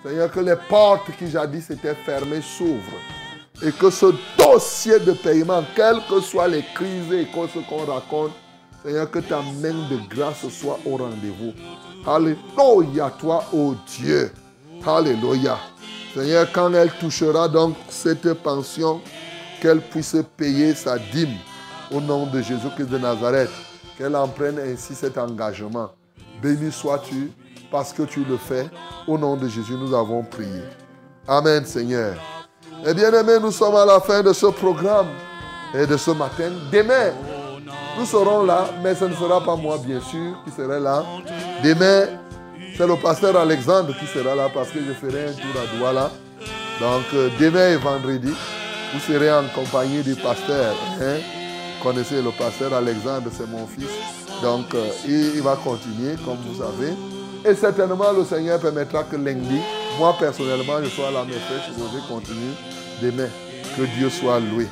Seigneur, 0.04 0.30
que 0.30 0.40
les 0.40 0.56
portes 0.68 1.10
qui 1.18 1.28
jadis 1.28 1.70
étaient 1.70 1.94
fermées 1.94 2.42
s'ouvrent 2.42 3.00
et 3.62 3.72
que 3.72 3.90
ce 3.90 4.06
dossier 4.38 5.00
de 5.00 5.12
paiement, 5.12 5.64
quelles 5.74 6.00
que 6.08 6.20
soient 6.20 6.48
les 6.48 6.64
crises 6.74 7.12
et 7.12 7.26
ce 7.32 7.58
qu'on 7.68 7.84
raconte, 7.84 8.32
Seigneur, 8.84 9.10
que 9.10 9.18
ta 9.18 9.40
main 9.40 9.88
de 9.90 9.98
grâce 10.08 10.46
soit 10.48 10.78
au 10.84 10.96
rendez-vous. 10.96 11.52
Alléluia, 12.06 13.10
toi, 13.18 13.44
ô 13.52 13.74
Dieu. 13.98 14.30
Alléluia. 14.86 15.58
Seigneur, 16.14 16.46
quand 16.52 16.72
elle 16.72 16.92
touchera 16.92 17.48
donc 17.48 17.74
cette 17.88 18.32
pension, 18.34 19.00
qu'elle 19.60 19.80
puisse 19.80 20.16
payer 20.36 20.74
sa 20.74 20.98
dîme 20.98 21.36
au 21.90 22.00
nom 22.00 22.26
de 22.26 22.40
Jésus-Christ 22.42 22.88
de 22.90 22.98
Nazareth. 22.98 23.50
Qu'elle 23.98 24.14
en 24.16 24.28
prenne 24.28 24.58
ainsi 24.58 24.94
cet 24.94 25.16
engagement. 25.18 25.90
Béni 26.42 26.70
sois-tu 26.70 27.30
parce 27.70 27.92
que 27.92 28.02
tu 28.02 28.24
le 28.24 28.36
fais. 28.36 28.68
Au 29.06 29.16
nom 29.16 29.36
de 29.36 29.48
Jésus, 29.48 29.74
nous 29.74 29.94
avons 29.94 30.22
prié. 30.22 30.62
Amen, 31.26 31.64
Seigneur. 31.64 32.14
Et 32.86 32.92
bien 32.92 33.12
aimés, 33.12 33.38
nous 33.40 33.50
sommes 33.52 33.76
à 33.76 33.84
la 33.86 34.00
fin 34.00 34.22
de 34.22 34.32
ce 34.32 34.46
programme 34.46 35.08
et 35.74 35.86
de 35.86 35.96
ce 35.96 36.10
matin. 36.10 36.50
Demain, 36.70 37.12
nous 37.98 38.04
serons 38.04 38.44
là, 38.44 38.66
mais 38.82 38.94
ce 38.94 39.06
ne 39.06 39.14
sera 39.14 39.42
pas 39.42 39.56
moi, 39.56 39.78
bien 39.78 40.00
sûr, 40.00 40.36
qui 40.44 40.50
serai 40.50 40.78
là. 40.78 41.02
Demain, 41.64 42.06
c'est 42.76 42.86
le 42.86 42.96
pasteur 42.96 43.36
Alexandre 43.36 43.94
qui 43.98 44.06
sera 44.06 44.34
là 44.34 44.48
parce 44.52 44.68
que 44.70 44.78
je 44.80 44.92
ferai 44.92 45.28
un 45.28 45.32
tour 45.32 45.60
à 45.60 45.76
Douala. 45.78 46.10
Donc, 46.80 47.04
euh, 47.14 47.30
demain 47.40 47.70
et 47.70 47.76
vendredi, 47.76 48.34
Vous 48.92 49.00
serez 49.00 49.32
en 49.32 49.44
compagnie 49.54 50.02
du 50.02 50.14
pasteur. 50.14 50.74
Hein? 51.00 51.18
Connaissez 51.82 52.22
le 52.22 52.30
pasteur 52.30 52.72
Alexandre, 52.72 53.30
c'est 53.30 53.48
mon 53.48 53.66
fils. 53.66 53.86
Donc, 54.42 54.74
euh, 54.74 54.88
il, 55.06 55.40
va 55.42 55.56
continuer, 55.56 56.14
comme 56.24 56.36
vous 56.46 56.58
savez. 56.62 56.92
Et 57.44 57.54
certainement, 57.54 58.12
le 58.16 58.24
Seigneur 58.24 58.60
permettra 58.60 59.04
que 59.04 59.16
lundi, 59.16 59.60
moi 59.98 60.14
personnellement, 60.18 60.82
je 60.82 60.88
sois 60.88 61.08
à 61.08 61.10
la 61.12 61.24
maîtresse, 61.24 61.62
je 61.68 61.96
vais 61.96 62.02
continuer 62.08 62.52
demain. 63.02 63.28
Que 63.76 63.82
Dieu 63.82 64.10
soit 64.10 64.40
loué. 64.40 64.66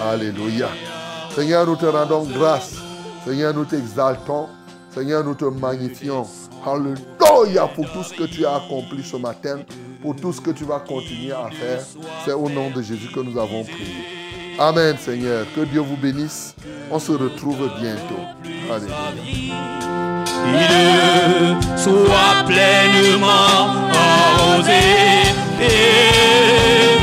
Alléluia. 0.00 0.68
Seigneur, 1.34 1.66
nous 1.66 1.76
te 1.76 1.86
rendons 1.86 2.24
grâce. 2.24 2.74
Seigneur, 3.24 3.54
nous 3.54 3.64
t'exaltons. 3.64 4.48
Seigneur, 4.94 5.24
nous 5.24 5.34
te 5.34 5.44
magnifions. 5.46 6.26
Alléluia 6.64 7.66
pour 7.74 7.90
tout 7.92 8.02
ce 8.02 8.14
que 8.14 8.24
tu 8.24 8.44
as 8.44 8.56
accompli 8.56 9.02
ce 9.02 9.16
matin, 9.16 9.60
pour 10.02 10.14
tout 10.16 10.32
ce 10.32 10.40
que 10.40 10.50
tu 10.50 10.64
vas 10.64 10.80
continuer 10.80 11.32
à 11.32 11.48
faire. 11.50 11.80
C'est 12.24 12.32
au 12.32 12.48
nom 12.48 12.70
de 12.70 12.82
Jésus 12.82 13.08
que 13.12 13.20
nous 13.20 13.38
avons 13.38 13.64
prié. 13.64 14.19
Amen, 14.60 14.94
Seigneur. 14.98 15.46
Que 15.56 15.62
Dieu 15.62 15.80
vous 15.80 15.96
bénisse. 15.96 16.54
On 16.90 16.98
se 16.98 17.12
retrouve 17.12 17.70
bientôt. 17.80 18.20
Alléluia. 18.70 18.94
Il. 25.58 26.99